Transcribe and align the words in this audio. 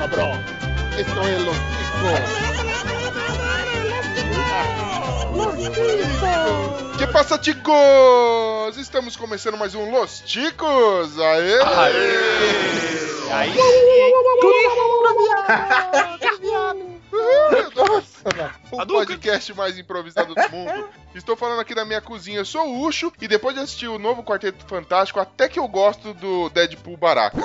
cabrón. 0.00 0.42
Esto 0.96 1.28
es 1.28 1.42
Los 1.42 1.56
Ticos. 1.56 2.20
Que 6.98 7.06
passa, 7.06 7.38
chicos? 7.38 8.78
Estamos 8.78 9.14
começando 9.14 9.58
mais 9.58 9.74
um 9.74 9.90
Los 9.90 10.20
Ticos. 10.20 11.18
Aê! 11.18 11.60
Aê! 11.60 12.16
Aí 13.30 13.52
o 18.70 18.86
podcast 18.86 19.54
mais 19.54 19.78
improvisado 19.78 20.34
do 20.34 20.50
mundo. 20.50 20.88
Estou 21.14 21.36
falando 21.36 21.60
aqui 21.60 21.74
da 21.74 21.84
minha 21.84 22.00
cozinha. 22.00 22.38
Eu 22.38 22.44
sou 22.44 22.68
o 22.68 22.86
Ucho 22.86 23.12
e 23.20 23.26
depois 23.26 23.54
de 23.54 23.60
assistir 23.60 23.88
o 23.88 23.98
novo 23.98 24.22
Quarteto 24.22 24.64
Fantástico, 24.66 25.18
até 25.18 25.48
que 25.48 25.58
eu 25.58 25.66
gosto 25.66 26.14
do 26.14 26.48
Deadpool 26.50 26.96
Baraka. 26.96 27.38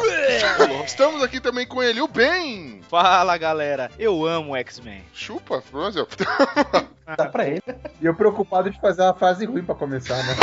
Estamos 0.86 1.24
aqui 1.24 1.40
também 1.40 1.66
com 1.66 1.82
ele, 1.82 2.02
o 2.02 2.08
Ben. 2.08 2.82
Fala 2.90 3.38
galera, 3.38 3.90
eu 3.98 4.26
amo 4.26 4.56
X-Men. 4.56 5.04
Chupa, 5.14 5.62
Frozel. 5.62 6.08
Dá 7.18 7.26
pra 7.28 7.48
ele. 7.48 7.62
E 8.02 8.06
eu 8.06 8.16
preocupado 8.16 8.70
de 8.70 8.80
fazer 8.80 9.04
uma 9.04 9.14
fase 9.14 9.46
ruim 9.46 9.64
pra 9.64 9.76
começar, 9.76 10.18
né? 10.18 10.36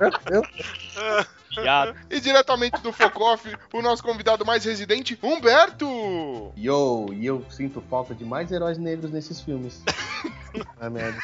Meu 0.00 0.10
Deus. 0.24 1.26
E 2.10 2.20
diretamente 2.20 2.80
do 2.80 2.92
Focoff, 2.92 3.56
o 3.72 3.82
nosso 3.82 4.02
convidado 4.02 4.44
mais 4.44 4.64
residente, 4.64 5.18
Humberto! 5.22 6.52
Yo, 6.56 7.06
e 7.12 7.26
eu 7.26 7.44
sinto 7.50 7.80
falta 7.80 8.14
de 8.14 8.24
mais 8.24 8.50
heróis 8.50 8.78
negros 8.78 9.10
nesses 9.10 9.40
filmes. 9.40 9.82
ah, 10.80 10.90
merda. 10.90 11.18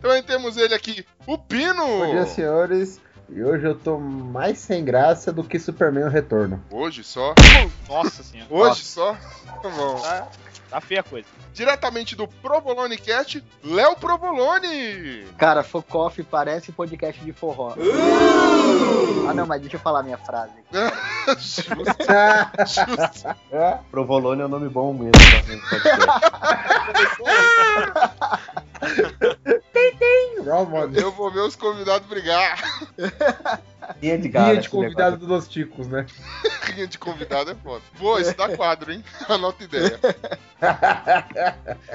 Também 0.00 0.22
temos 0.22 0.56
ele 0.56 0.74
aqui, 0.74 1.04
o 1.26 1.36
Pino! 1.38 1.86
Bom 1.86 2.10
dia, 2.10 2.26
senhores. 2.26 3.00
E 3.28 3.42
hoje 3.42 3.66
eu 3.66 3.74
tô 3.74 3.98
mais 3.98 4.58
sem 4.58 4.84
graça 4.84 5.32
do 5.32 5.42
que 5.42 5.58
Superman 5.58 6.04
o 6.04 6.08
Retorno. 6.08 6.62
Hoje 6.70 7.02
só? 7.02 7.34
Nossa 7.88 8.22
senhora. 8.22 8.48
Hoje 8.52 8.68
Nossa. 8.68 8.82
só? 8.84 9.14
Tá 9.62 9.68
bom. 9.68 10.00
Tá, 10.68 10.76
tá 10.76 10.80
feia 10.80 11.00
a 11.00 11.04
coisa 11.04 11.26
diretamente 11.56 12.14
do 12.14 12.28
Provolone 12.28 12.98
Cast, 12.98 13.42
Léo 13.64 13.96
Provolone. 13.96 15.24
Cara, 15.38 15.64
Focoff 15.64 16.22
parece 16.22 16.70
podcast 16.70 17.24
de 17.24 17.32
forró. 17.32 17.72
Uh! 17.72 19.26
Ah, 19.26 19.32
não, 19.32 19.46
mas 19.46 19.62
deixa 19.62 19.76
eu 19.76 19.80
falar 19.80 20.02
minha 20.02 20.18
frase. 20.18 20.52
Justo. 21.38 21.74
Justo. 22.66 23.36
Provolone 23.90 24.42
é 24.42 24.44
um 24.44 24.48
nome 24.48 24.68
bom 24.68 24.92
mesmo. 24.92 25.12
tem, 29.72 29.96
tem. 29.96 30.36
Eu 30.94 31.10
vou 31.12 31.32
ver 31.32 31.40
os 31.40 31.56
convidados 31.56 32.06
brigar. 32.06 32.62
Linha 34.02 34.18
de, 34.18 34.28
Linha 34.28 34.56
de 34.56 34.68
convidado 34.68 35.26
dos 35.26 35.48
Ticos, 35.48 35.88
né? 35.88 36.06
Linha 36.74 36.86
de 36.86 36.98
convidado 36.98 37.50
é 37.50 37.54
foda. 37.54 37.82
Boa, 37.98 38.20
isso 38.20 38.36
dá 38.36 38.54
quadro, 38.56 38.92
hein? 38.92 39.04
Anota 39.28 39.64
ideia. 39.64 39.98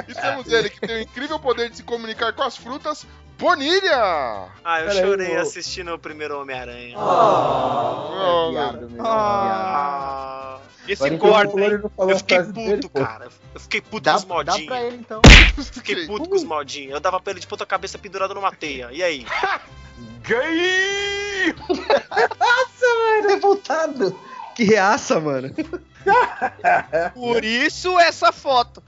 e 0.08 0.14
temos 0.14 0.52
ele 0.52 0.70
que 0.70 0.80
tem 0.80 0.98
o 0.98 1.02
incrível 1.02 1.40
poder 1.40 1.70
de 1.70 1.78
se 1.78 1.84
comunicar 1.84 2.34
com 2.34 2.44
as 2.44 2.58
frutas, 2.58 3.06
Bonilha! 3.42 4.50
Ah, 4.64 4.82
eu 4.82 4.88
Pera 4.88 5.02
chorei 5.02 5.28
aí, 5.28 5.38
assistindo 5.38 5.92
o 5.92 5.98
primeiro 5.98 6.40
Homem-Aranha. 6.40 6.96
Oh, 6.96 7.02
oh, 7.02 8.48
é 8.48 8.52
viado, 8.52 8.90
meu. 8.92 9.04
Oh. 9.04 10.62
Esse 10.88 11.18
corte, 11.18 11.54
eu 11.58 12.18
fiquei 12.18 12.38
puto, 12.40 12.54
dele, 12.54 12.90
cara. 12.90 13.30
Eu 13.54 13.60
fiquei 13.60 13.82
puto 13.82 14.02
dá, 14.02 14.12
com 14.14 14.18
os 14.18 14.26
modinhos. 14.26 14.60
Dá 14.60 14.66
pra 14.66 14.84
ele, 14.84 14.98
então. 14.98 15.22
fiquei 15.74 16.06
puto 16.06 16.30
com 16.30 16.36
os 16.36 16.44
modinhos. 16.44 16.94
Eu 16.94 17.00
dava 17.00 17.20
pra 17.20 17.32
ele 17.32 17.40
de 17.40 17.48
ponta 17.48 17.66
cabeça 17.66 17.98
pendurado 17.98 18.36
numa 18.36 18.52
teia. 18.52 18.90
E 18.92 19.02
aí? 19.02 19.26
Gay! 20.24 21.54
Nossa, 22.40 22.86
mano, 23.00 23.30
revoltado. 23.30 24.20
Que 24.56 24.64
reaça, 24.64 25.20
mano. 25.20 25.54
Por 27.14 27.44
isso 27.44 28.00
essa 28.00 28.32
foto. 28.32 28.84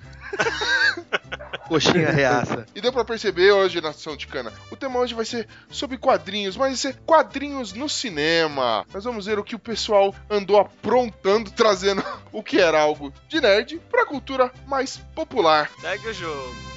Coxinha 1.68 2.12
reaça. 2.12 2.66
E 2.75 2.81
deu 2.81 2.91
pra 2.91 3.06
perceber 3.06 3.52
hoje, 3.52 3.79
Nação 3.79 4.18
de 4.18 4.28
Cana, 4.28 4.52
o 4.69 4.75
tema 4.75 5.00
hoje 5.00 5.13
vai 5.13 5.25
ser 5.25 5.47
sobre 5.69 5.97
quadrinhos, 5.97 6.57
mas 6.57 6.69
vai 6.69 6.75
ser 6.75 7.00
quadrinhos 7.06 7.73
no 7.73 7.88
cinema. 7.88 8.85
Nós 8.94 9.03
vamos 9.03 9.25
ver 9.25 9.40
o 9.40 9.44
que 9.44 9.56
o 9.56 9.59
pessoal 9.59 10.13
andou 10.29 10.59
aprontando, 10.59 11.52
trazendo 11.52 12.03
o 12.31 12.44
que 12.44 12.59
era 12.59 12.79
algo 12.79 13.13
de 13.28 13.40
nerd 13.40 13.81
pra 13.90 14.06
cultura 14.06 14.52
mais 14.68 14.97
popular. 15.16 15.69
Segue 15.79 16.09
o 16.09 16.13
jogo. 16.13 16.72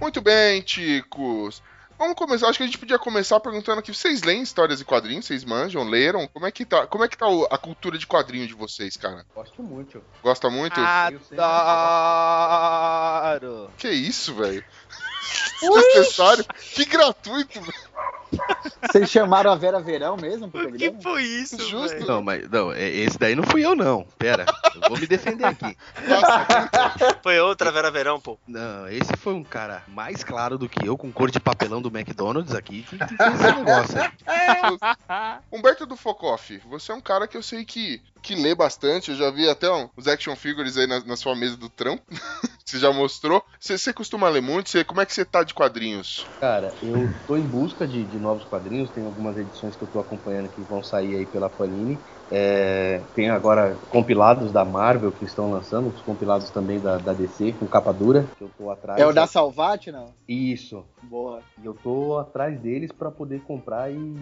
Muito 0.00 0.22
bem, 0.22 0.62
ticos. 0.62 1.62
Vamos 1.98 2.16
começar. 2.16 2.48
Acho 2.48 2.56
que 2.56 2.62
a 2.62 2.66
gente 2.66 2.78
podia 2.78 2.98
começar 2.98 3.38
perguntando 3.40 3.80
aqui: 3.80 3.94
vocês 3.94 4.22
leem 4.22 4.40
histórias 4.40 4.80
e 4.80 4.84
quadrinhos? 4.86 5.26
Vocês 5.26 5.44
manjam? 5.44 5.84
Leram? 5.84 6.26
Como 6.26 6.46
é 6.46 6.50
que 6.50 6.64
tá? 6.64 6.86
Como 6.86 7.04
é 7.04 7.08
que 7.08 7.18
tá 7.18 7.26
a 7.50 7.58
cultura 7.58 7.98
de 7.98 8.06
quadrinho 8.06 8.46
de 8.46 8.54
vocês, 8.54 8.96
cara? 8.96 9.26
Gosto 9.34 9.62
muito. 9.62 10.02
Gosta 10.22 10.48
muito? 10.48 10.80
Adoro! 11.36 11.50
Que 13.76 13.90
isso, 13.90 14.34
velho? 14.34 14.64
Desnecessário? 15.60 16.44
Que 16.74 16.84
gratuito, 16.84 17.60
velho. 17.60 17.90
Vocês 18.80 19.10
chamaram 19.10 19.50
a 19.50 19.56
Vera 19.56 19.80
Verão 19.80 20.16
mesmo? 20.16 20.46
O 20.46 20.72
que 20.72 20.92
foi 21.02 21.22
isso, 21.22 21.58
Justo. 21.58 21.96
Véio? 21.96 22.06
Não, 22.06 22.22
mas 22.22 22.48
não, 22.48 22.72
é, 22.72 22.88
esse 22.88 23.18
daí 23.18 23.34
não 23.34 23.42
fui 23.42 23.64
eu, 23.64 23.74
não. 23.74 24.06
Pera, 24.18 24.46
eu 24.74 24.88
vou 24.88 24.98
me 24.98 25.06
defender 25.06 25.44
aqui. 25.44 25.76
foi 27.22 27.40
outra 27.40 27.70
Vera 27.72 27.90
Verão, 27.90 28.20
pô. 28.20 28.38
Não, 28.46 28.88
esse 28.88 29.16
foi 29.16 29.34
um 29.34 29.44
cara 29.44 29.82
mais 29.88 30.22
claro 30.22 30.56
do 30.56 30.68
que 30.68 30.86
eu, 30.86 30.96
com 30.96 31.12
cor 31.12 31.30
de 31.30 31.40
papelão 31.40 31.82
do 31.82 31.88
McDonald's 31.88 32.54
aqui, 32.54 32.82
que, 32.82 32.96
que 32.98 33.16
fez 33.16 33.34
esse 33.34 33.52
negócio 33.52 34.00
aí. 34.00 35.38
Humberto 35.52 35.84
do 35.84 35.96
Focoff, 35.96 36.58
você 36.68 36.92
é 36.92 36.94
um 36.94 37.00
cara 37.00 37.26
que 37.26 37.36
eu 37.36 37.42
sei 37.42 37.64
que, 37.64 38.00
que 38.22 38.34
lê 38.34 38.54
bastante. 38.54 39.10
Eu 39.10 39.16
já 39.16 39.30
vi 39.30 39.48
até 39.48 39.68
os 39.96 40.06
action 40.06 40.36
figures 40.36 40.76
aí 40.76 40.86
na, 40.86 41.00
na 41.00 41.16
sua 41.16 41.34
mesa 41.34 41.56
do 41.56 41.68
trampo. 41.68 42.04
você 42.70 42.78
já 42.78 42.92
mostrou. 42.92 43.44
Você, 43.58 43.76
você 43.78 43.92
costuma 43.92 44.28
ler 44.28 44.42
muito? 44.42 44.70
Você, 44.70 44.84
como 44.84 45.00
é 45.00 45.06
que 45.06 45.12
você 45.14 45.24
tá 45.24 45.42
de 45.44 45.54
quadrinhos? 45.54 46.30
Cara, 46.40 46.74
eu 46.80 47.20
tô 47.26 47.36
em 47.36 47.46
busca 47.46 47.86
de, 47.86 48.06
de 48.06 48.18
novos 48.18 48.44
quadrinhos. 48.46 48.90
Tem 48.90 49.04
algumas 49.04 49.36
edições 49.36 49.76
que 49.76 49.84
eu 49.84 49.88
tô 49.88 49.98
acompanhando 50.00 50.48
que 50.48 50.64
vão 50.64 50.82
sair 50.82 51.14
aí 51.16 51.26
pela 51.26 51.50
Panini. 51.50 52.02
É, 52.30 53.02
tem 53.14 53.28
agora 53.28 53.76
compilados 53.90 54.52
da 54.52 54.64
Marvel 54.64 55.10
que 55.10 55.24
estão 55.24 55.50
lançando, 55.50 55.88
os 55.88 56.00
compilados 56.00 56.48
também 56.50 56.78
da, 56.78 56.96
da 56.96 57.12
DC, 57.12 57.52
com 57.58 57.66
capa 57.66 57.92
dura, 57.92 58.26
que 58.38 58.44
eu 58.44 58.50
tô 58.56 58.70
atrás. 58.70 59.00
É 59.00 59.06
o 59.06 59.12
da 59.12 59.26
Salvate, 59.26 59.90
não? 59.90 60.08
Isso. 60.28 60.84
Boa. 61.02 61.40
E 61.60 61.66
eu 61.66 61.74
tô 61.74 62.18
atrás 62.18 62.58
deles 62.60 62.92
para 62.92 63.10
poder 63.10 63.40
comprar 63.40 63.90
e, 63.90 64.16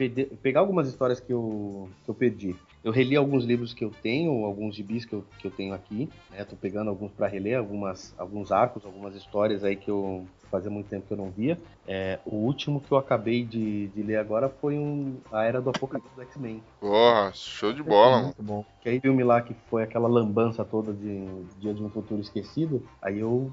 e, 0.00 0.08
pegar 0.42 0.60
algumas 0.60 0.88
histórias 0.88 1.20
que 1.20 1.32
eu, 1.32 1.88
que 2.04 2.10
eu 2.10 2.14
perdi. 2.14 2.56
Eu 2.82 2.90
reli 2.90 3.16
alguns 3.16 3.44
livros 3.44 3.74
que 3.74 3.84
eu 3.84 3.90
tenho, 4.02 4.44
alguns 4.44 4.74
gibis 4.74 5.04
que 5.04 5.12
eu, 5.12 5.24
que 5.38 5.46
eu 5.46 5.50
tenho 5.50 5.74
aqui, 5.74 6.08
né? 6.30 6.44
Tô 6.44 6.56
pegando 6.56 6.88
alguns 6.88 7.12
para 7.12 7.26
reler, 7.26 7.58
algumas, 7.58 8.14
alguns 8.16 8.50
arcos, 8.50 8.84
algumas 8.84 9.14
histórias 9.14 9.62
aí 9.62 9.76
que 9.76 9.90
eu 9.90 10.26
fazia 10.52 10.70
muito 10.70 10.88
tempo 10.88 11.06
que 11.06 11.14
eu 11.14 11.16
não 11.16 11.30
via. 11.30 11.58
É, 11.88 12.18
o 12.26 12.36
último 12.36 12.78
que 12.80 12.92
eu 12.92 12.98
acabei 12.98 13.42
de, 13.42 13.88
de 13.88 14.02
ler 14.02 14.18
agora 14.18 14.50
foi 14.60 14.76
um, 14.76 15.16
a 15.32 15.44
Era 15.44 15.62
do 15.62 15.70
Apocalipse 15.70 16.14
do 16.14 16.22
X-Men. 16.22 16.62
Porra, 16.78 17.32
show 17.34 17.72
de 17.72 17.82
bola, 17.82 18.16
mano. 18.16 18.24
Muito 18.24 18.42
bom. 18.42 18.64
Que 18.82 18.90
aí 18.90 19.00
filme 19.00 19.24
lá 19.24 19.40
que 19.40 19.56
foi 19.70 19.82
aquela 19.82 20.06
lambança 20.06 20.62
toda 20.64 20.92
de 20.92 21.26
Dia 21.58 21.72
de 21.72 21.82
um 21.82 21.88
Futuro 21.88 22.20
Esquecido, 22.20 22.86
aí 23.00 23.18
eu 23.18 23.50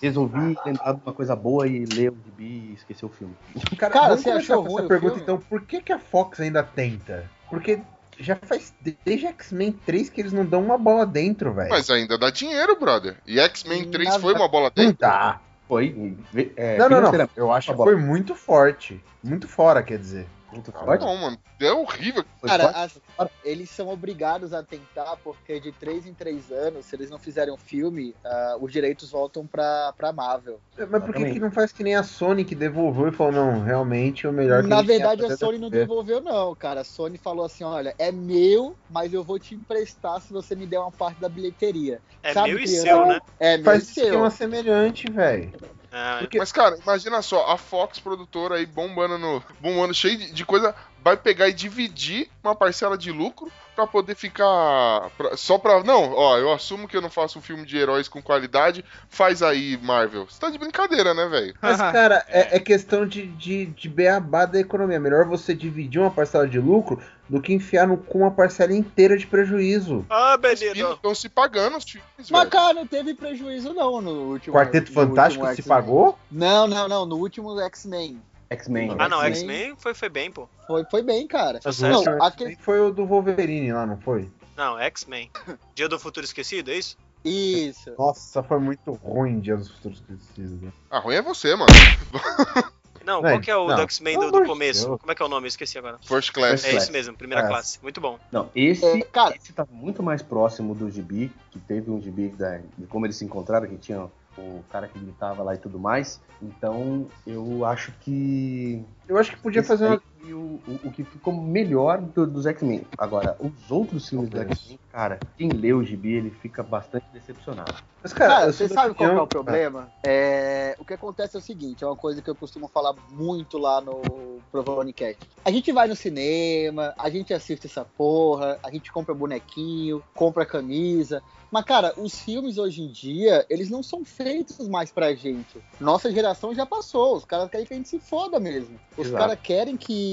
resolvi 0.00 0.56
lembrar 0.64 0.94
de 0.94 1.02
uma 1.04 1.12
coisa 1.12 1.36
boa 1.36 1.66
e 1.66 1.84
ler 1.84 2.10
o 2.10 2.16
gibi 2.24 2.70
e 2.70 2.72
esquecer 2.74 3.04
o 3.04 3.10
filme. 3.10 3.34
Cara, 3.76 3.92
Cara 3.92 4.16
você 4.16 4.30
achou 4.30 4.62
ruim 4.62 4.78
essa 4.78 4.88
pergunta, 4.88 5.18
então, 5.18 5.38
por 5.38 5.60
que, 5.62 5.82
que 5.82 5.92
a 5.92 5.98
Fox 5.98 6.40
ainda 6.40 6.62
tenta? 6.62 7.30
Porque 7.50 7.80
já 8.18 8.36
faz 8.36 8.72
desde 9.04 9.26
X-Men 9.26 9.72
3 9.84 10.08
que 10.08 10.20
eles 10.20 10.32
não 10.32 10.44
dão 10.44 10.62
uma 10.62 10.78
bola 10.78 11.04
dentro, 11.04 11.52
velho. 11.52 11.70
Mas 11.70 11.90
ainda 11.90 12.16
dá 12.16 12.30
dinheiro, 12.30 12.78
brother. 12.78 13.16
E 13.26 13.38
X-Men 13.40 13.90
3 13.90 14.16
foi 14.16 14.34
uma 14.34 14.48
bola 14.48 14.70
dentro? 14.70 14.96
Não 15.00 15.08
dá. 15.10 15.40
Foi. 15.72 16.14
É, 16.54 16.76
não, 16.76 16.90
não, 16.90 17.00
não. 17.00 17.28
Eu 17.34 17.50
acho 17.50 17.70
que 17.70 17.76
foi 17.78 17.96
muito 17.96 18.34
forte. 18.34 19.02
Muito 19.24 19.48
fora, 19.48 19.82
quer 19.82 19.96
dizer. 19.96 20.26
Muito 20.52 20.70
forte. 20.70 21.04
Não, 21.04 21.16
mano. 21.16 21.38
É 21.58 21.72
horrível. 21.72 22.24
Cara, 22.42 22.68
as, 22.70 22.98
eles 23.42 23.70
são 23.70 23.88
obrigados 23.88 24.52
a 24.52 24.62
tentar, 24.62 25.16
porque 25.24 25.58
de 25.58 25.72
3 25.72 26.06
em 26.06 26.12
3 26.12 26.52
anos, 26.52 26.84
se 26.84 26.94
eles 26.94 27.08
não 27.08 27.18
fizerem 27.18 27.52
um 27.52 27.56
filme, 27.56 28.14
uh, 28.24 28.62
os 28.62 28.70
direitos 28.70 29.10
voltam 29.10 29.46
pra, 29.46 29.94
pra 29.96 30.12
Marvel. 30.12 30.60
É, 30.76 30.84
mas 30.84 31.02
por 31.02 31.14
que, 31.14 31.24
que 31.32 31.40
não 31.40 31.50
faz 31.50 31.72
que 31.72 31.82
nem 31.82 31.94
a 31.94 32.02
Sony 32.02 32.44
que 32.44 32.54
devolveu 32.54 33.08
e 33.08 33.12
falou, 33.12 33.32
não, 33.32 33.62
realmente 33.62 34.26
o 34.26 34.32
melhor 34.32 34.62
que 34.62 34.68
Na 34.68 34.78
a 34.78 34.82
verdade, 34.82 35.24
a 35.24 35.36
Sony 35.36 35.58
não 35.58 35.70
devolveu, 35.70 36.20
não, 36.20 36.54
cara. 36.54 36.80
A 36.82 36.84
Sony 36.84 37.16
falou 37.16 37.46
assim: 37.46 37.64
olha, 37.64 37.94
é 37.98 38.12
meu, 38.12 38.76
mas 38.90 39.14
eu 39.14 39.24
vou 39.24 39.38
te 39.38 39.54
emprestar 39.54 40.20
se 40.20 40.32
você 40.32 40.54
me 40.54 40.66
der 40.66 40.78
uma 40.78 40.92
parte 40.92 41.20
da 41.20 41.28
bilheteria. 41.28 42.00
É 42.22 42.34
Sabe 42.34 42.50
meu 42.50 42.58
e 42.58 42.68
seu, 42.68 43.06
né? 43.06 43.20
É 43.40 43.56
meu 43.56 43.64
faz 43.64 43.88
e 43.88 43.94
seu. 43.94 44.20
Faz 44.20 44.34
semelhante, 44.34 45.10
velho. 45.10 45.52
É, 45.92 46.20
Porque... 46.20 46.38
Mas, 46.38 46.50
cara, 46.50 46.76
imagina 46.82 47.20
só, 47.20 47.52
a 47.52 47.58
Fox 47.58 47.98
produtora 47.98 48.56
aí 48.56 48.64
bombando 48.64 49.18
no. 49.18 49.44
bombando 49.60 49.92
cheio 49.92 50.16
de, 50.16 50.32
de 50.32 50.44
coisa 50.44 50.74
vai 51.02 51.16
pegar 51.16 51.48
e 51.48 51.52
dividir 51.52 52.28
uma 52.42 52.54
parcela 52.54 52.96
de 52.96 53.10
lucro 53.10 53.50
para 53.74 53.86
poder 53.86 54.14
ficar. 54.14 55.10
Pra, 55.16 55.36
só 55.36 55.58
pra. 55.58 55.82
Não, 55.82 56.12
ó, 56.12 56.38
eu 56.38 56.52
assumo 56.52 56.86
que 56.86 56.96
eu 56.96 57.00
não 57.00 57.10
faço 57.10 57.38
um 57.38 57.42
filme 57.42 57.64
de 57.64 57.76
heróis 57.76 58.08
com 58.08 58.22
qualidade. 58.22 58.84
Faz 59.08 59.42
aí, 59.42 59.78
Marvel. 59.82 60.26
Você 60.26 60.38
tá 60.38 60.50
de 60.50 60.58
brincadeira, 60.58 61.14
né, 61.14 61.26
velho? 61.26 61.54
Mas, 61.60 61.78
cara, 61.78 62.24
é, 62.28 62.56
é, 62.56 62.60
questão 62.60 63.06
de, 63.06 63.26
de, 63.26 63.66
de 63.66 63.88
beabá 63.88 64.44
da 64.44 64.60
economia. 64.60 65.00
Melhor 65.00 65.26
você 65.26 65.54
dividir 65.54 66.00
uma 66.00 66.10
parcela 66.10 66.46
de 66.46 66.58
lucro 66.58 67.02
do 67.28 67.40
que 67.40 67.52
enfiar 67.52 67.86
no, 67.86 67.96
com 67.96 68.18
uma 68.18 68.30
parcela 68.30 68.74
inteira 68.74 69.16
de 69.16 69.26
prejuízo. 69.26 70.04
Ah, 70.10 70.36
beleza. 70.36 70.92
Estão 70.92 71.14
se 71.14 71.28
pagando 71.28 71.78
os 71.78 71.84
filmes, 71.84 72.06
Mas, 72.18 72.28
velho. 72.28 72.50
cara, 72.50 72.74
não 72.74 72.86
teve 72.86 73.14
prejuízo 73.14 73.72
não 73.72 74.00
no 74.00 74.10
último. 74.32 74.54
Quarteto 74.54 74.90
no 74.90 74.94
Fantástico 74.94 75.44
último 75.44 75.62
se 75.62 75.68
pagou? 75.68 76.18
Não, 76.30 76.66
não, 76.66 76.88
não. 76.88 77.06
No 77.06 77.16
último 77.16 77.58
X-Men. 77.60 78.20
X-Men. 78.52 78.96
Ah, 78.98 79.08
não, 79.08 79.22
X-Men 79.22 79.74
foi, 79.76 79.94
foi 79.94 80.08
bem, 80.08 80.30
pô. 80.30 80.48
Foi, 80.66 80.84
foi 80.90 81.02
bem, 81.02 81.26
cara. 81.26 81.60
Não, 81.80 82.24
aquele... 82.24 82.56
Foi 82.56 82.80
o 82.80 82.90
do 82.90 83.06
Wolverine 83.06 83.72
lá, 83.72 83.86
não 83.86 83.98
foi? 83.98 84.30
Não, 84.56 84.78
X-Men. 84.78 85.30
Dia 85.74 85.88
do 85.88 85.98
Futuro 85.98 86.24
Esquecido, 86.24 86.70
é 86.70 86.76
isso? 86.76 86.96
Isso. 87.24 87.94
Nossa, 87.98 88.42
foi 88.42 88.58
muito 88.58 88.92
ruim 88.92 89.40
Dia 89.40 89.56
do 89.56 89.64
Futuro 89.64 89.94
Esquecido. 89.94 90.66
Né? 90.66 90.72
Ah, 90.90 90.98
ruim 90.98 91.16
é 91.16 91.22
você, 91.22 91.54
mano. 91.54 91.72
Não, 93.04 93.20
qual 93.20 93.40
que 93.40 93.50
é 93.50 93.56
o 93.56 93.70
X-Men 93.80 94.18
do, 94.18 94.30
do, 94.30 94.44
começo? 94.44 94.86
Deus. 94.86 95.00
Como 95.00 95.12
é 95.12 95.14
que 95.14 95.22
é 95.22 95.26
o 95.26 95.28
nome? 95.28 95.46
Eu 95.46 95.48
esqueci 95.48 95.78
agora. 95.78 95.98
First 96.02 96.32
Class. 96.32 96.64
É 96.64 96.76
isso 96.76 96.92
mesmo, 96.92 97.16
primeira 97.16 97.44
é. 97.44 97.48
classe. 97.48 97.78
Muito 97.82 98.00
bom. 98.00 98.18
Não, 98.30 98.48
esse, 98.54 98.84
é, 98.84 99.00
cara, 99.02 99.34
esse 99.34 99.52
tá 99.52 99.66
muito 99.70 100.02
mais 100.02 100.22
próximo 100.22 100.74
do 100.74 100.90
gibi, 100.90 101.32
que 101.50 101.58
teve 101.58 101.90
um 101.90 102.00
gibi 102.00 102.28
da, 102.28 102.58
de 102.78 102.86
como 102.86 103.06
eles 103.06 103.16
se 103.16 103.24
encontraram, 103.24 103.66
que 103.66 103.76
tinha 103.76 104.08
o 104.38 104.64
cara 104.70 104.88
que 104.88 104.98
gritava 104.98 105.42
lá 105.42 105.54
e 105.54 105.58
tudo 105.58 105.78
mais. 105.78 106.20
Então, 106.40 107.06
eu 107.26 107.64
acho 107.64 107.92
que. 108.00 108.84
Eu 109.08 109.18
acho 109.18 109.30
que 109.32 109.36
podia 109.36 109.62
fazer 109.62 109.86
uma... 109.86 110.02
o, 110.30 110.60
o, 110.68 110.80
o, 110.84 110.92
que 110.92 111.02
ficou 111.04 111.32
melhor 111.32 112.00
do, 112.00 112.26
dos 112.26 112.46
X-Men. 112.46 112.86
Agora, 112.98 113.36
os 113.40 113.70
outros 113.70 114.08
filmes 114.08 114.28
do 114.28 114.38
X-Men, 114.40 114.78
cara, 114.92 115.18
quem 115.36 115.48
lê 115.48 115.72
o 115.72 115.82
gibi, 115.82 116.12
ele 116.12 116.30
fica 116.30 116.62
bastante 116.62 117.06
decepcionado. 117.12 117.74
Mas, 118.02 118.12
cara, 118.12 118.34
cara 118.34 118.52
você 118.52 118.68
sabe 118.68 118.94
qual 118.94 119.10
é 119.10 119.20
o 119.20 119.26
problema? 119.26 119.90
É, 120.04 120.76
o 120.78 120.84
que 120.84 120.94
acontece 120.94 121.36
é 121.36 121.38
o 121.38 121.42
seguinte: 121.42 121.82
é 121.82 121.86
uma 121.86 121.96
coisa 121.96 122.20
que 122.20 122.28
eu 122.28 122.34
costumo 122.34 122.68
falar 122.68 122.94
muito 123.10 123.58
lá 123.58 123.80
no 123.80 124.02
Provonicast. 124.50 125.18
A 125.44 125.50
gente 125.50 125.72
vai 125.72 125.86
no 125.88 125.96
cinema, 125.96 126.94
a 126.98 127.08
gente 127.08 127.32
assiste 127.32 127.66
essa 127.66 127.84
porra, 127.84 128.58
a 128.62 128.70
gente 128.70 128.92
compra 128.92 129.14
bonequinho, 129.14 130.02
compra 130.14 130.44
camisa. 130.44 131.22
Mas, 131.50 131.66
cara, 131.66 131.92
os 131.98 132.18
filmes 132.18 132.56
hoje 132.56 132.80
em 132.80 132.88
dia, 132.88 133.44
eles 133.50 133.68
não 133.68 133.82
são 133.82 134.02
feitos 134.06 134.66
mais 134.66 134.90
pra 134.90 135.14
gente. 135.14 135.62
Nossa 135.78 136.10
geração 136.10 136.54
já 136.54 136.64
passou. 136.64 137.14
Os 137.16 137.26
caras 137.26 137.50
querem 137.50 137.66
que 137.66 137.74
a 137.74 137.76
gente 137.76 137.90
se 137.90 138.00
foda 138.00 138.40
mesmo. 138.40 138.80
Os 138.96 139.10
caras 139.10 139.38
querem 139.38 139.76
que 139.76 140.11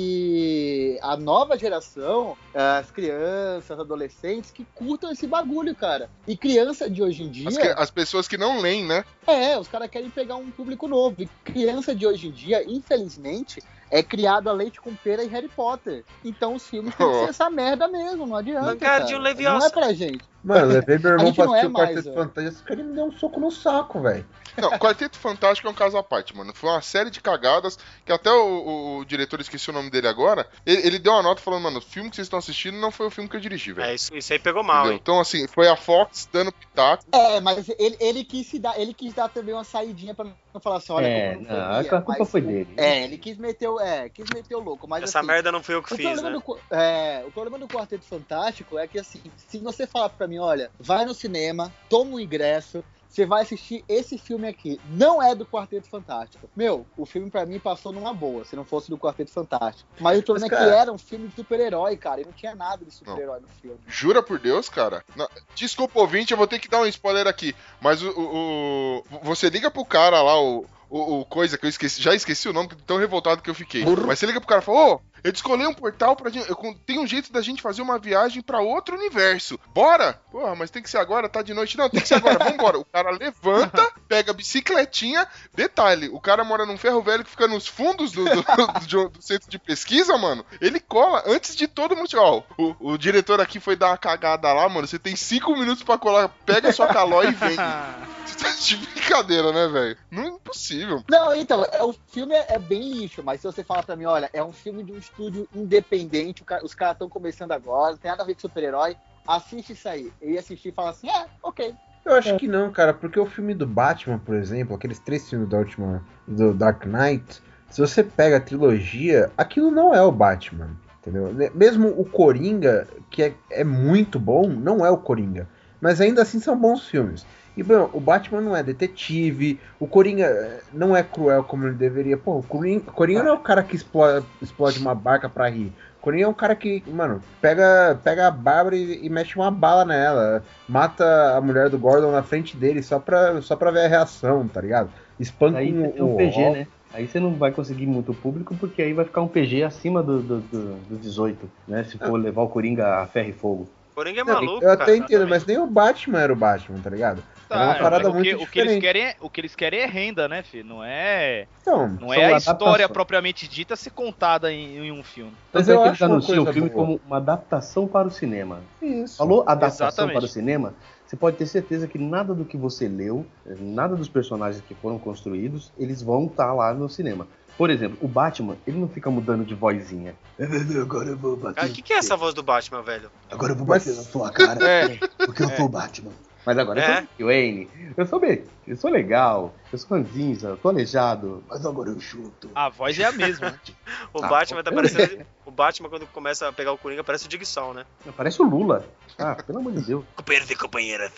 a 1.01 1.15
nova 1.17 1.57
geração, 1.57 2.37
as 2.53 2.91
crianças, 2.91 3.71
as 3.71 3.79
adolescentes, 3.79 4.51
que 4.51 4.65
curtam 4.75 5.11
esse 5.11 5.27
bagulho, 5.27 5.75
cara. 5.75 6.09
E 6.27 6.35
criança 6.35 6.89
de 6.89 7.01
hoje 7.01 7.23
em 7.23 7.29
dia. 7.29 7.49
As, 7.49 7.57
que, 7.57 7.67
as 7.67 7.91
pessoas 7.91 8.27
que 8.27 8.37
não 8.37 8.59
leem, 8.59 8.85
né? 8.85 9.03
É, 9.25 9.57
os 9.57 9.67
caras 9.67 9.89
querem 9.89 10.09
pegar 10.09 10.35
um 10.35 10.51
público 10.51 10.87
novo. 10.87 11.15
E 11.21 11.27
criança 11.43 11.95
de 11.95 12.05
hoje 12.05 12.27
em 12.27 12.31
dia, 12.31 12.63
infelizmente, 12.67 13.61
é 13.91 14.03
criado 14.03 14.49
a 14.49 14.53
leite 14.53 14.79
com 14.79 14.93
pera 14.95 15.23
e 15.23 15.27
Harry 15.27 15.49
Potter. 15.49 16.03
Então 16.23 16.55
os 16.55 16.67
filmes 16.67 16.95
têm 16.95 17.07
que 17.07 17.19
ser 17.19 17.29
essa 17.29 17.49
merda 17.49 17.87
mesmo, 17.87 18.25
não 18.25 18.35
adianta. 18.35 18.75
Cara. 18.75 19.05
Não 19.09 19.65
é 19.65 19.69
pra 19.69 19.93
gente. 19.93 20.23
Mano, 20.43 20.61
eu 20.61 20.67
levei 20.67 20.97
meu 20.99 21.11
irmão 21.11 21.33
pra 21.33 21.43
assistir 21.45 21.65
é 21.65 21.67
o 21.67 21.73
Quarteto 21.73 22.13
Fantástico, 22.13 22.73
ele 22.73 22.83
me 22.83 22.93
deu 22.93 23.05
um 23.05 23.11
soco 23.11 23.39
no 23.39 23.51
saco, 23.51 24.01
velho. 24.01 24.25
Não, 24.57 24.71
Quarteto 24.71 25.17
Fantástico 25.17 25.67
é 25.67 25.71
um 25.71 25.75
caso 25.75 25.97
à 25.97 26.03
parte, 26.03 26.35
mano. 26.35 26.53
Foi 26.53 26.69
uma 26.69 26.81
série 26.81 27.09
de 27.09 27.21
cagadas 27.21 27.77
que 28.05 28.11
até 28.11 28.31
o, 28.31 28.45
o, 28.45 28.97
o 28.97 29.05
diretor, 29.05 29.39
esqueci 29.39 29.69
o 29.69 29.73
nome 29.73 29.89
dele 29.89 30.07
agora, 30.07 30.47
ele, 30.65 30.85
ele, 30.85 30.99
deu 30.99 31.13
uma 31.13 31.23
nota 31.23 31.41
falando, 31.41 31.63
mano, 31.63 31.77
o 31.79 31.81
filme 31.81 32.09
que 32.09 32.15
vocês 32.15 32.25
estão 32.25 32.39
assistindo 32.39 32.77
não 32.77 32.91
foi 32.91 33.07
o 33.07 33.11
filme 33.11 33.29
que 33.29 33.35
eu 33.35 33.39
dirigi, 33.39 33.71
velho. 33.71 33.89
É, 33.89 33.95
isso, 33.95 34.13
isso 34.15 34.33
aí 34.33 34.39
pegou 34.39 34.63
mal, 34.63 34.91
hein? 34.91 34.99
Então, 35.01 35.19
assim, 35.19 35.47
foi 35.47 35.67
a 35.67 35.75
Fox 35.75 36.27
dando 36.31 36.51
pitaco. 36.51 37.03
É, 37.11 37.39
mas 37.39 37.69
ele, 37.77 37.97
ele, 37.99 38.23
quis 38.23 38.47
se 38.47 38.59
dar, 38.59 38.79
ele 38.79 38.93
quis 38.93 39.13
dar 39.13 39.29
também 39.29 39.53
uma 39.53 39.63
saidinha 39.63 40.13
pra 40.13 40.25
não 40.25 40.61
falar 40.61 40.77
assim, 40.77 40.91
olha, 40.91 41.07
é, 41.07 41.35
não, 41.35 41.43
não 41.43 41.97
a 41.97 42.01
culpa 42.01 42.25
foi 42.25 42.41
dele. 42.41 42.73
É, 42.77 43.03
ele 43.03 43.17
quis 43.17 43.37
meter, 43.37 43.69
é, 43.79 44.09
quis 44.09 44.29
meter 44.33 44.55
o 44.55 44.59
louco, 44.59 44.87
mas 44.87 45.03
Essa 45.03 45.19
assim, 45.19 45.27
merda 45.27 45.51
não 45.51 45.63
foi 45.63 45.75
eu 45.75 45.83
que 45.83 45.95
fiz, 45.95 46.21
né? 46.21 46.29
Do, 46.29 46.59
é, 46.71 47.23
o 47.27 47.31
problema 47.31 47.57
do 47.57 47.67
Quarteto 47.67 48.05
Fantástico 48.05 48.77
é 48.77 48.87
que, 48.87 48.99
assim, 48.99 49.21
se 49.37 49.57
você 49.59 49.87
falar 49.87 50.09
pra 50.09 50.27
mim, 50.27 50.39
olha, 50.39 50.71
vai 50.79 51.05
no 51.05 51.13
cinema, 51.13 51.73
toma 51.89 52.15
um 52.15 52.19
ingresso, 52.19 52.83
você 53.09 53.25
vai 53.25 53.41
assistir 53.41 53.83
esse 53.89 54.17
filme 54.17 54.47
aqui. 54.47 54.79
Não 54.91 55.21
é 55.21 55.33
do 55.33 55.45
Quarteto 55.45 55.89
Fantástico. 55.89 56.47
Meu, 56.55 56.85
o 56.95 57.05
filme 57.05 57.29
para 57.29 57.45
mim 57.45 57.59
passou 57.59 57.91
numa 57.91 58.13
boa, 58.13 58.45
se 58.45 58.55
não 58.55 58.63
fosse 58.63 58.89
do 58.89 58.97
Quarteto 58.97 59.31
Fantástico. 59.31 59.89
Mas 59.99 60.19
o 60.19 60.23
problema 60.23 60.47
é 60.47 60.49
que 60.49 60.63
era 60.63 60.91
um 60.91 60.97
filme 60.97 61.27
de 61.27 61.35
super-herói, 61.35 61.97
cara, 61.97 62.21
e 62.21 62.25
não 62.25 62.31
tinha 62.31 62.53
nada 62.55 62.85
de 62.85 62.91
super-herói 62.91 63.39
no 63.39 63.47
filme. 63.47 63.79
Jura 63.87 64.21
por 64.21 64.37
Deus, 64.37 64.69
cara? 64.69 65.03
Não, 65.15 65.27
desculpa, 65.55 65.99
ouvinte, 65.99 66.31
eu 66.31 66.37
vou 66.37 66.47
ter 66.47 66.59
que 66.59 66.69
dar 66.69 66.81
um 66.81 66.85
spoiler 66.85 67.27
aqui. 67.27 67.55
Mas 67.81 68.03
o, 68.03 68.09
o, 68.09 69.03
o 69.11 69.19
você 69.23 69.49
liga 69.49 69.71
pro 69.71 69.83
cara 69.83 70.21
lá, 70.21 70.39
o, 70.39 70.65
o, 70.89 71.19
o, 71.19 71.25
coisa 71.25 71.57
que 71.57 71.65
eu 71.65 71.69
esqueci, 71.69 72.01
já 72.01 72.15
esqueci 72.15 72.49
o 72.49 72.53
nome, 72.53 72.69
tão 72.85 72.97
revoltado 72.97 73.41
que 73.41 73.49
eu 73.49 73.55
fiquei. 73.55 73.85
Mas 74.05 74.19
você 74.19 74.25
liga 74.25 74.39
pro 74.39 74.49
cara 74.49 74.61
e 74.61 74.65
fala, 74.65 74.77
ô, 74.77 74.93
oh, 74.93 75.09
eu 75.23 75.31
descolei 75.31 75.67
um 75.67 75.73
portal 75.73 76.15
pra 76.15 76.29
gente. 76.29 76.49
Eu, 76.49 76.57
tem 76.85 76.99
um 76.99 77.07
jeito 77.07 77.31
da 77.31 77.41
gente 77.41 77.61
fazer 77.61 77.81
uma 77.81 77.99
viagem 77.99 78.41
para 78.41 78.61
outro 78.61 78.95
universo. 78.95 79.59
Bora? 79.73 80.13
Porra, 80.31 80.55
mas 80.55 80.71
tem 80.71 80.81
que 80.81 80.89
ser 80.89 80.97
agora, 80.97 81.29
tá 81.29 81.41
de 81.41 81.53
noite. 81.53 81.77
Não, 81.77 81.89
tem 81.89 82.01
que 82.01 82.07
ser 82.07 82.15
agora, 82.15 82.39
vambora. 82.43 82.79
O 82.79 82.85
cara 82.85 83.11
levanta, 83.11 83.91
pega 84.07 84.31
a 84.31 84.33
bicicletinha. 84.33 85.27
Detalhe, 85.53 86.09
o 86.09 86.19
cara 86.19 86.43
mora 86.43 86.65
num 86.65 86.77
ferro 86.77 87.01
velho 87.01 87.23
que 87.23 87.31
fica 87.31 87.47
nos 87.47 87.67
fundos 87.67 88.11
do, 88.11 88.23
do, 88.23 88.43
do, 88.87 89.09
do 89.09 89.21
centro 89.21 89.49
de 89.49 89.59
pesquisa, 89.59 90.17
mano. 90.17 90.45
Ele 90.61 90.79
cola 90.79 91.23
antes 91.25 91.55
de 91.55 91.67
todo 91.67 91.95
mundo. 91.95 92.09
Ó, 92.15 92.43
o, 92.57 92.91
o, 92.91 92.97
diretor 92.97 93.41
aqui 93.41 93.59
foi 93.59 93.75
dar 93.75 93.89
uma 93.89 93.97
cagada 93.97 94.51
lá, 94.53 94.67
mano. 94.69 94.87
Você 94.87 94.97
tem 94.97 95.15
cinco 95.15 95.55
minutos 95.55 95.83
para 95.83 95.99
colar. 95.99 96.29
Pega 96.45 96.69
a 96.69 96.73
sua 96.73 96.87
caló 96.87 97.23
e 97.23 97.31
vem. 97.31 97.55
Tá 97.55 97.99
de 98.61 98.77
brincadeira, 98.77 99.51
né, 99.51 99.67
velho? 99.67 99.97
Não 100.09 100.23
é 100.23 100.27
impossível. 100.27 100.78
Não, 101.09 101.35
então, 101.35 101.65
é, 101.71 101.83
o 101.83 101.93
filme 101.93 102.35
é, 102.35 102.45
é, 102.49 102.59
bem 102.59 102.93
lixo, 102.93 103.23
mas 103.23 103.41
se 103.41 103.47
você 103.47 103.63
falar 103.63 103.83
pra 103.83 103.95
mim, 103.95 104.05
olha, 104.05 104.29
é 104.33 104.43
um 104.43 104.51
filme 104.51 104.83
de 104.83 104.91
um 104.91 104.97
estúdio 104.97 105.47
independente, 105.53 106.43
os 106.63 106.73
caras 106.73 106.95
estão 106.95 107.09
começando 107.09 107.51
agora, 107.51 107.91
não 107.91 107.97
tem 107.97 108.11
nada 108.11 108.23
a 108.23 108.25
ver 108.25 108.35
com 108.35 108.41
super-herói, 108.41 108.97
assiste 109.27 109.73
isso 109.73 109.87
aí. 109.87 110.11
Eu 110.21 110.31
ia 110.31 110.39
assistir 110.39 110.69
e 110.69 110.71
falar 110.71 110.91
assim, 110.91 111.09
é, 111.09 111.25
ok. 111.43 111.73
Eu 112.05 112.15
acho 112.15 112.37
que 112.37 112.47
não, 112.47 112.71
cara, 112.71 112.93
porque 112.93 113.19
o 113.19 113.25
filme 113.25 113.53
do 113.53 113.67
Batman, 113.67 114.17
por 114.17 114.35
exemplo, 114.35 114.75
aqueles 114.75 114.99
três 114.99 115.29
filmes 115.29 115.47
do 115.47 115.57
Batman, 115.57 116.03
do 116.27 116.53
Dark 116.53 116.85
Knight, 116.85 117.41
se 117.69 117.81
você 117.81 118.03
pega 118.03 118.37
a 118.37 118.41
trilogia, 118.41 119.31
aquilo 119.37 119.69
não 119.69 119.93
é 119.93 120.01
o 120.01 120.11
Batman, 120.11 120.71
entendeu? 120.99 121.31
Mesmo 121.53 121.89
o 121.89 122.03
Coringa, 122.05 122.87
que 123.09 123.23
é, 123.23 123.33
é 123.51 123.63
muito 123.63 124.19
bom, 124.19 124.47
não 124.47 124.85
é 124.85 124.89
o 124.89 124.97
Coringa. 124.97 125.47
Mas 125.79 126.01
ainda 126.01 126.21
assim 126.23 126.39
são 126.39 126.57
bons 126.57 126.87
filmes. 126.87 127.25
E, 127.59 127.63
bom, 127.63 127.89
o 127.91 127.99
Batman 127.99 128.39
não 128.39 128.55
é 128.55 128.63
detetive, 128.63 129.59
o 129.77 129.85
Coringa 129.85 130.27
eh, 130.27 130.61
não 130.71 130.95
é 130.95 131.03
cruel 131.03 131.43
como 131.43 131.67
ele 131.67 131.75
deveria. 131.75 132.15
Pô, 132.15 132.37
o 132.37 132.43
Coringa, 132.43 132.89
Coringa 132.89 133.21
não 133.21 133.31
é 133.31 133.33
o 133.33 133.39
cara 133.39 133.61
que 133.61 133.75
explode, 133.75 134.25
explode 134.41 134.79
uma 134.79 134.95
barca 134.95 135.27
pra 135.27 135.49
rir. 135.49 135.73
O 135.97 136.01
Coringa 136.01 136.23
é 136.23 136.27
um 136.29 136.33
cara 136.33 136.55
que, 136.55 136.81
mano, 136.87 137.21
pega, 137.41 137.99
pega 138.01 138.27
a 138.27 138.31
Bárbara 138.31 138.77
e, 138.77 139.05
e, 139.05 139.09
mexe 139.09 139.35
uma 139.35 139.51
bala 139.51 139.83
nela. 139.83 140.41
Mata 140.69 141.35
a 141.35 141.41
mulher 141.41 141.67
do 141.67 141.77
Gordon 141.77 142.13
na 142.13 142.23
frente 142.23 142.55
dele 142.55 142.81
só 142.81 142.97
pra, 142.97 143.41
só 143.41 143.57
pra 143.57 143.71
ver 143.71 143.83
a 143.83 143.89
reação, 143.89 144.47
tá 144.47 144.61
ligado? 144.61 144.89
Espanca 145.19 145.57
aí 145.57 145.73
um, 145.73 146.13
um 146.13 146.15
PG, 146.15 146.49
né? 146.51 146.67
Aí 146.93 147.09
você 147.09 147.19
não 147.19 147.33
vai 147.33 147.51
conseguir 147.51 147.87
muito 147.87 148.13
público, 148.13 148.55
porque 148.55 148.81
aí 148.81 148.93
vai 148.93 149.03
ficar 149.03 149.19
um 149.19 149.27
PG 149.27 149.63
acima 149.63 150.01
do, 150.01 150.21
do, 150.21 150.39
do, 150.39 150.75
do 150.91 150.97
18, 150.97 151.45
né? 151.67 151.83
Se 151.83 151.97
for 151.97 152.15
ah. 152.15 152.23
levar 152.23 152.43
o 152.43 152.47
Coringa 152.47 153.01
a 153.01 153.05
ferro 153.05 153.27
e 153.27 153.33
fogo. 153.33 153.69
Coringa 153.99 154.21
é 154.21 154.23
maluco. 154.23 154.63
Eu 154.63 154.71
até 154.71 154.85
cara, 154.85 154.97
entendo, 154.97 155.27
mas 155.27 155.45
nem 155.45 155.57
o 155.57 155.67
Batman 155.67 156.21
era 156.21 156.31
o 156.31 156.35
Batman, 156.35 156.79
tá 156.79 156.89
ligado? 156.89 157.21
Tá, 157.49 157.61
é 157.61 157.65
uma 157.65 157.75
parada 157.75 158.07
é 158.07 158.11
muito 158.13 158.43
o 158.43 158.47
que 158.47 158.59
eles 158.59 158.79
querem 158.79 159.03
é, 159.03 159.15
O 159.19 159.29
que 159.29 159.41
eles 159.41 159.55
querem 159.55 159.81
é 159.81 159.85
renda, 159.85 160.25
né, 160.29 160.41
filho? 160.41 160.63
Não 160.63 160.81
é. 160.81 161.47
Então, 161.61 161.89
não 161.99 162.13
é 162.13 162.33
a 162.33 162.37
história 162.37 162.87
propriamente 162.87 163.45
dita 163.45 163.75
ser 163.75 163.89
contada 163.89 164.53
em, 164.53 164.77
em 164.77 164.91
um 164.91 165.03
filme. 165.03 165.33
Mas 165.51 165.67
é 165.67 165.75
que 165.75 165.87
eles 165.87 166.01
anunciam 166.01 166.43
o 166.43 166.53
filme 166.53 166.69
boa. 166.69 166.85
como 166.85 167.01
uma 167.05 167.17
adaptação 167.17 167.87
para 167.87 168.07
o 168.07 168.11
cinema. 168.11 168.61
Isso. 168.81 169.17
Falou 169.17 169.41
adaptação 169.41 169.87
Exatamente. 169.87 170.13
para 170.13 170.25
o 170.25 170.27
cinema? 170.29 170.73
Você 171.09 171.15
pode 171.15 171.37
ter 171.37 171.47
certeza 171.47 171.87
que 171.87 171.97
nada 171.97 172.35
do 172.35 172.45
que 172.45 172.55
você 172.55 172.87
leu, 172.87 173.25
nada 173.59 173.95
dos 173.95 174.07
personagens 174.07 174.63
que 174.67 174.75
foram 174.75 174.99
construídos, 174.99 175.71
eles 175.75 176.03
vão 176.03 176.27
estar 176.27 176.45
tá 176.45 176.53
lá 176.53 176.71
no 176.71 176.87
cinema. 176.87 177.27
Por 177.57 177.71
exemplo, 177.71 177.97
o 177.99 178.07
Batman, 178.07 178.55
ele 178.67 178.77
não 178.77 178.87
fica 178.87 179.09
mudando 179.09 179.43
de 179.43 179.55
vozinha. 179.55 180.13
Agora 180.79 181.09
eu 181.09 181.17
vou 181.17 181.35
bater. 181.35 181.65
O 181.65 181.73
que, 181.73 181.81
que 181.81 181.93
é 181.93 181.97
essa 181.97 182.15
voz 182.15 182.35
do 182.35 182.43
Batman, 182.43 182.83
velho? 182.83 183.09
Agora 183.31 183.53
eu 183.53 183.55
vou 183.55 183.65
bater 183.65 183.89
Mas... 183.89 183.97
na 183.97 184.03
sua 184.03 184.29
cara. 184.29 184.63
É. 184.63 184.99
Porque 185.25 185.41
eu 185.41 185.49
é. 185.49 185.55
sou 185.57 185.65
o 185.65 185.69
Batman. 185.69 186.11
Mas 186.45 186.57
agora 186.57 186.81
é. 186.81 186.99
eu 187.01 187.07
sou 187.17 187.27
Wayne. 187.27 187.69
Eu 187.97 188.05
sou 188.05 188.19
bem, 188.19 188.43
eu 188.67 188.77
sou 188.77 188.89
legal, 188.89 189.53
eu 189.71 189.77
sou 189.77 189.97
ranzinza, 189.97 190.49
eu 190.49 190.57
tô 190.57 190.69
aleijado, 190.69 191.43
mas 191.49 191.65
agora 191.65 191.89
eu 191.89 191.99
chuto. 191.99 192.49
A 192.55 192.69
voz 192.69 192.97
é 192.97 193.05
a 193.05 193.11
mesma. 193.11 193.51
Né? 193.51 193.59
o 194.13 194.23
ah, 194.23 194.27
Batman 194.27 194.63
tá 194.63 194.71
parecendo. 194.71 195.25
O 195.45 195.51
Batman, 195.51 195.89
quando 195.89 196.05
começa 196.05 196.47
a 196.47 196.53
pegar 196.53 196.71
o 196.71 196.77
Coringa, 196.77 197.03
parece 197.03 197.27
o 197.27 197.45
Sol, 197.45 197.73
né? 197.73 197.83
Parece 198.15 198.39
o 198.39 198.45
Lula. 198.45 198.85
Ah, 199.17 199.35
pelo 199.35 199.57
amor 199.57 199.73
de 199.73 199.81
Deus. 199.81 200.05
Companheiros 200.15 200.51
e 200.51 200.55
companheiras. 200.55 201.11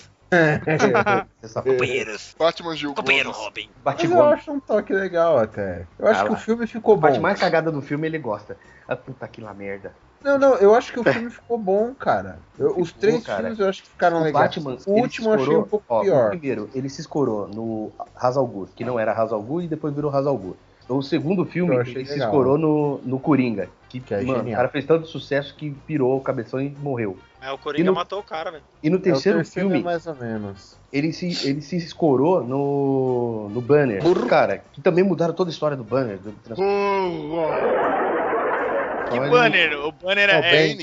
Companheiros. 1.62 2.36
Batman 2.40 2.76
Gil 2.78 2.94
Companheiro 2.94 3.32
Robin. 3.32 3.70
Mas 3.84 4.02
eu 4.02 4.24
acho 4.24 4.52
um 4.54 4.60
toque 4.62 4.94
legal 4.94 5.38
até. 5.38 5.86
Eu 6.00 6.08
acho 6.08 6.22
ah, 6.22 6.28
que 6.28 6.34
o 6.34 6.38
filme 6.38 6.66
ficou 6.66 6.96
bom. 6.96 7.02
A 7.02 7.10
parte 7.10 7.20
mais 7.20 7.38
cagada 7.38 7.70
do 7.70 7.82
filme 7.82 8.08
ele 8.08 8.18
gosta. 8.18 8.58
Ah, 8.88 8.96
puta 8.96 9.28
que 9.28 9.42
lá 9.42 9.54
merda. 9.54 9.94
Não, 10.24 10.38
não, 10.38 10.56
eu 10.56 10.76
acho 10.76 10.94
que 10.94 11.00
o 11.00 11.04
filme 11.04 11.30
ficou 11.30 11.58
bom, 11.58 11.94
cara. 11.96 12.38
Eu, 12.58 12.80
os 12.80 12.92
três 12.92 13.26
cara. 13.26 13.42
filmes 13.42 13.60
eu 13.60 13.68
acho 13.68 13.84
que 13.84 13.90
ficaram 13.90 14.20
o 14.20 14.24
legais. 14.24 14.56
Batman, 14.56 14.78
o 14.86 15.00
último 15.00 15.30
eu 15.30 15.34
achei 15.34 15.56
um 15.56 15.64
pouco 15.64 15.86
ó, 15.90 16.02
pior. 16.02 16.30
primeiro, 16.30 16.70
ele 16.76 16.90
se 16.90 17.02
escorou 17.02 17.48
no 17.48 17.92
Hazal 18.16 18.68
que 18.76 18.86
não 18.86 19.00
era 19.00 19.14
Hazal 19.14 19.62
e 19.62 19.68
depois 19.68 19.94
virou 19.94 20.16
Hazal 20.16 20.38
Ghul. 20.38 20.56
O 20.88 21.02
segundo 21.02 21.46
filme, 21.46 21.74
ele 21.76 21.94
legal. 21.94 22.06
se 22.06 22.20
escorou 22.20 22.58
no, 22.58 23.00
no 23.04 23.20
Coringa. 23.20 23.70
Que, 23.88 24.00
que 24.00 24.14
é 24.14 24.22
mano, 24.22 24.50
o 24.50 24.56
cara 24.56 24.70
fez 24.70 24.86
tanto 24.86 25.08
sucesso 25.08 25.56
que 25.56 25.72
pirou 25.72 26.18
o 26.18 26.22
cabeção 26.22 26.62
e 26.62 26.70
morreu. 26.70 27.18
É, 27.42 27.52
o 27.52 27.58
Coringa 27.58 27.86
no, 27.86 27.94
matou 27.94 28.20
o 28.20 28.24
cara, 28.24 28.52
velho. 28.52 28.64
E 28.84 28.90
no 28.90 29.00
terceiro, 29.00 29.40
é, 29.40 29.44
terceiro 29.44 29.70
filme, 29.70 29.82
é 29.82 29.84
mais 29.84 30.06
ou 30.06 30.16
menos. 30.16 30.78
Ele 30.92 31.12
se, 31.12 31.48
ele 31.48 31.62
se 31.62 31.78
escorou 31.78 32.44
no, 32.44 33.50
no 33.50 33.62
Banner. 33.62 34.02
Cara, 34.28 34.64
que 34.74 34.82
também 34.82 35.04
mudaram 35.04 35.34
toda 35.34 35.50
a 35.50 35.54
história 35.54 35.76
do 35.76 35.84
Banner. 35.84 36.20
Do 36.20 36.34
que 39.12 39.30
banner? 39.30 39.86
O 39.86 39.92
banner 39.92 40.30
é. 40.30 40.42
Bem, 40.42 40.78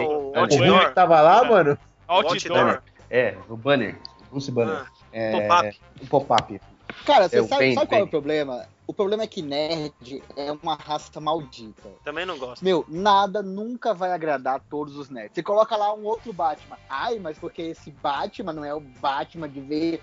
o 0.00 0.38
outdoor 0.38 0.88
que 0.88 0.94
tava 0.94 1.20
lá, 1.20 1.44
mano? 1.44 1.78
Outdoor. 2.06 2.82
É, 3.10 3.34
o 3.48 3.56
banner. 3.56 3.96
Bruce 4.30 4.50
Banner. 4.50 4.76
Ah, 4.76 4.86
é, 5.12 5.32
pop-up. 5.32 5.80
O 6.00 6.06
pop-up. 6.06 6.60
Cara, 7.04 7.28
você 7.28 7.38
é, 7.38 7.42
sabe, 7.44 7.74
sabe 7.74 7.86
qual 7.86 8.00
é 8.00 8.04
o 8.04 8.08
problema? 8.08 8.66
O 8.86 8.92
problema 8.92 9.22
é 9.22 9.26
que 9.26 9.42
nerd 9.42 10.22
é 10.36 10.50
uma 10.50 10.74
raça 10.74 11.20
maldita. 11.20 11.88
Também 12.04 12.26
não 12.26 12.38
gosto. 12.38 12.64
Meu, 12.64 12.84
nada 12.88 13.42
nunca 13.42 13.94
vai 13.94 14.12
agradar 14.12 14.60
todos 14.68 14.96
os 14.96 15.08
nerds. 15.08 15.32
Você 15.34 15.42
coloca 15.42 15.76
lá 15.76 15.94
um 15.94 16.04
outro 16.04 16.32
Batman. 16.32 16.76
Ai, 16.88 17.18
mas 17.18 17.38
porque 17.38 17.62
esse 17.62 17.90
Batman 17.90 18.52
não 18.52 18.64
é 18.64 18.74
o 18.74 18.80
Batman 18.80 19.48
de 19.48 19.60
ver 19.60 20.02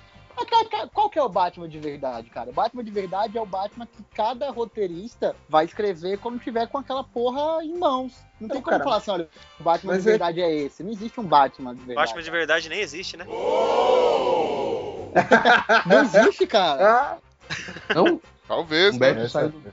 qual 0.94 1.10
que 1.10 1.18
é 1.18 1.24
o 1.24 1.30
Batman 1.30 1.68
de 1.68 1.80
verdade, 1.80 2.30
cara? 2.30 2.50
O 2.50 2.54
Batman 2.54 2.84
de 2.84 2.92
verdade 2.92 3.38
é 3.38 3.42
o 3.42 3.46
Batman 3.46 3.88
que 3.88 4.04
cada 4.14 4.50
roteirista 4.52 5.36
vai 5.50 5.66
escrever 5.66 6.20
quando 6.20 6.40
tiver 6.40 6.68
com 6.68 6.78
aquela 6.78 7.04
porra 7.04 7.64
em 7.64 7.78
mãos. 7.78 8.14
Não 8.40 8.48
tem 8.48 8.62
como 8.62 8.72
cara, 8.72 8.84
falar 8.84 8.98
assim, 8.98 9.12
olha, 9.12 9.28
o 9.60 9.64
Batman 9.64 9.94
de 9.94 10.00
é- 10.00 10.04
verdade 10.04 10.42
é... 10.42 10.46
é... 10.46 10.56
esse. 10.64 10.84
Não 10.84 10.92
existe 10.92 11.20
um 11.20 11.24
Batman 11.24 11.74
de 11.74 11.84
verdade. 11.84 12.08
Batman 12.08 12.24
de 12.24 12.32
verdade 12.32 12.70
nem 12.70 12.80
existe, 12.80 13.18
né? 13.18 13.26
Não 15.88 16.04
existe, 16.04 16.46
cara. 16.46 16.88
Ah. 16.88 17.18
Não? 17.96 18.22
Talvez. 18.48 18.96
Um 18.96 19.00
né? 19.00 19.16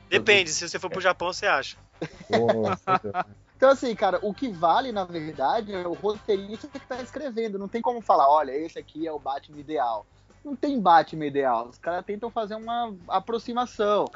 Depende, 0.09 0.50
se 0.50 0.68
você 0.68 0.78
for 0.78 0.88
pro 0.88 1.00
Japão, 1.00 1.33
você 1.33 1.47
acha. 1.47 1.76
Então, 3.56 3.71
assim, 3.71 3.94
cara, 3.94 4.18
o 4.21 4.35
que 4.35 4.49
vale, 4.49 4.90
na 4.90 5.04
verdade, 5.04 5.73
é 5.73 5.87
o 5.87 5.94
roteirista 5.94 6.68
que 6.68 6.87
tá 6.87 7.00
escrevendo. 7.00 7.56
Não 7.56 7.68
tem 7.68 7.80
como 7.80 8.02
falar, 8.02 8.28
olha, 8.28 8.50
esse 8.50 8.78
aqui 8.78 9.06
é 9.06 9.12
o 9.12 9.18
Batman 9.18 9.59
ideal 9.59 10.04
não 10.44 10.54
tem 10.54 10.80
Batman 10.80 11.26
ideal. 11.26 11.68
Os 11.68 11.78
caras 11.78 12.04
tentam 12.04 12.30
fazer 12.30 12.54
uma 12.54 12.94
aproximação. 13.08 14.06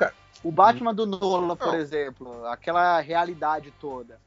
O 0.44 0.52
Batman 0.52 0.94
do 0.94 1.06
Nolan, 1.06 1.56
por 1.56 1.74
exemplo, 1.74 2.46
aquela 2.46 3.00
realidade 3.00 3.72
toda. 3.80 4.20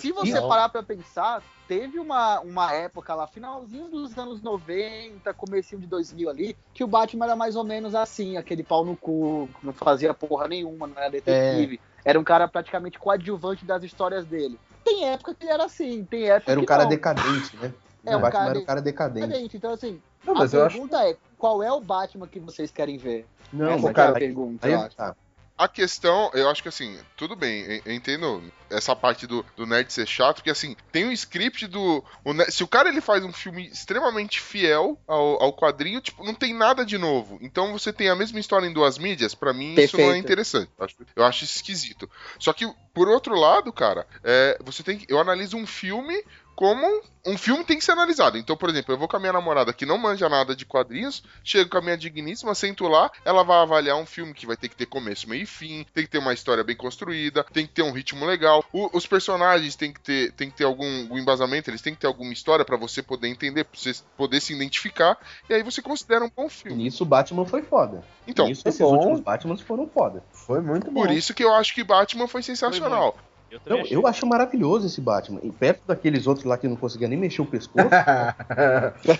Se 0.00 0.10
você 0.10 0.40
parar 0.40 0.68
pra 0.68 0.82
pensar, 0.82 1.42
teve 1.68 1.98
uma, 1.98 2.40
uma 2.40 2.72
época 2.72 3.14
lá, 3.14 3.26
finalzinho 3.26 3.88
dos 3.88 4.16
anos 4.18 4.42
90, 4.42 5.32
comecinho 5.34 5.80
de 5.80 5.86
2000 5.86 6.28
ali, 6.30 6.56
que 6.74 6.82
o 6.82 6.86
Batman 6.86 7.26
era 7.26 7.36
mais 7.36 7.54
ou 7.54 7.62
menos 7.62 7.94
assim, 7.94 8.36
aquele 8.36 8.62
pau 8.62 8.84
no 8.84 8.96
cu, 8.96 9.48
não 9.62 9.72
fazia 9.72 10.12
porra 10.12 10.48
nenhuma, 10.48 10.86
não 10.86 10.96
era 10.96 11.10
detetive. 11.10 11.80
É. 12.04 12.10
Era 12.10 12.18
um 12.18 12.24
cara 12.24 12.48
praticamente 12.48 12.98
coadjuvante 12.98 13.64
das 13.64 13.84
histórias 13.84 14.26
dele. 14.26 14.58
Tem 14.84 15.06
época 15.08 15.34
que 15.34 15.44
ele 15.44 15.52
era 15.52 15.64
assim, 15.64 16.04
tem 16.04 16.28
época 16.28 16.50
Era 16.50 16.60
um 16.60 16.64
que 16.64 16.68
cara 16.68 16.82
não. 16.82 16.90
decadente, 16.90 17.56
né? 17.56 17.72
É, 18.04 18.14
o 18.14 18.18
um 18.18 18.22
Batman 18.22 18.40
cara 18.40 18.50
era 18.50 18.58
um 18.58 18.64
cara 18.64 18.82
decadente. 18.82 19.26
decadente. 19.26 19.56
Então, 19.56 19.72
assim, 19.72 20.00
não, 20.26 20.36
a 20.36 20.48
pergunta 20.48 20.98
acho... 20.98 21.08
é: 21.08 21.16
qual 21.38 21.62
é 21.62 21.72
o 21.72 21.80
Batman 21.80 22.26
que 22.26 22.40
vocês 22.40 22.70
querem 22.70 22.96
ver? 22.96 23.26
Não, 23.52 23.72
Essa 23.72 23.90
é 23.90 23.92
cara, 23.92 24.10
a 24.10 24.14
pergunta, 24.14 24.66
aí, 24.66 24.90
tá. 24.90 25.14
A 25.56 25.68
questão, 25.68 26.30
eu 26.34 26.48
acho 26.48 26.62
que 26.62 26.68
assim, 26.68 26.98
tudo 27.16 27.36
bem, 27.36 27.80
eu 27.84 27.92
entendo 27.92 28.42
essa 28.70 28.96
parte 28.96 29.26
do, 29.26 29.44
do 29.54 29.66
nerd 29.66 29.92
ser 29.92 30.08
chato, 30.08 30.36
porque 30.36 30.50
assim, 30.50 30.74
tem 30.90 31.04
um 31.04 31.12
script 31.12 31.66
do. 31.66 32.02
O, 32.24 32.50
se 32.50 32.64
o 32.64 32.66
cara 32.66 32.88
ele 32.88 33.00
faz 33.00 33.22
um 33.22 33.32
filme 33.32 33.68
extremamente 33.68 34.40
fiel 34.40 34.98
ao, 35.06 35.40
ao 35.42 35.52
quadrinho, 35.52 36.00
tipo, 36.00 36.24
não 36.24 36.34
tem 36.34 36.54
nada 36.54 36.84
de 36.84 36.98
novo. 36.98 37.38
Então 37.40 37.70
você 37.70 37.92
tem 37.92 38.08
a 38.08 38.16
mesma 38.16 38.40
história 38.40 38.66
em 38.66 38.72
duas 38.72 38.98
mídias, 38.98 39.34
para 39.34 39.52
mim 39.52 39.74
Perfeito. 39.74 39.96
isso 39.96 39.98
não 39.98 40.14
é 40.14 40.18
interessante. 40.18 40.70
Eu 40.76 40.84
acho, 40.84 40.96
eu 41.14 41.24
acho 41.24 41.44
esquisito. 41.44 42.10
Só 42.38 42.52
que, 42.52 42.66
por 42.92 43.08
outro 43.08 43.36
lado, 43.36 43.72
cara, 43.72 44.06
é, 44.24 44.58
você 44.64 44.82
tem 44.82 45.04
Eu 45.06 45.20
analiso 45.20 45.56
um 45.56 45.66
filme 45.66 46.24
como 46.54 46.86
um 47.24 47.38
filme 47.38 47.64
tem 47.64 47.78
que 47.78 47.84
ser 47.84 47.92
analisado. 47.92 48.36
Então, 48.36 48.56
por 48.56 48.68
exemplo, 48.68 48.92
eu 48.92 48.98
vou 48.98 49.06
com 49.06 49.16
a 49.16 49.20
minha 49.20 49.32
namorada 49.32 49.72
que 49.72 49.86
não 49.86 49.96
manja 49.96 50.28
nada 50.28 50.56
de 50.56 50.66
quadrinhos, 50.66 51.22
chego 51.44 51.70
com 51.70 51.78
a 51.78 51.80
minha 51.80 51.96
digníssima, 51.96 52.54
sento 52.54 52.88
lá, 52.88 53.10
ela 53.24 53.44
vai 53.44 53.58
avaliar 53.58 53.96
um 53.96 54.06
filme 54.06 54.34
que 54.34 54.46
vai 54.46 54.56
ter 54.56 54.68
que 54.68 54.76
ter 54.76 54.86
começo, 54.86 55.28
meio 55.28 55.42
e 55.42 55.46
fim, 55.46 55.86
tem 55.94 56.04
que 56.04 56.10
ter 56.10 56.18
uma 56.18 56.32
história 56.32 56.64
bem 56.64 56.76
construída, 56.76 57.44
tem 57.52 57.66
que 57.66 57.72
ter 57.72 57.82
um 57.82 57.92
ritmo 57.92 58.26
legal. 58.26 58.64
O, 58.72 58.96
os 58.96 59.06
personagens 59.06 59.76
tem 59.76 59.92
que 59.92 60.00
ter, 60.00 60.32
tem 60.32 60.50
que 60.50 60.56
ter 60.56 60.64
algum, 60.64 61.02
algum 61.02 61.18
embasamento, 61.18 61.70
eles 61.70 61.82
têm 61.82 61.94
que 61.94 62.00
ter 62.00 62.06
alguma 62.06 62.32
história 62.32 62.64
para 62.64 62.76
você 62.76 63.02
poder 63.02 63.28
entender, 63.28 63.64
pra 63.64 63.78
você 63.78 63.92
poder 64.16 64.40
se 64.40 64.52
identificar, 64.52 65.16
e 65.48 65.54
aí 65.54 65.62
você 65.62 65.80
considera 65.80 66.24
um 66.24 66.30
bom 66.34 66.48
filme. 66.48 66.84
Nisso 66.84 67.04
o 67.04 67.06
Batman 67.06 67.44
foi 67.46 67.62
foda. 67.62 68.04
Então, 68.26 68.46
Nisso, 68.46 68.62
esses 68.66 68.80
bom. 68.80 68.96
últimos 68.96 69.20
Batmans 69.20 69.60
foram 69.60 69.86
foda. 69.86 70.24
Foi 70.32 70.60
muito 70.60 70.90
bom. 70.90 71.02
Por 71.02 71.10
isso 71.10 71.34
que 71.34 71.44
eu 71.44 71.54
acho 71.54 71.74
que 71.74 71.84
Batman 71.84 72.26
foi 72.26 72.42
sensacional. 72.42 73.12
Foi 73.12 73.31
eu, 73.52 73.60
não, 73.66 73.86
eu 73.86 74.06
acho 74.06 74.26
maravilhoso 74.26 74.86
esse 74.86 75.00
Batman. 75.00 75.40
E 75.42 75.50
perto 75.50 75.82
daqueles 75.86 76.26
outros 76.26 76.46
lá 76.46 76.56
que 76.56 76.66
não 76.66 76.76
conseguia 76.76 77.08
nem 77.08 77.18
mexer 77.18 77.42
o 77.42 77.46
pescoço. 77.46 77.88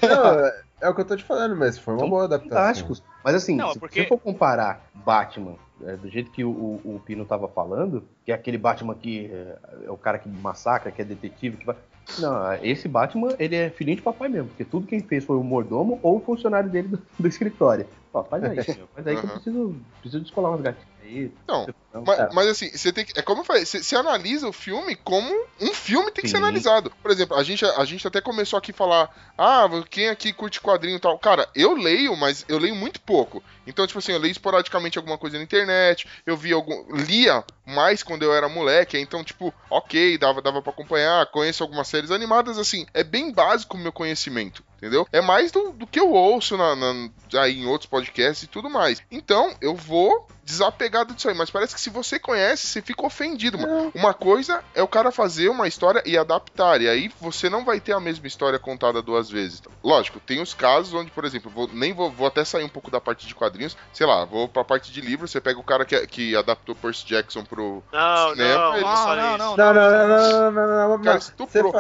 não, 0.03 0.53
é 0.81 0.89
o 0.89 0.95
que 0.95 1.01
eu 1.01 1.05
tô 1.05 1.17
te 1.17 1.25
falando, 1.25 1.55
mas 1.55 1.79
foi 1.79 1.95
uma 1.95 2.09
boa 2.09 2.25
adaptação. 2.25 2.59
Fantásticos. 2.59 3.03
Mas 3.23 3.35
assim, 3.35 3.57
não, 3.57 3.73
se 3.73 3.79
porque... 3.79 4.03
você 4.03 4.09
for 4.09 4.19
comparar 4.19 4.85
Batman 4.95 5.57
é, 5.85 5.97
do 5.97 6.09
jeito 6.09 6.31
que 6.31 6.45
o, 6.45 6.51
o, 6.51 6.81
o, 6.97 7.03
Pino 7.05 7.25
tava 7.25 7.49
falando, 7.49 8.05
que 8.25 8.33
é 8.33 8.35
aquele 8.35 8.59
Batman 8.59 8.95
que 8.95 9.31
é, 9.33 9.59
é, 9.87 9.91
o 9.91 9.97
cara 9.97 10.19
que 10.19 10.29
massacra, 10.29 10.91
que 10.91 11.03
é 11.03 11.05
detetive, 11.05 11.57
que 11.57 11.67
vai. 11.67 11.77
Não, 12.19 12.55
esse 12.62 12.89
Batman, 12.89 13.35
ele 13.39 13.55
é 13.55 13.71
filhinho 13.71 13.97
de 13.97 14.03
papai 14.03 14.29
mesmo, 14.29 14.49
porque 14.49 14.65
tudo 14.65 14.87
quem 14.87 15.01
fez 15.01 15.25
foi 15.25 15.37
o 15.37 15.43
mordomo 15.43 16.01
ou 16.03 16.17
o 16.17 16.21
funcionário 16.21 16.69
dele 16.69 16.89
do, 16.89 17.03
do 17.19 17.29
escritório. 17.29 17.87
Ó, 18.12 18.25
faz 18.25 18.43
aí, 18.45 18.57
faz 18.95 19.07
aí 19.07 19.17
que 19.17 19.25
eu 19.25 19.31
preciso, 19.31 19.77
preciso 20.01 20.23
descolar 20.23 20.51
umas 20.51 20.61
gatinhas. 20.61 20.92
Então, 21.21 21.66
mas, 22.07 22.35
mas, 22.35 22.47
assim, 22.49 22.71
você 22.71 22.92
tem 22.92 23.04
que. 23.04 23.19
É 23.19 23.23
como 23.23 23.42
eu 23.42 23.45
falei, 23.45 23.66
você, 23.66 23.83
você 23.83 23.95
analisa 23.95 24.49
o 24.49 24.52
filme 24.52 24.97
como 24.97 25.31
um 25.61 25.75
filme 25.75 26.11
tem 26.11 26.23
que 26.23 26.28
Sim. 26.28 26.37
ser 26.37 26.42
analisado. 26.42 26.90
Por 27.02 27.11
exemplo, 27.11 27.37
a 27.37 27.42
gente, 27.42 27.64
a 27.64 27.85
gente 27.85 28.07
até 28.07 28.21
começou 28.21 28.59
aqui 28.59 28.71
a 28.71 28.75
falar: 28.75 29.33
ah, 29.37 29.69
quem 29.90 30.09
aqui 30.09 30.33
curte 30.33 30.61
quadrinho 30.61 30.97
e 30.97 31.00
tal. 31.00 31.19
Cara, 31.19 31.47
eu 31.54 31.75
leio, 31.75 32.16
mas 32.16 32.45
eu 32.49 32.59
leio 32.59 32.75
muito 32.75 33.00
pouco. 33.00 33.42
Então, 33.66 33.87
tipo 33.87 33.99
assim, 33.99 34.12
eu 34.12 34.19
leio 34.19 34.33
esporadicamente 34.33 34.99
alguma 34.99 35.19
coisa 35.19 35.37
na 35.37 35.45
internet, 35.45 36.09
eu 36.25 36.37
vi 36.37 36.52
algum. 36.52 36.95
lia 36.95 37.45
mais 37.66 38.02
quando 38.02 38.23
eu 38.23 38.35
era 38.35 38.49
moleque, 38.49 38.99
então, 38.99 39.23
tipo, 39.23 39.52
ok, 39.71 40.19
dava, 40.19 40.40
dava 40.42 40.62
pra 40.62 40.73
acompanhar, 40.73 41.26
conheço 41.26 41.62
algumas 41.62 41.87
séries 41.88 42.11
animadas, 42.11 42.59
assim, 42.59 42.87
é 42.92 43.04
bem 43.04 43.33
básico 43.33 43.76
o 43.76 43.81
meu 43.81 43.92
conhecimento 43.92 44.64
entendeu? 44.83 45.07
É 45.12 45.21
mais 45.21 45.52
do, 45.52 45.71
do 45.71 45.87
que 45.87 46.00
eu 46.00 46.11
ouço 46.11 46.57
na, 46.57 46.75
na, 46.75 47.09
aí 47.40 47.61
em 47.61 47.66
outros 47.66 47.88
podcasts 47.88 48.42
e 48.42 48.49
tudo 48.49 48.69
mais. 48.69 49.00
Então, 49.12 49.54
eu 49.61 49.76
vou 49.76 50.26
desapegado 50.52 51.14
disso 51.14 51.28
aí, 51.28 51.35
mas 51.35 51.50
parece 51.50 51.75
que 51.75 51.80
se 51.80 51.88
você 51.88 52.18
conhece, 52.18 52.66
você 52.66 52.82
fica 52.82 53.06
ofendido, 53.06 53.59
mano. 53.59 53.90
Uma 53.94 54.12
coisa 54.12 54.62
é 54.75 54.82
o 54.82 54.88
cara 54.88 55.11
fazer 55.11 55.49
uma 55.49 55.66
história 55.66 56.02
e 56.04 56.16
adaptar, 56.16 56.80
e 56.80 56.88
aí 56.88 57.11
você 57.21 57.49
não 57.49 57.64
vai 57.64 57.80
ter 57.80 57.92
a 57.92 58.00
mesma 58.00 58.26
história 58.26 58.59
contada 58.59 59.00
duas 59.00 59.30
vezes. 59.30 59.62
Lógico, 59.82 60.21
tem 60.21 60.40
os 60.40 60.52
casos 60.52 60.92
onde, 60.92 61.11
por 61.11 61.25
exemplo, 61.25 61.50
vou, 61.50 61.68
nem 61.73 61.92
vou, 61.92 62.11
vou 62.11 62.26
até 62.26 62.44
sair 62.44 62.64
um 62.64 62.68
pouco 62.68 62.90
da 62.90 63.00
parte 63.00 63.26
de 63.26 63.35
quadrinhos, 63.35 63.76
sei 63.92 64.06
lá, 64.06 64.25
vou 64.25 64.47
pra 64.47 64.62
parte 64.62 64.92
de 64.92 65.00
livro, 65.00 65.26
você 65.26 65.40
pega 65.40 65.59
o 65.59 65.64
cara 65.64 65.85
que, 65.85 66.06
que 66.06 66.37
adaptou 66.37 66.75
Percy 66.75 67.06
Jackson 67.06 67.44
pro 67.44 67.82
não, 67.90 68.30
cinema. 68.30 68.54
Não, 68.54 68.75
ele 68.75 68.85
não, 68.85 69.16
não, 69.16 69.16
não, 69.16 69.38
não, 69.38 69.56
não, 69.56 69.71
não, 69.73 70.52
não, 70.52 70.68
não, 70.68 70.88
não, 70.99 71.02
Cara, 71.02 71.18
estuprou. 71.18 71.73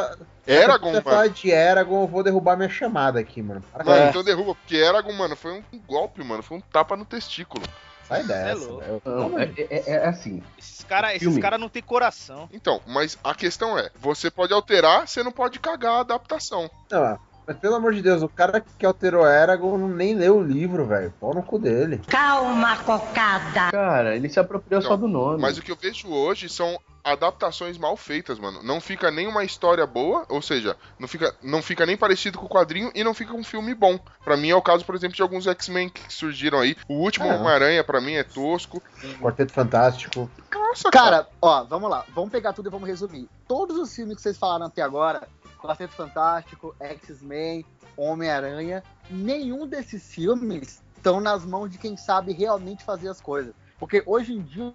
Eragon, 0.46 0.86
mano. 0.86 0.96
Você 0.96 1.02
falar 1.02 1.28
de 1.28 1.50
Eragon, 1.50 2.02
eu 2.02 2.08
vou 2.08 2.22
derrubar 2.22 2.56
minha 2.56 2.68
chamada 2.68 3.20
aqui, 3.20 3.40
mano. 3.42 3.62
Mano, 3.84 3.90
é. 3.92 4.08
então 4.08 4.24
derruba, 4.24 4.54
porque 4.54 4.76
Eragon, 4.76 5.12
mano, 5.12 5.36
foi 5.36 5.52
um 5.52 5.62
golpe, 5.86 6.22
mano. 6.24 6.42
Foi 6.42 6.58
um 6.58 6.60
tapa 6.60 6.96
no 6.96 7.04
testículo. 7.04 7.64
Sai 8.12 8.24
dessa. 8.24 8.64
É, 8.64 9.00
não, 9.08 9.38
é, 9.38 9.52
é, 9.56 9.82
é, 9.86 10.06
assim. 10.06 10.42
Esses 10.58 10.84
caras 10.84 11.14
esses 11.14 11.38
cara 11.38 11.56
não 11.56 11.68
tem 11.68 11.82
coração. 11.82 12.48
Então, 12.52 12.80
mas 12.86 13.18
a 13.24 13.34
questão 13.34 13.78
é: 13.78 13.90
você 13.98 14.30
pode 14.30 14.52
alterar, 14.52 15.08
você 15.08 15.22
não 15.22 15.32
pode 15.32 15.58
cagar 15.58 15.94
a 15.94 16.00
adaptação. 16.00 16.70
Não, 16.90 17.18
mas 17.46 17.56
pelo 17.58 17.74
amor 17.74 17.92
de 17.92 18.02
Deus, 18.02 18.22
o 18.22 18.28
cara 18.28 18.60
que 18.60 18.86
alterou 18.86 19.26
Eragon 19.26 19.76
nem 19.88 20.14
leu 20.14 20.38
o 20.38 20.42
livro, 20.42 20.86
velho. 20.86 21.12
Pau 21.20 21.34
no 21.34 21.42
cu 21.42 21.58
dele. 21.58 22.00
Calma, 22.06 22.76
cocada. 22.78 23.70
Cara, 23.70 24.14
ele 24.14 24.28
se 24.28 24.38
apropriou 24.38 24.80
então, 24.80 24.90
só 24.90 24.96
do 24.96 25.08
nome. 25.08 25.40
Mas 25.40 25.58
o 25.58 25.62
que 25.62 25.72
eu 25.72 25.76
vejo 25.76 26.08
hoje 26.08 26.48
são 26.48 26.78
adaptações 27.04 27.76
mal 27.76 27.96
feitas, 27.96 28.38
mano. 28.38 28.62
Não 28.62 28.80
fica 28.80 29.10
nem 29.10 29.26
uma 29.26 29.44
história 29.44 29.84
boa, 29.86 30.24
ou 30.28 30.40
seja, 30.40 30.76
não 30.98 31.08
fica, 31.08 31.34
não 31.42 31.60
fica 31.60 31.84
nem 31.84 31.96
parecido 31.96 32.38
com 32.38 32.46
o 32.46 32.48
quadrinho 32.48 32.92
e 32.94 33.02
não 33.02 33.12
fica 33.12 33.34
um 33.34 33.42
filme 33.42 33.74
bom. 33.74 33.98
Para 34.24 34.36
mim 34.36 34.50
é 34.50 34.54
o 34.54 34.62
caso, 34.62 34.84
por 34.84 34.94
exemplo, 34.94 35.16
de 35.16 35.22
alguns 35.22 35.46
X-Men 35.46 35.88
que 35.88 36.12
surgiram 36.12 36.60
aí. 36.60 36.76
O 36.88 36.94
último 36.94 37.26
é. 37.26 37.34
Homem-Aranha, 37.34 37.82
para 37.82 38.00
mim, 38.00 38.14
é 38.14 38.22
tosco. 38.22 38.80
Quarteto 39.20 39.52
Fantástico. 39.52 40.30
Nossa, 40.72 40.90
cara. 40.90 41.02
Cara, 41.02 41.28
ó, 41.40 41.64
vamos 41.64 41.90
lá. 41.90 42.04
Vamos 42.14 42.30
pegar 42.30 42.52
tudo 42.52 42.68
e 42.68 42.70
vamos 42.70 42.88
resumir. 42.88 43.28
Todos 43.48 43.76
os 43.76 43.94
filmes 43.94 44.16
que 44.16 44.22
vocês 44.22 44.38
falaram 44.38 44.66
até 44.66 44.80
agora 44.80 45.28
Quarteto 45.62 45.94
Fantástico, 45.94 46.74
X-Men, 46.80 47.64
Homem-Aranha, 47.96 48.82
nenhum 49.08 49.66
desses 49.66 50.12
filmes 50.12 50.82
estão 50.96 51.20
nas 51.20 51.44
mãos 51.44 51.70
de 51.70 51.78
quem 51.78 51.96
sabe 51.96 52.32
realmente 52.32 52.84
fazer 52.84 53.08
as 53.08 53.20
coisas. 53.20 53.54
Porque 53.78 54.02
hoje 54.06 54.32
em 54.32 54.42
dia, 54.42 54.72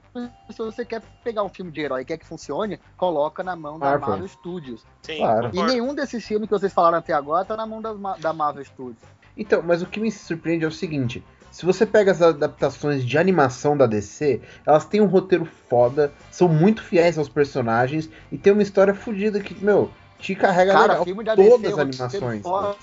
se 0.50 0.58
você 0.58 0.84
quer 0.84 1.02
pegar 1.24 1.42
um 1.44 1.50
filme 1.50 1.72
de 1.72 1.80
herói 1.80 2.02
e 2.02 2.06
quer 2.06 2.18
que 2.18 2.26
funcione, 2.26 2.78
coloca 2.98 3.42
na 3.42 3.56
mão 3.56 3.80
da 3.80 3.86
Marvel, 3.86 4.10
Marvel 4.10 4.28
Studios. 4.28 4.86
Sim, 5.02 5.20
claro. 5.20 5.50
E 5.54 5.64
nenhum 5.64 5.96
desses 5.96 6.26
filmes 6.26 6.50
que 6.50 6.54
vocês 6.54 6.74
falaram 6.74 6.98
até 6.98 7.14
agora 7.14 7.46
tá 7.46 7.56
na 7.56 7.66
mão 7.66 7.82
das, 7.82 7.98
da 8.20 8.34
Marvel 8.34 8.66
Studios. 8.66 9.02
Então, 9.38 9.62
mas 9.62 9.82
o 9.82 9.86
que 9.86 10.00
me 10.00 10.12
surpreende 10.12 10.66
é 10.66 10.68
o 10.68 10.72
seguinte: 10.72 11.24
se 11.52 11.66
você 11.66 11.86
pega 11.86 12.12
as 12.12 12.22
adaptações 12.22 13.06
de 13.06 13.18
animação 13.18 13.78
da 13.78 13.86
DC, 13.86 14.42
elas 14.66 14.86
têm 14.86 15.00
um 15.00 15.06
roteiro 15.06 15.46
foda, 15.46 16.12
são 16.30 16.50
muito 16.50 16.84
fiéis 16.84 17.18
aos 17.18 17.30
personagens 17.30 18.10
e 18.30 18.38
tem 18.38 18.52
uma 18.52 18.62
história 18.62 18.94
fodida 18.94 19.40
que, 19.40 19.56
meu, 19.64 19.90
te 20.20 20.36
carrega 20.36 20.74
cara, 20.74 20.88
legal 20.88 21.04
filme 21.06 21.24
da 21.24 21.36
todas 21.36 21.62
DC, 21.62 21.74
as 21.74 21.80
animações. 21.80 22.42
Foda. 22.42 22.76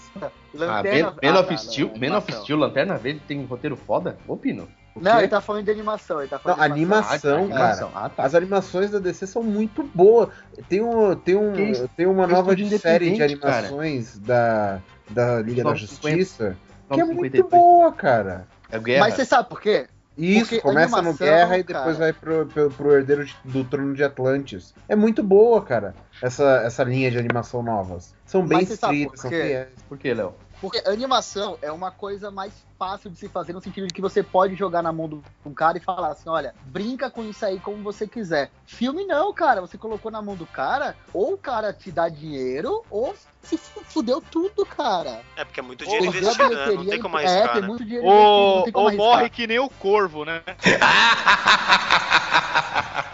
Ah, 0.61 0.83
Man, 1.23 1.41
of 1.41 1.59
Steel, 1.59 1.93
Man 1.99 2.17
of 2.17 2.33
Steel, 2.33 2.59
Lanterna 2.59 2.97
Verde 2.97 3.21
tem 3.27 3.39
um 3.39 3.47
roteiro 3.47 3.77
foda? 3.77 4.17
Opino. 4.27 4.69
Não, 4.97 5.19
ele 5.19 5.27
tá 5.27 5.41
falando 5.41 5.65
de 5.65 5.71
animação. 5.73 6.21
Ele 6.21 6.29
tá 6.29 6.39
falando 6.39 6.59
não, 6.59 6.67
de 6.67 6.73
animação, 6.73 7.11
animação 7.11 7.49
cara. 7.49 7.65
Animação. 7.65 7.91
Ah, 7.95 8.09
tá. 8.09 8.23
As 8.23 8.35
animações 8.35 8.91
da 8.93 9.01
DC 9.01 9.27
são 9.27 9.43
muito 9.43 9.83
boas. 9.83 10.29
Tem, 10.69 10.81
um, 10.81 11.17
tem, 11.17 11.35
um, 11.35 11.87
tem 11.97 12.07
uma 12.07 12.27
nova 12.29 12.55
de 12.55 12.79
série 12.79 13.11
de 13.11 13.23
animações 13.23 14.19
da, 14.19 14.81
da 15.11 15.41
Liga 15.43 15.65
da 15.65 15.75
Justiça 15.75 16.57
que 16.93 17.01
é 17.01 17.05
muito 17.05 17.45
boa, 17.49 17.93
cara. 17.93 18.47
É 18.71 18.99
Mas 18.99 19.15
você 19.15 19.25
sabe 19.25 19.49
por 19.49 19.61
quê? 19.61 19.87
Isso, 20.17 20.51
Porque 20.51 20.61
começa 20.61 20.97
animação, 20.97 21.13
no 21.13 21.19
Guerra 21.19 21.59
e 21.59 21.63
depois 21.65 21.97
cara... 21.97 21.99
vai 21.99 22.13
pro, 22.13 22.47
pro, 22.47 22.71
pro 22.71 22.93
herdeiro 22.93 23.27
do 23.45 23.65
trono 23.65 23.95
de 23.95 24.05
Atlantis. 24.05 24.73
É 24.89 24.95
muito 24.95 25.23
boa, 25.23 25.61
cara, 25.63 25.95
essa, 26.23 26.63
essa 26.65 26.85
linha 26.85 27.11
de 27.11 27.19
animação 27.19 27.63
novas. 27.63 28.15
São 28.25 28.47
bem 28.47 28.61
escritas, 28.61 29.21
são 29.21 29.31
fiéis. 29.31 29.69
Por 29.89 29.99
que, 29.99 30.15
Léo? 30.15 30.35
Porque 30.65 30.83
animação 30.89 31.59
é 31.61 31.71
uma 31.71 31.91
coisa 31.91 32.31
mais 32.31 32.55
fácil 32.79 33.11
de 33.11 33.19
se 33.19 33.29
fazer 33.29 33.53
no 33.53 33.61
sentido 33.61 33.87
de 33.87 33.93
que 33.93 34.01
você 34.01 34.23
pode 34.23 34.55
jogar 34.55 34.83
na 34.83 34.91
mão 34.91 35.07
do 35.07 35.23
um 35.45 35.53
cara 35.53 35.77
e 35.77 35.81
falar 35.81 36.09
assim, 36.09 36.31
olha, 36.31 36.55
brinca 36.65 37.11
com 37.11 37.23
isso 37.23 37.45
aí 37.45 37.61
como 37.61 37.83
você 37.83 38.09
quiser. 38.09 38.51
Filme 38.65 39.05
não, 39.05 39.31
cara, 39.35 39.61
você 39.61 39.77
colocou 39.77 40.11
na 40.11 40.23
mão 40.23 40.35
do 40.35 40.47
cara, 40.47 40.97
ou 41.13 41.35
o 41.35 41.39
cara 41.39 41.71
te 41.71 41.93
dá 41.93 42.09
dinheiro, 42.09 42.83
ou 42.91 43.15
se 43.43 43.59
fudeu 43.59 44.23
tudo, 44.23 44.65
cara. 44.65 45.21
É 45.37 45.45
porque 45.45 45.61
é 45.61 45.63
muito 45.63 45.85
dinheiro 45.85 46.07
investido, 46.07 46.49
né? 46.49 46.67
Não 46.73 46.87
tem 46.87 46.99
como 46.99 47.19
arriscar, 47.19 47.45
É, 47.45 47.49
tem 47.49 47.61
né? 47.61 47.69
muito 47.69 47.85
dinheiro 47.85 48.07
ou, 48.07 48.53
investido, 48.61 48.79
ou 48.79 48.93
morre 48.93 49.29
que 49.29 49.47
nem 49.47 49.59
o 49.59 49.69
corvo, 49.69 50.25
né? 50.25 50.41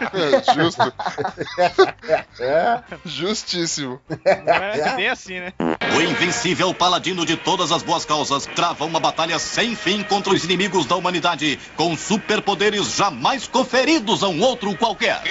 É, 0.01 0.53
justo. 0.53 0.93
É, 2.39 2.81
justíssimo. 3.05 4.01
Não 4.09 4.53
é 4.53 4.95
bem 4.95 5.09
assim, 5.09 5.39
né? 5.39 5.53
O 5.95 6.01
invencível 6.01 6.73
paladino 6.73 7.25
de 7.25 7.37
todas 7.37 7.71
as 7.71 7.83
boas 7.83 8.03
causas 8.03 8.45
trava 8.47 8.85
uma 8.85 8.99
batalha 8.99 9.37
sem 9.37 9.75
fim 9.75 10.03
contra 10.03 10.33
os 10.33 10.43
inimigos 10.43 10.85
da 10.85 10.95
humanidade, 10.95 11.59
com 11.75 11.95
superpoderes 11.95 12.95
jamais 12.95 13.47
conferidos 13.47 14.23
a 14.23 14.27
um 14.27 14.41
outro 14.41 14.75
qualquer. 14.77 15.21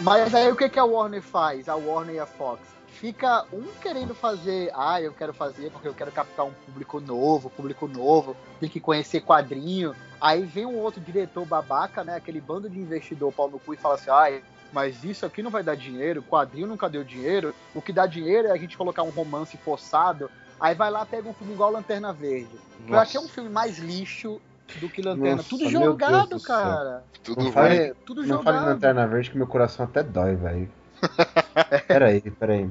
Mas 0.00 0.34
aí 0.34 0.50
o 0.50 0.56
que, 0.56 0.68
que 0.68 0.78
a 0.78 0.84
Warner 0.84 1.20
faz? 1.22 1.68
A 1.68 1.74
Warner 1.74 2.14
e 2.14 2.18
a 2.20 2.26
Fox? 2.26 2.75
Fica 3.00 3.44
um 3.52 3.64
querendo 3.80 4.14
fazer, 4.14 4.70
ah, 4.74 5.00
eu 5.00 5.12
quero 5.12 5.32
fazer 5.32 5.70
porque 5.70 5.86
eu 5.86 5.94
quero 5.94 6.10
captar 6.10 6.46
um 6.46 6.52
público 6.52 7.00
novo, 7.00 7.50
público 7.50 7.86
novo, 7.86 8.36
tem 8.58 8.68
que 8.68 8.80
conhecer 8.80 9.20
quadrinho. 9.20 9.94
Aí 10.20 10.44
vem 10.44 10.64
um 10.64 10.78
outro 10.78 11.00
diretor 11.00 11.44
babaca, 11.44 12.02
né? 12.02 12.16
Aquele 12.16 12.40
bando 12.40 12.70
de 12.70 12.78
investidor 12.78 13.32
pau 13.32 13.50
no 13.50 13.58
cu 13.58 13.74
e 13.74 13.76
fala 13.76 13.94
assim, 13.94 14.10
ah, 14.10 14.40
mas 14.72 15.04
isso 15.04 15.26
aqui 15.26 15.42
não 15.42 15.50
vai 15.50 15.62
dar 15.62 15.76
dinheiro, 15.76 16.22
quadrinho 16.22 16.66
nunca 16.66 16.88
deu 16.88 17.04
dinheiro, 17.04 17.54
o 17.74 17.82
que 17.82 17.92
dá 17.92 18.06
dinheiro 18.06 18.48
é 18.48 18.50
a 18.50 18.56
gente 18.56 18.76
colocar 18.76 19.02
um 19.02 19.10
romance 19.10 19.56
forçado. 19.58 20.30
Aí 20.58 20.74
vai 20.74 20.90
lá, 20.90 21.04
pega 21.04 21.28
um 21.28 21.34
filme 21.34 21.52
igual 21.52 21.70
Lanterna 21.70 22.12
Verde. 22.12 22.48
Nossa. 22.80 22.92
Eu 22.92 22.98
achei 22.98 23.20
um 23.20 23.28
filme 23.28 23.50
mais 23.50 23.78
lixo 23.78 24.40
do 24.80 24.88
que 24.88 25.02
Lanterna. 25.02 25.36
Nossa, 25.36 25.48
tudo 25.48 25.68
jogado, 25.68 26.40
cara. 26.40 27.04
Tudo, 27.22 27.44
não 27.44 27.52
fale, 27.52 27.94
tudo 28.06 28.22
não 28.22 28.28
jogado. 28.28 28.54
Não 28.54 28.60
fale 28.60 28.72
Lanterna 28.74 29.06
Verde 29.06 29.30
que 29.30 29.36
meu 29.36 29.46
coração 29.46 29.84
até 29.84 30.02
dói, 30.02 30.34
velho. 30.34 30.70
peraí, 31.86 32.20
peraí. 32.20 32.70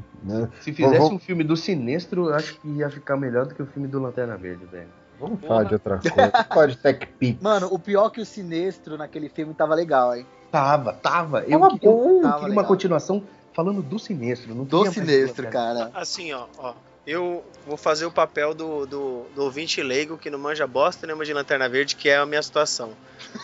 Se 0.61 0.73
fizesse 0.73 0.97
vou... 0.99 1.13
um 1.13 1.19
filme 1.19 1.43
do 1.43 1.57
Sinestro, 1.57 2.29
eu 2.29 2.35
acho 2.35 2.59
que 2.59 2.67
ia 2.69 2.89
ficar 2.89 3.17
melhor 3.17 3.45
do 3.45 3.55
que 3.55 3.61
o 3.61 3.65
filme 3.65 3.87
do 3.87 3.99
Lanterna 3.99 4.37
Verde, 4.37 4.65
velho. 4.65 4.89
Vamos 5.19 5.39
falar 5.41 5.63
de 5.63 5.73
outra 5.73 5.99
coisa. 5.99 6.43
Pode 6.53 6.77
Tech 6.77 7.05
Pix. 7.19 7.41
Mano, 7.41 7.67
o 7.71 7.79
pior 7.79 8.09
que 8.09 8.19
o 8.19 8.25
Sinestro 8.25 8.97
naquele 8.97 9.29
filme 9.29 9.53
tava 9.53 9.73
legal, 9.73 10.15
hein? 10.15 10.25
Tava, 10.51 10.93
tava. 10.93 11.39
Eu, 11.43 11.59
tava 11.59 11.79
eu, 11.81 12.21
eu 12.23 12.33
queria 12.39 12.51
uma 12.51 12.63
continuação 12.63 13.23
falando 13.53 13.81
do 13.81 13.97
Sinestro. 13.97 14.53
Não 14.53 14.65
do 14.65 14.85
Sinestro, 14.91 15.47
cara. 15.47 15.89
Assim, 15.93 16.33
ó, 16.33 16.47
ó 16.57 16.73
eu 17.05 17.43
vou 17.65 17.77
fazer 17.77 18.05
o 18.05 18.11
papel 18.11 18.53
do, 18.53 18.85
do, 18.85 19.25
do, 19.35 19.43
ouvinte 19.43 19.81
leigo 19.81 20.17
que 20.17 20.29
não 20.29 20.39
manja 20.39 20.65
bosta 20.65 21.05
nenhuma 21.05 21.23
de 21.23 21.33
Lanterna 21.33 21.69
Verde, 21.69 21.95
que 21.95 22.09
é 22.09 22.17
a 22.17 22.25
minha 22.25 22.41
situação. 22.41 22.93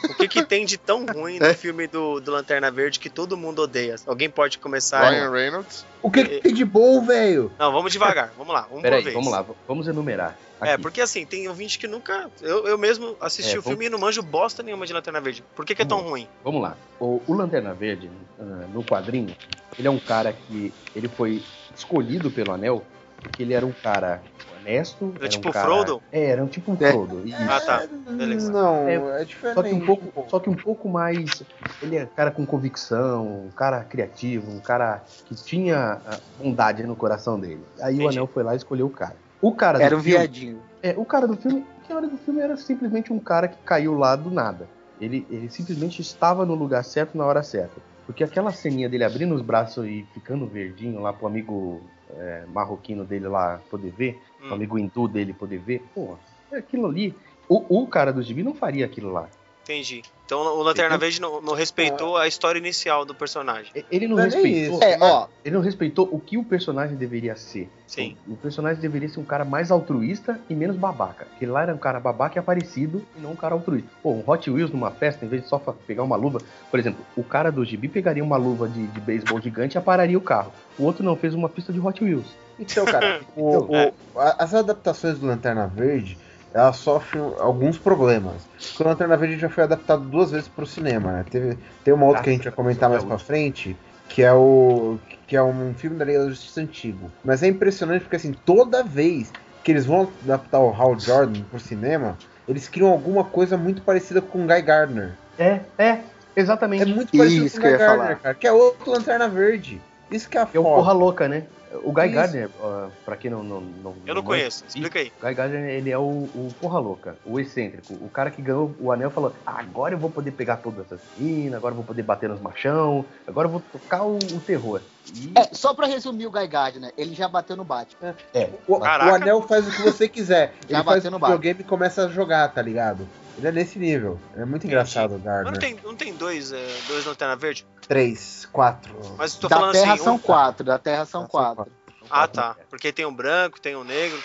O 0.03 0.15
que, 0.15 0.27
que 0.27 0.43
tem 0.45 0.65
de 0.65 0.77
tão 0.77 1.05
ruim 1.05 1.39
no 1.39 1.53
filme 1.53 1.87
do, 1.87 2.19
do 2.19 2.31
Lanterna 2.31 2.71
Verde 2.71 2.99
que 2.99 3.09
todo 3.09 3.37
mundo 3.37 3.61
odeia? 3.61 3.95
Alguém 4.05 4.29
pode 4.29 4.57
começar? 4.57 5.09
Ryan 5.09 5.29
Reynolds? 5.29 5.85
O 6.01 6.09
que, 6.09 6.23
que 6.23 6.41
tem 6.41 6.53
de 6.53 6.65
bom, 6.65 7.05
velho? 7.05 7.51
Não, 7.59 7.71
vamos 7.71 7.93
devagar, 7.93 8.33
vamos 8.35 8.53
lá. 8.53 8.61
Vamos 8.61 8.81
Peraí, 8.81 9.03
vamos 9.11 9.31
lá, 9.31 9.45
vamos 9.67 9.87
enumerar. 9.87 10.37
É, 10.59 10.63
aqui. 10.63 10.73
É, 10.73 10.77
porque 10.77 11.01
assim, 11.01 11.25
tem 11.25 11.47
ouvinte 11.47 11.77
que 11.77 11.87
nunca. 11.87 12.29
Eu, 12.41 12.67
eu 12.67 12.77
mesmo 12.77 13.15
assisti 13.19 13.55
é, 13.55 13.59
o 13.59 13.61
filme 13.61 13.77
vamos... 13.77 13.87
e 13.87 13.89
não 13.89 13.99
manjo 13.99 14.23
bosta 14.23 14.63
nenhuma 14.63 14.85
de 14.87 14.93
Lanterna 14.93 15.21
Verde. 15.21 15.43
Por 15.55 15.65
que, 15.65 15.75
que 15.75 15.83
é 15.83 15.85
tão 15.85 16.01
ruim? 16.01 16.27
Vamos 16.43 16.61
lá. 16.61 16.75
O, 16.99 17.21
o 17.27 17.33
Lanterna 17.33 17.73
Verde, 17.73 18.09
uh, 18.39 18.43
no 18.73 18.83
quadrinho, 18.83 19.35
ele 19.77 19.87
é 19.87 19.91
um 19.91 19.99
cara 19.99 20.33
que 20.33 20.73
ele 20.95 21.07
foi 21.07 21.43
escolhido 21.75 22.29
pelo 22.31 22.51
Anel 22.51 22.83
porque 23.21 23.43
ele 23.43 23.53
era 23.53 23.65
um 23.65 23.71
cara 23.71 24.21
honesto. 24.59 25.13
Era, 25.17 25.29
tipo 25.29 25.49
um 25.49 25.51
cara... 25.51 25.65
Frodo? 25.65 26.01
É, 26.11 26.25
era 26.25 26.43
um 26.43 26.47
tipo 26.47 26.71
um 26.71 26.77
é. 26.79 26.91
Frodo. 26.91 27.27
Isso. 27.27 27.37
Ah, 27.39 27.59
tá. 27.59 27.87
Beleza. 28.11 28.51
Não, 28.51 28.87
é, 28.87 29.21
é, 29.21 29.25
diferente. 29.25 29.55
Só 29.55 29.63
que, 29.63 29.73
um 29.73 29.85
pouco, 29.85 30.29
só 30.29 30.39
que 30.39 30.49
um 30.49 30.55
pouco 30.55 30.89
mais. 30.89 31.43
Ele 31.81 31.97
é 31.97 32.03
um 32.03 32.15
cara 32.15 32.31
com 32.31 32.45
convicção, 32.45 33.45
um 33.45 33.51
cara 33.51 33.83
criativo, 33.83 34.51
um 34.51 34.59
cara 34.59 35.03
que 35.25 35.35
tinha 35.35 35.99
bondade 36.37 36.83
no 36.83 36.95
coração 36.95 37.39
dele. 37.39 37.63
Aí 37.79 37.95
Entendi. 37.95 38.05
o 38.05 38.09
Anel 38.09 38.27
foi 38.27 38.43
lá 38.43 38.53
e 38.53 38.57
escolheu 38.57 38.87
o 38.87 38.91
cara. 38.91 39.15
O 39.41 39.51
cara 39.53 39.81
era 39.81 39.95
um 39.95 40.01
filme, 40.01 40.17
viadinho. 40.17 40.61
É, 40.83 40.93
o 40.97 41.05
cara 41.05 41.27
do 41.27 41.35
filme. 41.35 41.65
Que 41.85 41.93
hora 41.93 42.07
do 42.07 42.17
filme 42.17 42.39
era 42.39 42.55
simplesmente 42.55 43.11
um 43.11 43.19
cara 43.19 43.47
que 43.47 43.57
caiu 43.65 43.97
lá 43.97 44.15
do 44.15 44.29
nada. 44.29 44.69
Ele, 44.99 45.25
ele 45.31 45.49
simplesmente 45.49 45.99
estava 45.99 46.45
no 46.45 46.53
lugar 46.53 46.83
certo 46.83 47.17
na 47.17 47.25
hora 47.25 47.41
certa. 47.41 47.81
Porque 48.05 48.23
aquela 48.23 48.51
ceninha 48.51 48.87
dele 48.87 49.03
abrindo 49.03 49.33
os 49.33 49.41
braços 49.41 49.85
e 49.85 50.05
ficando 50.13 50.45
verdinho 50.45 51.01
lá 51.01 51.11
pro 51.11 51.27
amigo 51.27 51.81
é, 52.17 52.45
marroquino 52.47 53.03
dele 53.05 53.27
lá 53.27 53.61
poder 53.69 53.91
ver, 53.91 54.21
hum. 54.41 54.49
o 54.49 54.53
amigo 54.53 54.77
hindu 54.77 55.07
dele 55.07 55.33
poder 55.33 55.59
ver, 55.59 55.85
pô, 55.93 56.17
aquilo 56.51 56.87
ali. 56.87 57.15
O, 57.47 57.81
o 57.81 57.87
cara 57.87 58.13
do 58.13 58.21
gibi 58.21 58.43
não 58.43 58.53
faria 58.53 58.85
aquilo 58.85 59.11
lá. 59.11 59.29
Entendi. 59.63 60.01
Então 60.31 60.39
o 60.57 60.63
Lanterna 60.63 60.97
Verde 60.97 61.19
não, 61.19 61.41
não, 61.41 61.53
respeitou 61.53 62.15
a 62.15 62.25
história 62.25 62.57
inicial 62.57 63.03
do 63.03 63.13
personagem. 63.13 63.69
Ele 63.91 64.07
não, 64.07 64.15
não 64.15 64.23
é 64.23 64.27
respeitou. 64.27 64.81
É, 64.81 64.97
ó, 65.01 65.27
ele 65.43 65.55
não 65.55 65.61
respeitou 65.61 66.07
o 66.09 66.21
que 66.21 66.37
o 66.37 66.43
personagem 66.45 66.95
deveria 66.95 67.35
ser. 67.35 67.69
Sim. 67.85 68.15
O, 68.25 68.31
o, 68.31 68.37
personagem 68.37 68.81
deveria 68.81 69.09
ser 69.09 69.19
um 69.19 69.25
cara 69.25 69.43
mais 69.43 69.71
altruísta 69.71 70.39
e 70.49 70.55
menos 70.55 70.77
babaca. 70.77 71.27
Aquele 71.35 71.51
lá 71.51 71.63
era 71.63 71.75
um 71.75 71.77
cara 71.77 71.99
babaca 71.99 72.37
e 72.37 72.39
aparecido 72.39 73.05
e 73.17 73.19
não 73.19 73.31
um 73.31 73.35
cara 73.35 73.55
altruísta. 73.55 73.89
Pô, 74.01 74.11
um 74.11 74.23
Hot 74.25 74.49
Wheels 74.49 74.71
numa 74.71 74.89
festa, 74.89 75.25
em 75.25 75.27
vez 75.27 75.43
de 75.43 75.49
só 75.49 75.59
pegar 75.59 76.03
uma 76.03 76.15
luva. 76.15 76.39
Por 76.69 76.79
exemplo, 76.79 77.05
o 77.17 77.25
cara 77.25 77.51
do 77.51 77.65
gibi 77.65 77.89
pegaria 77.89 78.23
uma 78.23 78.37
luva 78.37 78.69
de, 78.69 78.87
de 78.87 79.01
beisebol 79.01 79.41
gigante 79.41 79.75
e 79.75 79.79
apararia 79.79 80.17
o 80.17 80.21
carro. 80.21 80.53
O 80.79 80.85
outro 80.85 81.03
não, 81.03 81.17
fez 81.17 81.33
uma 81.33 81.49
pista 81.49 81.73
de 81.73 81.79
Hot 81.81 82.01
Wheels. 82.01 82.27
Então, 82.57 82.85
cara, 82.85 83.19
o, 83.35 83.49
então, 83.49 83.75
é. 83.75 83.93
as 84.39 84.53
adaptações 84.53 85.19
do 85.19 85.27
Lanterna 85.27 85.67
Verde 85.67 86.17
ela 86.53 86.73
sofre 86.73 87.19
alguns 87.39 87.77
problemas. 87.77 88.47
Porque 88.57 88.83
o 88.83 88.87
Lanterna 88.87 89.17
Verde 89.17 89.39
já 89.39 89.49
foi 89.49 89.63
adaptado 89.63 90.03
duas 90.03 90.31
vezes 90.31 90.47
para 90.47 90.63
o 90.63 90.67
cinema, 90.67 91.11
né? 91.11 91.25
Teve, 91.29 91.57
tem 91.83 91.93
uma 91.93 92.05
outra 92.05 92.23
que 92.23 92.29
a 92.29 92.33
gente 92.33 92.43
vai 92.43 92.53
comentar 92.53 92.89
mais 92.89 93.03
para 93.03 93.17
frente, 93.17 93.75
que 94.09 94.21
é 94.21 94.33
o 94.33 94.97
que 95.27 95.37
é 95.37 95.43
um 95.43 95.73
filme 95.73 95.97
da 95.97 96.03
Liga 96.03 96.19
da 96.19 96.29
Justiça 96.29 96.59
antigo. 96.59 97.09
Mas 97.23 97.41
é 97.41 97.47
impressionante 97.47 98.01
porque 98.01 98.17
assim, 98.17 98.33
toda 98.33 98.83
vez 98.83 99.31
que 99.63 99.71
eles 99.71 99.85
vão 99.85 100.09
adaptar 100.23 100.59
o 100.59 100.73
Hal 100.73 100.99
Jordan 100.99 101.41
pro 101.49 101.59
cinema, 101.59 102.17
eles 102.47 102.67
criam 102.67 102.89
alguma 102.89 103.23
coisa 103.23 103.55
muito 103.55 103.81
parecida 103.81 104.21
com 104.21 104.43
o 104.43 104.47
Guy 104.47 104.61
Gardner. 104.61 105.13
É, 105.39 105.61
é, 105.77 105.99
exatamente. 106.35 106.83
É 106.83 106.85
muito 106.85 107.17
parecido 107.17 107.45
Isso 107.45 107.61
com 107.61 107.67
o 107.67 107.69
Guy 107.69 107.77
Gardner, 107.77 108.07
falar. 108.07 108.15
cara, 108.17 108.35
que 108.35 108.45
é 108.45 108.51
outro 108.51 108.91
Lanterna 108.91 109.29
Verde. 109.29 109.81
Isso 110.11 110.29
que 110.29 110.37
é 110.37 110.41
a 110.41 110.47
É 110.53 110.59
o 110.59 110.63
porra 110.63 110.93
louca, 110.93 111.27
né? 111.27 111.45
O 111.83 111.91
Guy 111.93 112.07
Isso. 112.07 112.15
Gardner, 112.15 112.49
uh, 112.59 112.91
pra 113.05 113.15
quem 113.15 113.31
não. 113.31 113.41
não, 113.43 113.61
não 113.61 113.95
eu 114.05 114.15
não, 114.15 114.23
conheço, 114.23 114.65
explica 114.67 114.99
aí. 114.99 115.11
O 115.21 115.25
Guy 115.25 115.33
Gardner, 115.33 115.69
ele 115.69 115.89
é 115.89 115.97
o, 115.97 116.01
o 116.01 116.53
porra 116.59 116.79
louca, 116.79 117.15
o 117.25 117.39
excêntrico, 117.39 117.93
o 117.93 118.09
cara 118.09 118.29
que 118.29 118.41
ganhou 118.41 118.75
o 118.79 118.91
anel 118.91 119.09
falou: 119.09 119.33
ah, 119.45 119.59
agora 119.59 119.93
eu 119.93 119.97
vou 119.97 120.09
poder 120.09 120.31
pegar 120.31 120.57
todas 120.57 120.85
essas 120.85 120.99
meninas, 121.17 121.55
agora 121.55 121.71
eu 121.71 121.77
vou 121.77 121.85
poder 121.85 122.03
bater 122.03 122.27
nos 122.27 122.41
machão, 122.41 123.05
agora 123.25 123.47
eu 123.47 123.51
vou 123.51 123.61
tocar 123.71 124.03
o, 124.03 124.17
o 124.17 124.39
terror. 124.45 124.81
E... 125.15 125.31
É, 125.33 125.53
só 125.53 125.73
pra 125.73 125.87
resumir 125.87 126.27
o 126.27 126.31
Guy 126.31 126.47
Gardner, 126.47 126.93
ele 126.97 127.15
já 127.15 127.27
bateu 127.29 127.55
no 127.55 127.63
Batman. 127.63 128.15
É, 128.33 128.49
o, 128.67 128.77
o, 128.77 128.83
anel 128.83 129.41
faz 129.43 129.67
o 129.67 129.71
que 129.71 129.81
você 129.81 130.07
quiser. 130.07 130.53
Já 130.67 130.77
ele 130.77 130.85
faz 130.85 131.05
o 131.05 131.11
videogame 131.11 131.61
e 131.61 131.63
começa 131.63 132.05
a 132.05 132.07
jogar, 132.07 132.47
tá 132.49 132.61
ligado? 132.61 133.07
Ele 133.37 133.47
é 133.47 133.51
nesse 133.51 133.79
nível. 133.79 134.19
É 134.35 134.45
muito 134.45 134.65
engraçado 134.67 135.15
o 135.15 135.19
Gardner. 135.19 135.45
Mas 135.45 135.53
não 135.53 135.59
tem, 135.59 135.75
não 135.83 135.95
tem 135.95 136.13
dois, 136.13 136.51
é, 136.51 136.67
dois 136.87 137.05
Lanterna 137.05 137.35
Verde? 137.35 137.65
Três, 137.87 138.47
quatro. 138.51 138.93
Mas 139.17 139.35
tô 139.35 139.47
da 139.47 139.55
falando 139.57 139.71
Terra 139.73 139.93
assim. 139.93 140.03
são 140.03 140.15
um- 140.15 140.19
quatro, 140.19 140.63
da 140.65 140.77
Terra 140.77 141.05
são 141.05 141.21
São 141.21 141.29
quatro. 141.29 141.55
quatro. 141.55 141.73
Ah, 142.09 142.27
tá. 142.27 142.55
Porque 142.69 142.91
tem 142.91 143.05
um 143.05 143.13
branco, 143.13 143.59
tem 143.61 143.75
um 143.75 143.83
negro. 143.83 144.19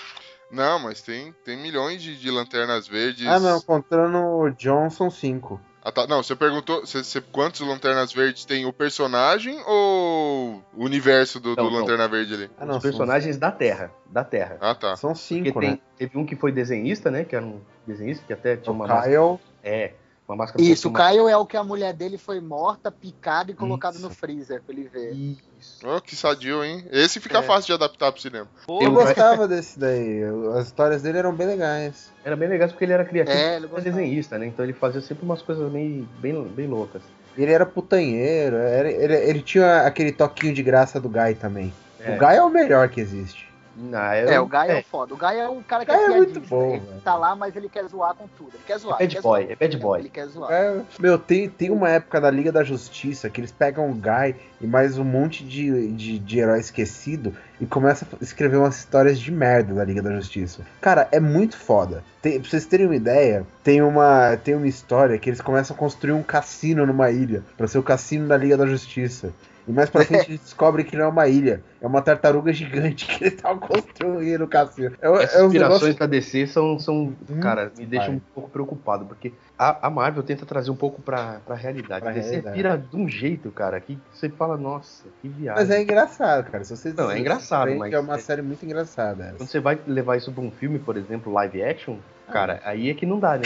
Não, 0.51 0.79
mas 0.79 1.01
tem, 1.03 1.33
tem 1.45 1.57
milhões 1.57 2.01
de, 2.03 2.17
de 2.17 2.31
lanternas 2.31 2.87
verdes. 2.87 3.27
Ah, 3.27 3.41
não, 3.41 3.61
contando 3.61 4.17
o 4.19 4.51
Johnson, 4.51 5.11
cinco. 5.11 5.61
Ah, 5.83 5.93
tá. 5.93 6.07
Não, 6.07 6.23
você 6.23 6.35
perguntou 6.35 6.81
você, 6.85 7.03
você- 7.03 7.21
quantos 7.21 7.61
lanternas 7.61 8.13
verdes 8.13 8.45
tem 8.45 8.67
o 8.67 8.73
personagem 8.73 9.61
ou 9.67 10.63
o 10.75 10.85
universo 10.85 11.39
do, 11.41 11.55
do 11.55 11.63
Não, 11.63 11.71
não. 11.71 11.79
Lanterna 11.81 12.09
Verde 12.09 12.35
ali? 12.35 12.51
Ah, 12.59 12.67
não, 12.67 12.77
Os 12.77 12.83
personagens 12.83 13.37
da 13.37 13.51
Terra. 13.53 13.93
Da 14.07 14.25
Terra. 14.25 14.57
Ah, 14.61 14.75
tá. 14.75 14.97
São, 14.97 15.15
são 15.15 15.37
Porque 15.37 15.45
cinco, 15.51 15.61
tem, 15.61 15.71
né? 15.73 15.79
teve 15.97 16.19
um 16.19 16.27
que 16.27 16.35
foi 16.37 16.51
desenhista, 16.51 17.11
né? 17.11 17.25
Que 17.25 17.37
era 17.37 17.45
um 17.45 17.61
desenhista 17.87 18.25
que 18.27 18.33
até 18.33 18.57
tinha 18.57 18.73
O 18.73 18.75
uma 18.75 18.87
máscara. 18.87 19.09
Kyle, 19.11 19.39
É, 19.63 19.93
uma 20.29 20.37
máscara. 20.37 20.63
Isso, 20.63 20.89
o 20.89 20.91
uma... 20.91 21.09
Kyle 21.09 21.29
é 21.29 21.37
o 21.37 21.47
que 21.47 21.57
a 21.57 21.63
mulher 21.65 21.93
dele 21.95 22.19
foi 22.19 22.41
morta, 22.41 22.91
picada 22.91 23.51
e 23.51 23.55
colocado 23.55 23.99
no 23.99 24.11
freezer 24.11 24.61
pra 24.63 24.75
ele 24.75 24.89
ver. 24.89 25.13
Isso. 25.13 25.87
Oh, 25.87 26.01
que 26.01 26.17
sadio, 26.17 26.65
hein? 26.65 26.85
Esse 26.91 27.21
fica 27.21 27.39
É. 27.39 27.43
fácil 27.43 27.67
de 27.69 27.73
adaptar 27.85 28.11
pro 28.13 28.21
cinema. 28.21 28.49
Pô, 28.67 28.83
eu 28.83 28.91
gostava 28.93 29.47
desse 29.49 29.79
daí. 29.79 30.23
As 30.59 30.67
histórias 30.67 31.03
dele 31.03 31.19
eram 31.19 31.33
bem 31.35 31.47
legais. 31.47 32.13
Era 32.25 32.35
bem 32.37 32.49
legal 32.49 32.69
porque 32.69 32.85
ele 32.85 32.93
era 32.93 33.05
criativo. 33.05 33.37
É, 33.39 33.57
ele 33.57 33.69
desenhista, 33.81 34.37
né? 34.39 34.47
Então 34.47 34.65
ele 34.65 34.73
fazia 34.73 35.01
sempre 35.01 35.25
umas 35.25 35.43
coisas 35.43 35.71
bem, 35.71 36.09
bem, 36.19 36.43
bem 36.49 36.67
loucas. 36.67 37.03
Ele 37.39 37.53
era 37.53 37.67
putanheiro, 37.67 38.57
era- 38.57 38.91
ele, 38.91 39.15
ele 39.15 39.43
tinha 39.43 39.83
aquele 39.83 40.11
toquinho 40.11 40.55
de 40.55 40.63
graça 40.63 40.99
do 40.99 41.09
Guy 41.09 41.35
também. 41.35 41.73
É. 42.01 42.15
O 42.15 42.19
Guy 42.19 42.35
é 42.37 42.43
o 42.43 42.49
melhor 42.51 42.89
que 42.89 43.01
existe. 43.01 43.47
Ah, 43.93 44.15
É, 44.15 44.41
o 44.41 44.47
Guy 44.47 44.57
é, 44.69 44.79
é, 44.79 44.81
o 44.81 44.85
foda. 44.85 45.15
O 45.15 45.17
Guy 45.17 45.37
é 45.39 45.49
um 45.49 45.63
cara 45.63 45.85
que 45.85 45.93
Guy 45.93 46.01
é 46.01 46.05
é 46.05 46.17
muito 46.17 46.41
bom, 46.41 46.71
ele 46.71 46.81
velho. 46.81 47.01
tá 47.03 47.15
lá, 47.15 47.37
mas 47.37 47.55
ele 47.55 47.69
quer 47.69 47.85
zoar 47.87 48.15
com 48.15 48.27
tudo. 48.37 48.51
Ele 48.55 48.63
quer 48.67 48.79
zoar. 48.79 48.97
É 49.01 49.07
bad 49.07 49.21
boy, 49.21 49.43
zoar. 49.43 49.53
é 49.53 49.57
bad 49.57 49.77
boy. 49.77 50.01
Ele 50.01 50.09
quer 50.09 50.27
zoar. 50.27 50.51
É, 50.53 50.81
meu, 50.99 51.19
tem, 51.19 51.49
tem 51.49 51.71
uma 51.71 51.89
época 51.91 52.21
da 52.21 52.31
Liga 52.31 52.51
da 52.51 52.65
Justiça 52.65 53.29
que 53.29 53.41
eles 53.41 53.53
pegam 53.53 53.91
o 53.91 53.95
Guy 53.95 54.35
e 54.61 54.67
mais 54.67 54.97
um 54.99 55.05
monte 55.05 55.45
de, 55.45 55.93
de, 55.93 56.19
de 56.19 56.39
herói 56.39 56.59
esquecido 56.61 57.35
e 57.61 57.67
começam 57.67 58.09
a 58.13 58.25
escrever 58.25 58.57
umas 58.57 58.77
histórias 58.79 59.19
de 59.19 59.31
merda 59.31 59.75
da 59.75 59.85
Liga 59.85 60.01
da 60.03 60.15
Justiça. 60.15 60.63
Cara, 60.81 61.09
é 61.13 61.21
muito 61.21 61.57
foda. 61.57 62.03
Tem, 62.23 62.41
pra 62.41 62.49
vocês 62.49 62.67
terem 62.67 62.87
uma 62.87 62.97
ideia, 62.97 63.47
tem 63.63 63.83
uma, 63.83 64.37
tem 64.37 64.55
uma 64.55 64.67
história 64.67 65.19
que 65.19 65.29
eles 65.29 65.41
começam 65.41 65.77
a 65.77 65.79
construir 65.79 66.13
um 66.13 66.23
cassino 66.23 66.87
numa 66.87 67.11
ilha, 67.11 67.43
pra 67.57 67.69
ser 67.69 67.79
o 67.79 67.83
cassino 67.83 68.27
da 68.27 68.37
Liga 68.37 68.57
da 68.57 68.67
Justiça. 68.67 69.33
E 69.69 69.73
mais 69.73 69.91
pra 69.91 70.05
frente 70.05 70.31
eles 70.31 70.41
descobrem 70.41 70.85
que 70.87 70.95
não 70.97 71.07
é 71.07 71.09
uma 71.09 71.27
ilha, 71.27 71.61
é 71.81 71.87
uma 71.87 72.01
tartaruga 72.01 72.53
gigante 72.53 73.07
que 73.07 73.25
eles 73.25 73.35
estavam 73.35 73.59
construindo 73.59 74.43
o 74.45 74.49
cassino. 74.49 74.95
É, 75.03 75.09
Essas 75.25 75.35
é 75.35 75.43
uns 75.43 75.47
inspirações 75.47 75.81
negócios- 75.83 75.97
da 75.97 76.07
DC 76.07 76.47
são, 76.47 76.79
são 76.79 77.13
Hum, 77.29 77.41
cara, 77.41 77.73
me 77.77 77.85
deixam 77.85 78.15
um 78.15 78.21
pouco 78.35 78.49
preocupado, 78.51 79.05
porque 79.07 79.33
a, 79.59 79.87
a 79.89 79.91
Marvel 79.91 80.23
tenta 80.23 80.47
trazer 80.47 80.71
um 80.71 80.77
pouco 80.77 81.03
pra, 81.03 81.41
pra 81.45 81.57
realidade. 81.57 82.01
Pra 82.03 82.11
a 82.11 82.15
DC 82.15 82.29
realidade. 82.31 82.57
vira 82.57 82.79
de 82.79 82.97
um 82.97 83.09
jeito, 83.09 83.51
cara, 83.51 83.81
que 83.81 83.99
você 84.13 84.29
fala, 84.29 84.57
nossa, 84.57 85.05
que 85.21 85.29
viagem. 85.29 85.61
Mas 85.63 85.71
é 85.71 85.83
engraçado, 85.83 86.51
cara. 86.51 86.63
Se 86.63 86.77
vocês 86.77 86.95
Não, 86.95 87.11
é 87.11 87.19
engraçado, 87.19 87.75
mas- 87.75 87.93
É 87.93 87.99
uma 87.99 88.19
série 88.19 88.43
muito 88.43 88.65
engraçada. 88.65 89.35
Quando 89.37 89.49
você 89.49 89.59
vai 89.59 89.79
levar 89.87 90.17
isso 90.17 90.31
pra 90.31 90.43
um 90.43 90.51
filme, 90.53 90.79
por 90.79 90.97
exemplo, 90.97 91.33
live 91.33 91.63
action, 91.63 91.97
cara, 92.33 92.61
aí 92.65 92.89
é 92.91 92.95
que 92.95 93.05
não 93.05 93.19
dá, 93.19 93.37
né? 93.37 93.43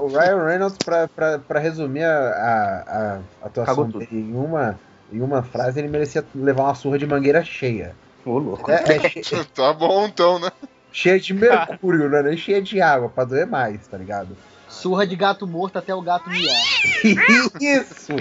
O 0.00 0.06
Ryan 0.08 0.44
Reynolds, 0.46 0.78
pra, 0.78 1.06
pra, 1.08 1.38
pra 1.38 1.60
resumir 1.60 2.02
a, 2.04 2.18
a, 2.18 3.22
a 3.42 3.46
atuação 3.46 3.88
dele 3.90 4.08
em 4.12 4.32
uma, 4.34 4.78
em 5.12 5.20
uma 5.20 5.42
frase, 5.42 5.78
ele 5.80 5.88
merecia 5.88 6.24
levar 6.34 6.64
uma 6.64 6.74
surra 6.74 6.98
de 6.98 7.06
mangueira 7.06 7.44
cheia. 7.44 7.94
Ô, 8.24 8.38
louco. 8.38 8.70
É, 8.70 8.96
é 8.96 9.00
che- 9.08 9.44
Tá 9.54 9.72
bom 9.72 10.06
então, 10.06 10.38
né? 10.38 10.50
cheia 10.92 11.18
de 11.20 11.32
mercúrio, 11.34 12.08
não 12.08 12.18
é 12.18 12.22
nem 12.22 12.36
cheia 12.36 12.60
de 12.62 12.80
água, 12.80 13.08
pra 13.08 13.24
doer 13.24 13.46
mais, 13.46 13.86
tá 13.86 13.96
ligado? 13.98 14.36
Surra 14.68 15.06
de 15.06 15.14
gato 15.14 15.46
morto 15.46 15.78
até 15.78 15.94
o 15.94 16.02
gato 16.02 16.28
miar. 16.28 16.62
Isso! 17.60 18.12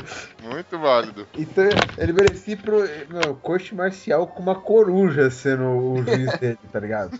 Muito 0.44 0.78
válido. 0.78 1.26
Então 1.38 1.66
ele 1.98 2.14
merecia 2.14 2.56
pro 2.56 2.80
meu, 3.10 3.36
corte 3.36 3.74
marcial 3.74 4.28
com 4.28 4.44
uma 4.44 4.56
coruja 4.56 5.30
sendo 5.32 5.64
o 5.66 6.04
juiz 6.04 6.38
dele, 6.40 6.60
tá 6.72 6.80
ligado? 6.80 7.20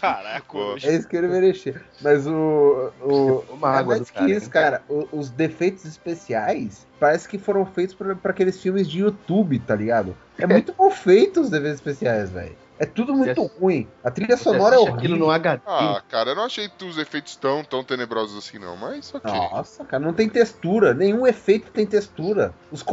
Caraca. 0.00 0.58
É 0.82 0.94
isso 0.94 1.08
que 1.08 1.16
ele 1.16 1.28
merecia. 1.28 1.80
Mas 2.00 2.26
o. 2.26 2.90
o 3.02 3.44
Uma 3.52 3.68
água 3.70 3.96
mais 3.96 4.00
do 4.00 4.12
que 4.12 4.12
cara, 4.18 4.30
isso, 4.30 4.46
hein? 4.46 4.50
cara. 4.52 4.82
o- 4.88 5.08
os 5.12 5.30
defeitos 5.30 5.84
especiais 5.84 6.86
parece 7.00 7.28
que 7.28 7.38
foram 7.38 7.64
feitos 7.66 7.94
pra 7.94 8.14
aqueles 8.30 8.60
filmes 8.60 8.88
de 8.88 9.00
YouTube, 9.00 9.58
tá 9.60 9.74
ligado? 9.74 10.16
É 10.38 10.46
muito 10.46 10.74
mal 10.78 10.90
feito 10.90 11.40
os 11.40 11.50
defeitos 11.50 11.76
especiais, 11.78 12.30
velho. 12.30 12.56
É 12.78 12.84
tudo 12.84 13.14
muito 13.14 13.42
Você 13.42 13.58
ruim. 13.58 13.88
A 14.04 14.10
trilha 14.10 14.36
sonora 14.36 14.74
é 14.74 14.78
assiste 14.78 14.94
aquilo 14.94 15.14
horrível. 15.14 15.26
no 15.26 15.30
HD. 15.30 15.62
Ah, 15.66 16.02
cara, 16.08 16.30
eu 16.30 16.34
não 16.36 16.44
achei 16.44 16.70
os 16.82 16.98
efeitos 16.98 17.36
tão, 17.36 17.64
tão 17.64 17.82
tenebrosos 17.82 18.36
assim, 18.36 18.58
não. 18.58 18.76
Mas 18.76 19.14
ok. 19.14 19.32
Nossa, 19.32 19.84
cara, 19.84 20.04
não 20.04 20.12
tem 20.12 20.28
textura. 20.28 20.92
Nenhum 20.92 21.26
efeito 21.26 21.70
tem 21.70 21.86
textura. 21.86 22.54
Os, 22.70 22.84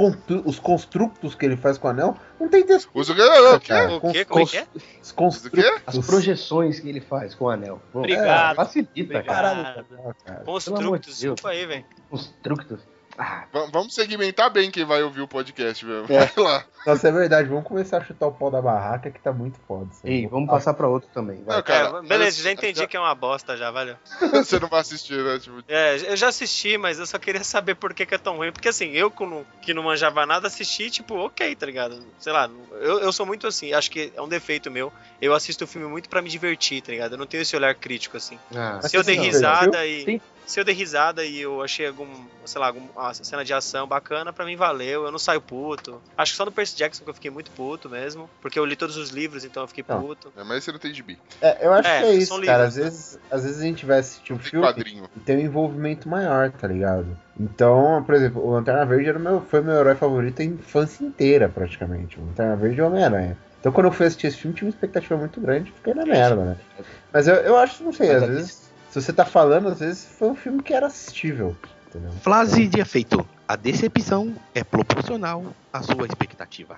os 0.46 0.60
constructos 0.60 1.36
que 1.36 1.46
ele 1.46 1.58
faz 1.58 1.78
com 1.78 1.88
o 1.88 1.92
anel 1.92 2.18
não 2.40 2.48
tem 2.48 2.66
textura. 2.66 3.00
Usa 3.00 3.14
o 3.14 3.16
quê? 3.16 3.22
O 3.22 3.60
quê? 3.60 3.68
cara. 3.68 3.96
O 3.96 4.12
quê? 4.12 4.26
Como 4.26 4.44
é 4.44 4.46
que 4.46 4.58
é? 4.58 4.68
Os 5.02 5.12
O 5.12 5.16
construtos. 5.16 5.64
As 5.86 5.98
projeções 6.06 6.80
que 6.80 6.88
ele 6.88 7.02
faz 7.02 7.36
com 7.36 7.46
o 7.46 7.50
anel. 7.50 7.82
Obrigado. 7.94 8.54
é, 8.54 8.56
facilita, 8.56 9.24
cara. 9.24 9.52
Obrigado. 9.52 9.86
Ah, 10.06 10.14
cara. 10.26 10.44
Deus. 11.06 11.18
desculpa 11.18 11.50
aí, 11.50 11.66
velho. 11.66 11.86
Constructos. 12.10 12.93
Ah, 13.18 13.46
Va- 13.54 13.68
Vamos 13.72 13.94
segmentar 13.94 14.50
bem 14.50 14.72
quem 14.72 14.84
vai 14.86 15.04
ouvir 15.04 15.22
o 15.22 15.28
podcast 15.28 15.86
mesmo. 15.86 16.06
É. 16.14 16.26
Vai 16.26 16.32
lá. 16.44 16.66
Nossa, 16.86 17.08
é 17.08 17.12
verdade. 17.12 17.48
Vamos 17.48 17.64
começar 17.66 17.98
a 17.98 18.04
chutar 18.04 18.28
o 18.28 18.32
pau 18.32 18.50
da 18.52 18.62
barraca 18.62 19.10
que 19.12 19.20
tá 19.20 19.32
muito 19.32 19.60
foda. 19.68 19.90
ei, 20.04 20.28
vamos 20.28 20.50
passar 20.50 20.74
pra 20.74 20.88
outro 20.88 21.08
também. 21.14 21.44
Vai. 21.44 21.56
Não, 21.58 21.64
cara, 21.64 22.00
É, 22.00 22.02
beleza, 22.02 22.24
mas- 22.26 22.38
já 22.38 22.52
entendi 22.52 22.88
que 22.88 22.98
é 22.98 23.00
uma 23.00 23.14
bosta 23.16 23.56
já, 23.56 23.70
valeu. 23.72 23.96
Você 24.44 24.60
não 24.60 24.68
vai 24.68 24.80
assistir, 24.82 25.24
né? 25.24 25.38
Tipo, 25.40 25.64
É, 25.68 25.96
eu 26.12 26.18
já 26.18 26.28
assisti, 26.28 26.78
mas 26.78 27.00
eu 27.00 27.06
só 27.06 27.18
queria 27.20 27.44
saber 27.44 27.76
por 27.76 27.94
que, 27.94 28.06
que 28.06 28.16
é 28.16 28.18
tão 28.18 28.38
ruim. 28.38 28.52
Porque 28.52 28.68
assim, 28.68 28.92
eu 28.92 29.12
que 29.62 29.74
não, 29.74 29.84
manjava 29.84 30.26
nada, 30.26 30.48
assisti, 30.48 30.90
tipo, 30.90 31.16
ok, 31.16 31.56
tá 31.56 31.66
ligado? 31.66 32.04
Sei 32.20 32.34
lá, 32.34 32.50
eu, 32.82 33.00
eu 33.00 33.12
sou 33.14 33.26
muito 33.26 33.48
assim, 33.48 33.74
acho 33.74 33.90
que 33.92 34.12
é 34.16 34.22
um 34.22 34.28
defeito 34.28 34.70
meu. 34.72 34.92
Eu 35.22 35.34
assisto 35.34 35.64
o 35.64 35.68
filme 35.68 35.88
muito 35.88 36.10
pra 36.10 36.22
me 36.22 36.30
divertir, 36.30 36.82
tá 36.82 36.92
ligado? 36.92 37.14
Eu 37.14 37.18
não 37.18 37.26
tenho 37.28 37.42
esse 37.42 37.56
olhar 37.56 37.74
crítico, 37.76 38.18
assim. 38.18 38.38
Ah, 38.56 38.80
Se 38.82 38.98
eu 38.98 39.04
dei 39.04 39.16
não 39.18 39.24
risada 39.24 39.86
e. 39.86 40.04
Tem- 40.04 40.22
Se 40.46 40.60
eu 40.60 40.64
dei 40.66 40.76
risada 40.76 41.24
e 41.24 41.40
eu 41.42 41.62
achei 41.62 41.88
algum, 41.88 42.08
sei 42.46 42.60
lá, 42.60 42.68
alguma 42.68 43.14
cena 43.14 43.46
de 43.46 43.54
ação 43.54 43.88
bacana, 43.88 44.34
pra 44.34 44.46
mim 44.46 44.56
valeu, 44.56 45.06
eu 45.06 45.12
não 45.12 45.18
saio 45.18 45.40
puto. 45.42 46.02
Acho 46.18 46.34
que 46.34 46.38
só 46.38 46.46
no 46.46 46.52
Percy 46.52 46.76
Jackson 46.78 47.04
que 47.06 47.10
eu 47.10 47.14
fiquei 47.14 47.32
muito 47.32 47.50
puto 47.52 47.90
mesmo, 47.90 48.30
porque 48.42 48.60
eu 48.60 48.66
li 48.66 48.76
todos 48.76 48.98
os 48.98 49.10
livros, 49.10 49.46
então 49.46 49.64
eu 49.64 49.68
fiquei 49.68 49.86
Não. 49.88 50.02
puto. 50.02 50.34
é, 50.36 50.44
mas 50.44 50.64
você 50.64 50.72
não 50.72 50.80
tem 50.80 50.94
gibi. 50.94 51.18
É, 51.42 51.66
eu 51.66 51.72
acho 51.74 51.88
É, 51.88 52.00
que 52.00 52.06
é 52.06 52.14
isso, 52.16 52.42
cara. 52.42 52.66
Às 52.66 52.76
né? 52.76 52.84
vezes, 52.84 53.20
às 53.32 53.44
vezes 53.44 53.62
a 53.62 53.64
gente 53.64 53.86
vai 53.86 54.00
assistir 54.00 54.34
um 54.34 54.38
Tem 54.38 54.46
filme 54.50 54.68
quadrinho. 54.68 55.10
e 55.16 55.20
tem 55.22 55.38
um 55.38 55.42
envolvimento 55.42 56.10
maior, 56.10 56.52
tá 56.52 56.68
ligado? 56.68 57.18
Então, 57.40 58.04
por 58.06 58.14
exemplo, 58.14 58.46
o 58.46 58.52
Lanterna 58.52 58.86
Verde 58.86 59.10
era 59.10 59.18
o 59.18 59.22
meu, 59.22 59.42
foi 59.42 59.62
meu 59.62 59.76
herói 59.76 59.96
favorito 59.96 60.42
a 60.42 60.46
infância 60.46 61.04
inteira, 61.04 61.50
praticamente. 61.50 62.20
O 62.20 62.26
Lanterna 62.26 62.56
Verde 62.58 62.78
e 62.80 62.82
o 62.82 62.88
Homem-Aranha. 62.88 63.38
Então, 63.60 63.72
quando 63.72 63.86
eu 63.88 63.94
fui 63.94 64.06
assistir 64.06 64.28
esse 64.28 64.38
filme, 64.38 64.56
tinha 64.56 64.68
uma 64.68 64.74
expectativa 64.74 65.16
muito 65.18 65.40
grande, 65.40 65.72
fiquei 65.72 65.94
na 65.94 66.06
merda, 66.06 66.36
né? 66.44 66.58
Mas 67.14 67.28
eu, 67.30 67.36
eu 67.36 67.58
acho, 67.58 67.82
não 67.82 67.94
sei, 67.94 68.12
Mas 68.14 68.24
às 68.24 68.30
vezes, 68.30 68.63
se 68.94 69.02
você 69.02 69.12
tá 69.12 69.26
falando, 69.26 69.70
às 69.70 69.80
vezes 69.80 70.06
foi 70.06 70.30
um 70.30 70.36
filme 70.36 70.62
que 70.62 70.72
era 70.72 70.86
assistível, 70.86 71.56
entendeu? 71.88 72.12
Frase 72.22 72.68
de 72.68 72.80
efeito. 72.80 73.28
A 73.48 73.56
decepção 73.56 74.36
é 74.54 74.64
proporcional 74.64 75.44
à 75.74 75.82
sua 75.82 76.06
expectativa. 76.06 76.76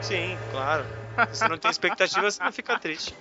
Sim, 0.00 0.38
claro. 0.52 0.84
Se 1.32 1.38
você 1.38 1.48
não 1.48 1.58
tem 1.58 1.68
expectativa, 1.68 2.30
você 2.30 2.44
não 2.44 2.52
fica 2.52 2.78
triste. 2.78 3.12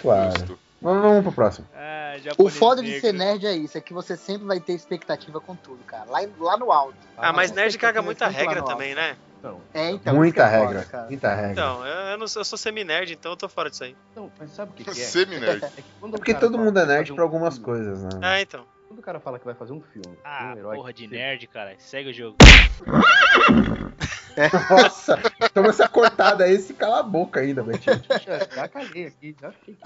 Claro. 0.00 0.32
Justo. 0.32 0.58
Vamos, 0.80 1.02
vamos 1.02 1.22
pro 1.22 1.32
próximo. 1.32 1.68
Ah, 1.76 2.14
O 2.36 2.50
foda 2.50 2.82
de 2.82 2.88
negro. 2.88 3.00
ser 3.02 3.12
nerd 3.12 3.46
é 3.46 3.54
isso, 3.54 3.78
é 3.78 3.80
que 3.80 3.94
você 3.94 4.16
sempre 4.16 4.48
vai 4.48 4.58
ter 4.58 4.72
expectativa 4.72 5.40
com 5.40 5.54
tudo, 5.54 5.78
cara. 5.84 6.10
Lá, 6.10 6.18
lá 6.40 6.56
no 6.56 6.72
alto. 6.72 6.96
Ah, 7.16 7.32
mas 7.32 7.52
nerd 7.52 7.78
caga 7.78 8.02
muita 8.02 8.26
regra 8.26 8.62
também, 8.62 8.96
né? 8.96 9.16
Não, 9.42 9.60
É, 9.74 9.90
então. 9.90 10.14
muita 10.14 10.42
é 10.44 10.48
regra, 10.48 10.68
foda, 10.80 10.84
cara. 10.84 11.06
muita 11.08 11.34
regra. 11.34 11.52
Então, 11.52 11.86
eu, 11.86 11.94
eu 12.12 12.18
não 12.18 12.28
sou, 12.28 12.40
eu 12.40 12.44
sou 12.44 12.56
semi-nerd, 12.56 13.12
então 13.12 13.32
eu 13.32 13.36
tô 13.36 13.48
fora 13.48 13.68
disso 13.68 13.84
aí. 13.84 13.96
não, 14.14 14.30
mas 14.38 14.50
sabe 14.52 14.70
o 14.70 14.74
que, 14.74 14.84
que 14.84 14.90
é? 14.90 14.94
Semi-nerd. 14.94 15.60
É 15.62 15.80
É 15.80 16.10
porque 16.10 16.34
todo 16.34 16.58
mundo 16.58 16.78
é 16.78 16.86
nerd 16.86 17.12
um 17.12 17.16
pra 17.16 17.24
algumas 17.24 17.54
filme- 17.54 17.64
coisas, 17.66 18.02
né? 18.04 18.10
Ah, 18.22 18.40
então. 18.40 18.64
Quando 18.88 18.98
o 18.98 19.02
cara 19.02 19.18
fala 19.20 19.38
que 19.38 19.44
vai 19.44 19.54
fazer 19.54 19.72
um 19.72 19.80
filme, 19.80 20.16
Ah, 20.22 20.52
um 20.54 20.58
herói 20.58 20.76
porra 20.76 20.92
de 20.92 21.06
nerd, 21.08 21.46
cara. 21.48 21.74
Segue 21.78 22.10
o 22.10 22.12
jogo. 22.12 22.36
Nossa, 24.70 25.18
toma 25.52 25.68
essa 25.68 25.88
cortada 25.88 26.44
aí 26.44 26.54
e 26.54 26.58
se 26.60 26.74
cala 26.74 27.00
a 27.00 27.02
boca 27.02 27.40
ainda, 27.40 27.62
Betinho. 27.62 28.00
Já, 28.24 28.38
já 28.54 28.68
caguei 28.68 29.06
aqui, 29.06 29.36
já 29.40 29.52
fiquei. 29.52 29.76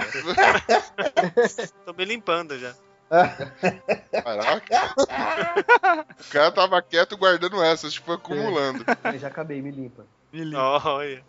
Tô 1.84 1.92
me 1.92 2.04
limpando 2.04 2.58
já. 2.58 2.74
Caraca. 4.22 4.94
o 6.20 6.30
cara 6.30 6.50
tava 6.52 6.82
quieto 6.82 7.16
guardando 7.16 7.62
essas, 7.62 7.92
tipo, 7.92 8.12
acumulando. 8.12 8.84
Mas 9.02 9.20
já 9.20 9.28
acabei, 9.28 9.62
me 9.62 9.70
limpa. 9.70 10.04
Olha. 10.84 11.22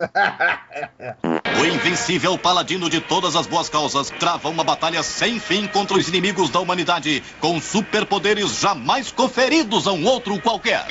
O 1.60 1.64
invencível 1.64 2.36
paladino 2.36 2.90
de 2.90 3.00
todas 3.00 3.36
as 3.36 3.46
boas 3.46 3.68
causas 3.68 4.10
trava 4.10 4.48
uma 4.48 4.62
batalha 4.62 5.02
sem 5.02 5.40
fim 5.40 5.66
contra 5.66 5.96
os 5.96 6.08
inimigos 6.08 6.50
da 6.50 6.60
humanidade, 6.60 7.22
com 7.40 7.60
superpoderes 7.60 8.60
jamais 8.60 9.10
conferidos 9.10 9.86
a 9.86 9.92
um 9.92 10.04
outro 10.04 10.38
qualquer. 10.40 10.86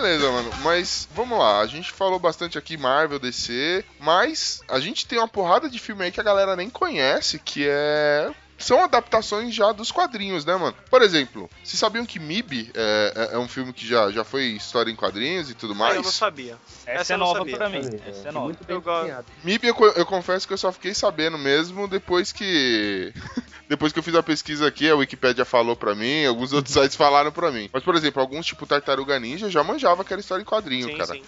Beleza, 0.00 0.30
mano. 0.30 0.50
Mas 0.62 1.08
vamos 1.14 1.38
lá. 1.38 1.60
A 1.60 1.66
gente 1.66 1.92
falou 1.92 2.18
bastante 2.18 2.56
aqui 2.56 2.76
Marvel, 2.76 3.18
DC, 3.18 3.84
mas 3.98 4.62
a 4.68 4.80
gente 4.80 5.06
tem 5.06 5.18
uma 5.18 5.28
porrada 5.28 5.68
de 5.68 5.78
filme 5.78 6.04
aí 6.04 6.10
que 6.10 6.20
a 6.20 6.24
galera 6.24 6.56
nem 6.56 6.70
conhece, 6.70 7.38
que 7.38 7.66
é 7.68 8.30
são 8.64 8.82
adaptações 8.82 9.54
já 9.54 9.72
dos 9.72 9.90
quadrinhos, 9.90 10.44
né, 10.44 10.56
mano? 10.56 10.76
Por 10.90 11.02
exemplo, 11.02 11.48
vocês 11.62 11.78
sabiam 11.78 12.06
que 12.06 12.18
MIB 12.18 12.70
é, 12.74 13.30
é, 13.32 13.34
é, 13.34 13.38
um 13.38 13.48
filme 13.48 13.72
que 13.72 13.86
já, 13.86 14.10
já 14.10 14.24
foi 14.24 14.44
história 14.46 14.90
em 14.90 14.96
quadrinhos 14.96 15.50
e 15.50 15.54
tudo 15.54 15.74
mais? 15.74 15.94
Ah, 15.94 15.96
eu 15.96 16.02
não 16.02 16.12
sabia. 16.12 16.56
Essa, 16.86 17.00
Essa 17.00 17.14
é 17.14 17.16
nova 17.16 17.38
sabia. 17.38 17.56
pra 17.56 17.68
mim. 17.68 17.80
Essa 18.06 18.28
é 18.28 18.32
nova. 18.32 18.46
Muito 18.46 18.64
bem 18.64 18.76
eu 18.76 19.24
MIB, 19.44 19.66
eu, 19.68 19.74
eu 19.96 20.06
confesso 20.06 20.46
que 20.46 20.52
eu 20.52 20.58
só 20.58 20.70
fiquei 20.72 20.94
sabendo 20.94 21.38
mesmo 21.38 21.88
depois 21.88 22.32
que... 22.32 23.12
depois 23.68 23.92
que 23.92 23.98
eu 23.98 24.02
fiz 24.02 24.14
a 24.14 24.22
pesquisa 24.22 24.66
aqui, 24.66 24.90
a 24.90 24.96
Wikipedia 24.96 25.44
falou 25.44 25.76
pra 25.76 25.94
mim, 25.94 26.26
alguns 26.26 26.52
outros 26.52 26.74
sites 26.74 26.96
falaram 26.96 27.30
pra 27.30 27.50
mim. 27.50 27.70
Mas, 27.72 27.82
por 27.82 27.94
exemplo, 27.94 28.20
alguns 28.20 28.46
tipo 28.46 28.66
Tartaruga 28.66 29.18
Ninja 29.18 29.48
já 29.48 29.62
manjava 29.62 30.04
que 30.04 30.12
era 30.12 30.20
história 30.20 30.42
em 30.42 30.46
quadrinho, 30.46 30.88
sim, 30.88 30.96
cara. 30.96 31.14
Sim. 31.14 31.22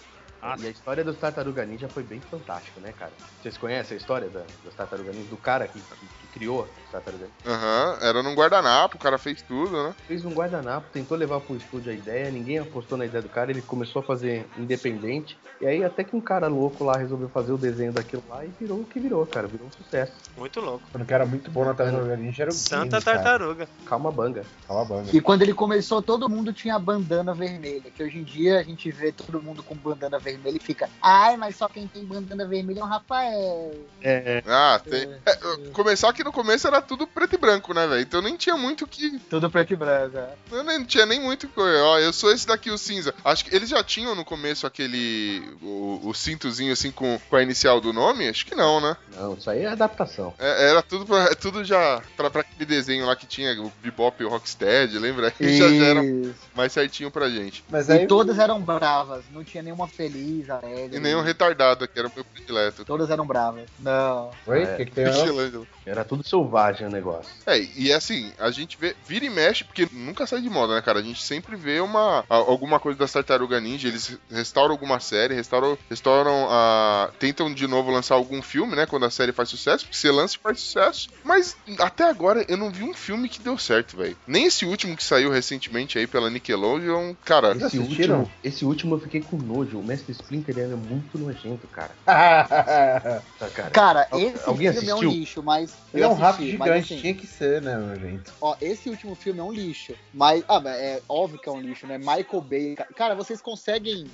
Ah, 0.44 0.56
e 0.58 0.66
a 0.66 0.70
história 0.70 1.04
dos 1.04 1.16
Tartaruga 1.16 1.64
Ninja 1.64 1.88
foi 1.88 2.02
bem 2.02 2.20
fantástica, 2.20 2.80
né, 2.80 2.92
cara? 2.98 3.12
Vocês 3.40 3.56
conhecem 3.56 3.94
a 3.94 3.98
história 3.98 4.28
da, 4.28 4.42
dos 4.64 4.74
Tartaruga 4.74 5.12
Ninja? 5.12 5.30
Do 5.30 5.36
cara 5.36 5.68
que, 5.68 5.78
que, 5.78 6.06
que 6.06 6.26
criou 6.32 6.62
os 6.84 6.90
Tartaruga 6.90 7.26
Ninja? 7.26 7.56
Aham, 7.56 7.92
uhum, 7.92 8.08
era 8.08 8.22
num 8.24 8.34
guardanapo, 8.34 8.96
o 8.96 8.98
cara 8.98 9.18
fez 9.18 9.40
tudo, 9.40 9.70
né? 9.70 9.94
Fez 10.08 10.24
um 10.24 10.32
guardanapo, 10.32 10.88
tentou 10.92 11.16
levar 11.16 11.38
pro 11.38 11.54
estúdio 11.54 11.92
a 11.92 11.94
ideia, 11.94 12.28
ninguém 12.28 12.58
apostou 12.58 12.98
na 12.98 13.06
ideia 13.06 13.22
do 13.22 13.28
cara, 13.28 13.52
ele 13.52 13.62
começou 13.62 14.00
a 14.00 14.02
fazer 14.04 14.44
independente. 14.58 15.38
E 15.60 15.66
aí 15.66 15.84
até 15.84 16.02
que 16.02 16.16
um 16.16 16.20
cara 16.20 16.48
louco 16.48 16.82
lá 16.82 16.96
resolveu 16.96 17.28
fazer 17.28 17.52
o 17.52 17.58
desenho 17.58 17.92
daquilo 17.92 18.24
lá 18.28 18.44
e 18.44 18.48
virou 18.58 18.80
o 18.80 18.84
que 18.84 18.98
virou, 18.98 19.24
cara. 19.24 19.46
Virou 19.46 19.68
um 19.68 19.70
sucesso. 19.70 20.12
Muito 20.36 20.60
louco. 20.60 20.82
Quando 20.90 21.06
que 21.06 21.14
era 21.14 21.24
muito 21.24 21.52
bom 21.52 21.64
na 21.64 21.72
Tartaruga 21.72 22.16
Ninja 22.16 22.42
era 22.42 22.50
o 22.50 22.54
Santa 22.54 23.00
Tartaruga. 23.00 23.68
Calma 23.86 24.10
banga. 24.10 24.44
Calma 24.66 24.84
banga. 24.84 25.10
E 25.12 25.20
quando 25.20 25.42
ele 25.42 25.54
começou, 25.54 26.02
todo 26.02 26.28
mundo 26.28 26.52
tinha 26.52 26.76
bandana 26.80 27.32
vermelha. 27.32 27.92
Que 27.94 28.02
hoje 28.02 28.18
em 28.18 28.24
dia 28.24 28.58
a 28.58 28.62
gente 28.64 28.90
vê 28.90 29.12
todo 29.12 29.40
mundo 29.40 29.62
com 29.62 29.76
bandana 29.76 30.18
vermelha 30.18 30.31
e 30.44 30.58
fica, 30.58 30.88
Ai, 31.00 31.36
mas 31.36 31.56
só 31.56 31.68
quem 31.68 31.86
tem 31.86 32.04
bandana 32.04 32.46
vermelha 32.46 32.80
é 32.80 32.82
o 32.82 32.86
Rafael. 32.86 33.74
É. 34.02 34.42
Ah, 34.46 34.80
tem. 34.82 35.08
É, 35.26 35.30
é, 35.30 35.70
começar 35.72 36.12
que 36.12 36.24
no 36.24 36.32
começo 36.32 36.66
era 36.66 36.80
tudo 36.80 37.06
preto 37.06 37.34
e 37.34 37.38
branco, 37.38 37.72
né, 37.72 37.86
velho? 37.86 38.00
Então 38.00 38.22
nem 38.22 38.36
tinha 38.36 38.56
muito 38.56 38.86
que. 38.86 39.18
Tudo 39.30 39.50
preto 39.50 39.72
e 39.72 39.76
branco, 39.76 40.18
é. 40.18 40.34
Eu 40.50 40.64
nem 40.64 40.84
tinha 40.84 41.06
nem 41.06 41.20
muito. 41.20 41.48
Ó, 41.56 41.98
eu 41.98 42.12
sou 42.12 42.32
esse 42.32 42.46
daqui, 42.46 42.70
o 42.70 42.78
cinza. 42.78 43.14
Acho 43.24 43.44
que 43.44 43.54
eles 43.54 43.68
já 43.68 43.82
tinham 43.82 44.14
no 44.14 44.24
começo 44.24 44.66
aquele. 44.66 45.42
O, 45.62 46.00
o 46.04 46.14
cintozinho 46.14 46.72
assim 46.72 46.90
com, 46.90 47.18
com 47.28 47.36
a 47.36 47.42
inicial 47.42 47.80
do 47.80 47.92
nome? 47.92 48.28
Acho 48.28 48.46
que 48.46 48.54
não, 48.54 48.80
né? 48.80 48.96
Não, 49.16 49.34
isso 49.34 49.50
aí 49.50 49.62
é 49.62 49.68
adaptação. 49.68 50.34
É, 50.38 50.70
era 50.70 50.82
tudo, 50.82 51.06
pra, 51.06 51.24
é 51.24 51.34
tudo 51.34 51.64
já. 51.64 52.02
Pra, 52.16 52.30
pra 52.30 52.40
aquele 52.42 52.64
desenho 52.64 53.06
lá 53.06 53.16
que 53.16 53.26
tinha 53.26 53.60
o 53.60 53.72
Bebop 53.82 54.20
e 54.22 54.26
o 54.26 54.28
Rocksteady, 54.28 54.98
lembra? 54.98 55.32
Aí 55.40 55.56
já, 55.58 55.68
já 55.68 55.86
era 55.86 56.00
mais 56.54 56.72
certinho 56.72 57.10
pra 57.10 57.28
gente. 57.30 57.64
Mas 57.70 57.88
aí... 57.88 58.04
E 58.04 58.06
todas 58.06 58.38
eram 58.38 58.60
bravas, 58.60 59.24
não 59.32 59.44
tinha 59.44 59.62
nenhuma 59.62 59.88
feliz, 59.88 60.21
alegre 60.48 61.00
nenhum 61.00 61.22
retardado, 61.22 61.86
que 61.86 61.98
era 61.98 62.08
o 62.08 62.12
meu 62.14 62.24
predileto. 62.24 62.84
Todas 62.84 63.10
eram 63.10 63.26
bravas. 63.26 63.68
Não. 63.78 64.30
Oi? 64.46 64.60
O 64.60 64.62
é. 64.62 64.76
que, 64.76 64.84
que 64.86 64.92
tem? 64.92 65.04
Era 65.84 66.04
tudo 66.04 66.26
selvagem 66.26 66.86
o 66.86 66.90
negócio. 66.90 67.30
É, 67.46 67.58
e 67.76 67.92
assim, 67.92 68.32
a 68.38 68.50
gente 68.50 68.78
vê, 68.78 68.94
vira 69.06 69.24
e 69.24 69.30
mexe, 69.30 69.64
porque 69.64 69.88
nunca 69.92 70.26
sai 70.26 70.40
de 70.40 70.48
moda, 70.48 70.74
né, 70.74 70.80
cara? 70.80 71.00
A 71.00 71.02
gente 71.02 71.22
sempre 71.22 71.56
vê 71.56 71.80
uma 71.80 72.24
alguma 72.28 72.78
coisa 72.78 72.98
das 72.98 73.12
Tartaruga 73.12 73.60
Ninja, 73.60 73.88
eles 73.88 74.16
restauram 74.30 74.72
alguma 74.72 75.00
série, 75.00 75.34
restauram, 75.34 75.76
restauram 75.90 76.46
a. 76.50 77.10
tentam 77.18 77.52
de 77.52 77.66
novo 77.66 77.90
lançar 77.90 78.14
algum 78.14 78.40
filme, 78.40 78.76
né? 78.76 78.86
Quando 78.86 79.06
a 79.06 79.10
série 79.10 79.32
faz 79.32 79.48
sucesso, 79.48 79.84
porque 79.84 79.96
você 79.96 80.10
lança 80.10 80.36
e 80.36 80.38
faz 80.38 80.60
sucesso. 80.60 81.08
Mas 81.24 81.56
até 81.78 82.04
agora 82.04 82.44
eu 82.48 82.56
não 82.56 82.70
vi 82.70 82.84
um 82.84 82.94
filme 82.94 83.28
que 83.28 83.40
deu 83.40 83.58
certo, 83.58 83.96
velho. 83.96 84.16
Nem 84.26 84.46
esse 84.46 84.64
último 84.64 84.96
que 84.96 85.04
saiu 85.04 85.30
recentemente 85.30 85.98
aí 85.98 86.06
pela 86.06 86.30
Nickelodeon, 86.30 87.14
cara. 87.24 87.56
Esse 87.56 87.78
último, 87.78 88.30
esse 88.44 88.64
último 88.64 88.94
eu 88.94 89.00
fiquei 89.00 89.20
com 89.20 89.36
nojo. 89.36 89.78
O 89.78 89.84
Mestre 89.84 90.11
Splinter 90.12 90.58
era 90.58 90.76
muito 90.76 91.18
nojento, 91.18 91.66
cara. 91.68 91.90
tá, 92.04 93.22
cara. 93.54 93.70
cara, 93.70 94.08
esse 94.12 94.48
Alguém 94.48 94.72
filme 94.72 94.90
assistiu? 94.90 94.90
é 94.90 94.94
um 94.94 95.02
lixo, 95.02 95.42
mas. 95.42 95.74
Ele 95.92 96.02
é 96.02 96.08
um 96.08 96.14
rato 96.14 96.42
gigante, 96.42 96.94
assim, 96.94 97.00
tinha 97.00 97.14
que 97.14 97.26
ser, 97.26 97.60
né, 97.60 97.76
nojento. 97.76 98.32
Ó, 98.40 98.56
esse 98.60 98.88
último 98.88 99.14
filme 99.14 99.40
é 99.40 99.42
um 99.42 99.52
lixo. 99.52 99.94
Mas. 100.12 100.44
Ah, 100.48 100.62
é 100.66 101.00
óbvio 101.08 101.38
que 101.38 101.48
é 101.48 101.52
um 101.52 101.60
lixo, 101.60 101.86
né? 101.86 101.98
Michael 101.98 102.40
Bay. 102.40 102.76
Cara, 102.96 103.14
vocês 103.14 103.40
conseguem 103.40 104.06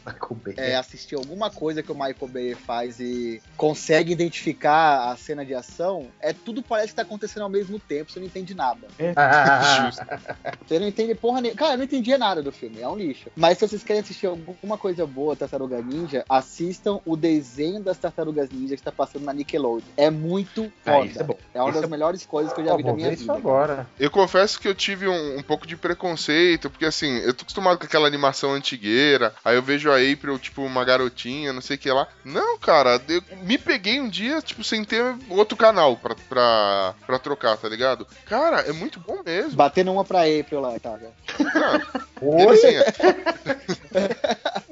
é, 0.56 0.76
assistir 0.76 1.14
alguma 1.14 1.50
coisa 1.50 1.82
que 1.82 1.92
o 1.92 1.94
Michael 1.94 2.28
Bay 2.28 2.54
faz 2.54 3.00
e 3.00 3.40
consegue 3.56 4.12
identificar 4.12 5.10
a 5.10 5.16
cena 5.16 5.44
de 5.44 5.54
ação? 5.54 6.08
É 6.20 6.32
tudo 6.32 6.62
parece 6.62 6.88
que 6.88 6.96
tá 6.96 7.02
acontecendo 7.02 7.42
ao 7.42 7.48
mesmo 7.48 7.78
tempo, 7.78 8.10
você 8.10 8.20
não 8.20 8.26
entende 8.26 8.54
nada. 8.54 8.86
É. 8.98 9.12
você 10.66 10.78
não 10.78 10.86
entende 10.86 11.14
porra 11.14 11.40
nenhuma. 11.40 11.58
Cara, 11.58 11.74
eu 11.74 11.78
não 11.78 11.84
entendia 11.84 12.18
nada 12.18 12.42
do 12.42 12.52
filme, 12.52 12.80
é 12.80 12.88
um 12.88 12.96
lixo. 12.96 13.30
Mas 13.36 13.58
se 13.58 13.68
vocês 13.68 13.82
querem 13.82 14.00
assistir 14.00 14.26
alguma 14.26 14.78
coisa 14.78 15.06
boa, 15.06 15.36
Tartaruga 15.36 15.80
Ninja, 15.88 16.24
assistam 16.28 17.00
o 17.04 17.16
desenho 17.16 17.80
das 17.80 17.98
Tartarugas 17.98 18.50
Ninja 18.50 18.74
que 18.74 18.80
está 18.80 18.92
passando 18.92 19.24
na 19.24 19.32
Nickelodeon. 19.32 19.88
É 19.96 20.10
muito 20.10 20.70
ah, 20.84 20.92
foda. 20.92 21.26
Ah, 21.30 21.34
é, 21.54 21.58
é, 21.58 21.62
uma 21.62 21.72
das 21.72 21.82
é... 21.82 21.86
melhores 21.86 22.26
coisas 22.26 22.52
que 22.52 22.60
eu 22.60 22.64
já 22.64 22.76
vi 22.76 22.84
na 22.84 22.92
minha 22.92 23.10
vida. 23.10 23.32
agora. 23.32 23.86
Eu 23.98 24.10
confesso 24.10 24.60
que 24.60 24.68
eu 24.68 24.74
tive 24.74 25.08
um, 25.08 25.38
um, 25.38 25.42
pouco 25.42 25.66
de 25.66 25.76
preconceito, 25.76 26.70
porque 26.70 26.84
assim, 26.84 27.18
eu 27.18 27.34
tô 27.34 27.42
acostumado 27.42 27.78
com 27.78 27.84
aquela 27.84 28.06
animação 28.06 28.52
antigueira, 28.52 29.34
aí 29.44 29.56
eu 29.56 29.62
vejo 29.62 29.90
a 29.90 29.96
April, 29.96 30.38
tipo, 30.38 30.62
uma 30.62 30.84
garotinha, 30.84 31.52
não 31.52 31.60
sei 31.60 31.76
o 31.76 31.78
que 31.78 31.90
lá. 31.90 32.06
Não, 32.24 32.58
cara, 32.58 33.00
eu 33.08 33.22
me 33.42 33.56
peguei 33.56 34.00
um 34.00 34.08
dia, 34.08 34.40
tipo, 34.42 34.62
sem 34.62 34.84
ter 34.84 35.16
outro 35.28 35.56
canal 35.56 35.96
pra, 35.96 36.14
pra, 36.28 36.94
pra 37.06 37.18
trocar, 37.18 37.56
tá 37.56 37.68
ligado? 37.68 38.06
Cara, 38.26 38.60
é 38.60 38.72
muito 38.72 39.00
bom 39.00 39.22
mesmo. 39.24 39.56
Batendo 39.56 39.92
uma 39.92 40.04
pra 40.04 40.22
April 40.22 40.60
lá, 40.60 40.78
tá? 40.78 40.98
Ah, 41.40 42.02
Oi? 42.20 42.46
Assim, 42.46 42.76
é... 43.94 44.67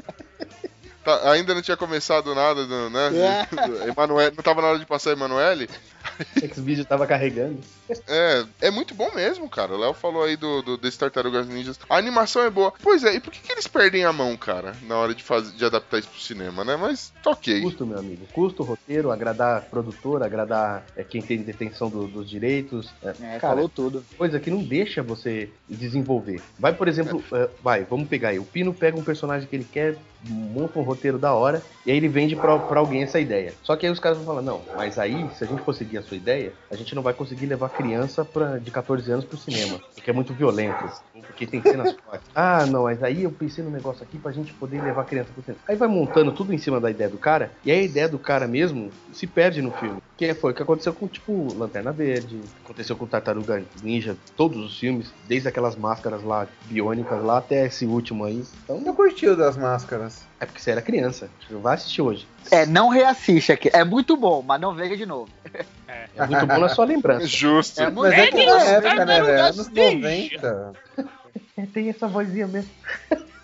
Tá, 1.07 1.31
ainda 1.31 1.55
não 1.55 1.63
tinha 1.63 1.77
começado 1.77 2.35
nada, 2.35 2.67
né? 2.91 3.11
É. 3.15 3.87
Emanuel, 3.89 4.33
não 4.37 4.43
tava 4.43 4.61
na 4.61 4.67
hora 4.67 4.79
de 4.81 4.85
passar 4.85 5.13
Emanuele? 5.13 5.69
X-Video 6.43 6.85
tava 6.85 7.07
carregando. 7.07 7.61
É, 8.09 8.45
é 8.63 8.71
muito 8.73 8.93
bom 8.93 9.13
mesmo, 9.15 9.49
cara. 9.49 9.73
O 9.73 9.79
Léo 9.79 9.95
falou 9.95 10.25
aí 10.25 10.37
do, 10.37 10.63
do 10.63 10.77
desse 10.77 10.99
Tartarugas 10.99 11.47
Ninjas. 11.47 11.79
A 11.89 11.97
animação 11.97 12.43
é 12.43 12.51
boa. 12.51 12.73
Pois 12.83 13.05
é, 13.05 13.15
e 13.15 13.21
por 13.21 13.33
que, 13.33 13.41
que 13.41 13.53
eles 13.53 13.69
perdem 13.69 14.05
a 14.05 14.13
mão, 14.13 14.37
cara, 14.37 14.75
na 14.83 14.97
hora 14.97 15.15
de, 15.15 15.23
fazer, 15.23 15.53
de 15.57 15.65
adaptar 15.65 16.01
isso 16.01 16.09
pro 16.09 16.21
cinema, 16.21 16.65
né? 16.65 16.77
Mas 16.77 17.13
tá 17.23 17.31
ok. 17.31 17.63
Custo, 17.63 17.87
meu 17.87 17.99
amigo. 17.99 18.27
Custo, 18.33 18.65
roteiro, 18.65 19.13
agradar 19.13 19.59
a 19.59 19.61
produtora, 19.61 20.27
agradar 20.27 20.85
é, 20.97 21.05
quem 21.05 21.23
tem 21.23 21.39
detenção 21.39 21.89
do, 21.89 22.09
dos 22.09 22.29
direitos. 22.29 22.93
É, 23.01 23.09
é 23.09 23.39
cara, 23.39 23.55
falou 23.55 23.69
tudo. 23.69 24.05
Coisa 24.19 24.41
que 24.41 24.51
não 24.51 24.63
deixa 24.65 25.05
você 25.05 25.51
desenvolver. 25.69 26.43
Vai, 26.59 26.73
por 26.73 26.89
exemplo, 26.89 27.23
é. 27.33 27.45
uh, 27.45 27.51
vai, 27.63 27.85
vamos 27.85 28.09
pegar 28.09 28.31
aí. 28.31 28.41
O 28.41 28.45
Pino 28.45 28.75
pega 28.75 28.99
um 28.99 29.05
personagem 29.05 29.49
que 29.49 29.55
ele 29.55 29.67
quer, 29.71 29.97
monta 30.25 30.79
um 30.79 30.83
roteiro 30.83 31.19
da 31.19 31.33
hora, 31.35 31.63
e 31.85 31.91
aí 31.91 31.97
ele 31.97 32.09
vende 32.09 32.35
pra 32.37 32.53
alguém 32.53 33.03
essa 33.03 33.21
ideia. 33.21 33.53
Só 33.63 33.77
que 33.77 33.87
aí 33.87 33.93
os 33.93 34.01
caras 34.01 34.19
vão 34.19 34.27
falar, 34.27 34.43
não, 34.43 34.61
mas 34.77 34.99
aí, 34.99 35.29
se 35.35 35.45
a 35.45 35.47
gente 35.47 35.63
conseguir 35.63 35.99
a 35.99 36.03
sua 36.03 36.17
ideia, 36.17 36.53
a 36.71 36.77
gente 36.77 36.95
não 36.95 37.03
vai 37.03 37.15
conseguir 37.15 37.47
levar 37.47 37.69
criança 37.69 38.25
pra, 38.25 38.59
de 38.59 38.71
14 38.71 39.11
anos 39.11 39.25
pro 39.25 39.37
cinema, 39.37 39.81
porque 39.95 40.11
é 40.11 40.13
muito 40.13 40.33
violento, 40.33 40.85
porque 41.23 41.47
tem 41.47 41.63
cenas 41.63 41.93
fortes. 42.05 42.27
Ah, 42.35 42.67
não, 42.67 42.83
mas 42.85 43.03
aí 43.03 43.23
eu 43.23 43.31
pensei 43.31 43.65
no 43.65 43.71
negócio 43.71 44.03
aqui 44.03 44.19
pra 44.19 44.31
gente 44.31 44.53
poder 44.53 44.83
levar 44.83 45.05
criança 45.05 45.31
pro 45.33 45.43
cinema. 45.43 45.61
Aí 45.67 45.75
vai 45.75 45.89
montando 45.89 46.33
tudo 46.33 46.53
em 46.53 46.59
cima 46.59 46.81
da 46.81 46.91
ideia 46.91 47.09
do 47.09 47.17
cara, 47.17 47.51
e 47.65 47.71
aí 47.71 47.81
a 47.81 47.83
ideia 47.83 48.09
do 48.09 48.19
cara 48.19 48.47
mesmo 48.47 48.91
se 49.13 49.27
perde 49.27 49.63
no 49.63 49.71
filme. 49.71 50.03
Que 50.17 50.35
foi 50.35 50.53
o 50.53 50.55
que 50.55 50.63
aconteceu 50.63 50.93
com, 50.93 51.07
tipo, 51.07 51.55
Lanterna 51.55 51.93
Verde, 51.93 52.41
aconteceu 52.65 52.97
com 52.97 53.07
Tartaruga 53.07 53.63
Ninja, 53.83 54.17
todos 54.37 54.65
os 54.65 54.79
filmes, 54.79 55.13
desde 55.27 55.49
aquelas 55.49 55.77
máscaras 55.77 56.23
lá, 56.23 56.47
biônicas 56.67 57.23
lá, 57.23 57.39
até 57.39 57.67
esse 57.67 57.87
último 57.87 58.25
aí. 58.25 58.43
Então, 58.65 58.83
eu 58.85 58.95
curti 58.95 59.27
o 59.27 59.37
das 59.37 59.57
máscaras. 59.57 60.25
É 60.39 60.47
porque 60.47 60.61
você 60.61 60.71
era 60.71 60.83
criança. 60.83 61.29
Vai 61.51 61.75
assistir 61.75 62.03
hoje. 62.03 62.27
É, 62.51 62.67
não 62.67 62.89
reassiste 62.89 63.53
aqui. 63.53 63.71
É 63.73 63.85
muito 63.85 64.17
bom, 64.17 64.43
mas 64.43 64.61
não 64.61 64.75
veja 64.75 64.97
de 64.97 65.07
novo. 65.07 65.31
É, 65.89 66.07
é 66.17 66.27
muito 66.27 66.47
bom 66.47 66.59
na 66.59 66.69
sua 66.69 66.85
lembrança. 66.85 67.27
Justo. 67.27 67.81
É, 67.81 67.91
mas 67.91 68.13
é, 68.13 68.29
é 68.29 68.75
época, 68.75 69.05
né, 69.05 69.23
velho? 69.23 69.45
Anos 69.45 69.69
90. 69.69 70.73
Tem 71.73 71.89
essa 71.89 72.07
vozinha 72.07 72.47
mesmo. 72.47 72.71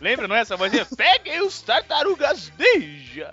Lembra, 0.03 0.27
não 0.27 0.35
é 0.35 0.41
essa 0.41 0.57
vozinha? 0.57 0.85
Peguem 0.97 1.41
os 1.43 1.63
tartarugas 1.63 2.53
ninja! 2.59 3.33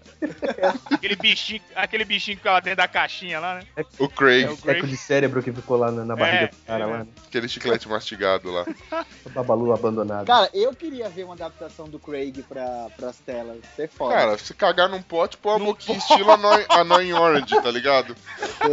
aquele 0.92 1.16
bichinho, 1.16 1.62
aquele 1.76 2.06
bichinho 2.06 2.38
que 2.38 2.42
ficava 2.42 2.62
dentro 2.62 2.78
da 2.78 2.88
caixinha 2.88 3.40
lá, 3.40 3.56
né? 3.56 3.86
O 3.98 4.08
Craig. 4.08 4.46
É 4.46 4.52
o 4.52 4.58
Craig 4.58 4.86
de 4.86 4.96
cérebro 4.96 5.42
que 5.42 5.52
ficou 5.52 5.78
lá 5.78 5.92
na, 5.92 6.06
na 6.06 6.16
barriga 6.16 6.44
é, 6.44 6.48
do 6.48 6.56
cara 6.68 6.84
é. 6.84 6.86
lá. 6.86 6.98
Né? 7.00 7.08
Aquele 7.28 7.50
chiclete 7.50 7.90
mastigado 7.90 8.52
lá. 8.52 8.66
O 9.26 9.30
Babalu 9.30 9.74
abandonado. 9.74 10.28
Cara, 10.28 10.50
eu 10.54 10.74
queria 10.74 11.10
ver 11.10 11.24
uma 11.24 11.34
adaptação 11.34 11.90
do 11.90 12.00
Craig 12.00 12.44
pra, 12.44 12.88
pras 12.96 13.18
telas. 13.18 13.58
Ser 13.76 13.90
foda. 13.90 14.16
Cara, 14.16 14.38
se 14.38 14.54
cagar 14.54 14.90
num 14.90 15.02
pote, 15.02 15.38
pô 15.38 15.52
a 15.52 15.60
boquinha 15.60 15.98
estilo 15.98 16.32
Annoying 16.70 17.14
Orange, 17.14 17.62
tá 17.62 17.72
ligado? 17.72 18.16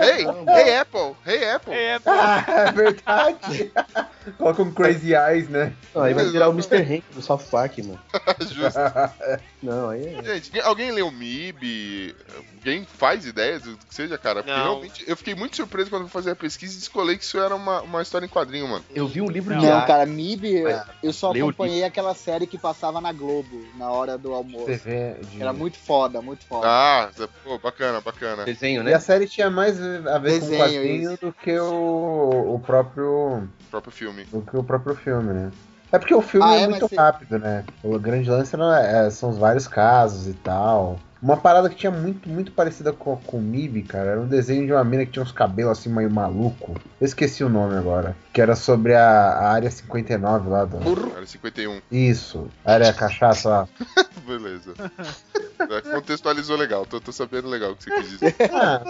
hey, 0.00 0.26
hey 0.56 0.76
Apple, 0.76 1.16
hey 1.26 1.50
Apple. 1.50 1.74
Hey 1.74 1.94
Apple. 1.94 2.12
Ah, 2.12 2.44
é 2.46 2.72
verdade. 2.72 3.72
Coloca 4.38 4.62
um 4.62 4.72
Crazy 4.72 5.14
Eyes, 5.14 5.48
né? 5.48 5.72
aí 5.94 6.14
vai 6.14 6.24
virar 6.26 6.48
o 6.48 6.52
Mr. 6.52 6.76
Hank 6.76 7.04
do 7.14 7.22
South 7.22 7.44
Park, 7.50 7.78
mano. 7.78 7.98
Justo. 8.52 8.78
Não, 9.62 9.88
aí 9.90 10.14
é. 10.16 10.22
Gente, 10.40 10.60
alguém 10.60 10.90
leu 10.92 11.10
MIB? 11.10 12.14
Alguém 12.58 12.84
faz 12.84 13.24
ideia 13.26 13.58
do 13.60 13.76
que 13.76 13.94
seja, 13.94 14.18
cara? 14.18 14.42
Porque 14.42 14.50
Não. 14.56 14.64
realmente 14.64 15.04
eu 15.06 15.16
fiquei 15.16 15.34
muito 15.34 15.56
surpreso 15.56 15.88
quando 15.90 16.02
eu 16.02 16.08
fui 16.08 16.20
fazer 16.20 16.32
a 16.32 16.36
pesquisa 16.36 16.74
e 16.74 16.78
descolei 16.78 17.16
que 17.16 17.24
isso 17.24 17.38
era 17.38 17.54
uma, 17.54 17.80
uma 17.82 18.02
história 18.02 18.26
em 18.26 18.28
quadrinho, 18.28 18.66
mano. 18.68 18.84
Eu 18.94 19.06
vi 19.06 19.20
um 19.20 19.28
livro 19.30 19.56
de 19.58 19.64
Não, 19.64 19.72
arte. 19.76 19.86
cara, 19.86 20.04
MIB, 20.06 20.52
eu- 20.60 20.68
É. 20.68 20.84
eu 21.02 21.12
só 21.12 21.30
Leu 21.30 21.46
o 21.46 21.48
acompanhei 21.50 21.84
aquela 21.84 22.14
série 22.14 22.46
que 22.46 22.58
passava 22.58 23.00
na 23.00 23.12
Globo, 23.12 23.64
na 23.76 23.90
hora 23.90 24.18
do 24.18 24.32
almoço. 24.34 24.66
TV 24.66 25.16
de... 25.30 25.40
Era 25.40 25.52
muito 25.52 25.78
foda, 25.78 26.20
muito 26.20 26.44
foda. 26.46 26.66
Ah, 26.68 27.10
pô, 27.42 27.58
bacana, 27.58 28.00
bacana. 28.00 28.44
Desenho, 28.44 28.82
E 28.82 28.84
né? 28.84 28.94
a 28.94 29.00
série 29.00 29.26
tinha 29.28 29.50
mais 29.50 29.80
a 29.80 30.18
ver 30.18 30.40
com 30.40 30.46
Desenho, 30.48 30.54
o 30.54 30.58
quadrinho 30.66 31.18
do 31.18 31.32
que 31.32 31.58
o, 31.58 32.54
o 32.54 32.60
próprio 32.60 33.38
O 33.44 33.48
próprio 33.70 33.92
filme. 33.92 34.24
do 34.24 34.42
que 34.42 34.56
o 34.56 34.64
próprio 34.64 34.94
filme, 34.96 35.32
né? 35.32 35.50
É 35.94 35.98
porque 35.98 36.12
o 36.12 36.20
filme 36.20 36.44
Ah, 36.44 36.56
é, 36.56 36.62
é, 36.62 36.68
muito 36.68 36.88
se- 36.88 36.96
rápido, 36.96 37.38
né? 37.38 37.64
O 37.84 37.96
grande 38.00 38.28
lance 38.28 38.56
não 38.56 38.74
é- 38.74 39.06
é- 39.06 39.10
são 39.10 39.30
os 39.30 39.38
vários 39.38 39.68
casos 39.68 40.26
e 40.26 40.34
tal. 40.34 40.98
Uma 41.22 41.36
parada 41.36 41.70
que 41.70 41.76
tinha 41.76 41.92
muito, 41.92 42.28
muito 42.28 42.50
parecida 42.50 42.92
com, 42.92 43.16
com 43.16 43.38
o 43.38 43.40
MIB, 43.40 43.84
cara, 43.84 44.10
era 44.10 44.20
um 44.20 44.26
desenho 44.26 44.66
de 44.66 44.72
uma 44.72 44.82
mina 44.82 45.06
que 45.06 45.12
tinha 45.12 45.22
uns 45.22 45.30
cabelos 45.30 45.78
assim 45.78 45.88
meio 45.88 46.10
maluco. 46.10 46.74
Eu 47.00 47.04
esqueci 47.06 47.44
o 47.44 47.48
nome 47.48 47.76
agora. 47.78 48.16
Que 48.32 48.42
era 48.42 48.56
sobre 48.56 48.92
a, 48.94 49.08
a 49.08 49.52
área 49.52 49.70
59 49.70 50.50
lá 50.50 50.64
do. 50.64 50.78
Era 51.16 51.24
51. 51.24 51.80
Isso, 51.92 52.50
a 52.64 52.72
área 52.72 52.92
cachaça 52.92 53.48
lá. 53.48 53.68
Beleza. 54.26 54.74
É, 55.70 55.80
Contextualizou 55.92 56.56
legal, 56.56 56.84
tô, 56.84 57.00
tô 57.00 57.12
sabendo 57.12 57.48
legal 57.48 57.70
o 57.70 57.76
que 57.76 57.84
você 57.84 57.90
quis 57.92 58.10
dizer. 58.10 58.34
Ah, 58.52 58.82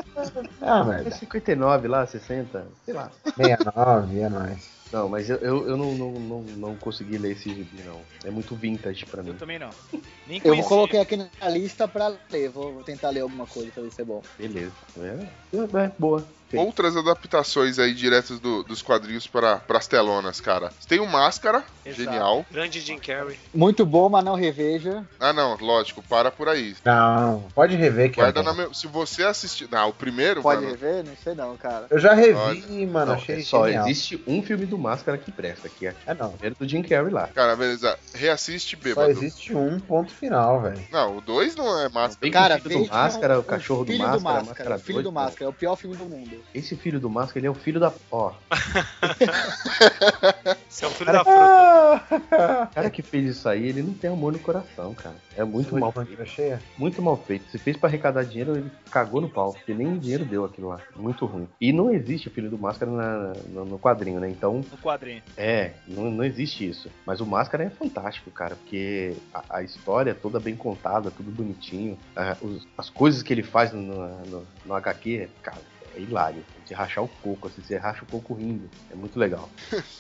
ah 0.63 0.85
merda. 0.85 1.11
59 1.11 1.87
lá, 1.87 2.07
60, 2.07 2.67
sei 2.85 2.95
lá. 2.95 3.11
69, 3.37 4.21
é 4.21 4.29
nóis. 4.31 4.84
Não, 4.95 5.09
mas 5.09 5.29
eu, 5.29 5.39
eu, 5.39 5.69
eu 5.71 5.77
não, 5.77 5.93
não, 5.97 6.13
não, 6.13 6.41
não 6.43 6.77
consegui 6.77 7.19
ler 7.19 7.33
esse 7.33 7.49
gibi, 7.49 7.83
não. 7.85 8.01
É 8.25 8.31
muito 8.31 8.55
vintage 8.55 9.05
pra 9.05 9.23
Eu 9.23 9.25
mim. 9.25 9.35
também 9.35 9.59
não. 9.59 9.71
Nem 10.25 10.37
Eu 10.39 10.43
conhecia. 10.53 10.69
coloquei 10.69 11.01
aqui 11.01 11.17
na 11.17 11.49
lista 11.49 11.89
pra 11.89 12.17
ler, 12.31 12.49
vou, 12.51 12.73
vou 12.75 12.85
tentar 12.85 13.11
ler 13.11 13.23
alguma 13.23 13.45
coisa 13.45 13.73
pra 13.73 13.83
ver 13.83 13.91
se 13.91 14.01
é 14.03 14.05
bom. 14.05 14.23
Beleza. 14.39 14.71
É, 15.01 15.57
é, 15.85 15.93
boa. 15.99 16.25
Outras 16.59 16.97
adaptações 16.97 17.79
aí 17.79 17.95
diretas 17.95 18.39
do- 18.39 18.63
dos 18.63 18.83
quadrinhos 18.83 19.27
para 19.27 19.61
as 19.69 19.87
telonas, 19.87 20.41
cara. 20.41 20.71
Tem 20.89 21.01
o 21.01 21.07
Máscara, 21.07 21.63
Exato. 21.85 22.03
genial. 22.03 22.47
Grande 22.51 22.81
Jim 22.81 22.99
Carrey. 22.99 23.39
Muito 23.55 23.85
bom, 23.87 24.09
mas 24.09 24.25
não 24.25 24.35
reveja. 24.35 25.05
Ah, 25.19 25.33
não, 25.33 25.57
lógico, 25.61 26.03
para 26.03 26.31
por 26.31 26.49
aí. 26.49 26.75
Não, 26.85 27.45
pode 27.55 27.77
rever 27.77 28.11
que 28.11 28.21
é 28.21 28.25
Guarda 28.25 28.43
na 28.43 28.53
meu... 28.53 28.73
Se 28.75 28.87
você 28.87 29.23
assistir. 29.25 29.69
Não, 29.71 29.89
o 29.89 29.93
primeiro, 29.93 30.43
Pode 30.43 30.61
mano. 30.63 30.73
rever? 30.75 31.05
Não 31.05 31.17
sei 31.23 31.35
não, 31.35 31.57
cara. 31.57 31.87
Eu 31.91 31.99
já 31.99 32.13
revi, 32.15 32.35
Olha. 32.35 32.87
mano, 32.87 33.07
Não, 33.13 33.15
achei 33.15 33.41
é 33.41 33.43
só 33.43 33.67
genial. 33.67 33.87
existe 33.89 34.23
um 34.27 34.43
filme 34.43 34.67
do 34.67 34.77
Máscara 34.79 35.17
que 35.19 35.31
presta, 35.33 35.69
que 35.69 35.87
é 35.87 35.95
É 36.07 36.15
não, 36.15 36.29
o 36.29 36.33
primeiro 36.33 36.57
do 36.59 36.69
Jim 36.69 36.83
Carrey 36.83 37.13
lá. 37.13 37.29
Cara, 37.29 37.57
beleza. 37.57 37.99
Reassiste 38.15 38.77
só 38.77 38.83
bêbado. 38.83 39.11
existe 39.11 39.55
um 39.55 39.79
ponto 39.81 40.13
final, 40.13 40.61
velho. 40.61 40.81
Não, 40.91 41.17
o 41.19 41.21
2 41.21 41.55
não 41.57 41.81
é 41.81 41.89
máscara. 41.89 42.19
Tem 42.21 42.31
Cara, 42.31 42.57
o 42.57 42.61
filho 42.61 42.85
do 42.85 42.91
Máscara, 42.91 43.37
o 43.39 43.41
o 43.41 43.45
cachorro 43.45 43.85
do 43.85 43.93
Máscara, 43.93 44.17
do 44.19 44.23
Máscara 44.23 44.45
Máscara. 44.47 44.77
O 44.77 44.79
filho 44.79 44.95
dois, 44.95 45.05
do 45.05 45.13
Máscara, 45.13 45.45
é 45.45 45.49
o 45.49 45.53
pior 45.53 45.77
filme 45.77 45.97
do 45.97 46.05
mundo. 46.05 46.44
Esse 46.55 46.77
filho 46.77 47.01
do 47.01 47.11
Máscara, 47.11 47.41
ele 47.41 47.47
é 47.47 47.51
o 47.51 47.55
filho 47.55 47.81
da. 47.81 47.93
Ó, 48.11 48.33
Você 50.69 50.85
é 50.85 50.89
o 50.89 50.91
filho 50.91 51.13
da 51.13 51.25
fruta. 51.25 52.65
o 52.71 52.75
cara 52.75 52.91
que 52.91 53.03
fez 53.03 53.37
isso 53.37 53.49
aí, 53.49 53.69
ele 53.69 53.83
não 53.83 53.95
tem 53.95 54.11
amor 54.11 54.33
no 54.33 54.39
coração, 54.39 54.95
cara. 54.95 55.17
É 55.37 55.45
muito 55.45 55.71
Foi 55.71 55.81
mal 55.81 55.93
feito. 55.93 56.27
cheia? 56.27 56.61
Muito 56.79 57.03
mal 57.03 57.17
feito. 57.17 57.49
Se 57.51 57.59
fez 57.59 57.77
pra 57.77 57.89
arrecadar 57.89 58.25
dinheiro, 58.25 58.57
ele 58.57 58.71
cagou 58.91 59.21
no 59.21 59.29
pau. 59.29 59.53
Porque 59.53 59.75
nem 59.75 59.99
dinheiro 59.99 60.25
deu 60.25 60.45
aquilo 60.45 60.69
lá. 60.69 60.81
Muito 60.97 61.27
ruim. 61.27 61.49
E 61.61 61.73
não 61.73 61.93
existe 61.93 62.29
o 62.29 62.31
filho 62.31 62.51
do 62.51 62.59
Máscara 62.59 62.91
na- 62.91 63.33
no, 63.49 63.65
no 63.65 63.79
quadrinho, 63.79 64.21
né? 64.21 64.29
Então, 64.29 64.65
No 64.71 64.79
quadrinho. 64.79 65.23
é, 65.37 65.73
não, 65.89 66.11
não 66.11 66.25
existe 66.25 66.69
isso. 66.69 66.89
Mas 67.07 67.21
o 67.21 67.27
Máscara 67.27 67.65
é 67.65 67.71
fantástico, 67.71 68.31
cara. 68.31 68.57
Porque 68.57 69.15
a, 69.33 69.59
a 69.59 69.63
história 69.63 70.11
é 70.13 70.15
toda 70.15 70.39
bem 70.41 70.55
contada, 70.57 71.11
tudo 71.11 71.31
bonitinho. 71.31 71.99
Ah, 72.17 72.37
os- 72.41 72.67
as 72.79 72.89
coisas 72.91 73.23
que 73.23 73.33
ele 73.33 73.43
faz 73.43 73.73
no, 73.73 74.09
no, 74.27 74.47
no 74.65 74.75
HQ, 74.75 75.29
cara, 75.43 75.59
é 75.95 76.01
hilário. 76.01 76.45
De 76.67 76.73
rachar 76.75 77.05
o 77.05 77.09
coco, 77.23 77.49
assim, 77.49 77.63
você 77.63 77.77
racha 77.77 78.05
o 78.05 78.07
coco 78.07 78.35
rindo. 78.35 78.71
É 78.91 78.95
muito 78.95 79.19
legal. 79.19 79.49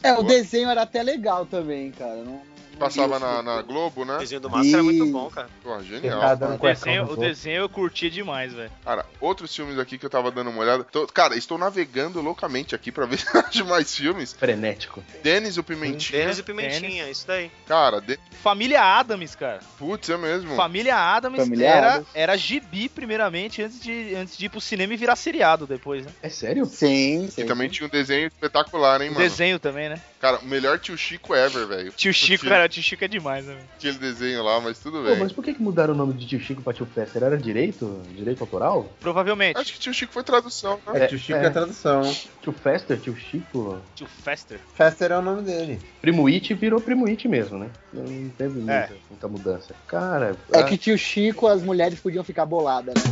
É, 0.02 0.14
o 0.14 0.22
desenho 0.22 0.68
era 0.70 0.82
até 0.82 1.02
legal 1.02 1.44
também, 1.44 1.90
cara. 1.92 2.16
Não, 2.16 2.24
não 2.24 2.78
Passava 2.78 3.20
na, 3.20 3.40
na. 3.40 3.62
Globo, 3.62 4.02
O 4.02 4.04
né? 4.04 4.18
desenho 4.18 4.40
do 4.40 4.50
Máscara 4.50 4.78
é 4.78 4.82
muito 4.82 5.04
E- 5.06 5.12
bom, 5.12 5.30
cara. 5.30 5.48
Pô, 5.62 5.80
genial. 5.80 6.36
dando 6.36 6.54
O 6.56 6.58
desenho, 6.58 7.04
o 7.04 7.16
desenho 7.16 7.56
eu 7.58 7.68
curtia 7.68 8.10
demais, 8.10 8.52
velho. 8.52 8.70
Cara, 8.84 9.06
outros 9.20 9.54
filmes 9.54 9.78
aqui 9.78 9.96
que 9.96 10.04
eu 10.04 10.10
tava 10.10 10.32
dando 10.32 10.50
uma 10.50 10.60
olhada. 10.60 10.82
Tô- 10.82 11.06
cara, 11.06 11.36
estou 11.36 11.56
navegando 11.56 12.20
loucamente 12.20 12.74
aqui 12.74 12.90
pra 12.90 13.06
ver 13.06 13.18
se 13.20 13.28
acho 13.38 13.64
mais 13.64 13.94
filmes. 13.94 14.32
Frenético. 14.32 15.04
Denis 15.22 15.56
o 15.56 15.62
Pimentinha. 15.62 16.20
Denis 16.22 16.38
e 16.38 16.42
Pimentinha, 16.42 17.08
isso 17.08 17.24
daí. 17.28 17.48
Cara, 17.68 18.00
de... 18.00 18.18
Família 18.42 18.82
Adams, 18.82 19.36
cara. 19.36 19.60
putz, 19.78 20.08
é 20.10 20.16
mesmo. 20.16 20.56
Família 20.56 20.96
Adams 20.96 21.38
Família 21.38 21.68
era, 21.68 22.04
era 22.12 22.36
gibi, 22.36 22.88
primeiramente, 22.88 23.62
antes 23.62 23.80
de, 23.80 24.16
antes 24.16 24.36
de 24.36 24.46
ir 24.46 24.48
pro 24.48 24.60
cinema 24.60 24.94
e 24.94 24.96
virar 24.96 25.14
seriado 25.14 25.64
depois, 25.64 26.04
né? 26.04 26.10
É 26.20 26.28
sério? 26.28 26.53
Sim, 26.66 27.28
sim. 27.30 27.42
E 27.42 27.44
também 27.44 27.68
tinha 27.68 27.86
um 27.86 27.90
desenho 27.90 28.26
espetacular, 28.28 29.00
hein, 29.00 29.08
mano? 29.10 29.20
desenho 29.20 29.58
também, 29.58 29.88
né? 29.88 30.00
Cara, 30.20 30.38
o 30.38 30.44
melhor 30.46 30.78
tio 30.78 30.96
Chico 30.96 31.34
ever, 31.34 31.66
velho. 31.66 31.92
Tio 31.92 32.12
Chico, 32.14 32.42
Tio- 32.42 32.48
cara, 32.50 32.68
tio 32.68 32.82
Chico 32.82 33.04
é 33.04 33.08
demais, 33.08 33.44
né? 33.44 33.56
Aquele 33.76 33.98
desenho 33.98 34.42
lá, 34.42 34.60
mas 34.60 34.78
tudo 34.78 34.98
Pô, 34.98 35.04
bem. 35.04 35.18
mas 35.18 35.32
por 35.32 35.44
que, 35.44 35.52
que 35.54 35.62
mudaram 35.62 35.92
o 35.94 35.96
nome 35.96 36.14
de 36.14 36.26
Tio 36.26 36.40
Chico 36.40 36.62
pra 36.62 36.72
Tio 36.72 36.86
Fester? 36.86 37.22
Era 37.22 37.36
direito? 37.36 38.02
Direito 38.14 38.40
autoral? 38.42 38.90
Provavelmente. 39.00 39.58
Acho 39.58 39.72
que 39.72 39.78
tio 39.78 39.92
Chico 39.94 40.12
foi 40.12 40.22
tradução, 40.22 40.80
né? 40.86 41.00
É, 41.00 41.04
É, 41.04 41.06
tio 41.08 41.18
Chico 41.18 41.38
é. 41.38 41.44
é 41.44 41.46
a 41.46 41.50
tradução. 41.50 42.02
Tio 42.40 42.52
Fester, 42.52 42.98
Tio 42.98 43.16
Chico. 43.16 43.80
Tio 43.94 44.06
Fester. 44.06 44.60
Fester 44.74 45.12
é 45.12 45.18
o 45.18 45.22
nome 45.22 45.42
dele. 45.42 45.80
Primo 46.00 46.26
It 46.28 46.52
virou 46.54 46.80
Primo 46.80 47.06
It 47.06 47.26
mesmo, 47.28 47.58
né? 47.58 47.70
Não 47.92 48.28
teve 48.30 48.54
muita, 48.58 48.72
É. 48.72 48.90
muita 49.10 49.28
mudança. 49.28 49.74
Cara, 49.86 50.36
É 50.52 50.60
a- 50.60 50.64
que 50.64 50.76
tio 50.76 50.96
Chico, 50.98 51.46
as 51.46 51.62
mulheres 51.62 52.00
podiam 52.00 52.22
ficar 52.24 52.44
boladas, 52.46 52.94
né? 52.94 53.02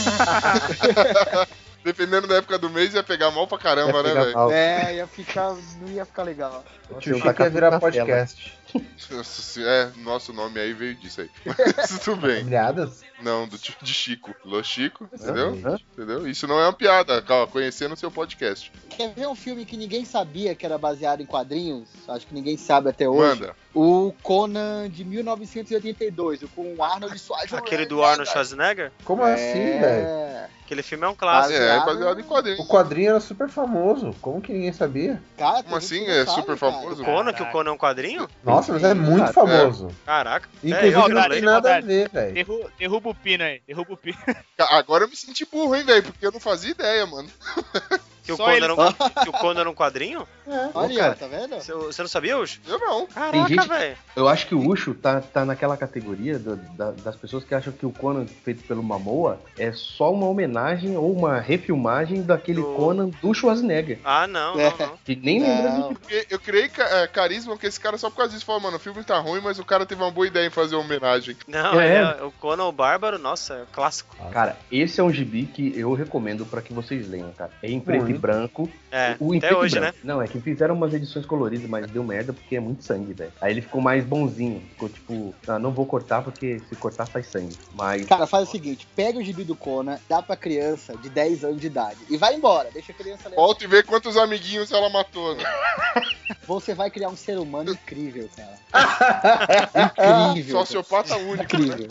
Dependendo 1.82 2.26
da 2.26 2.36
época 2.36 2.58
do 2.58 2.68
mês, 2.68 2.94
ia 2.94 3.02
pegar 3.02 3.30
mal 3.30 3.46
pra 3.46 3.58
caramba, 3.58 3.98
Ia 3.98 4.02
né, 4.02 4.14
velho? 4.14 4.50
É, 4.50 4.96
ia 4.96 5.06
ficar. 5.06 5.56
Não 5.80 5.88
ia 5.88 6.04
ficar 6.04 6.22
legal. 6.24 6.64
O 6.90 6.94
tio 6.98 7.16
eu 7.16 7.22
Chico 7.22 7.42
ia 7.42 7.50
virar 7.50 7.80
podcast. 7.80 8.59
É, 9.66 9.90
nosso 9.98 10.32
nome 10.32 10.60
aí 10.60 10.72
veio 10.72 10.94
disso 10.94 11.20
aí. 11.22 11.30
Mas 11.76 11.98
tudo 11.98 12.20
bem. 12.22 12.38
Familiadas? 12.38 13.02
Não, 13.22 13.46
do 13.46 13.58
tio 13.58 13.74
de 13.82 13.92
Chico. 13.92 14.34
Lo 14.44 14.62
Chico, 14.64 15.08
entendeu? 15.12 15.58
Hã? 15.64 15.78
Entendeu? 15.92 16.26
Isso 16.28 16.46
não 16.46 16.58
é 16.58 16.64
uma 16.64 16.72
piada, 16.72 17.20
calma, 17.20 17.46
conhecendo 17.46 17.92
o 17.92 17.96
seu 17.96 18.10
podcast. 18.10 18.72
Quer 18.88 19.12
ver 19.12 19.28
um 19.28 19.34
filme 19.34 19.64
que 19.66 19.76
ninguém 19.76 20.04
sabia 20.04 20.54
que 20.54 20.64
era 20.64 20.78
baseado 20.78 21.20
em 21.20 21.26
quadrinhos? 21.26 21.88
Acho 22.08 22.26
que 22.26 22.34
ninguém 22.34 22.56
sabe 22.56 22.88
até 22.88 23.08
hoje. 23.08 23.40
Manda. 23.40 23.56
O 23.74 24.12
Conan 24.22 24.88
de 24.88 25.04
1982, 25.04 26.42
o 26.42 26.48
com 26.48 26.74
o 26.74 26.82
Arnold 26.82 27.18
Schwarzenegger. 27.18 27.58
Aquele 27.58 27.86
do 27.86 28.02
Arnold 28.02 28.30
Schwarzenegger. 28.30 28.90
Como 29.04 29.22
assim, 29.22 29.78
velho? 29.78 30.06
É. 30.06 30.48
Aquele 30.64 30.82
filme 30.84 31.04
é 31.04 31.08
um 31.08 31.14
clássico. 31.16 31.58
É, 31.58 31.76
é 31.76 31.84
Baseado- 31.84 32.20
em 32.20 32.22
quadrinhos. 32.22 32.60
O 32.60 32.66
quadrinho 32.68 33.10
era 33.10 33.20
super 33.20 33.48
famoso. 33.48 34.14
Como 34.20 34.40
que 34.40 34.52
ninguém 34.52 34.72
sabia? 34.72 35.20
Cara, 35.36 35.64
Como 35.64 35.74
assim? 35.76 36.04
É 36.06 36.24
sabe, 36.24 36.40
super 36.40 36.56
cara. 36.56 36.72
famoso? 36.72 37.04
Conan, 37.04 37.32
que 37.32 37.42
o 37.42 37.50
Conan 37.50 37.70
é 37.70 37.72
um 37.74 37.76
quadrinho? 37.76 38.28
Nossa, 38.44 38.59
mas 38.68 38.84
é 38.84 38.94
muito 38.94 39.32
famoso. 39.32 39.88
Caraca. 40.04 40.48
Inclusive 40.62 40.86
é, 40.86 41.04
eu 41.04 41.08
não, 41.08 41.28
tem 41.28 41.40
nada 41.42 41.76
a 41.76 41.80
ver, 41.80 42.08
velho. 42.08 42.34
Derru- 42.34 42.70
derruba 42.78 43.10
o 43.10 43.14
pino 43.14 43.44
aí, 43.44 43.62
derruba 43.66 43.94
o 43.94 43.96
pino. 43.96 44.18
Agora 44.58 45.04
eu 45.04 45.08
me 45.08 45.16
senti 45.16 45.44
burro, 45.44 45.74
hein, 45.74 45.84
velho? 45.84 46.02
Porque 46.02 46.26
eu 46.26 46.32
não 46.32 46.40
fazia 46.40 46.70
ideia, 46.70 47.06
mano. 47.06 47.28
Que 48.24 48.32
o, 48.32 48.36
Conan 48.36 48.52
ele- 48.52 48.72
um, 48.72 48.76
que 49.22 49.28
o 49.28 49.32
Conan 49.32 49.60
era 49.60 49.70
um 49.70 49.74
quadrinho? 49.74 50.26
Olha, 50.74 50.98
cara. 50.98 51.12
ó, 51.12 51.14
tá 51.14 51.26
vendo? 51.26 51.56
Você, 51.62 52.02
não 52.02 52.08
sabia, 52.08 52.38
Ucho? 52.38 52.60
Eu 52.66 52.78
não. 52.78 53.06
Caraca, 53.06 53.48
gente- 53.48 53.68
velho. 53.68 53.96
Eu 54.16 54.28
acho 54.28 54.46
que 54.46 54.54
o 54.54 54.68
Ucho 54.68 54.94
tá, 54.94 55.20
tá 55.20 55.44
naquela 55.44 55.76
categoria 55.76 56.38
do- 56.38 56.56
da- 56.56 56.90
das 56.90 57.16
pessoas 57.16 57.44
que 57.44 57.54
acham 57.54 57.72
que 57.72 57.86
o 57.86 57.90
Conan 57.92 58.26
feito 58.26 58.62
pelo 58.64 58.82
Mamoa 58.82 59.40
é 59.58 59.72
só 59.72 60.12
uma 60.12 60.26
homenagem 60.26 60.96
ou 60.96 61.12
uma 61.12 61.38
refilmagem 61.40 62.22
daquele 62.22 62.60
Do- 62.60 62.74
Conan 62.74 63.10
do 63.22 63.32
Schwarzenegger. 63.34 63.98
Ah, 64.04 64.26
não, 64.26 64.58
É. 64.58 64.70
não, 64.70 64.86
não. 64.88 64.98
Que 65.04 65.14
nem 65.16 65.40
lembra 65.40 65.82
Porque 65.88 66.26
eu 66.30 66.38
criei 66.38 66.68
ca- 66.68 66.84
é, 66.88 67.06
carisma 67.06 67.56
com 67.56 67.66
esse 67.66 67.78
cara 67.78 67.96
só 67.98 68.10
por 68.10 68.16
causa 68.16 68.32
disso. 68.32 68.44
Falou, 68.44 68.60
mano, 68.60 68.76
o 68.76 68.80
filme 68.80 69.02
tá 69.04 69.18
ruim, 69.18 69.40
mas 69.40 69.58
o 69.58 69.64
cara 69.64 69.86
teve 69.86 70.02
uma 70.02 70.10
boa 70.10 70.26
ideia 70.26 70.46
em 70.46 70.50
fazer 70.50 70.74
uma 70.74 70.84
homenagem. 70.84 71.36
Não, 71.46 71.80
É. 71.80 72.18
é. 72.18 72.22
o 72.24 72.30
Conan 72.32 72.64
o 72.64 72.72
Bárbaro, 72.72 73.18
nossa, 73.18 73.54
é 73.54 73.62
clássico. 73.72 74.16
Cara, 74.32 74.56
esse 74.70 75.00
é 75.00 75.04
um 75.04 75.12
gibi 75.12 75.46
que 75.46 75.72
eu 75.78 75.92
recomendo 75.94 76.44
pra 76.44 76.60
que 76.62 76.72
vocês 76.72 77.08
leiam, 77.08 77.32
cara. 77.32 77.50
É 77.62 77.70
em 77.70 77.80
preto 77.80 78.10
e 78.10 78.14
branco. 78.20 78.68
É, 78.92 79.16
O 79.18 79.34
em 79.34 79.38
até 79.38 79.56
hoje, 79.56 79.74
né? 79.76 79.80
branco. 79.80 79.98
Não, 80.04 80.22
é 80.22 80.28
que 80.28 80.40
fizeram 80.40 80.74
umas 80.74 80.92
edições 80.94 81.26
coloridas, 81.26 81.68
mas 81.68 81.90
deu 81.90 82.04
merda 82.04 82.32
porque 82.32 82.56
é 82.56 82.60
muito 82.60 82.84
sangue, 82.84 83.12
velho. 83.12 83.32
Aí 83.40 83.52
ele 83.52 83.62
ficou 83.62 83.80
mais 83.80 84.04
bonzinho. 84.04 84.60
Ficou 84.70 84.88
tipo, 84.88 85.34
ah, 85.48 85.58
não 85.58 85.70
vou 85.72 85.86
cortar 85.86 86.22
porque 86.22 86.60
se 86.68 86.76
cortar 86.76 87.06
sai 87.06 87.22
sangue. 87.22 87.56
Mas. 87.74 88.06
Cara, 88.06 88.26
faz 88.26 88.48
o 88.48 88.52
seguinte: 88.52 88.86
pega 88.94 89.18
o 89.18 89.22
gibi 89.22 89.44
do 89.44 89.56
Conan, 89.56 89.98
dá 90.08 90.22
pra 90.22 90.36
criança 90.36 90.96
de 90.96 91.08
10 91.08 91.44
anos 91.44 91.60
de 91.60 91.66
idade 91.66 91.98
e 92.08 92.16
vai 92.16 92.34
embora. 92.34 92.70
Deixa 92.72 92.92
a 92.92 92.94
criança 92.94 93.28
ler. 93.28 93.36
Volta 93.36 93.64
e 93.64 93.66
vê 93.66 93.82
quantos 93.82 94.16
amiguinhos 94.16 94.70
ela 94.70 94.90
matou, 94.90 95.34
né? 95.34 95.44
Você 96.46 96.74
vai 96.74 96.90
criar 96.90 97.08
um 97.08 97.16
ser 97.16 97.38
humano 97.38 97.72
incrível, 97.72 98.28
cara. 98.36 98.58
incrível. 100.32 100.58
Sociopata 100.58 101.16
único, 101.16 101.58
né? 101.58 101.88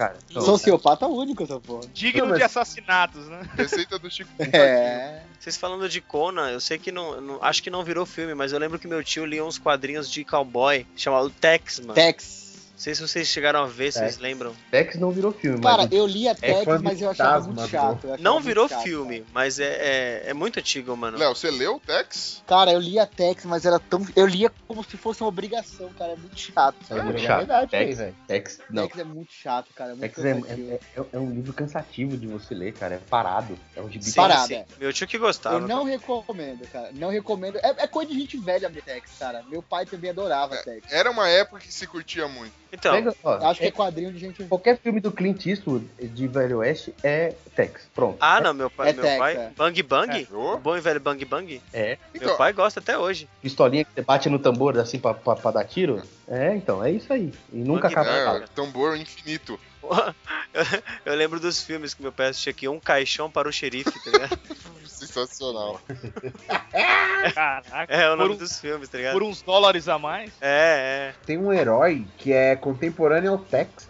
Cara. 0.00 0.16
Então, 0.30 0.40
Sociopata 0.40 1.06
único, 1.06 1.42
essa 1.42 1.60
porra. 1.60 1.82
Digno 1.92 2.22
Não, 2.22 2.28
mas- 2.30 2.38
de 2.38 2.44
assassinatos, 2.44 3.26
né? 3.28 3.42
Receita 3.54 3.98
do 3.98 4.10
Chico. 4.10 4.30
É. 4.40 5.20
Vocês 5.38 5.58
falando 5.58 5.86
de 5.90 6.00
Conan, 6.00 6.48
eu 6.50 6.58
sei 6.58 6.78
que 6.78 6.90
não, 6.90 7.20
não- 7.20 7.38
Acho 7.44 7.62
que 7.62 7.68
não 7.68 7.84
virou 7.84 8.06
filme, 8.06 8.34
mas 8.34 8.50
eu 8.50 8.58
lembro 8.58 8.78
que 8.78 8.88
meu 8.88 9.04
tio 9.04 9.26
lia 9.26 9.44
uns 9.44 9.58
quadrinhos 9.58 10.10
de 10.10 10.24
cowboy 10.24 10.86
chamado 10.96 11.28
Tex, 11.28 11.80
mano. 11.80 11.92
Tex. 11.92 12.49
Não 12.80 12.84
sei 12.84 12.94
se 12.94 13.02
vocês 13.02 13.28
chegaram 13.28 13.62
a 13.62 13.66
ver, 13.66 13.92
vocês 13.92 14.16
lembram. 14.16 14.56
Tex 14.70 14.98
não 14.98 15.10
virou 15.10 15.32
filme, 15.32 15.60
Cara, 15.60 15.82
mas 15.82 15.92
eu 15.92 16.06
li 16.06 16.26
a 16.26 16.34
Tex, 16.34 16.64
fã 16.64 16.80
mas 16.82 17.02
eu 17.02 17.10
achava 17.10 17.44
muito 17.46 17.68
chato. 17.68 18.06
achava 18.06 18.16
Não 18.22 18.40
virou 18.40 18.66
chato, 18.70 18.82
filme, 18.82 19.22
mas 19.34 19.60
é, 19.60 19.66
é, 19.66 20.22
é 20.30 20.32
muito 20.32 20.58
antigo, 20.58 20.96
mano. 20.96 21.18
Léo, 21.18 21.36
você 21.36 21.50
leu 21.50 21.74
o 21.74 21.80
Tex? 21.80 22.42
Cara, 22.46 22.72
eu 22.72 22.80
li 22.80 22.98
a 22.98 23.04
Tex, 23.04 23.44
mas 23.44 23.66
era 23.66 23.78
tão. 23.78 24.02
Eu 24.16 24.24
lia 24.24 24.50
como 24.66 24.82
se 24.82 24.96
fosse 24.96 25.20
uma 25.22 25.28
obrigação, 25.28 25.90
cara. 25.98 26.12
É 26.12 26.16
muito 26.16 26.40
chato. 26.40 26.74
é 26.88 27.02
muito 27.02 27.18
é 27.18 27.20
chato. 27.20 27.38
verdade 27.40 27.70
Tex, 27.70 27.98
velho. 27.98 28.16
Tex, 28.26 28.58
não. 28.70 28.86
Tex 28.88 28.98
é 28.98 29.04
muito 29.04 29.32
chato, 29.34 29.74
cara. 29.74 29.90
É 29.90 29.94
muito 29.94 30.14
Tex 30.14 30.24
é, 30.24 30.30
é- 30.30 30.80
é- 30.96 31.04
é 31.12 31.18
um 31.18 31.30
livro 31.34 31.52
cansativo 31.52 32.16
de 32.16 32.28
você 32.28 32.54
ler, 32.54 32.72
cara. 32.72 32.94
É 32.94 33.00
parado. 33.10 33.58
É 33.76 33.82
um 33.82 33.90
gibi 33.90 34.06
Sim, 34.06 34.14
parado, 34.14 34.46
sim. 34.46 34.54
é. 34.54 34.64
Meu 34.78 34.90
tio 34.90 35.06
que 35.06 35.18
gostava. 35.18 35.56
Eu 35.56 35.68
não 35.68 35.84
recomendo, 35.84 36.66
cara. 36.72 36.88
Não 36.94 37.10
recomendo. 37.10 37.58
É, 37.58 37.74
é 37.82 37.86
coisa 37.86 38.10
de 38.10 38.18
gente 38.18 38.38
velha 38.38 38.70
ver 38.70 38.82
Tex, 38.82 39.10
cara. 39.18 39.44
Meu 39.50 39.62
pai 39.62 39.84
também 39.84 40.08
adorava 40.08 40.56
Tex. 40.56 40.90
Era 40.90 41.10
uma 41.10 41.28
época 41.28 41.60
que 41.60 41.70
se 41.70 41.86
curtia 41.86 42.26
muito. 42.26 42.69
Então, 42.72 42.92
Pega, 42.92 43.14
ó, 43.24 43.34
Eu 43.36 43.46
acho 43.48 43.60
que 43.60 43.66
é 43.66 43.68
é- 43.68 43.72
quadrinho 43.72 44.12
de 44.12 44.18
gente. 44.18 44.44
Qualquer 44.44 44.78
filme 44.78 45.00
do 45.00 45.10
Clint 45.10 45.44
Eastwood 45.46 45.84
de 46.00 46.28
Velho 46.28 46.58
Oeste 46.58 46.94
é 47.02 47.34
Tex. 47.56 47.88
Pronto. 47.94 48.16
ah, 48.20 48.40
não, 48.40 48.54
meu 48.54 48.70
pai, 48.70 48.90
é 48.90 48.92
meu 48.92 49.02
Tex, 49.02 49.18
pai, 49.18 49.36
é. 49.36 49.50
Bang 49.56 49.82
Bang, 49.82 50.28
o 50.30 50.56
bom 50.56 50.76
e 50.76 50.80
velho 50.80 51.00
Bang 51.00 51.24
Bang, 51.24 51.60
É. 51.72 51.98
Então, 52.14 52.28
meu 52.28 52.36
pai 52.36 52.52
gosta 52.52 52.78
até 52.80 52.96
hoje. 52.96 53.28
Pistolinha 53.42 53.84
que 53.84 53.90
você 53.94 54.02
bate 54.02 54.28
no 54.28 54.38
tambor 54.38 54.78
assim 54.78 54.98
pra, 54.98 55.14
pra, 55.14 55.34
pra 55.36 55.50
dar 55.50 55.64
tiro. 55.64 56.02
É, 56.28 56.54
então, 56.54 56.84
é 56.84 56.90
isso 56.92 57.12
aí. 57.12 57.32
E 57.52 57.56
nunca 57.58 57.88
Bang 57.88 58.00
acaba. 58.00 58.38
é, 58.38 58.44
tambor 58.54 58.96
infinito. 58.96 59.58
Eu 61.04 61.14
lembro 61.14 61.40
dos 61.40 61.62
filmes 61.62 61.94
que 61.94 62.02
meu 62.02 62.12
pai 62.12 62.28
assistia 62.28 62.50
aqui, 62.50 62.68
Um 62.68 62.78
Caixão 62.78 63.30
para 63.30 63.48
o 63.48 63.52
Xerife, 63.52 63.90
tá 64.04 64.10
ligado? 64.10 64.38
Sensacional. 65.06 65.80
Caraca. 67.34 67.92
É 67.92 68.06
o 68.08 68.10
Por 68.16 68.18
nome 68.18 68.34
um- 68.34 68.38
dos 68.38 68.58
filmes, 68.60 68.88
tá 68.88 68.98
ligado? 68.98 69.12
Por 69.14 69.22
uns 69.22 69.42
dólares 69.42 69.88
a 69.88 69.98
mais. 69.98 70.30
É, 70.40 71.12
Tem 71.26 71.38
um 71.38 71.52
herói 71.52 72.06
que 72.18 72.32
é 72.32 72.56
contemporâneo 72.56 73.32
ao 73.32 73.38
Tex, 73.38 73.88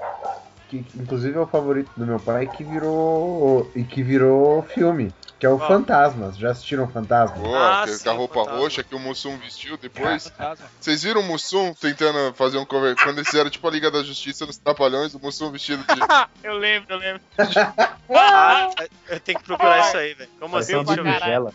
que 0.71 0.85
inclusive 0.95 1.37
é 1.37 1.41
o 1.41 1.47
favorito 1.47 1.91
do 1.97 2.07
meu 2.07 2.21
pai, 2.21 2.47
que 2.47 2.62
virou 2.62 3.71
e 3.75 3.83
que 3.83 4.03
virou 4.03 4.62
filme, 4.62 5.12
que 5.39 5.45
é 5.45 5.49
o 5.49 5.57
Qual? 5.59 5.68
Fantasmas. 5.68 6.37
Já 6.39 6.51
assistiram 6.53 6.87
Fantasmas? 6.87 7.41
Boa, 7.41 7.83
Ah, 7.83 7.87
sim, 7.89 8.05
com 8.05 8.11
a 8.11 8.12
roupa 8.12 8.35
fantasma. 8.41 8.59
roxa 8.61 8.85
que 8.85 8.95
o 8.95 8.99
Mussum 9.01 9.37
vestiu 9.39 9.77
depois. 9.77 10.29
Fantasma. 10.37 10.66
Vocês 10.81 11.03
viram 11.03 11.21
o 11.23 11.25
Mussum 11.25 11.75
tentando 11.75 12.33
fazer 12.35 12.59
um 12.59 12.64
cover 12.64 12.95
quando 13.03 13.18
eles 13.18 13.29
fizeram 13.29 13.51
tipo 13.51 13.66
a 13.66 13.71
Liga 13.71 13.91
da 13.91 14.03
Justiça 14.03 14.47
nos 14.47 14.57
Trapalhões, 14.59 15.14
o 15.14 15.18
Mussum 15.18 15.51
vestido 15.51 15.83
de. 15.83 16.01
Eu 16.45 16.55
lembro, 16.55 16.95
eu 16.95 16.99
lembro. 16.99 17.23
Ah, 18.12 18.68
eu 19.09 19.21
tenho 19.21 19.39
que 19.39 19.45
procurar 19.45 19.87
isso 19.87 19.97
aí, 19.97 20.14
velho. 20.14 20.29
Como 20.41 20.57
assim? 20.57 20.73
Pareceu 20.73 20.95
uma 21.05 21.12
berinjela. 21.12 21.55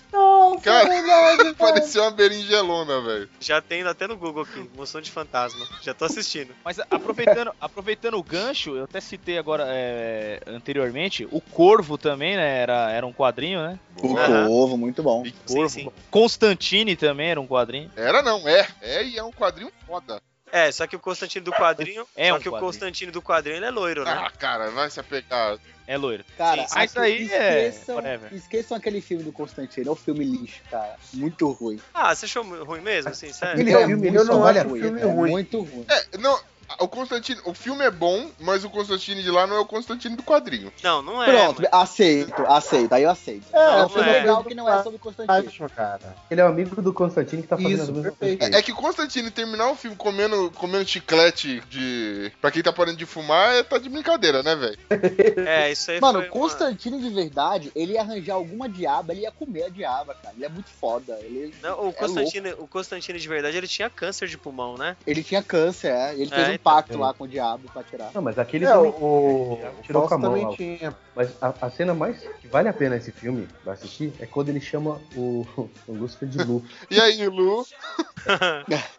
Cara, 0.63 1.53
parecia 1.57 2.01
uma 2.01 2.11
berinjelona, 2.11 3.01
velho. 3.01 3.29
Já 3.41 3.61
tem 3.61 3.83
até 3.83 4.07
no 4.07 4.15
Google 4.15 4.43
aqui, 4.43 4.69
moção 4.73 5.01
de 5.01 5.11
fantasma. 5.11 5.65
Já 5.81 5.93
tô 5.93 6.05
assistindo. 6.05 6.55
Mas 6.63 6.79
aproveitando, 6.79 7.51
aproveitando 7.59 8.13
o 8.17 8.23
gancho, 8.23 8.75
eu 8.77 8.85
até 8.85 9.01
citei 9.05 9.37
agora 9.37 9.65
é, 9.67 10.41
anteriormente, 10.47 11.27
o 11.31 11.39
Corvo 11.39 11.97
também, 11.97 12.35
né? 12.35 12.57
Era, 12.59 12.91
era 12.91 13.05
um 13.05 13.13
quadrinho, 13.13 13.61
né? 13.61 13.79
O. 14.01 14.15
Corvo, 14.15 14.77
muito 14.77 15.01
bom. 15.01 15.25
E- 15.25 15.33
Sim, 15.45 15.69
sim. 15.69 15.91
Constantine 16.11 16.95
também 16.95 17.29
era 17.29 17.39
um 17.39 17.47
quadrinho. 17.47 17.91
Era 17.95 18.21
não, 18.21 18.47
é. 18.47 18.67
É 18.81 19.03
e 19.03 19.17
é 19.17 19.23
um 19.23 19.31
quadrinho 19.31 19.71
foda. 19.85 20.19
É, 20.51 20.71
só 20.71 20.87
que 20.87 20.95
o 20.95 20.99
Constantino 20.99 21.45
do 21.45 21.51
quadrinho. 21.51 22.05
É 22.15 22.29
só 22.29 22.37
um 22.37 22.39
que 22.39 22.47
o 22.47 22.51
quadrinho. 22.51 22.71
Constantino 22.71 23.11
do 23.11 23.21
quadrinho 23.21 23.57
ele 23.57 23.65
é 23.65 23.71
loiro, 23.71 24.03
né? 24.05 24.11
Ah, 24.11 24.31
cara, 24.31 24.69
vai 24.71 24.89
se 24.89 24.99
apegar. 24.99 25.57
É 25.87 25.97
loiro. 25.97 26.23
Cara, 26.37 26.67
Sim, 26.67 26.75
mas 26.75 26.97
aí 26.97 27.29
é- 27.31 27.67
esqueçam, 27.67 27.95
whatever. 27.95 28.33
esqueçam 28.33 28.77
aquele 28.77 29.01
filme 29.01 29.23
do 29.23 29.31
Constantino. 29.31 29.89
É 29.89 29.91
um 29.91 29.95
filme 29.95 30.23
lixo, 30.23 30.61
cara. 30.71 30.95
Muito 31.13 31.51
ruim. 31.51 31.79
Ah, 31.93 32.15
você 32.15 32.25
achou 32.25 32.43
ruim 32.63 32.81
mesmo, 32.81 33.11
assim, 33.11 33.31
sério? 33.33 33.61
Ele 33.61 33.71
é 33.71 33.81
é 33.81 34.17
eu 34.17 34.25
não 34.25 34.41
olha, 34.41 34.61
acho 34.61 34.71
o 34.73 34.77
filme 34.79 35.01
é 35.01 35.05
ruim. 35.05 35.29
muito 35.31 35.61
ruim. 35.61 35.85
É, 35.89 36.17
não. 36.17 36.39
O 36.79 36.87
Constantino, 36.87 37.41
o 37.45 37.53
filme 37.53 37.83
é 37.85 37.91
bom, 37.91 38.29
mas 38.39 38.63
o 38.63 38.69
Constantino 38.69 39.21
de 39.21 39.29
lá 39.29 39.45
não 39.47 39.55
é 39.55 39.59
o 39.59 39.65
Constantino 39.65 40.15
do 40.17 40.23
quadrinho. 40.23 40.71
Não, 40.83 41.01
não 41.01 41.21
é. 41.23 41.25
Pronto, 41.27 41.61
mano. 41.61 41.69
aceito, 41.71 42.41
aceito. 42.47 42.93
Aí 42.93 43.03
eu 43.03 43.09
aceito. 43.09 43.45
É, 43.53 43.57
É, 43.57 43.69
um 43.75 43.79
não 43.79 43.89
filme 43.89 44.09
é. 44.09 44.13
legal 44.13 44.43
que 44.43 44.55
não 44.55 44.69
é 44.69 44.83
sobre 44.83 44.99
Constantino. 44.99 45.47
Acho, 45.49 45.69
cara. 45.69 46.15
Ele 46.29 46.41
é 46.41 46.43
o 46.43 46.47
amigo 46.47 46.81
do 46.81 46.93
Constantino 46.93 47.41
que 47.41 47.47
tá 47.47 47.55
fazendo 47.57 47.73
Isso, 47.73 47.83
as 47.83 47.89
mesmas 47.89 48.03
perfeito. 48.15 48.39
coisas. 48.39 48.55
É, 48.55 48.59
é 48.59 48.61
que 48.61 48.71
o 48.71 48.75
Constantino 48.75 49.31
terminar 49.31 49.69
o 49.69 49.75
filme 49.75 49.95
comendo, 49.95 50.51
comendo 50.55 50.87
chiclete 50.87 51.61
de. 51.69 52.31
Pra 52.41 52.51
quem 52.51 52.61
tá 52.63 52.73
parando 52.73 52.97
de 52.97 53.05
fumar, 53.05 53.55
é, 53.55 53.63
tá 53.63 53.77
de 53.77 53.89
brincadeira, 53.89 54.41
né, 54.43 54.55
velho? 54.55 54.77
É, 55.47 55.71
isso 55.71 55.91
aí 55.91 55.99
Mano, 56.01 56.19
o 56.19 56.27
Constantino 56.29 56.99
de 56.99 57.09
verdade, 57.09 57.71
ele 57.75 57.93
ia 57.93 58.01
arranjar 58.01 58.33
alguma 58.35 58.67
diaba, 58.67 59.13
ele 59.13 59.21
ia 59.21 59.31
comer 59.31 59.63
a 59.65 59.69
diaba, 59.69 60.13
cara. 60.15 60.33
Ele 60.35 60.45
é 60.45 60.49
muito 60.49 60.69
foda. 60.69 61.17
Ele, 61.21 61.53
Uma... 61.61 61.69
Não, 61.69 61.85
o, 61.85 61.89
é 61.89 61.93
Constantino, 61.93 62.49
o 62.59 62.67
Constantino 62.67 63.19
de 63.19 63.27
verdade, 63.27 63.57
ele 63.57 63.67
tinha 63.67 63.89
câncer 63.89 64.27
de 64.27 64.37
pulmão, 64.37 64.77
né? 64.77 64.95
ele 65.05 65.23
tinha 65.23 65.41
câncer, 65.43 65.91
é. 65.91 66.13
Ele 66.13 66.29
É, 66.31 66.35
fez 66.35 66.49
um 66.49 66.54
pacto 66.57 66.97
lá 66.97 67.13
com 67.13 67.23
o 67.23 67.27
diabo 67.27 67.63
pra 67.73 67.83
tirar. 67.83 68.11
Não, 68.13 68.21
mas 68.21 68.37
aquele 68.39 68.65
É, 68.65 68.69
também- 68.71 68.91
o, 68.91 69.03
o 69.03 69.59
tirou 69.83 70.07
com 70.07 70.13
a 70.13 70.17
mão 70.17 70.55
tinha. 70.55 70.93
Mas 71.15 71.29
a, 71.41 71.53
a 71.61 71.69
cena 71.69 71.93
mais 71.93 72.17
que 72.41 72.47
vale 72.47 72.67
a 72.67 72.73
pena 72.73 72.95
esse 72.97 73.11
filme 73.11 73.47
pra 73.63 73.73
assistir 73.73 74.11
é 74.19 74.25
quando 74.25 74.49
ele 74.49 74.59
chama 74.59 74.99
o, 75.15 75.45
o 75.87 75.93
Lúcifer 75.93 76.27
de 76.27 76.37
Lu. 76.43 76.63
E 76.91 76.99
aí, 76.99 77.25
Lu? 77.27 77.65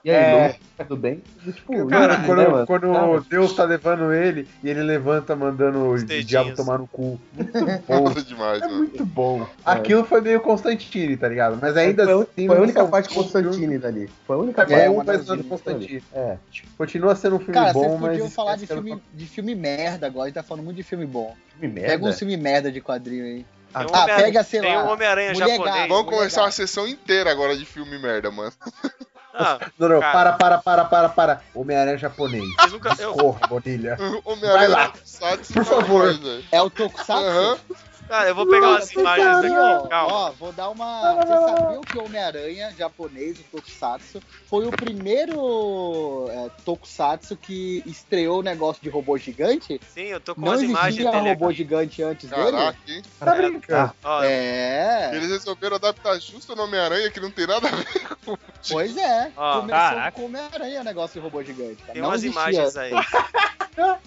E 0.05 0.11
aí, 0.11 0.17
É. 0.17 0.49
Lu, 0.79 0.85
tudo 0.87 0.97
bem? 0.97 1.23
E, 1.47 1.53
Tipo, 1.53 1.87
Cara, 1.89 2.19
né, 2.19 2.25
quando, 2.27 2.51
mano? 2.51 2.67
quando 2.67 2.93
Cara, 2.93 3.21
Deus 3.29 3.53
tá 3.55 3.65
levando 3.65 4.13
ele 4.13 4.47
e 4.63 4.69
ele 4.71 4.83
levanta 4.83 5.35
mandando 5.35 5.79
o 5.91 5.97
dedinhos. 5.99 6.27
diabo 6.27 6.55
tomar 6.55 6.79
no 6.79 6.87
cu. 6.87 7.21
Muito 7.35 7.53
bom. 7.89 8.13
Demais, 8.23 8.63
É 8.63 8.67
mano. 8.67 8.79
muito 8.79 9.05
bom. 9.05 9.47
Aquilo 9.65 10.05
foi 10.05 10.21
meio 10.21 10.41
Constantine, 10.41 11.17
tá 11.17 11.29
ligado? 11.29 11.59
Mas 11.61 11.77
ainda 11.77 12.05
foi, 12.05 12.23
assim. 12.23 12.47
foi 12.47 12.57
a 12.57 12.61
única 12.61 12.85
parte. 12.87 13.15
Constantine 13.15 13.79
dali. 13.79 14.09
Foi 14.27 14.37
a 14.37 14.39
única 14.39 14.63
É, 14.63 14.65
parte 14.67 14.81
é 14.83 14.91
um 14.91 15.43
Constantine. 15.45 16.03
É. 16.13 16.37
Continua 16.79 17.15
sendo 17.17 17.37
um 17.37 17.41
filme 17.47 17.61
Cara, 17.61 17.73
bom, 17.73 17.81
vocês 17.81 17.93
mas. 18.01 18.11
podiam 18.11 18.31
falar 18.31 18.57
de 18.57 18.65
esquece 18.65 18.83
filme, 18.83 19.03
de 19.15 19.27
filme 19.27 19.55
merda 19.55 20.07
agora, 20.07 20.25
a 20.25 20.27
gente 20.29 20.35
tá 20.35 20.43
falando 20.43 20.65
muito 20.65 20.77
de 20.77 20.83
filme 20.83 21.07
bom. 21.07 21.35
filme 21.59 21.75
merda. 21.75 21.91
Pega 21.91 22.05
um 22.07 22.13
filme 22.13 22.37
merda 22.37 22.71
de 22.73 22.81
quadrinho 22.81 23.25
aí. 23.25 23.47
Tem 23.73 23.83
um 23.87 23.95
Ah, 23.95 24.03
Homem- 24.05 24.17
pega, 24.17 24.43
sei 24.45 24.61
Tem 24.61 24.75
lá. 24.77 24.85
um 24.85 24.93
Homem-Aranha 24.93 25.35
japonês. 25.35 25.59
Gato. 25.77 25.89
Vamos 25.89 26.11
começar 26.15 26.43
uma 26.43 26.51
sessão 26.51 26.87
inteira 26.87 27.31
agora 27.31 27.57
de 27.57 27.65
filme 27.67 27.99
merda, 27.99 28.31
mano. 28.31 28.53
Ah, 29.35 29.59
Não, 29.79 29.89
não, 29.89 30.01
para, 30.01 30.33
para, 30.33 30.59
para, 30.59 30.85
para, 30.87 31.09
para. 31.11 31.43
Homem-Aranha 31.55 31.99
japonês. 31.99 32.43
nunca. 32.71 32.95
Eu, 32.99 33.13
Corra, 33.13 33.47
Bonilha. 33.49 33.97
Homem-Aranha 34.25 34.59
Vai 34.59 34.69
lá. 34.69 34.93
Por 35.53 35.65
favor. 35.65 36.19
É 36.51 36.63
o 36.63 36.71
Tokusatsu? 36.71 37.13
Aham. 37.13 37.59
Cara, 38.09 38.29
eu 38.29 38.35
vou 38.35 38.47
pegar 38.49 38.69
umas 38.69 38.91
imagens 38.93 39.27
aqui. 39.27 39.89
Calma. 39.89 40.15
ó, 40.15 40.31
vou 40.33 40.53
dar 40.53 40.71
uma. 40.71 41.15
Vocês 41.15 41.59
sabiam 41.59 41.81
que 41.83 41.99
o 41.99 42.05
Homem-Aranha 42.05 42.75
japonês, 42.79 43.39
o 43.41 43.43
Tokusatsu, 43.45 44.21
foi 44.47 44.67
o 44.67 44.71
primeiro 44.71 46.27
é, 46.31 46.51
Tokusatsu 46.65 47.37
que 47.37 47.83
estreou 47.87 48.41
o 48.41 48.43
negócio 48.43 48.83
de 48.83 48.89
robô 48.89 49.17
gigante? 49.19 49.81
Sim, 49.93 50.05
eu 50.05 50.21
tô 50.21 50.35
com 50.35 50.41
Não 50.41 50.49
umas 50.49 50.63
imagens 50.63 50.99
existia 51.01 51.11
dele 51.11 51.35
robô 51.35 51.47
aqui. 51.47 51.57
gigante 51.57 52.03
antes 52.03 52.31
dele? 52.31 52.43
Caraca, 52.53 52.79
hein? 52.89 53.03
Tá 53.19 53.35
brincando. 53.35 53.93
É. 54.25 55.11
Eles 55.15 55.31
resolveram 55.31 55.77
adaptar 55.77 56.19
justo 56.21 56.55
o 56.55 56.63
Homem-Aranha, 56.63 57.11
que 57.11 57.21
não 57.21 57.31
tem 57.31 57.47
nada 57.47 57.69
a 57.69 57.71
ver 57.71 58.09
com. 58.25 58.37
Pois 58.71 58.97
é. 58.97 59.33
Ó, 59.37 59.61
Começou 59.61 59.69
caraca. 59.79 60.13
com 60.13 60.23
o 60.23 60.25
Homem-Aranha 60.27 60.81
o 60.81 60.85
negócio 60.85 61.15
de 61.21 61.25
robô 61.25 61.43
gigante. 61.43 61.77
Cara. 61.83 61.93
Tem 61.93 62.03
Não 62.03 62.09
umas 62.11 62.23
existia. 62.23 62.41
imagens 62.43 62.77
aí. 62.77 62.93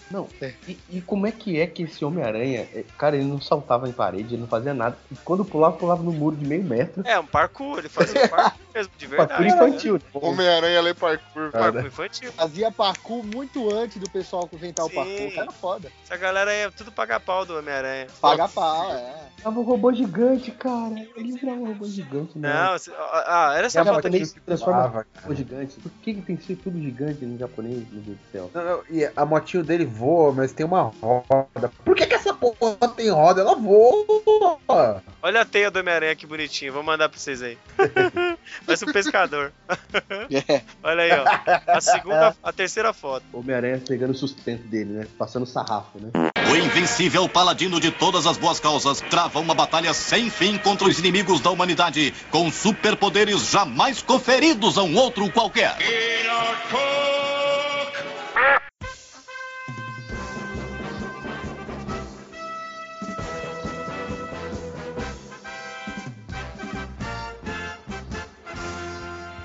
Não, 0.09 0.27
e, 0.67 0.77
e 0.89 1.01
como 1.01 1.27
é 1.27 1.31
que 1.31 1.59
é 1.59 1.67
que 1.67 1.83
esse 1.83 2.03
Homem-Aranha, 2.03 2.67
é, 2.73 2.83
cara, 2.97 3.15
ele 3.15 3.25
não 3.25 3.39
saltava 3.39 3.87
em 3.89 3.93
parede, 3.93 4.35
ele 4.35 4.41
não 4.41 4.47
fazia 4.47 4.73
nada. 4.73 4.97
E 5.11 5.15
quando 5.23 5.43
pulava, 5.43 5.75
pulava 5.77 6.01
no 6.03 6.11
muro 6.11 6.35
de 6.35 6.45
meio 6.45 6.63
metro. 6.63 7.01
É, 7.05 7.19
um 7.19 7.25
parkour, 7.25 7.79
ele 7.79 7.89
fazia 7.89 8.23
um 8.25 8.27
parkour 8.29 8.59
mesmo, 8.73 8.91
de 8.97 9.07
Parkour 9.07 9.37
verdade. 9.37 9.67
infantil. 9.67 9.93
né? 9.95 9.99
Homem-Aranha 10.13 10.81
lê 10.81 10.93
parkour. 10.93 11.51
Cara. 11.51 11.63
Parkour 11.71 11.85
infantil. 11.85 12.31
Fazia 12.33 12.71
parkour 12.71 13.23
muito 13.25 13.69
antes 13.73 13.97
do 13.97 14.09
pessoal 14.09 14.47
inventar 14.53 14.85
o 14.85 14.89
Sim. 14.89 14.95
parkour. 14.95 15.35
Cara, 15.35 15.51
foda. 15.51 15.91
Essa 16.03 16.17
galera 16.17 16.51
aí 16.51 16.57
é 16.61 16.69
tudo 16.71 16.91
pagar 16.91 17.19
pau 17.19 17.45
do 17.45 17.57
Homem-Aranha. 17.57 18.07
Paga 18.21 18.47
pau, 18.47 18.91
é. 18.91 19.13
Tava 19.43 19.59
um 19.59 19.63
robô 19.63 19.91
gigante, 19.93 20.51
cara. 20.51 20.95
Ele 21.15 21.31
virava 21.37 21.59
um 21.59 21.67
robô 21.67 21.85
gigante, 21.85 22.37
né? 22.37 22.53
Não, 22.53 22.77
você- 22.77 22.91
ah, 22.97 23.53
olha 23.55 23.65
essa 23.65 23.81
aqui. 23.81 24.07
ele 24.07 24.25
se 24.25 24.39
transforma 24.41 25.05
em 25.17 25.21
robô 25.21 25.35
gigante. 25.35 25.79
Por 25.79 25.91
que, 26.03 26.13
que 26.13 26.21
tem 26.21 26.35
que 26.35 26.43
ser 26.45 26.55
tudo 26.57 26.77
gigante 26.81 27.25
no 27.25 27.37
japonês, 27.37 27.77
meu 27.91 28.01
Deus 28.01 28.17
do 28.17 28.31
céu? 28.31 28.51
Não, 28.53 28.63
não, 28.63 28.79
e 28.89 29.09
a 29.15 29.25
motinho 29.25 29.63
dele 29.63 29.85
voa, 29.85 30.31
mas 30.33 30.51
tem 30.51 30.65
uma 30.65 30.91
roda. 31.01 31.71
Por 31.85 31.95
que, 31.95 32.05
que 32.05 32.15
essa 32.15 32.33
porra 32.33 32.75
tem 32.95 33.09
roda? 33.09 33.41
Ela 33.41 33.55
voa! 33.55 33.78
Olha 35.21 35.41
a 35.41 35.45
teia 35.45 35.69
do 35.69 35.79
Homem-Aranha 35.79 36.15
que 36.15 36.25
bonitinho. 36.25 36.73
Vou 36.73 36.83
mandar 36.83 37.09
pra 37.09 37.19
vocês 37.19 37.41
aí. 37.41 37.57
Parece 38.65 38.85
um 38.85 38.91
pescador. 38.91 39.51
É. 40.29 40.61
Olha 40.83 41.03
aí, 41.03 41.11
ó. 41.11 41.25
A 41.67 41.81
segunda, 41.81 42.35
a 42.41 42.53
terceira 42.53 42.93
foto. 42.93 43.25
Homem-Aranha 43.33 43.81
pegando 43.85 44.11
o 44.11 44.15
sustento 44.15 44.63
dele, 44.67 44.91
né? 44.91 45.07
Passando 45.17 45.45
sarrafo, 45.45 45.99
né? 45.99 46.09
O 46.51 46.55
invencível 46.55 47.27
paladino 47.29 47.79
de 47.79 47.91
todas 47.91 48.25
as 48.25 48.37
boas 48.37 48.59
causas 48.59 49.01
trava 49.01 49.39
uma 49.39 49.53
batalha 49.53 49.93
sem 49.93 50.29
fim 50.29 50.57
contra 50.57 50.87
os 50.87 50.97
inimigos 50.97 51.41
da 51.41 51.51
humanidade, 51.51 52.13
com 52.31 52.51
superpoderes 52.51 53.51
jamais 53.51 54.01
conferidos 54.01 54.77
a 54.77 54.83
um 54.83 54.95
outro 54.95 55.31
qualquer. 55.31 55.77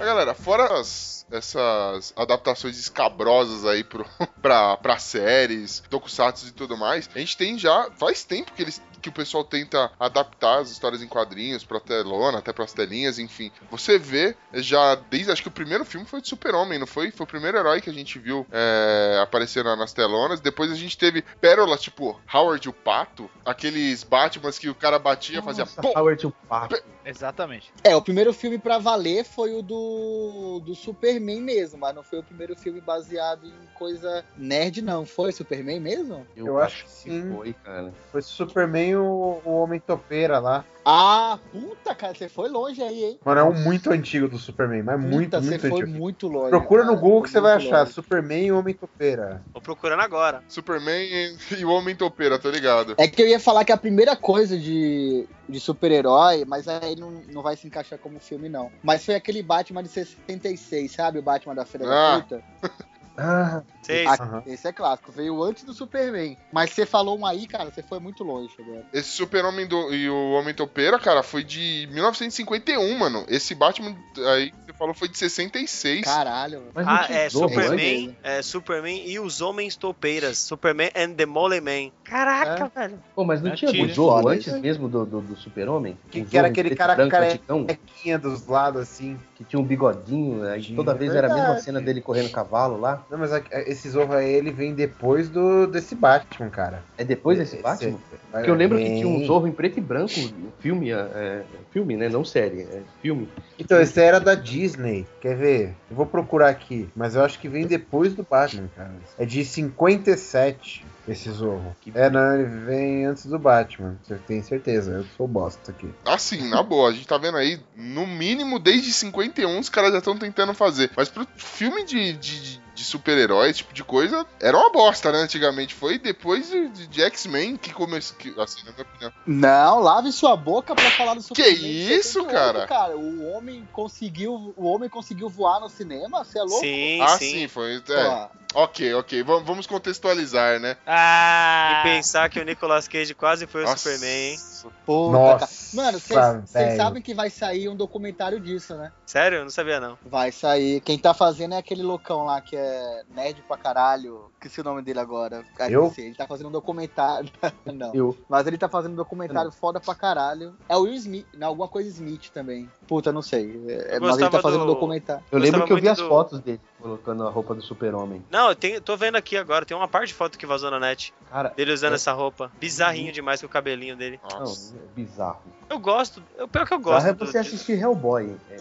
Mas, 0.04 0.12
galera, 0.12 0.34
fora 0.34 0.78
as, 0.78 1.24
essas 1.30 2.12
adaptações 2.14 2.78
escabrosas 2.78 3.64
aí 3.64 3.82
pro, 3.82 4.04
pra, 4.42 4.76
pra 4.76 4.98
séries, 4.98 5.82
tokusatsu 5.88 6.48
e 6.48 6.50
tudo 6.50 6.76
mais, 6.76 7.08
a 7.14 7.18
gente 7.18 7.38
tem 7.38 7.58
já, 7.58 7.90
faz 7.92 8.22
tempo 8.22 8.52
que 8.52 8.60
eles 8.60 8.82
que 9.04 9.10
o 9.10 9.12
pessoal 9.12 9.44
tenta 9.44 9.90
adaptar 10.00 10.60
as 10.60 10.70
histórias 10.70 11.02
em 11.02 11.06
quadrinhos 11.06 11.62
pra 11.62 11.78
telona, 11.78 12.38
até 12.38 12.54
pras 12.54 12.72
telinhas, 12.72 13.18
enfim. 13.18 13.52
Você 13.70 13.98
vê 13.98 14.34
já 14.54 14.94
desde. 14.94 15.30
Acho 15.30 15.42
que 15.42 15.48
o 15.48 15.52
primeiro 15.52 15.84
filme 15.84 16.06
foi 16.06 16.22
de 16.22 16.28
Super-Homem, 16.28 16.78
não 16.78 16.86
foi? 16.86 17.10
Foi 17.10 17.24
o 17.24 17.28
primeiro 17.28 17.58
herói 17.58 17.82
que 17.82 17.90
a 17.90 17.92
gente 17.92 18.18
viu 18.18 18.46
é, 18.50 19.20
aparecer 19.22 19.62
nas 19.62 19.92
telonas. 19.92 20.40
Depois 20.40 20.72
a 20.72 20.74
gente 20.74 20.96
teve 20.96 21.22
pérolas 21.38 21.82
tipo 21.82 22.18
Howard 22.32 22.66
o 22.66 22.72
Pato, 22.72 23.28
aqueles 23.44 24.02
Batmans 24.02 24.58
que 24.58 24.70
o 24.70 24.74
cara 24.74 24.98
batia, 24.98 25.42
Nossa, 25.42 25.66
fazia. 25.66 25.92
Howard 25.94 26.26
o 26.26 26.30
Pato. 26.30 26.82
Exatamente. 27.04 27.70
É, 27.82 27.94
o 27.94 28.00
primeiro 28.00 28.32
filme 28.32 28.58
pra 28.58 28.78
valer 28.78 29.24
foi 29.24 29.52
o 29.52 29.60
do, 29.60 30.62
do 30.64 30.74
Superman 30.74 31.42
mesmo, 31.42 31.78
mas 31.78 31.94
não 31.94 32.02
foi 32.02 32.20
o 32.20 32.22
primeiro 32.22 32.56
filme 32.56 32.80
baseado 32.80 33.46
em 33.46 33.52
coisa 33.74 34.24
nerd, 34.36 34.80
não. 34.80 35.04
Foi 35.04 35.30
Superman 35.30 35.80
mesmo? 35.80 36.26
Eu, 36.34 36.46
Eu 36.46 36.58
acho 36.58 36.84
que 36.84 36.90
sim. 36.90 37.34
Foi, 37.34 37.52
cara. 37.52 37.92
Foi 38.10 38.22
Superman 38.22 38.93
o, 38.94 39.40
o 39.44 39.62
Homem 39.62 39.80
Topeira 39.80 40.38
lá. 40.38 40.64
Ah, 40.84 41.38
puta, 41.50 41.94
cara, 41.94 42.14
você 42.14 42.28
foi 42.28 42.50
longe 42.50 42.82
aí, 42.82 43.04
hein? 43.04 43.18
Mano, 43.24 43.40
é 43.40 43.44
um 43.44 43.54
muito 43.54 43.90
antigo 43.90 44.28
do 44.28 44.36
Superman, 44.36 44.82
mas 44.82 44.96
puta, 44.96 45.08
muito, 45.08 45.40
muito 45.40 45.60
você 45.60 45.66
antigo. 45.66 45.76
foi 45.76 45.86
muito 45.86 46.28
longe. 46.28 46.50
Procura 46.50 46.82
cara, 46.82 46.94
no 46.94 47.00
Google 47.00 47.22
que 47.22 47.30
você 47.30 47.40
vai 47.40 47.54
achar. 47.54 47.80
Longe. 47.80 47.92
Superman 47.92 48.44
e 48.44 48.52
o 48.52 48.58
Homem 48.58 48.74
Topeira. 48.74 49.42
Tô 49.52 49.60
procurando 49.60 50.00
agora. 50.00 50.42
Superman 50.46 51.02
e 51.50 51.64
o 51.64 51.70
Homem 51.70 51.96
Topeira, 51.96 52.38
tô 52.38 52.50
ligado. 52.50 52.94
É 52.98 53.08
que 53.08 53.22
eu 53.22 53.26
ia 53.26 53.40
falar 53.40 53.64
que 53.64 53.72
a 53.72 53.78
primeira 53.78 54.14
coisa 54.14 54.58
de, 54.58 55.26
de 55.48 55.58
super-herói, 55.58 56.44
mas 56.44 56.68
aí 56.68 56.96
não, 56.96 57.10
não 57.32 57.40
vai 57.40 57.56
se 57.56 57.66
encaixar 57.66 57.98
como 57.98 58.20
filme, 58.20 58.50
não. 58.50 58.70
Mas 58.82 59.04
foi 59.04 59.14
aquele 59.14 59.42
Batman 59.42 59.82
de 59.82 59.88
66, 59.88 60.92
sabe? 60.92 61.18
O 61.18 61.22
Batman 61.22 61.54
da 61.54 61.64
Feira 61.64 61.86
ah. 61.86 62.18
da 62.18 62.26
Fruta. 62.26 62.44
Ah, 63.16 63.62
Sei. 63.82 64.06
uhum. 64.06 64.42
Esse 64.46 64.66
é 64.66 64.72
clássico, 64.72 65.12
veio 65.12 65.42
antes 65.42 65.62
do 65.62 65.72
Superman. 65.72 66.36
Mas 66.50 66.70
você 66.70 66.86
falou 66.86 67.18
um 67.18 67.26
aí, 67.26 67.46
cara, 67.46 67.70
você 67.70 67.82
foi 67.82 68.00
muito 68.00 68.24
longe 68.24 68.54
agora. 68.58 68.84
Esse 68.92 69.10
Super-Homem 69.10 69.68
e 69.92 70.08
o 70.08 70.32
Homem 70.32 70.54
Topeira, 70.54 70.98
cara, 70.98 71.22
foi 71.22 71.44
de 71.44 71.86
1951, 71.92 72.98
mano. 72.98 73.24
Esse 73.28 73.54
Batman 73.54 73.94
aí 74.32 74.50
que 74.50 74.56
você 74.66 74.72
falou 74.72 74.94
foi 74.94 75.08
de 75.08 75.18
66. 75.18 76.02
Caralho. 76.02 76.62
Mas 76.74 76.86
ah, 76.88 77.06
é 77.10 77.28
Superman, 77.28 78.16
é 78.22 78.42
Superman 78.42 79.02
e 79.06 79.20
os 79.20 79.40
Homens 79.40 79.76
Topeiras. 79.76 80.38
Superman 80.38 80.90
and 80.96 81.12
the 81.12 81.26
Mole 81.26 81.60
Man. 81.60 81.92
Caraca, 82.02 82.70
é. 82.74 82.80
velho. 82.80 83.00
Pô, 83.14 83.24
mas 83.24 83.42
não 83.42 83.52
é 83.52 83.54
tinha 83.54 83.84
o 83.84 83.88
Zorro 83.92 84.28
antes 84.28 84.52
mesmo 84.60 84.88
do, 84.88 85.04
do, 85.04 85.20
do 85.20 85.36
Super-Homem? 85.36 85.96
Que, 86.10 86.24
que 86.24 86.38
era 86.38 86.48
aquele 86.48 86.74
cara 86.74 87.08
carequinha 87.08 88.18
dos 88.18 88.46
lados, 88.46 88.80
assim. 88.80 89.18
Que 89.36 89.44
tinha 89.44 89.60
um 89.60 89.64
bigodinho, 89.64 90.42
aí 90.48 90.74
toda 90.74 90.94
vez 90.94 91.14
era 91.14 91.30
a 91.30 91.34
mesma 91.34 91.58
cena 91.58 91.80
dele 91.80 92.00
correndo 92.00 92.30
cavalo 92.30 92.80
lá. 92.80 93.03
Não, 93.10 93.18
mas 93.18 93.30
esse 93.66 93.88
Zorro 93.88 94.14
aí, 94.14 94.32
ele 94.32 94.50
vem 94.50 94.74
depois 94.74 95.28
do, 95.28 95.66
desse 95.66 95.94
Batman, 95.94 96.50
cara. 96.50 96.82
É 96.96 97.04
depois 97.04 97.38
desse 97.38 97.56
Batman? 97.58 97.98
Porque 98.30 98.50
eu 98.50 98.54
lembro 98.54 98.78
que 98.78 98.84
tinha 98.84 99.08
um 99.08 99.24
Zorro 99.24 99.46
em 99.46 99.52
preto 99.52 99.78
e 99.78 99.82
branco, 99.82 100.14
filme, 100.60 100.90
é, 100.90 100.94
é, 100.94 101.44
filme, 101.70 101.96
né? 101.96 102.08
Não 102.08 102.24
série, 102.24 102.62
é 102.62 102.82
filme. 103.00 103.28
Então, 103.58 103.80
esse 103.80 104.00
era 104.00 104.18
da 104.18 104.34
Disney. 104.34 105.06
Quer 105.20 105.36
ver? 105.36 105.74
Eu 105.90 105.96
vou 105.96 106.06
procurar 106.06 106.48
aqui, 106.48 106.88
mas 106.94 107.14
eu 107.14 107.22
acho 107.22 107.38
que 107.38 107.48
vem 107.48 107.66
depois 107.66 108.14
do 108.14 108.26
Batman, 108.28 108.68
cara. 108.74 108.92
É 109.18 109.24
de 109.24 109.44
57 109.44 110.84
esse 111.06 111.30
Zorro. 111.30 111.76
Que 111.80 111.92
é, 111.94 112.08
não, 112.08 112.34
ele 112.34 112.44
vem 112.64 113.06
antes 113.06 113.26
do 113.26 113.38
Batman. 113.38 113.96
Você 114.02 114.16
tem 114.16 114.42
certeza, 114.42 114.92
eu 114.92 115.06
sou 115.16 115.28
bosta 115.28 115.70
aqui. 115.70 115.88
Assim, 116.04 116.48
na 116.48 116.62
boa, 116.62 116.90
a 116.90 116.92
gente 116.92 117.06
tá 117.06 117.18
vendo 117.18 117.36
aí, 117.36 117.60
no 117.76 118.06
mínimo 118.06 118.58
desde 118.58 118.92
51 118.92 119.58
os 119.58 119.68
caras 119.68 119.92
já 119.92 119.98
estão 119.98 120.16
tentando 120.16 120.54
fazer. 120.54 120.90
Mas 120.96 121.08
pro 121.08 121.26
filme 121.36 121.84
de, 121.84 122.12
de, 122.14 122.58
de 122.74 122.84
super-herói, 122.84 123.50
esse 123.50 123.58
tipo 123.58 123.74
de 123.74 123.84
coisa, 123.84 124.26
era 124.40 124.56
uma 124.56 124.70
bosta, 124.70 125.12
né? 125.12 125.18
Antigamente. 125.18 125.74
Foi 125.74 125.98
depois 125.98 126.50
de, 126.50 126.68
de 126.68 127.02
X-Men 127.02 127.56
que 127.56 127.72
começou. 127.72 128.16
Assim, 128.38 128.64
na 128.64 128.72
minha 128.72 128.82
opinião. 128.82 129.12
Não, 129.26 129.80
lave 129.80 130.10
sua 130.12 130.36
boca 130.36 130.74
pra 130.74 130.90
falar 130.92 131.14
do 131.14 131.22
Superman. 131.22 131.54
Que 131.54 131.94
isso, 131.94 132.24
cara? 132.26 132.66
cara? 132.66 132.96
O 132.96 133.30
homem 133.30 133.66
conseguiu. 133.72 134.54
O 134.56 134.64
homem 134.66 134.88
conseguiu 134.88 135.28
voar 135.28 135.60
no 135.60 135.68
cinema? 135.68 136.24
Você 136.24 136.38
é 136.38 136.42
louco? 136.42 136.60
Sim, 136.60 137.00
ah, 137.02 137.18
sim, 137.18 137.30
sim 137.30 137.48
foi. 137.48 137.76
É. 137.76 138.28
Ok, 138.54 138.94
ok. 138.94 139.22
Vamos 139.22 139.66
contextualizar, 139.66 140.60
né? 140.60 140.76
Ah! 140.86 140.93
E 140.94 141.82
pensar 141.82 142.28
que 142.28 142.40
o 142.40 142.44
Nicolas 142.44 142.88
Cage 142.88 143.14
quase 143.14 143.46
foi 143.46 143.62
Nossa. 143.62 143.74
o 143.74 143.78
Superman, 143.78 144.30
hein? 144.32 144.38
Puta, 144.84 145.18
Nossa, 145.18 145.76
Mano, 145.76 145.98
vocês 145.98 146.76
sabem 146.76 147.02
que 147.02 147.14
vai 147.14 147.30
sair 147.30 147.68
um 147.68 147.76
documentário 147.76 148.38
disso, 148.40 148.74
né? 148.74 148.92
Sério? 149.06 149.38
Eu 149.38 149.42
não 149.42 149.50
sabia, 149.50 149.80
não. 149.80 149.98
Vai 150.04 150.30
sair. 150.30 150.80
Quem 150.80 150.98
tá 150.98 151.14
fazendo 151.14 151.54
é 151.54 151.58
aquele 151.58 151.82
loucão 151.82 152.24
lá 152.24 152.40
que 152.40 152.56
é 152.56 153.02
nerd 153.14 153.42
pra 153.46 153.56
caralho. 153.56 154.30
Esqueci 154.34 154.60
o 154.60 154.64
nome 154.64 154.82
dele 154.82 155.00
agora. 155.00 155.44
Eu? 155.68 155.92
Ele 155.96 156.14
tá 156.14 156.26
fazendo 156.26 156.48
um 156.48 156.52
documentário. 156.52 157.30
não. 157.64 157.94
Eu. 157.94 158.16
Mas 158.28 158.46
ele 158.46 158.58
tá 158.58 158.68
fazendo 158.68 158.92
um 158.92 158.96
documentário 158.96 159.50
foda 159.50 159.80
pra 159.80 159.94
caralho. 159.94 160.54
É 160.68 160.76
o 160.76 160.82
Will 160.82 160.94
Smith, 160.94 161.26
não, 161.34 161.48
alguma 161.48 161.68
coisa 161.68 161.88
Smith 161.88 162.30
também. 162.30 162.70
Puta, 162.86 163.12
não 163.12 163.22
sei. 163.22 163.64
É, 163.68 163.98
mas 163.98 164.18
ele 164.18 164.30
tá 164.30 164.40
fazendo 164.40 164.64
do... 164.64 164.70
um 164.70 164.74
documentário. 164.74 165.24
Eu 165.30 165.38
lembro 165.38 165.64
que 165.64 165.72
eu 165.72 165.80
vi 165.80 165.88
as 165.88 165.98
do... 165.98 166.08
fotos 166.08 166.40
dele 166.40 166.60
colocando 166.84 167.26
a 167.26 167.30
roupa 167.30 167.54
do 167.54 167.62
super-homem. 167.62 168.22
Não, 168.30 168.50
eu 168.50 168.54
tenho, 168.54 168.78
tô 168.78 168.94
vendo 168.94 169.16
aqui 169.16 169.38
agora. 169.38 169.64
Tem 169.64 169.74
uma 169.74 169.88
parte 169.88 170.08
de 170.08 170.14
foto 170.14 170.38
que 170.38 170.44
vazou 170.44 170.70
na 170.70 170.78
net. 170.78 171.14
Cara, 171.30 171.48
dele 171.48 171.72
usando 171.72 171.92
é... 171.92 171.94
essa 171.94 172.12
roupa. 172.12 172.52
Bizarrinho 172.60 173.10
demais 173.10 173.40
com 173.40 173.46
o 173.46 173.50
cabelinho 173.50 173.96
dele. 173.96 174.20
Nossa. 174.54 174.74
É 174.76 174.94
bizarro. 174.94 175.42
Eu 175.68 175.78
gosto. 175.78 176.22
Eu, 176.36 176.46
pior 176.46 176.66
que 176.66 176.74
eu 176.74 176.78
gosto. 176.78 177.06
é 177.06 177.12
você 177.12 177.38
assistir 177.38 177.78
Hellboy. 177.78 178.36
É, 178.50 178.56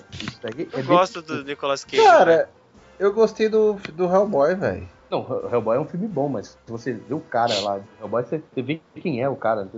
eu 0.74 0.80
é 0.80 0.84
gosto 0.84 1.22
do 1.22 1.44
Nicolas 1.44 1.84
Cage. 1.84 2.04
Cara, 2.04 2.38
né? 2.38 2.48
eu 3.00 3.14
gostei 3.14 3.50
do, 3.50 3.74
do 3.94 4.06
Hellboy, 4.06 4.56
velho. 4.56 4.89
Não, 5.14 5.47
Hellboy 5.47 5.78
é 5.78 5.80
um 5.80 5.86
filme 5.86 6.07
bom, 6.07 6.28
mas 6.28 6.57
se 6.66 6.72
você 6.72 6.93
vê 6.93 7.14
o 7.14 7.20
cara 7.20 7.53
lá 7.59 7.78
de 7.78 7.86
Hellboy, 8.01 8.24
você, 8.24 8.41
vê 8.57 8.82
quem 8.95 9.22
é 9.22 9.30
o 9.30 9.36
cara, 9.36 9.70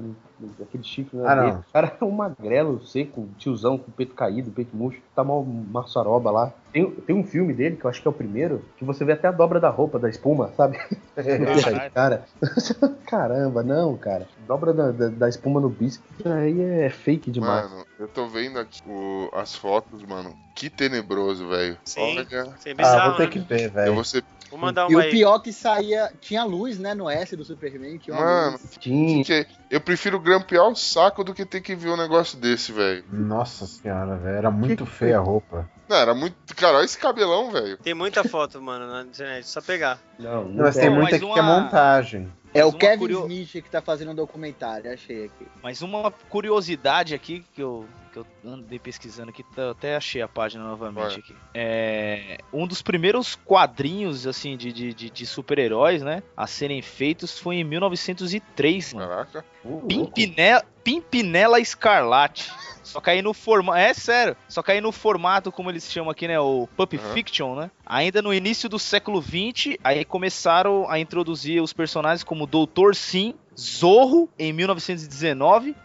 aquele 0.62 0.84
chifre 0.84 1.18
né, 1.18 1.24
ah, 1.28 1.36
não. 1.36 1.60
O 1.60 1.64
cara 1.74 1.98
é 2.00 2.06
um 2.06 2.12
magrelo, 2.12 2.82
seco, 2.86 3.28
tiozão, 3.38 3.78
com 3.78 3.92
o 3.92 3.94
peito 3.94 4.14
caído, 4.14 4.50
peito 4.50 4.74
murcho, 4.74 5.02
tá 5.14 5.26
mal 5.26 5.44
maçaroba 5.44 6.32
lá. 6.32 6.54
Tem, 6.72 6.90
tem 6.90 7.14
um 7.14 7.24
filme 7.26 7.54
dele, 7.54 7.76
que 7.76 7.86
eu 7.86 7.90
acho 7.90 8.02
que 8.02 8.08
é 8.08 8.12
o 8.12 8.14
primeiro, 8.14 8.64
que 8.78 8.86
você 8.86 9.04
vê 9.04 9.12
até 9.12 9.28
a 9.28 9.32
dobra 9.32 9.60
da 9.60 9.70
roupa, 9.70 10.00
da 10.00 10.10
espuma, 10.10 10.54
sabe? 10.56 10.78
cara, 11.94 12.26
caramba, 13.06 13.62
não, 13.62 13.98
cara. 13.98 14.28
Dobra 14.48 14.74
da, 14.74 14.92
da, 14.92 15.10
da 15.10 15.28
espuma 15.28 15.60
no 15.60 15.70
bíceps, 15.70 16.26
aí 16.26 16.62
é 16.62 16.90
fake 16.90 17.30
demais. 17.30 17.70
Mano, 17.70 17.86
eu 18.00 18.08
tô 18.08 18.26
vendo 18.28 18.58
aqui 18.58 18.82
o, 18.88 19.30
as 19.34 19.54
fotos, 19.54 20.02
mano. 20.04 20.34
Que 20.56 20.70
tenebroso, 20.70 21.50
velho. 21.50 21.78
Sim, 21.84 22.18
Olha. 22.18 22.54
Sim, 22.60 22.76
bizarro, 22.76 23.02
ah, 23.02 23.08
vou 23.10 23.18
ter 23.18 23.24
né? 23.24 23.30
que 23.30 23.40
ver, 23.40 23.70
velho. 23.70 23.88
Eu 23.88 23.96
vou 23.96 24.04
ser 24.06 24.24
Vou 24.56 24.62
mandar 24.62 24.88
uma 24.88 25.06
E 25.06 25.10
o 25.10 25.12
pior 25.12 25.40
que 25.40 25.52
saía. 25.52 26.10
Tinha 26.22 26.46
luz, 26.46 26.80
né, 26.80 26.94
no 26.94 27.10
S 27.10 27.36
do 27.36 27.44
Superman. 27.44 27.98
Tinha 27.98 28.16
Mano, 28.16 28.58
tinha. 28.80 29.46
eu 29.70 29.82
prefiro 29.82 30.18
grampear 30.18 30.66
o 30.66 30.76
saco 30.76 31.26
do 31.26 31.34
que 31.34 31.46
ter 31.46 31.60
que 31.60 31.76
ver 31.76 31.90
um 31.90 31.98
negócio 31.98 32.38
desse, 32.38 32.72
velho. 32.72 33.04
Nossa 33.12 33.68
senhora, 33.68 34.16
velho. 34.16 34.38
Era 34.38 34.52
muito 34.52 34.86
feia 34.86 35.18
a 35.18 35.22
roupa. 35.22 35.70
Não, 35.90 35.98
era 35.98 36.16
muito. 36.16 36.36
Cara, 36.56 36.78
olha 36.78 36.86
esse 36.86 36.98
cabelão, 36.98 37.52
velho. 37.52 37.78
Tem 37.78 37.94
muita 37.94 38.24
foto, 38.24 38.62
mano, 38.62 38.88
na 38.88 39.02
internet. 39.02 39.46
Só 39.46 39.62
pegar. 39.62 40.00
Não, 40.18 40.46
não, 40.46 40.64
mas 40.64 40.76
tem 40.76 40.90
muita 40.90 41.18
aqui 41.18 41.26
uma... 41.26 41.34
que 41.34 41.40
é 41.40 41.44
montagem. 41.44 42.34
É 42.56 42.64
o 42.64 42.72
Kevin 42.72 43.00
curio... 43.00 43.20
Smith 43.22 43.52
que 43.52 43.70
tá 43.70 43.82
fazendo 43.82 44.12
um 44.12 44.16
documentário, 44.16 44.92
achei 44.92 45.26
aqui. 45.26 45.46
Mas 45.62 45.82
uma 45.82 46.10
curiosidade 46.10 47.14
aqui 47.14 47.44
que 47.54 47.62
eu 47.62 47.86
que 48.16 48.20
eu 48.20 48.26
andei 48.46 48.80
pesquisando 48.80 49.30
aqui, 49.30 49.44
tá, 49.44 49.72
até 49.72 49.98
achei 49.98 50.22
a 50.22 50.28
página 50.28 50.64
novamente 50.64 51.20
aqui. 51.20 51.36
É, 51.54 52.38
um 52.54 52.66
dos 52.66 52.82
primeiros 52.82 53.36
quadrinhos, 53.36 54.26
assim, 54.26 54.56
de, 54.56 54.72
de, 54.72 54.94
de 54.94 55.26
super-heróis, 55.26 56.02
né, 56.02 56.24
a 56.38 56.48
serem 56.48 56.82
feitos 56.82 57.38
foi 57.38 57.58
em 57.58 57.66
1903, 57.66 58.94
mano. 58.94 59.10
Caraca. 59.10 59.46
Uh, 59.66 59.82
Pimpinela, 59.82 60.64
Pimpinela 60.86 61.60
Escarlate. 61.60 62.52
Só 62.84 63.02
que 63.02 63.10
aí 63.10 63.22
no 63.22 63.34
formato. 63.34 63.80
É 63.80 63.94
sério. 63.94 64.38
Só 64.48 64.64
aí 64.68 64.80
no 64.80 64.92
formato, 64.92 65.52
como 65.52 65.72
eles 65.72 65.92
chamam 65.92 66.12
aqui, 66.12 66.28
né? 66.28 66.40
O 66.40 66.70
Pup 66.78 66.94
uhum. 66.94 67.14
Fiction, 67.14 67.56
né? 67.56 67.72
Ainda 67.84 68.22
no 68.22 68.32
início 68.32 68.70
do 68.70 68.78
século 68.78 69.22
XX, 69.22 69.78
aí 69.84 70.06
começaram 70.06 70.90
a 70.90 71.00
introduzir 71.00 71.62
os 71.62 71.74
personagens 71.74 72.24
como 72.24 72.46
Doutor 72.46 72.96
Sim, 72.96 73.34
Zorro, 73.60 74.30
em 74.38 74.54
1919, 74.54 75.72
e 75.72 75.76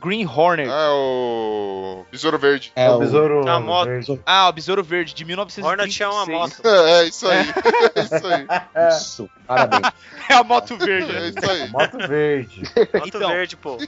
Green 0.00 0.26
Hornet. 0.26 0.70
Ah, 0.70 0.92
o 0.92 2.06
Besouro 2.10 2.38
Verde. 2.38 2.72
É, 2.74 2.90
o 2.90 2.98
Besouro 2.98 3.48
a 3.48 3.60
moto. 3.60 3.88
Verde. 3.88 4.20
Ah, 4.26 4.48
o 4.48 4.52
Besouro 4.52 4.82
Verde, 4.82 5.14
de 5.14 5.24
1926. 5.24 5.66
Hornet 5.66 6.02
é 6.02 6.08
uma 6.08 6.26
moto. 6.26 6.60
É, 6.70 7.02
é 7.02 7.08
isso 7.08 7.26
aí. 7.26 7.46
É 7.94 8.00
isso 8.00 8.26
aí. 8.26 8.46
Isso, 8.90 9.30
parabéns. 9.46 9.92
É 10.30 10.34
a 10.34 10.44
moto 10.44 10.76
verde. 10.76 11.10
É 11.10 11.28
isso 11.28 11.50
aí. 11.50 11.68
Moto 11.70 11.98
verde. 12.06 12.62
Moto 12.94 13.08
então, 13.08 13.30
verde, 13.30 13.56
pô. 13.56 13.78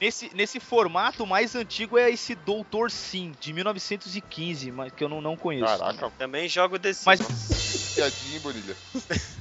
Nesse, 0.00 0.30
nesse 0.36 0.60
formato, 0.60 1.24
o 1.24 1.26
mais 1.26 1.56
antigo 1.56 1.98
é 1.98 2.08
esse 2.08 2.36
Doutor 2.36 2.92
Sim, 2.92 3.32
de 3.40 3.52
1915, 3.52 4.70
mas 4.70 4.92
que 4.92 5.02
eu 5.02 5.08
não, 5.08 5.20
não 5.20 5.36
conheço. 5.36 5.66
Caraca. 5.66 6.12
Também 6.16 6.48
jogo 6.48 6.78
desse. 6.78 7.04
Mas... 7.04 7.18
Piadinha, 7.96 8.40
Bonilha. 8.40 8.76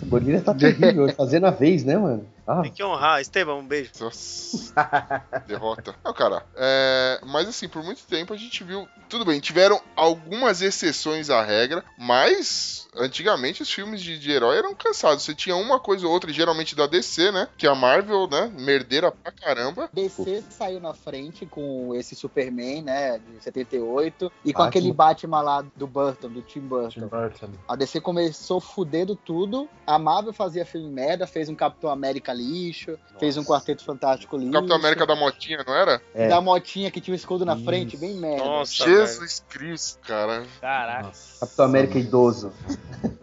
Bonilha 0.02 0.42
tá 0.42 0.56
terrível, 0.56 1.08
fazendo 1.14 1.46
a 1.46 1.52
vez, 1.52 1.84
né, 1.84 1.96
mano? 1.98 2.28
Ah, 2.48 2.64
Tem 2.64 2.72
que 2.72 2.84
honrar. 2.84 3.22
Esteban, 3.22 3.54
um 3.54 3.66
beijo. 3.68 3.92
Nossa, 4.00 4.74
derrota. 5.82 6.00
Não, 6.04 6.14
cara, 6.14 6.46
é, 6.56 7.20
mas 7.26 7.48
assim, 7.48 7.68
por 7.68 7.84
muito 7.84 8.04
tempo 8.04 8.34
a 8.34 8.38
gente 8.38 8.64
viu. 8.64 8.88
Tudo 9.08 9.26
bem, 9.26 9.40
tiveram 9.40 9.82
algumas 9.96 10.62
exceções 10.62 11.30
à 11.30 11.42
regra, 11.42 11.84
mas 11.98 12.88
antigamente 12.96 13.62
os 13.62 13.72
filmes 13.72 14.02
de, 14.02 14.20
de 14.20 14.32
herói 14.32 14.58
eram 14.58 14.76
cansados. 14.76 15.24
Você 15.24 15.34
tinha 15.34 15.56
uma 15.56 15.80
coisa 15.80 16.06
ou 16.06 16.14
outra, 16.14 16.32
geralmente 16.32 16.76
da 16.76 16.86
DC, 16.86 17.32
né? 17.32 17.48
Que 17.58 17.68
a 17.68 17.74
Marvel, 17.74 18.28
né? 18.28 18.52
Merdeira 18.60 19.12
pra 19.12 19.32
caramba. 19.32 19.90
DC 19.92 20.44
saiu 20.50 20.80
na 20.80 20.94
frente 20.94 21.46
com 21.46 21.96
esse 21.96 22.16
Superman, 22.16 22.84
né, 22.84 23.20
de 23.20 23.44
78, 23.44 24.32
e 24.44 24.54
com 24.54 24.60
Batman. 24.60 24.68
aquele 24.68 24.94
Batman 24.94 25.42
lá 25.42 25.66
do 25.76 25.88
Burton, 25.88 26.30
do 26.30 26.42
Tim 26.42 26.62
Burton. 26.62 27.02
Tim 27.02 27.08
Burton. 27.08 27.50
A 27.68 27.76
DC 27.76 28.02
começou 28.02 28.60
fudendo 28.60 29.16
tudo. 29.16 29.68
A 29.86 29.98
Marvel 29.98 30.34
fazia 30.34 30.66
filme 30.66 30.90
merda, 30.90 31.26
fez 31.26 31.50
um 31.50 31.56
Capitão 31.56 31.90
América 31.90 32.34
lixo, 32.34 32.98
fez 33.20 33.38
um 33.38 33.44
Quarteto 33.44 33.84
Fantástico 33.84 34.38
lixo. 34.38 34.52
Capitão 34.52 34.76
América 34.76 35.06
da 35.06 35.16
Motinha, 35.16 35.64
não 35.70 35.76
era? 35.76 36.02
É. 36.14 36.28
Da 36.28 36.42
motinha 36.42 36.92
que 36.92 37.00
tinha 37.00 37.14
o 37.14 37.16
escudo 37.16 37.46
na 37.46 37.56
Isso. 37.56 37.64
frente, 37.64 37.96
bem 37.98 38.16
merda. 38.16 38.44
Nossa, 38.44 38.84
velho. 38.84 38.98
Jesus 38.98 39.46
Cristo, 39.48 40.00
cara. 40.06 40.46
Caraca. 40.60 41.12
Capitão 41.40 41.66
América 41.66 41.98
idoso. 42.00 42.52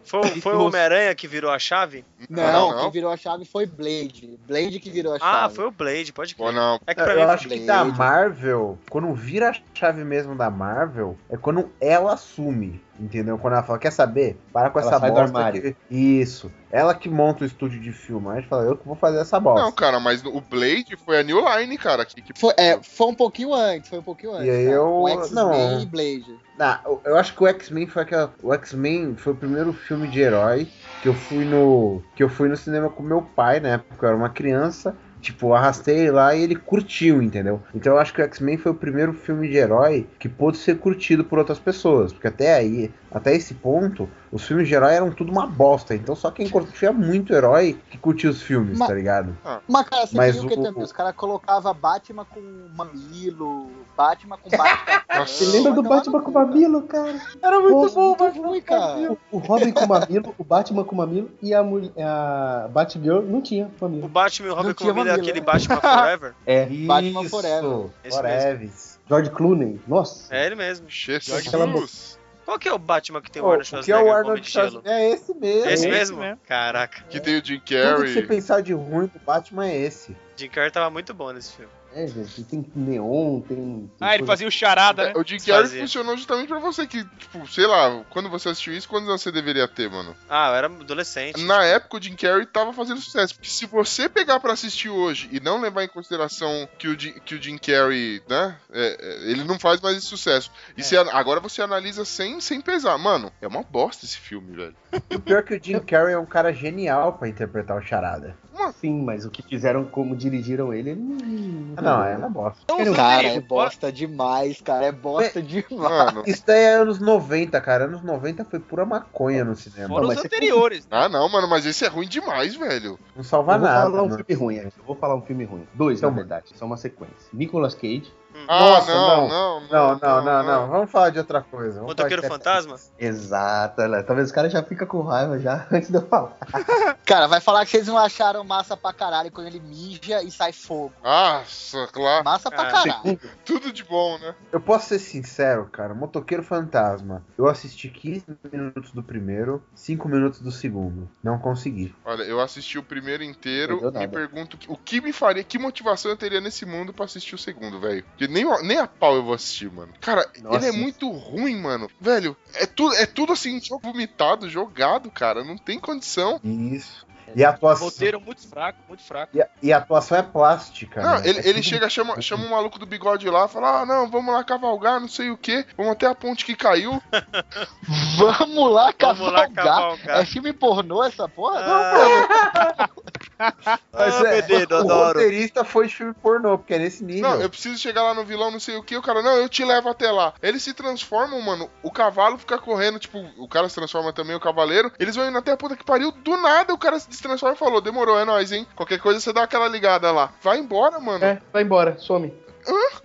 Foi, 0.06 0.40
foi 0.40 0.54
o 0.54 0.62
Homem-Aranha 0.66 1.14
que 1.14 1.26
virou 1.26 1.50
a 1.50 1.58
chave? 1.58 2.04
Não, 2.30 2.42
Não, 2.52 2.70
não. 2.70 2.82
quem 2.82 2.90
virou 2.92 3.10
a 3.10 3.16
chave 3.16 3.44
foi 3.44 3.66
Blade. 3.66 4.38
Blade 4.46 4.78
que 4.80 4.90
virou 4.90 5.12
a 5.14 5.16
Ah, 5.16 5.42
chave. 5.42 5.54
foi 5.56 5.66
o 5.66 5.70
Blade, 5.70 6.12
pode 6.12 6.34
Pô, 6.34 6.44
crer. 6.44 6.54
não. 6.54 6.80
É 6.86 6.94
que 6.94 7.02
pra 7.02 7.12
Eu 7.12 7.18
mim 7.26 7.32
acho 7.32 7.48
que 7.48 7.58
da 7.60 7.84
Marvel, 7.84 8.78
quando 8.88 9.12
vira 9.14 9.50
a 9.50 9.54
chave 9.74 10.04
mesmo 10.04 10.34
da 10.36 10.48
Marvel, 10.50 11.16
é 11.30 11.36
quando 11.36 11.70
ela 11.80 12.14
assume, 12.14 12.80
entendeu? 12.98 13.36
Quando 13.38 13.54
ela 13.54 13.62
fala, 13.62 13.78
quer 13.78 13.90
saber? 13.92 14.36
Para 14.52 14.70
com 14.70 14.78
Ela 14.80 14.88
essa 14.96 14.98
bosta. 15.10 15.52
que- 15.52 15.76
Isso. 15.90 16.50
Ela 16.70 16.94
que 16.94 17.08
monta 17.08 17.44
o 17.44 17.46
estúdio 17.46 17.80
de 17.80 17.92
filme. 17.92 18.28
Aí 18.28 18.32
a 18.38 18.40
gente 18.40 18.48
fala, 18.48 18.64
eu 18.64 18.76
que 18.76 18.86
vou 18.86 18.96
fazer 18.96 19.18
essa 19.18 19.38
bosta. 19.40 19.62
Não, 19.64 19.72
cara, 19.72 19.98
mas 20.00 20.24
o 20.24 20.40
Blade 20.40 20.96
foi 21.04 21.18
a 21.18 21.22
New 21.22 21.38
Line, 21.40 21.76
cara. 21.78 22.04
Que, 22.04 22.20
que... 22.22 22.38
Foi, 22.38 22.52
é, 22.56 22.78
foi 22.82 23.06
um 23.08 23.14
pouquinho 23.14 23.52
antes, 23.54 23.88
foi 23.88 23.98
um 23.98 24.02
pouquinho 24.02 24.32
antes. 24.32 24.46
E 24.46 24.50
aí 24.50 24.64
eu- 24.66 24.84
Com 25.02 25.08
X-Men 25.08 25.44
não. 25.44 25.80
e 25.80 25.86
Blade. 25.86 26.45
Eu- 26.84 27.02
eu 27.04 27.16
acho 27.16 27.34
que 27.34 27.42
o 27.42 27.46
X-Men 27.46 27.86
foi 27.86 28.02
aquela. 28.02 28.32
O 28.42 28.52
X-Men 28.54 29.16
foi 29.16 29.32
o 29.32 29.36
primeiro 29.36 29.72
filme 29.72 30.08
de 30.08 30.20
herói 30.20 30.68
que 31.00 31.08
eu 31.08 31.14
fui 31.14 31.44
no. 31.44 32.02
que 32.14 32.22
eu 32.22 32.28
fui 32.28 32.48
no 32.48 32.56
cinema 32.56 32.88
com 32.88 33.02
meu 33.02 33.22
pai, 33.22 33.60
né? 33.60 33.78
Porque 33.78 34.04
eu 34.04 34.08
era 34.08 34.16
uma 34.16 34.30
criança. 34.30 34.96
Tipo, 35.20 35.54
arrastei 35.54 36.00
ele 36.00 36.10
lá 36.12 36.34
e 36.34 36.42
ele 36.42 36.54
curtiu, 36.54 37.20
entendeu? 37.20 37.60
Então 37.74 37.94
eu 37.94 37.98
acho 37.98 38.14
que 38.14 38.20
o 38.20 38.24
X-Men 38.24 38.58
foi 38.58 38.70
o 38.72 38.74
primeiro 38.74 39.12
filme 39.12 39.48
de 39.48 39.56
herói 39.56 40.06
que 40.20 40.28
pôde 40.28 40.56
ser 40.56 40.78
curtido 40.78 41.24
por 41.24 41.38
outras 41.38 41.58
pessoas. 41.58 42.12
Porque 42.12 42.28
até 42.28 42.54
aí, 42.54 42.90
até 43.10 43.34
esse 43.34 43.54
ponto, 43.54 44.08
os 44.36 44.44
filmes 44.46 44.68
de 44.68 44.74
herói 44.74 44.94
eram 44.94 45.10
tudo 45.10 45.32
uma 45.32 45.46
bosta. 45.46 45.94
Então 45.94 46.14
só 46.14 46.30
quem 46.30 46.48
curtia 46.48 46.92
muito 46.92 47.32
herói 47.34 47.78
que 47.90 47.98
curtia 47.98 48.30
os 48.30 48.40
filmes, 48.42 48.78
Mas- 48.78 48.88
tá 48.88 48.94
ligado? 48.94 49.36
Mas, 49.68 49.88
cara, 49.88 50.06
você 50.06 50.16
Mas 50.16 50.34
viu 50.36 50.44
o 50.44 50.48
que 50.48 50.58
o- 50.58 50.62
também? 50.62 50.82
Os 50.82 50.92
caras 50.92 51.14
colocavam 51.16 51.74
Batman 51.74 52.24
com 52.24 52.40
mamilo, 52.76 53.70
Batman 53.96 54.38
com 54.38 54.50
Batman. 54.50 55.24
Você 55.26 55.44
Você 55.44 55.56
lembra 55.56 55.72
do 55.72 55.82
Batman 55.82 56.20
com 56.22 56.30
mamilo, 56.30 56.82
cara? 56.82 57.20
Era 57.42 57.60
muito 57.60 57.94
bom, 57.94 58.16
muito 58.18 58.42
ruim, 58.42 58.60
cara. 58.60 59.12
O, 59.12 59.18
o 59.32 59.38
Robin 59.38 59.72
com 59.72 59.86
mamilo, 59.86 60.34
o 60.38 60.44
Batman 60.44 60.84
com 60.84 60.94
mamilo 60.96 61.30
e 61.42 61.54
a, 61.54 61.62
mulher, 61.62 61.90
a 61.98 62.68
Batgirl 62.70 63.22
não 63.22 63.40
tinha 63.40 63.66
O 63.80 63.84
mamilo. 63.84 64.08
Batman 64.08 64.46
e 64.46 64.50
o 64.50 64.54
Não 64.54 64.62
Robin 64.62 64.74
tinha 64.74 64.88
Combina 64.92 65.10
é 65.10 65.16
mamilo, 65.16 65.28
aquele 65.30 65.40
né? 65.40 65.46
Batman 65.46 65.80
Forever? 65.80 66.34
É, 66.46 66.66
Batman 66.66 67.20
Isso, 67.22 67.30
Forever. 67.30 67.86
Esse 68.04 68.16
Forever. 68.16 68.70
George 69.08 69.30
Clooney. 69.30 69.80
Nossa. 69.86 70.34
É 70.34 70.46
ele 70.46 70.54
mesmo. 70.56 70.86
Jesus. 70.88 72.18
Qual 72.46 72.58
que 72.58 72.68
é 72.68 72.72
o 72.72 72.78
Batman 72.78 73.20
que 73.20 73.30
tem 73.30 73.42
o 73.42 73.44
Pô, 73.44 73.50
Arnold 73.50 73.68
o 73.68 73.70
que 73.70 73.76
é 73.76 73.94
Schwarzenegger 73.96 74.06
o 74.14 74.16
Arnold? 74.16 74.50
Schwarzenegger? 74.50 74.92
É 74.92 75.10
esse 75.10 75.34
mesmo. 75.34 75.60
Esse 75.64 75.72
esse 75.72 75.88
mesmo? 75.88 76.18
mesmo. 76.20 76.40
Caraca, 76.46 77.02
Que 77.10 77.20
tem 77.20 77.34
o 77.38 77.44
Jim 77.44 77.58
Tudo 77.58 77.64
que 77.64 77.74
você 77.74 77.82
Carrey. 78.14 78.26
pensar 78.26 78.60
de 78.62 78.72
ruim 78.72 79.06
do 79.08 79.18
Batman 79.18 79.66
é 79.66 79.76
esse. 79.76 80.16
Jim 80.36 80.48
Carrey 80.48 80.70
tava 80.70 80.88
muito 80.88 81.12
bom 81.12 81.32
nesse 81.32 81.52
filme. 81.54 81.70
É, 81.98 82.06
gente, 82.06 82.44
tem 82.44 82.66
neon, 82.76 83.40
tem. 83.40 83.56
tem 83.56 83.90
Ah, 84.00 84.10
ele 84.10 84.18
coisa- 84.18 84.32
fazia 84.32 84.46
o 84.48 84.50
charada, 84.50 85.04
né? 85.04 85.12
É, 85.16 85.18
O 85.18 85.24
Jim 85.26 85.38
Carrey 85.38 85.80
funcionou 85.80 86.14
justamente 86.14 86.48
pra 86.48 86.58
você 86.58 86.86
que, 86.86 87.02
tipo, 87.18 87.46
sei 87.48 87.66
lá, 87.66 88.04
quando 88.10 88.28
você 88.28 88.50
assistiu 88.50 88.74
isso, 88.74 88.86
quantos 88.86 89.08
anos 89.08 89.22
você 89.22 89.32
deveria 89.32 89.66
ter, 89.66 89.90
mano? 89.90 90.14
Ah, 90.28 90.50
eu 90.50 90.54
era 90.56 90.66
adolescente. 90.66 91.42
Na 91.44 91.64
época 91.64 91.96
o 91.96 92.02
Jim 92.02 92.14
Carrey 92.14 92.44
tava 92.44 92.72
fazendo 92.74 93.00
sucesso. 93.00 93.34
Porque 93.34 93.48
se 93.48 93.64
você 93.64 94.10
pegar 94.10 94.40
pra 94.40 94.52
assistir 94.52 94.90
hoje 94.90 95.26
e 95.32 95.40
não 95.40 95.58
levar 95.58 95.84
em 95.84 95.88
consideração 95.88 96.68
que 96.78 96.86
o 96.86 97.00
Jim, 97.00 97.14
que 97.24 97.34
o 97.34 97.42
Jim 97.42 97.56
Carrey, 97.56 98.22
né? 98.28 98.56
é, 98.72 98.96
é, 99.00 99.30
ele 99.30 99.42
não 99.44 99.58
faz 99.58 99.80
mais 99.80 99.96
esse 99.96 100.06
sucesso. 100.06 100.50
E 100.76 100.82
você 100.82 100.98
an- 100.98 101.08
agora 101.12 101.40
você 101.40 101.62
analisa 101.62 102.04
sem, 102.04 102.42
sem 102.42 102.60
pesar. 102.60 102.98
Mano, 102.98 103.32
é 103.40 103.46
uma 103.46 103.62
bosta 103.62 104.04
esse 104.04 104.18
filme, 104.18 104.54
velho. 104.54 104.76
O 105.16 105.20
pior 105.20 105.38
é 105.38 105.42
que 105.42 105.54
o 105.54 105.60
Jim 105.64 105.78
Carrey 105.80 106.12
é 106.14 106.18
um 106.18 106.26
cara 106.26 106.52
genial 106.52 107.14
pra 107.14 107.26
interpretar 107.28 107.76
o 107.78 107.80
Charada. 107.82 108.36
Sim, 108.80 109.02
mas 109.02 109.24
o 109.24 109.30
que 109.30 109.42
fizeram, 109.42 109.84
como 109.84 110.16
dirigiram 110.16 110.72
ele, 110.72 110.90
ele 110.90 111.00
não. 111.00 111.82
Não, 111.82 112.04
é 112.04 112.16
uma 112.16 112.28
bosta. 112.28 112.60
Cara, 112.94 113.28
é 113.28 113.40
bosta 113.40 113.92
demais, 113.92 114.60
cara. 114.60 114.86
É 114.86 114.92
bosta 114.92 115.42
demais. 115.42 115.66
Mano. 115.70 116.22
Isso 116.26 116.42
daí 116.46 116.62
é 116.62 116.74
anos 116.74 116.98
90, 116.98 117.60
cara. 117.60 117.84
Anos 117.84 118.02
90 118.02 118.44
foi 118.44 118.58
pura 118.58 118.84
maconha 118.84 119.44
no 119.44 119.54
cinema. 119.54 119.88
Foram 119.88 120.08
mas 120.08 120.18
os 120.18 120.24
anteriores. 120.24 120.86
Ah, 120.90 121.08
não, 121.08 121.28
mano, 121.28 121.48
mas 121.48 121.66
esse 121.66 121.84
é 121.84 121.88
ruim 121.88 122.08
demais, 122.08 122.56
velho. 122.56 122.98
Não 123.14 123.22
salva 123.22 123.54
Eu 123.54 123.60
vou 123.60 123.68
nada. 123.68 123.90
falar 123.90 124.02
um 124.02 124.08
né? 124.08 124.16
filme 124.16 124.34
ruim, 124.34 124.56
eu 124.56 124.72
vou 124.86 124.96
falar 124.96 125.14
um 125.14 125.22
filme 125.22 125.44
ruim. 125.44 125.66
Dois, 125.74 125.98
Então, 125.98 126.10
na 126.10 126.16
verdade, 126.16 126.52
são 126.54 126.66
uma 126.66 126.76
sequência. 126.76 127.14
Nicolas 127.32 127.74
Cage. 127.74 128.12
Ah, 128.48 128.60
Nossa, 128.60 128.94
não, 128.94 129.28
não. 129.28 129.60
não, 129.60 129.68
Não, 129.68 129.98
não, 129.98 130.24
não, 130.24 130.42
não. 130.42 130.68
Vamos 130.68 130.90
falar 130.90 131.10
de 131.10 131.18
outra 131.18 131.42
coisa. 131.42 131.82
Motoqueiro 131.82 132.22
Fantasma? 132.22 132.76
Exato, 132.98 133.82
talvez 134.06 134.28
os 134.28 134.32
caras 134.32 134.52
já 134.52 134.62
ficam 134.62 134.86
com 134.86 135.02
raiva 135.02 135.38
já 135.38 135.66
antes 135.72 135.90
de 135.90 135.96
eu 135.96 136.06
falar. 136.06 136.36
Cara, 137.04 137.26
vai 137.26 137.40
falar 137.40 137.64
que 137.64 137.70
vocês 137.70 137.86
não 137.86 137.96
acharam 137.98 138.42
massa 138.44 138.76
pra 138.76 138.92
caralho 138.92 139.30
quando 139.30 139.46
ele 139.46 139.60
mija 139.60 140.22
e 140.22 140.30
sai 140.30 140.52
fogo. 140.52 140.92
Nossa, 141.02 141.86
claro. 141.92 142.24
Massa 142.24 142.50
pra 142.50 142.62
Ah, 142.62 142.70
caralho. 142.72 143.20
Tudo 143.44 143.72
de 143.72 143.84
bom, 143.84 144.18
né? 144.18 144.34
Eu 144.52 144.60
posso 144.60 144.88
ser 144.88 144.98
sincero, 144.98 145.66
cara. 145.70 145.94
Motoqueiro 145.94 146.42
Fantasma. 146.42 147.22
Eu 147.38 147.48
assisti 147.48 147.88
15 147.88 148.24
minutos 148.52 148.92
do 148.92 149.02
primeiro, 149.02 149.62
5 149.74 150.08
minutos 150.08 150.40
do 150.40 150.50
segundo. 150.50 151.08
Não 151.22 151.38
consegui. 151.38 151.94
Olha, 152.04 152.22
eu 152.22 152.40
assisti 152.40 152.78
o 152.78 152.82
primeiro 152.82 153.22
inteiro 153.22 153.80
e 154.00 154.08
pergunto 154.08 154.58
o 154.68 154.76
que 154.76 155.00
me 155.00 155.12
faria, 155.12 155.44
que 155.44 155.58
motivação 155.58 156.10
eu 156.10 156.16
teria 156.16 156.40
nesse 156.40 156.64
mundo 156.66 156.92
pra 156.92 157.04
assistir 157.04 157.34
o 157.34 157.38
segundo, 157.38 157.80
velho. 157.80 158.04
Porque 158.04 158.25
nem, 158.28 158.44
nem 158.62 158.78
a 158.78 158.86
pau 158.86 159.14
eu 159.16 159.22
vou 159.24 159.34
assistir, 159.34 159.70
mano. 159.70 159.92
Cara, 160.00 160.28
Nossa. 160.42 160.56
ele 160.56 160.66
é 160.66 160.72
muito 160.72 161.10
ruim, 161.10 161.56
mano. 161.60 161.90
Velho, 162.00 162.36
é 162.54 162.66
tudo, 162.66 162.94
é 162.96 163.06
tudo 163.06 163.32
assim, 163.32 163.60
vomitado, 163.82 164.48
jogado, 164.48 165.10
cara. 165.10 165.42
Não 165.44 165.56
tem 165.56 165.78
condição. 165.78 166.40
Isso. 166.42 167.06
E 167.34 167.44
a 167.44 167.50
atuação, 167.50 167.88
Roteiro 167.88 168.20
muito 168.20 168.48
fraco, 168.48 168.78
muito 168.88 169.02
fraco. 169.02 169.36
e 169.36 169.42
a, 169.42 169.48
e 169.60 169.72
a 169.72 169.78
atuação 169.78 170.16
é 170.16 170.22
plástica. 170.22 171.02
Não, 171.02 171.14
né? 171.20 171.28
ele, 171.28 171.40
É 171.40 171.48
ele 171.48 171.62
chega, 171.62 171.90
chama, 171.90 172.18
chama 172.22 172.46
o 172.46 172.50
maluco 172.50 172.78
do 172.78 172.86
bigode 172.86 173.28
lá, 173.28 173.46
fala: 173.48 173.80
Ah, 173.82 173.84
não, 173.86 174.08
vamos 174.08 174.32
lá 174.32 174.42
cavalgar, 174.44 175.00
não 175.00 175.08
sei 175.08 175.30
o 175.30 175.36
que, 175.36 175.66
vamos 175.76 175.92
até 175.92 176.06
a 176.06 176.14
ponte 176.14 176.44
que 176.46 176.54
caiu. 176.54 177.02
Vamos 178.16 178.18
lá 178.18 178.38
Vamos 178.38 178.72
lá 178.72 178.92
cavalgar. 178.92 179.52
cavalgar. 179.52 180.20
É 180.20 180.24
filme 180.24 180.52
pornô 180.52 181.02
essa 181.04 181.28
porra? 181.28 181.60
Ah, 181.60 182.88
Mas 183.38 184.14
Ah, 184.14 184.28
é, 184.28 184.40
o 184.40 184.76
adoro. 184.76 185.06
roteirista 185.18 185.64
foi 185.64 185.86
de 185.86 185.94
filme 185.94 186.14
pornô, 186.14 186.58
porque 186.58 186.74
é 186.74 186.78
nesse 186.78 187.04
nível. 187.04 187.22
Não, 187.30 187.40
eu 187.40 187.48
preciso 187.50 187.78
chegar 187.78 188.02
lá 188.02 188.14
no 188.14 188.24
vilão, 188.24 188.50
não 188.50 188.60
sei 188.60 188.76
o 188.76 188.82
que. 188.82 188.96
O 188.96 189.02
cara, 189.02 189.22
não, 189.22 189.36
eu 189.36 189.48
te 189.48 189.64
levo 189.64 189.88
até 189.88 190.10
lá. 190.10 190.34
Eles 190.42 190.62
se 190.62 190.72
transformam, 190.74 191.40
mano. 191.40 191.70
O 191.82 191.90
cavalo 191.90 192.38
fica 192.38 192.58
correndo, 192.58 192.98
tipo, 192.98 193.18
o 193.38 193.48
cara 193.48 193.68
se 193.68 193.74
transforma 193.74 194.12
também, 194.12 194.36
o 194.36 194.40
cavaleiro. 194.40 194.90
Eles 194.98 195.16
vão 195.16 195.28
indo 195.28 195.38
até 195.38 195.52
a 195.52 195.56
puta 195.56 195.76
que 195.76 195.84
pariu. 195.84 196.10
Do 196.12 196.36
nada 196.36 196.72
o 196.72 196.78
cara 196.78 196.98
se 196.98 197.22
transforma 197.22 197.54
e 197.54 197.58
falou: 197.58 197.80
demorou, 197.80 198.18
é 198.18 198.24
nóis, 198.24 198.52
hein? 198.52 198.66
Qualquer 198.74 198.98
coisa 199.00 199.20
você 199.20 199.32
dá 199.32 199.42
aquela 199.42 199.68
ligada 199.68 200.10
lá. 200.10 200.32
Vai 200.42 200.58
embora, 200.58 200.98
mano. 201.00 201.24
É, 201.24 201.40
vai 201.52 201.62
embora, 201.62 201.96
some. 201.98 202.32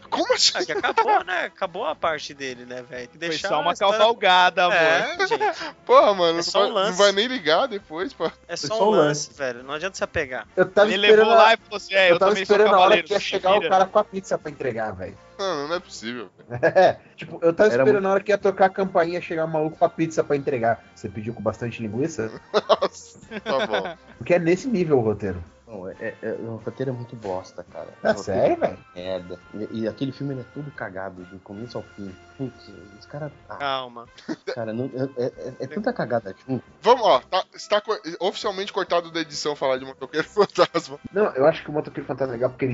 Como 0.10 0.34
assim? 0.34 0.58
É 0.58 0.66
que 0.66 0.72
acabou, 0.72 1.24
né? 1.24 1.46
Acabou 1.46 1.86
a 1.86 1.96
parte 1.96 2.34
dele, 2.34 2.66
né, 2.66 2.82
velho? 2.82 3.10
Foi 3.10 3.20
deixar 3.20 3.50
só 3.50 3.62
uma 3.62 3.72
a 3.72 3.74
história- 3.74 3.98
cavalgada, 3.98 4.64
amor. 4.66 4.76
É, 4.76 5.18
gente. 5.28 5.76
Porra, 5.86 6.14
mano, 6.14 6.40
É 6.40 6.42
só 6.42 6.64
não, 6.64 6.70
um 6.70 6.74
vai, 6.74 6.84
lance. 6.84 6.92
não 6.92 7.06
vai 7.06 7.12
nem 7.14 7.28
ligar 7.28 7.68
depois, 7.68 8.12
pô. 8.14 8.30
É 8.48 8.56
só, 8.56 8.68
só 8.68 8.86
um 8.86 8.88
um 8.88 8.92
lance, 8.92 9.34
velho. 9.34 9.64
Não 9.64 9.74
adianta 9.74 9.96
se 9.98 10.04
apegar. 10.04 10.48
Eu 10.56 10.70
tava 10.70 10.92
Ele 10.92 11.06
esperando, 11.06 11.28
levou 11.30 11.44
lá 11.44 11.54
e 11.54 11.58
falou 11.58 11.78
assim: 11.78 11.94
é, 11.94 12.10
eu 12.10 12.14
eu, 12.16 12.20
tava 12.20 12.40
esperando 12.40 12.76
a 12.76 12.80
hora 12.80 13.04
que 13.04 13.14
ia 13.14 13.20
chegar 13.20 13.56
o 13.58 13.70
cara 13.70 13.86
com 13.86 14.00
a 14.00 14.04
pizza 14.04 14.38
pra 14.38 14.52
entregar, 14.52 14.92
velho. 14.92 15.18
Não, 15.38 15.68
não 15.68 15.76
é 15.76 15.80
possível. 15.80 16.30
É, 16.62 16.98
tipo, 17.16 17.40
eu 17.42 17.54
tava 17.54 17.72
Era 17.72 17.82
esperando 17.84 18.08
a 18.08 18.12
hora 18.12 18.22
que 18.24 18.32
ia 18.32 18.38
tocar 18.38 18.66
a 18.66 18.70
campainha 18.70 19.20
e 19.20 19.22
chegar 19.22 19.46
o 19.46 19.48
maluco 19.48 19.78
com 19.78 19.86
a 19.86 19.90
pizza 19.90 20.22
pra 20.24 20.36
entregar. 20.36 20.84
Você 20.94 21.08
pediu 21.08 21.34
com 21.34 21.42
bastante 21.42 21.82
linguiça? 21.82 22.30
Nossa, 22.82 23.20
tá 23.42 23.66
bom. 23.68 23.98
Porque 24.18 24.34
é 24.34 24.40
nesse 24.40 24.68
nível 24.68 24.98
o 24.98 25.02
roteiro. 25.02 25.42
Não, 25.72 25.88
é, 25.90 25.94
é- 26.02 26.16
é- 26.22 26.32
o 26.34 26.58
roteiro 26.58 26.92
é 26.92 26.94
muito 26.94 27.16
bosta, 27.16 27.66
cara. 27.72 27.88
É 28.04 28.14
sério, 28.16 28.58
velho? 28.58 28.78
é 28.96 29.02
Merda. 29.02 29.40
E, 29.54 29.82
e 29.82 29.88
aquele 29.88 30.12
filme 30.12 30.34
ele 30.34 30.42
é 30.42 30.46
tudo 30.54 30.70
cagado, 30.72 31.24
do 31.24 31.40
começo 31.40 31.78
ao 31.78 31.84
fim. 31.96 32.14
Putz, 32.38 32.70
os 33.00 33.06
caras. 33.06 33.32
Ah, 33.50 33.56
Calma. 33.58 34.08
cara, 34.54 34.74
não, 34.74 34.90
é, 35.18 35.24
é- 35.26 35.54
é 35.62 35.68
tanta 35.68 35.94
cagada 35.94 36.36
junto. 36.48 36.64
Vamos, 36.82 37.06
ó, 37.06 37.20
tá, 37.20 37.44
está 37.54 37.80
co- 37.80 38.00
oficialmente 38.20 38.74
cortado 38.74 39.12
da 39.12 39.22
edição 39.22 39.56
falar 39.56 39.78
de 39.78 39.86
motoqueiro 39.86 40.28
fantasma. 40.30 40.98
Não, 41.14 41.26
eu 41.36 41.46
acho 41.46 41.64
que 41.64 41.70
o 41.70 41.74
Motoqueiro 41.74 42.08
Fantasma 42.08 42.34
é 42.34 42.38
legal 42.38 42.50
porque 42.50 42.66
ele 42.66 42.74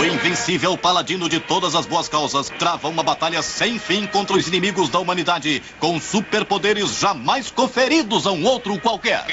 O 0.00 0.04
invencível 0.04 0.76
paladino 0.78 1.28
de 1.28 1.40
todas 1.40 1.74
as 1.74 1.84
boas 1.86 2.08
causas 2.08 2.48
trava 2.50 2.88
uma 2.88 3.02
batalha 3.02 3.42
sem 3.42 3.78
fim 3.78 4.06
contra 4.06 4.36
os 4.36 4.46
inimigos 4.46 4.88
da 4.88 4.98
humanidade, 5.00 5.60
com 5.80 5.98
superpoderes 6.00 6.98
jamais 6.98 7.50
conferidos 7.50 8.26
a 8.26 8.32
um 8.32 8.44
outro 8.44 8.78
qualquer. 8.80 9.24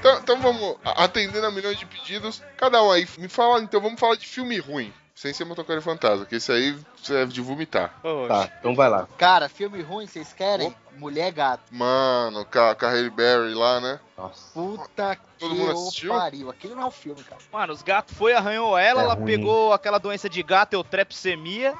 Então, 0.00 0.18
então 0.18 0.40
vamos 0.40 0.78
atendendo 0.82 1.46
a 1.46 1.50
milhões 1.50 1.78
de 1.78 1.84
pedidos. 1.84 2.42
Cada 2.56 2.82
um 2.82 2.90
aí, 2.90 3.06
me 3.18 3.28
fala, 3.28 3.60
então 3.60 3.80
vamos 3.80 4.00
falar 4.00 4.16
de 4.16 4.26
filme 4.26 4.58
ruim. 4.58 4.92
Sem 5.20 5.34
ser 5.34 5.44
motoqueiro 5.44 5.82
fantasma, 5.82 6.24
que 6.24 6.36
esse 6.36 6.50
aí 6.50 6.74
é 7.10 7.26
de 7.26 7.42
vomitar. 7.42 7.94
Tá, 8.26 8.50
então 8.58 8.74
vai 8.74 8.88
lá. 8.88 9.06
Cara, 9.18 9.50
filme 9.50 9.82
ruim, 9.82 10.06
vocês 10.06 10.32
querem? 10.32 10.74
Mulher 10.96 11.30
Gato. 11.30 11.62
Mano, 11.70 12.42
com 12.46 12.58
a, 12.58 12.74
com 12.74 12.86
a 12.86 12.88
Halle 12.88 13.10
Berry 13.10 13.52
lá, 13.52 13.82
né? 13.82 14.00
Nossa. 14.16 14.50
Puta 14.54 15.18
Todo 15.38 15.50
que 15.54 15.60
mundo 15.60 15.72
assistiu? 15.72 16.14
pariu. 16.14 16.48
Aquilo 16.48 16.74
não 16.74 16.84
é 16.84 16.86
um 16.86 16.90
filme, 16.90 17.22
cara. 17.22 17.38
Mano, 17.52 17.74
os 17.74 17.82
gatos 17.82 18.16
foi, 18.16 18.32
arranhou 18.32 18.78
ela, 18.78 19.02
É 19.02 19.04
ela 19.04 19.12
ruim. 19.14 19.26
pegou 19.26 19.74
aquela 19.74 19.98
doença 19.98 20.26
de 20.26 20.42
gato, 20.42 20.72
eutrepsemia. 20.72 21.74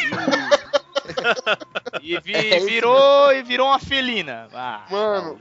E, 0.00 0.08
e 2.02 2.18
vi- 2.20 2.34
É 2.34 2.56
isso 2.58 2.66
virou 2.66 3.32
e 3.32 3.42
virou 3.42 3.68
uma 3.68 3.78
felina. 3.78 4.48
Ah, 4.54 4.84
Mano. 4.90 5.38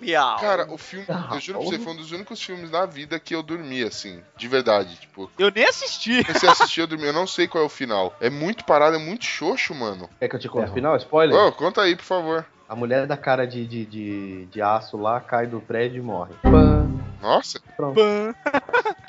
Miau. 0.00 0.38
Cara, 0.38 0.72
o 0.72 0.78
filme, 0.78 1.06
Ah, 1.08 1.30
eu 1.32 1.40
juro 1.40 1.58
pra 1.60 1.68
você, 1.68 1.78
foi 1.78 1.92
um 1.92 1.96
dos 1.96 2.12
únicos 2.12 2.42
filmes 2.42 2.70
da 2.70 2.86
vida 2.86 3.18
que 3.18 3.34
eu 3.34 3.42
dormi, 3.42 3.82
assim, 3.82 4.22
de 4.36 4.48
verdade. 4.48 4.96
Tipo, 4.96 5.30
Eu 5.38 5.50
nem 5.50 5.64
assisti. 5.64 6.22
comecei 6.24 6.48
a 6.48 6.52
assistir, 6.52 6.80
eu 6.80 6.86
dormi, 6.86 7.06
eu 7.06 7.12
não 7.12 7.26
sei 7.26 7.46
qual 7.48 7.62
é 7.64 7.66
o 7.66 7.70
final. 7.70 8.14
É 8.20 8.30
muito 8.30 8.64
parado, 8.64 8.96
é 8.96 8.98
muito 8.98 9.24
xoxo, 9.24 9.74
mano. 9.74 10.08
Quer 10.18 10.28
que 10.28 10.36
eu 10.36 10.40
te 10.40 10.48
conte 10.48 10.68
É 10.68 10.70
o 10.70 10.74
final? 10.74 10.96
Spoiler? 10.96 11.36
Ô, 11.38 11.52
conta 11.52 11.82
aí, 11.82 11.96
por 11.96 12.04
favor. 12.04 12.46
A 12.68 12.76
mulher 12.76 13.06
da 13.06 13.16
cara 13.16 13.46
de, 13.46 13.66
de, 13.66 13.86
de, 13.86 14.46
de 14.46 14.60
aço 14.60 14.98
lá 14.98 15.18
cai 15.20 15.46
do 15.46 15.58
prédio 15.58 16.00
e 16.00 16.02
morre. 16.04 16.34
Pã. 16.42 16.86
Nossa, 17.22 17.58
Pronto. 17.76 17.94
Pan. 17.94 18.34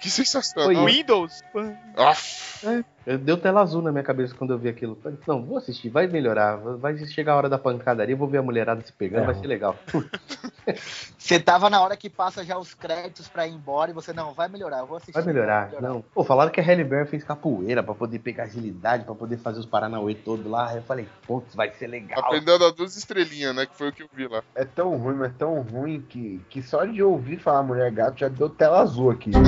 que 0.01 0.09
sensacional. 0.09 0.71
Foi 0.73 0.85
Windows. 0.85 1.41
Pan. 1.53 1.75
Aff. 1.97 2.65
Eu- 3.05 3.17
Deu 3.17 3.37
tela 3.37 3.61
azul 3.61 3.81
na 3.81 3.91
minha 3.91 4.03
cabeça 4.03 4.35
quando 4.35 4.51
eu 4.53 4.57
vi 4.57 4.69
aquilo. 4.69 4.95
Falei, 5.01 5.17
não, 5.27 5.43
vou 5.43 5.57
assistir, 5.57 5.89
vai 5.89 6.07
melhorar. 6.07 6.55
Vai 6.57 6.97
chegar 7.05 7.33
a 7.33 7.37
hora 7.37 7.49
da 7.49 7.57
pancadaria, 7.57 8.13
eu 8.13 8.17
vou 8.17 8.27
ver 8.27 8.37
a 8.39 8.43
mulherada 8.43 8.81
se 8.81 8.93
pegando, 8.93 9.23
É. 9.23 9.25
vai 9.27 9.35
ser 9.35 9.47
legal. 9.47 9.75
Você 11.17 11.39
tava 11.39 11.69
na 11.69 11.81
hora 11.81 11.95
que 11.97 12.09
passa 12.09 12.43
já 12.43 12.57
os 12.57 12.73
créditos 12.73 13.27
pra 13.27 13.47
ir 13.47 13.53
embora 13.53 13.91
e 13.91 13.93
você, 13.93 14.13
não, 14.13 14.33
vai 14.33 14.47
melhorar, 14.47 14.79
eu 14.79 14.85
vou 14.87 14.97
assistir. 14.97 15.13
Vai 15.13 15.23
melhorar. 15.23 15.71
Não. 15.81 16.01
Pô, 16.13 16.23
falaram 16.23 16.51
que 16.51 16.59
a 16.59 16.63
Halle 16.63 16.83
Berry 16.83 17.07
fez 17.07 17.23
capoeira 17.23 17.83
pra 17.83 17.93
poder 17.93 18.19
pegar 18.19 18.43
agilidade, 18.43 19.03
pra 19.03 19.13
poder 19.15 19.37
fazer 19.37 19.59
os 19.59 19.65
Paranauê 19.65 20.15
todos 20.15 20.45
lá. 20.45 20.69
Aí 20.69 20.77
eu 20.77 20.83
falei, 20.83 21.07
putz, 21.27 21.53
vai 21.55 21.71
ser 21.73 21.87
legal. 21.87 22.19
Aprendeu 22.19 22.55
a 22.55 22.57
dar 22.57 22.71
duas 22.71 22.95
estrelinhas, 22.95 23.55
né? 23.55 23.65
Que 23.65 23.75
foi 23.75 23.89
o 23.89 23.93
que 23.93 24.03
eu 24.03 24.09
vi 24.13 24.27
lá. 24.27 24.43
É 24.55 24.65
tão 24.65 24.95
ruim, 24.97 25.15
mas 25.15 25.33
tão 25.37 25.61
ruim 25.61 26.01
que, 26.01 26.39
que 26.49 26.61
só 26.63 26.85
de 26.85 27.01
ouvir 27.01 27.39
falar 27.39 27.63
mulher 27.63 27.91
gato 27.91 28.19
já 28.19 28.27
deu 28.27 28.49
tela 28.49 28.81
azul 28.81 29.11
aqui. 29.11 29.31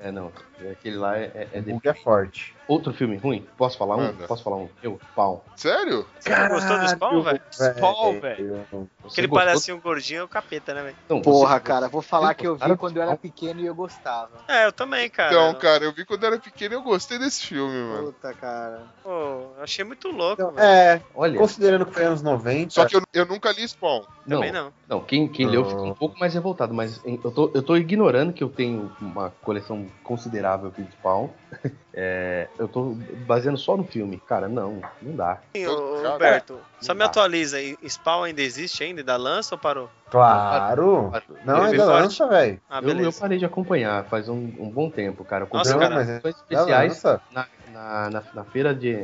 É, 0.00 0.12
não. 0.12 0.30
Aquele 0.70 0.96
lá 0.96 1.16
é, 1.18 1.24
é, 1.34 1.48
é 1.58 1.88
é 1.88 1.94
forte. 1.94 2.47
much. 2.54 2.57
Outro 2.68 2.92
filme 2.92 3.16
ruim? 3.16 3.46
Posso 3.56 3.78
falar 3.78 3.96
um? 3.96 4.00
Manda. 4.02 4.26
Posso 4.26 4.44
falar 4.44 4.58
um? 4.58 4.68
Eu, 4.82 5.00
pau. 5.14 5.42
Sério? 5.56 6.06
Você 6.20 6.36
não 6.36 6.48
gostou 6.48 6.78
do 6.78 6.86
Spawn, 6.86 7.22
velho? 7.22 7.40
Spawn, 7.50 8.20
velho. 8.20 8.66
Aquele 9.10 9.26
palhacinho 9.28 9.80
gordinho 9.80 10.20
é 10.20 10.24
o 10.24 10.28
capeta, 10.28 10.74
né, 10.74 10.82
velho? 10.82 11.22
Porra, 11.22 11.54
você- 11.54 11.60
cara, 11.64 11.88
vou 11.88 12.02
falar 12.02 12.34
que 12.34 12.46
eu 12.46 12.54
vi 12.56 12.76
quando 12.76 12.98
eu 12.98 13.02
era 13.02 13.16
pequeno 13.16 13.60
e 13.60 13.64
eu 13.64 13.74
gostava. 13.74 14.44
É, 14.46 14.66
eu 14.66 14.72
também, 14.72 15.08
cara. 15.08 15.32
Então, 15.32 15.54
cara, 15.58 15.82
eu 15.84 15.94
vi 15.94 16.04
quando 16.04 16.24
eu 16.24 16.26
era 16.32 16.38
pequeno 16.38 16.74
e 16.74 16.76
eu 16.76 16.82
gostei 16.82 17.18
desse 17.18 17.46
filme, 17.46 17.74
mano. 17.74 18.12
Puta, 18.12 18.34
cara. 18.34 18.86
Pô, 19.02 19.08
eu 19.56 19.62
achei 19.62 19.82
muito 19.82 20.08
louco, 20.08 20.34
Então, 20.42 20.52
velho. 20.52 20.66
é, 20.68 21.02
Olha, 21.14 21.38
considerando 21.38 21.86
que 21.86 21.94
foi 21.94 22.04
anos 22.04 22.20
90. 22.20 22.70
Só 22.74 22.84
que 22.84 22.96
eu, 22.96 23.02
eu 23.14 23.24
nunca 23.24 23.50
li 23.50 23.66
Spawn. 23.66 24.02
não, 24.26 24.36
Também 24.36 24.52
não. 24.52 24.72
não, 24.86 25.00
quem, 25.00 25.26
quem 25.26 25.46
leu 25.46 25.64
ficou 25.64 25.86
um 25.86 25.94
pouco 25.94 26.18
mais 26.18 26.34
revoltado, 26.34 26.74
mas 26.74 27.02
eu 27.02 27.30
tô, 27.30 27.50
eu 27.54 27.62
tô 27.62 27.76
ignorando 27.78 28.30
que 28.34 28.44
eu 28.44 28.50
tenho 28.50 28.94
uma 29.00 29.30
coleção 29.30 29.86
considerável 30.04 30.68
aqui 30.68 30.82
de 30.82 30.92
Spawn. 30.92 31.30
É, 32.00 32.48
eu 32.58 32.68
tô 32.68 32.94
baseando 33.26 33.58
só 33.58 33.76
no 33.76 33.84
filme. 33.84 34.20
Cara, 34.26 34.48
não, 34.48 34.80
não 35.00 35.14
dá. 35.16 35.38
Sim, 35.54 35.66
Roberto, 35.66 36.58
só 36.80 36.92
me 36.92 37.00
dá. 37.00 37.06
atualiza 37.06 37.56
aí. 37.58 37.76
Spawn 37.88 38.24
ainda 38.24 38.42
existe 38.42 38.82
ainda? 38.82 39.02
Da 39.02 39.16
lança 39.16 39.54
ou 39.54 39.58
parou? 39.58 39.88
Claro! 40.10 41.12
Não, 41.44 41.58
Eu- 41.58 41.62
ainda 41.64 41.82
eu- 41.82 41.86
lança, 41.86 42.26
velho. 42.26 42.60
Ah, 42.68 42.80
eu, 42.82 43.00
eu 43.00 43.12
parei 43.12 43.38
de 43.38 43.44
acompanhar 43.44 44.04
faz 44.06 44.28
um, 44.28 44.52
um 44.58 44.70
bom 44.70 44.90
tempo, 44.90 45.24
cara. 45.24 45.44
Eu 45.44 45.48
Nossa, 45.52 45.76
cara. 45.78 46.04
Já 46.04 46.28
especiais 46.30 46.92
lança. 46.94 47.20
na, 47.30 47.46
na, 47.72 48.10
na, 48.10 48.22
na 48.34 48.44
feira 48.44 48.74
de. 48.74 48.96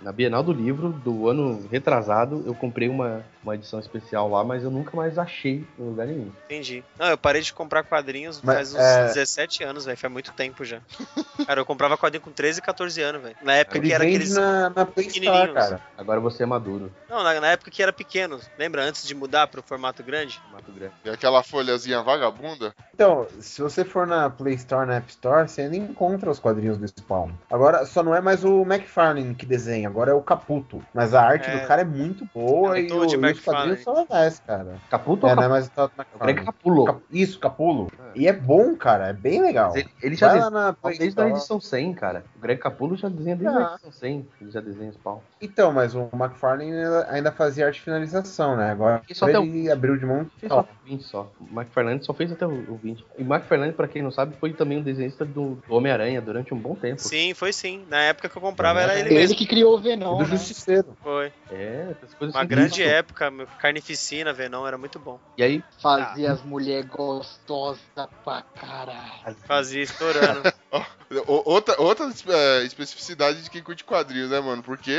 Na 0.00 0.12
Bienal 0.12 0.42
do 0.42 0.52
Livro 0.52 0.90
do 0.90 1.28
ano 1.28 1.66
retrasado. 1.70 2.42
Eu 2.46 2.54
comprei 2.54 2.88
uma, 2.88 3.24
uma 3.42 3.54
edição 3.54 3.78
especial 3.78 4.28
lá, 4.28 4.42
mas 4.44 4.62
eu 4.64 4.70
nunca 4.70 4.96
mais 4.96 5.18
achei 5.18 5.64
em 5.78 5.82
lugar 5.82 6.06
nenhum. 6.06 6.30
Entendi. 6.46 6.82
Não, 6.98 7.06
eu 7.08 7.18
parei 7.18 7.42
de 7.42 7.52
comprar 7.52 7.82
quadrinhos 7.84 8.40
Mas, 8.42 8.54
faz 8.56 8.74
uns 8.74 8.80
é- 8.80 9.06
17 9.08 9.64
anos, 9.64 9.84
velho. 9.84 9.96
Faz 9.98 10.12
muito 10.12 10.32
tempo 10.32 10.64
já. 10.64 10.80
Cara, 11.46 11.60
eu 11.60 11.64
comprava 11.66 11.96
quadrinho 11.96 12.22
com 12.22 12.30
13, 12.30 12.60
14 12.62 13.00
anos, 13.02 13.22
velho. 13.22 13.36
Na 13.42 13.54
época 13.54 13.78
Ele 13.78 13.88
que 13.88 13.92
era 13.94 14.04
aqueles. 14.04 14.34
na, 14.34 14.70
na 14.70 14.86
Play 14.86 15.06
Store, 15.08 15.52
cara. 15.52 15.80
Agora 15.98 16.20
você 16.20 16.42
é 16.42 16.46
maduro, 16.46 16.90
Não, 17.08 17.22
na, 17.22 17.40
na 17.40 17.48
época 17.48 17.70
que 17.70 17.82
era 17.82 17.92
pequeno. 17.92 18.38
Lembra? 18.58 18.82
Antes 18.82 19.06
de 19.06 19.14
mudar 19.14 19.46
pro 19.46 19.62
formato 19.62 20.02
grande? 20.02 20.40
Mato 20.52 20.70
Grande. 20.72 20.94
E 21.04 21.10
aquela 21.10 21.42
folhazinha 21.42 22.02
vagabunda. 22.02 22.74
Então, 22.94 23.26
se 23.40 23.60
você 23.62 23.84
for 23.84 24.06
na 24.06 24.30
Play 24.30 24.54
Store, 24.54 24.86
na 24.86 24.96
App 24.96 25.10
Store, 25.10 25.48
você 25.48 25.62
ainda 25.62 25.76
encontra 25.76 26.30
os 26.30 26.38
quadrinhos 26.38 26.78
do 26.78 26.86
Spawn. 26.86 27.30
Agora, 27.50 27.84
só 27.86 28.02
não 28.02 28.11
é 28.14 28.20
mais 28.20 28.44
o 28.44 28.62
McFarlane 28.62 29.34
que 29.34 29.44
desenha, 29.46 29.88
agora 29.88 30.10
é 30.10 30.14
o 30.14 30.20
Caputo. 30.22 30.82
Mas 30.94 31.14
a 31.14 31.22
arte 31.22 31.48
É. 31.50 31.58
do 31.60 31.66
cara 31.66 31.82
é 31.82 31.84
muito 31.84 32.26
boa 32.34 32.76
É 32.78 32.82
e, 32.82 32.92
o- 32.92 33.06
de 33.06 33.16
e 33.16 33.32
os 33.32 33.40
quadrinhos 33.40 33.82
são 33.82 33.94
legais, 33.94 34.40
cara. 34.46 34.76
Caputo 34.90 35.26
É, 35.26 35.30
ou 35.30 35.36
não 35.36 35.42
é 35.42 35.48
Capulo? 35.48 35.50
mais 35.50 35.66
o 35.66 35.70
Greg 35.70 35.92
McFarlane. 36.38 36.44
Capulo. 36.46 36.84
Cap- 36.84 37.02
Isso, 37.10 37.38
Capulo. 37.40 37.90
Ah. 37.98 38.10
E 38.14 38.26
é 38.28 38.32
bom, 38.32 38.74
cara, 38.76 39.08
é 39.08 39.12
bem 39.12 39.40
legal. 39.40 39.76
Ele, 39.76 39.88
ele 40.02 40.14
já 40.16 40.28
desenha 40.28 40.50
na 40.50 40.76
desde 40.98 41.20
a 41.20 41.28
edição 41.28 41.60
100, 41.60 41.94
cara. 41.94 42.24
O 42.36 42.40
Greg 42.40 42.60
Capulo 42.60 42.96
já 42.96 43.08
desenha 43.08 43.36
desde 43.36 43.56
Ah. 43.56 43.68
a 43.68 43.72
edição 43.74 43.92
100. 43.92 44.28
Ele 44.40 44.50
já 44.50 44.60
desenha 44.60 44.92
Spawn. 44.92 45.18
Então, 45.40 45.72
mas 45.72 45.94
o 45.94 46.08
McFarlane 46.12 46.72
ainda- 46.72 47.06
ainda 47.10 47.32
fazia 47.32 47.66
arte 47.66 47.78
e 47.78 47.80
finalização, 47.82 48.56
né? 48.56 48.70
Agora 48.70 49.02
E 49.08 49.12
até 49.12 49.38
o- 49.38 49.42
ele 49.44 49.70
abriu 49.70 49.96
de 49.96 50.06
mão 50.06 50.26
Fez 50.38 50.52
só 50.52 50.60
o 50.60 50.66
20 50.84 51.02
só. 51.04 51.30
O 51.40 51.52
McFarlane 51.54 52.02
só 52.04 52.12
fez 52.12 52.30
até 52.32 52.46
o 52.46 52.52
o 52.52 52.76
20. 52.76 53.04
E 53.18 53.22
o 53.22 53.26
McFarlane, 53.26 53.72
pra 53.72 53.88
quem 53.88 54.02
não 54.02 54.10
sabe, 54.10 54.34
foi 54.38 54.52
também 54.52 54.78
um 54.78 54.82
desenhista 54.82 55.24
do 55.24 55.42
do 55.66 55.74
Homem-Aranha 55.74 56.20
durante 56.20 56.54
um 56.54 56.58
bom 56.58 56.74
tempo. 56.74 57.00
Sim, 57.00 57.34
foi 57.34 57.52
sim. 57.52 57.84
Na 57.90 58.01
época 58.02 58.28
que 58.28 58.36
eu 58.36 58.42
comprava 58.42 58.80
era 58.80 58.98
ele 58.98 59.14
Ele 59.14 59.34
que 59.34 59.46
criou 59.46 59.74
o 59.74 59.78
Venom, 59.78 60.18
do 60.18 60.22
né? 60.24 60.30
Justiceiro. 60.30 60.96
Foi. 61.02 61.32
É, 61.50 61.88
essas 61.90 62.14
coisas 62.14 62.34
Uma 62.34 62.40
assim, 62.42 62.48
grande 62.48 62.80
isso. 62.82 62.90
época, 62.90 63.30
meu. 63.30 63.46
Carnificina, 63.58 64.32
Venom, 64.32 64.66
era 64.66 64.76
muito 64.78 64.98
bom. 64.98 65.18
E 65.36 65.42
aí, 65.42 65.64
Fazia 65.80 66.32
as 66.32 66.42
mulheres 66.42 66.86
gostosas 66.86 67.80
pra 68.24 68.42
caralho. 68.60 69.36
Fazia 69.46 69.82
estourando. 69.82 70.42
Outra, 71.26 71.78
outra 71.78 72.10
é, 72.28 72.64
especificidade 72.64 73.42
de 73.42 73.50
quem 73.50 73.62
curte 73.62 73.84
quadrinhos, 73.84 74.30
né, 74.30 74.40
mano? 74.40 74.62
Porque 74.62 74.92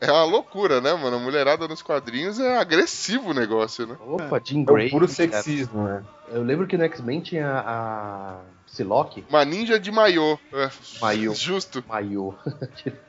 é 0.00 0.10
uma 0.10 0.24
loucura, 0.24 0.80
né, 0.80 0.92
mano? 0.94 1.16
A 1.16 1.20
mulherada 1.20 1.68
nos 1.68 1.80
quadrinhos 1.80 2.40
é 2.40 2.56
agressivo 2.58 3.30
o 3.30 3.34
negócio, 3.34 3.86
né? 3.86 3.96
opa, 4.04 4.40
Jean 4.44 4.62
É 4.62 4.64
Grey. 4.64 4.88
o 4.88 4.90
puro 4.90 5.06
sexismo, 5.06 5.84
né? 5.84 6.02
Eu 6.28 6.42
lembro 6.42 6.66
que 6.66 6.76
no 6.76 6.82
X-Men 6.84 7.20
tinha 7.20 7.62
a 7.64 8.40
Psylocke, 8.72 9.24
Uma 9.28 9.44
ninja 9.44 9.78
de 9.80 9.90
maiô. 9.90 10.38
É, 10.52 10.70
Maiô. 11.00 11.34
Justo. 11.34 11.82
Maiô. 11.88 12.34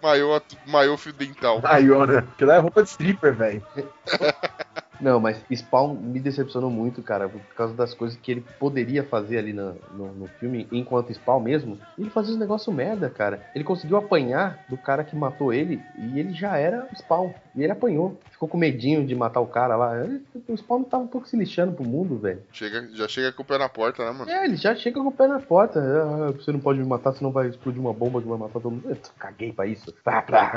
Maiô, 0.02 0.42
maiô 0.66 0.98
fio 0.98 1.14
dental. 1.14 1.62
Maior, 1.62 2.08
né? 2.08 2.18
Aquilo 2.20 2.52
é 2.52 2.58
roupa 2.58 2.82
de 2.84 2.90
stripper, 2.90 3.34
velho. 3.36 3.66
Não, 5.02 5.20
mas 5.20 5.42
Spawn 5.52 5.96
me 5.96 6.20
decepcionou 6.20 6.70
muito, 6.70 7.02
cara, 7.02 7.28
por 7.28 7.42
causa 7.56 7.74
das 7.74 7.94
coisas 7.94 8.18
que 8.18 8.32
ele 8.32 8.46
poderia 8.60 9.04
fazer 9.04 9.38
ali 9.40 9.52
no, 9.54 9.76
no, 9.94 10.14
no 10.14 10.28
filme, 10.40 10.68
enquanto 10.72 11.14
Spawn 11.14 11.40
mesmo. 11.42 11.80
Ele 11.98 12.10
fazia 12.10 12.34
uns 12.34 12.40
negócios 12.40 12.74
merda, 12.76 13.10
cara. 13.10 13.42
Ele 13.56 13.64
conseguiu 13.64 13.98
apanhar 13.98 14.60
do 14.70 14.78
cara 14.78 15.04
que 15.04 15.16
matou 15.16 15.52
ele 15.54 15.82
e 15.98 16.20
ele 16.20 16.34
já 16.34 16.58
era 16.58 16.88
Spawn. 16.96 17.34
E 17.56 17.64
ele 17.64 17.72
apanhou. 17.72 18.18
Ficou 18.32 18.48
com 18.48 18.58
medinho 18.58 19.06
de 19.06 19.14
matar 19.16 19.40
o 19.42 19.48
cara 19.48 19.76
lá. 19.76 20.04
Ele- 20.04 20.24
o 20.48 20.56
Spawn 20.58 20.84
tava 20.84 21.04
um 21.04 21.08
pouco 21.08 21.28
se 21.28 21.36
lixando 21.36 21.74
pro 21.74 21.84
mundo, 21.84 22.18
velho. 22.18 22.42
Chega, 22.52 22.88
já 22.94 23.08
chega 23.08 23.32
com 23.34 23.42
o 23.44 23.46
pé 23.46 23.58
na 23.58 23.68
porta, 23.68 24.06
né, 24.06 24.12
mano? 24.18 24.30
É, 24.32 24.46
ele 24.46 24.56
já 24.56 24.74
chega 24.76 25.02
com 25.02 25.08
o 25.08 25.12
pé 25.12 25.28
na 25.28 25.40
porta. 25.40 25.80
Ah, 25.80 26.32
você 26.32 26.52
não 26.52 26.60
pode 26.60 26.80
me 26.80 26.86
matar, 26.86 27.14
senão 27.14 27.32
vai 27.32 27.48
explodir 27.48 27.82
uma 27.82 27.94
bomba 27.94 28.22
que 28.22 28.28
vai 28.28 28.38
matar 28.38 28.54
todo 28.60 28.72
mundo. 28.72 28.84
Eu 28.90 28.98
caguei 29.20 29.52
pra 29.52 29.66
isso. 29.68 29.94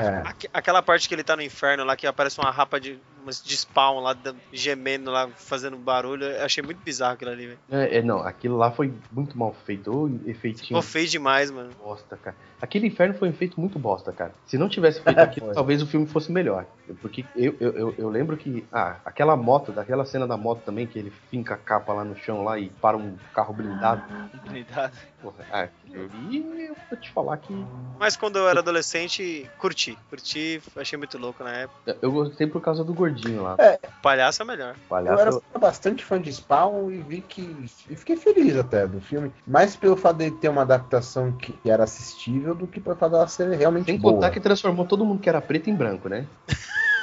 É. 0.00 0.22
Aque- 0.24 0.48
Aquela 0.52 0.82
parte 0.82 1.08
que 1.08 1.14
ele 1.14 1.24
tá 1.24 1.34
no 1.34 1.42
inferno 1.42 1.84
lá, 1.84 1.96
que 1.96 2.06
aparece 2.06 2.38
uma 2.38 2.50
rapa 2.50 2.78
de, 2.80 2.98
de 3.44 3.56
spawn 3.56 4.00
lá, 4.00 4.14
gemendo 4.52 5.10
lá, 5.10 5.28
fazendo 5.28 5.76
barulho. 5.76 6.24
Eu 6.24 6.44
achei 6.44 6.62
muito 6.62 6.78
bizarro 6.82 7.14
aquilo 7.14 7.30
ali, 7.30 7.46
velho. 7.46 7.58
É, 7.70 7.98
é, 7.98 8.02
não, 8.02 8.18
aquilo 8.18 8.56
lá 8.56 8.70
foi 8.70 8.92
muito 9.12 9.36
mal 9.36 9.54
feito. 9.64 9.90
Ô, 9.90 10.08
efeitinho. 10.28 10.68
Ficou 10.68 10.82
feio 10.82 11.08
demais, 11.08 11.50
mano. 11.50 11.70
bosta, 11.82 12.16
cara. 12.16 12.36
Aquele 12.64 12.86
inferno 12.86 13.14
foi 13.14 13.28
um 13.28 13.32
feito 13.32 13.60
muito 13.60 13.78
bosta, 13.78 14.10
cara. 14.10 14.32
Se 14.46 14.56
não 14.56 14.68
tivesse 14.70 15.00
feito 15.00 15.18
aquilo, 15.20 15.52
talvez 15.52 15.82
o 15.82 15.86
filme 15.86 16.06
fosse 16.06 16.32
melhor. 16.32 16.64
Porque 17.02 17.24
eu, 17.36 17.54
eu, 17.60 17.72
eu, 17.72 17.94
eu 17.98 18.08
lembro 18.08 18.36
que. 18.36 18.64
Ah, 18.72 18.96
aquela 19.04 19.36
moto, 19.36 19.70
daquela 19.70 20.06
cena 20.06 20.26
da 20.26 20.36
moto 20.36 20.62
também, 20.64 20.86
que 20.86 20.98
ele 20.98 21.12
finca 21.30 21.54
a 21.54 21.58
capa 21.58 21.92
lá 21.92 22.04
no 22.04 22.16
chão 22.16 22.42
lá 22.42 22.58
e 22.58 22.70
para 22.70 22.96
um 22.96 23.16
carro 23.34 23.52
blindado. 23.52 24.02
Unidade. 24.48 24.94
Porra, 25.20 25.44
ah, 25.50 25.62
aquilo 25.62 26.04
ali, 26.04 26.66
eu 26.66 26.76
vou 26.88 26.98
te 26.98 27.10
falar 27.10 27.36
que. 27.36 27.52
Mas 27.98 28.16
quando 28.16 28.38
eu 28.38 28.48
era 28.48 28.60
adolescente, 28.60 29.48
curti. 29.58 29.98
Curti, 30.08 30.62
achei 30.76 30.96
muito 30.96 31.18
louco 31.18 31.44
na 31.44 31.52
época. 31.52 31.98
Eu 32.00 32.12
gostei 32.12 32.46
por 32.46 32.62
causa 32.62 32.82
do 32.82 32.94
gordinho 32.94 33.42
lá. 33.42 33.56
O 33.56 34.02
palhaço 34.02 34.23
é 34.42 34.44
melhor. 34.44 34.74
Eu 34.74 34.88
Palhaço. 34.88 35.42
era 35.50 35.58
bastante 35.58 36.04
fã 36.04 36.20
de 36.20 36.32
Spawn 36.32 36.90
e 36.90 36.98
vi 36.98 37.20
que. 37.20 37.42
E 37.88 37.96
fiquei 37.96 38.16
feliz 38.16 38.56
até 38.56 38.86
do 38.86 39.00
filme. 39.00 39.32
Mais 39.46 39.76
pelo 39.76 39.96
fato 39.96 40.18
de 40.18 40.30
ter 40.30 40.48
uma 40.48 40.62
adaptação 40.62 41.32
que 41.32 41.54
era 41.68 41.84
assistível 41.84 42.54
do 42.54 42.66
que 42.66 42.80
pelo 42.80 42.96
fato 42.96 43.12
dela 43.12 43.26
ser 43.28 43.50
realmente 43.56 43.86
Sem 43.86 43.98
boa. 43.98 44.14
contar 44.14 44.30
que 44.30 44.40
transformou 44.40 44.86
todo 44.86 45.04
mundo 45.04 45.20
que 45.20 45.28
era 45.28 45.40
preto 45.40 45.68
em 45.68 45.74
branco, 45.74 46.08
né? 46.08 46.26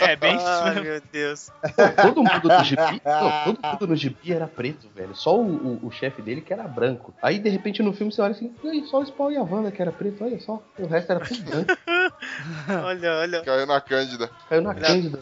É 0.00 0.16
bem 0.16 0.36
isso 0.36 0.46
Ai, 0.46 0.80
meu 0.80 1.02
Deus. 1.12 1.50
Todo 2.02 2.22
mundo 2.22 2.48
no 2.48 2.64
gibi, 2.64 3.02
não, 3.04 3.44
todo 3.44 3.66
mundo 3.66 3.86
no 3.86 3.96
gibi 3.96 4.32
era 4.32 4.46
preto, 4.46 4.88
velho. 4.94 5.14
Só 5.14 5.36
o, 5.36 5.44
o, 5.44 5.86
o 5.86 5.90
chefe 5.90 6.22
dele 6.22 6.40
que 6.40 6.52
era 6.52 6.64
branco. 6.64 7.14
Aí, 7.22 7.38
de 7.38 7.48
repente, 7.48 7.82
no 7.82 7.92
filme 7.92 8.12
você 8.12 8.20
olha 8.20 8.32
assim, 8.32 8.54
e 8.62 8.68
aí, 8.68 8.84
só 8.86 9.00
o 9.00 9.06
Spawn 9.06 9.32
e 9.32 9.36
a 9.36 9.42
Wanda 9.42 9.70
que 9.70 9.80
era 9.80 9.92
preto, 9.92 10.24
olha 10.24 10.40
só. 10.40 10.62
O 10.78 10.86
resto 10.86 11.12
era 11.12 11.20
tudo 11.20 11.42
branco. 11.42 11.72
Olha, 12.84 13.14
olha. 13.16 13.42
Caiu 13.42 13.66
na 13.66 13.80
Cândida. 13.80 14.30
Caiu 14.48 14.62
na 14.62 14.74
Cândida. 14.74 15.18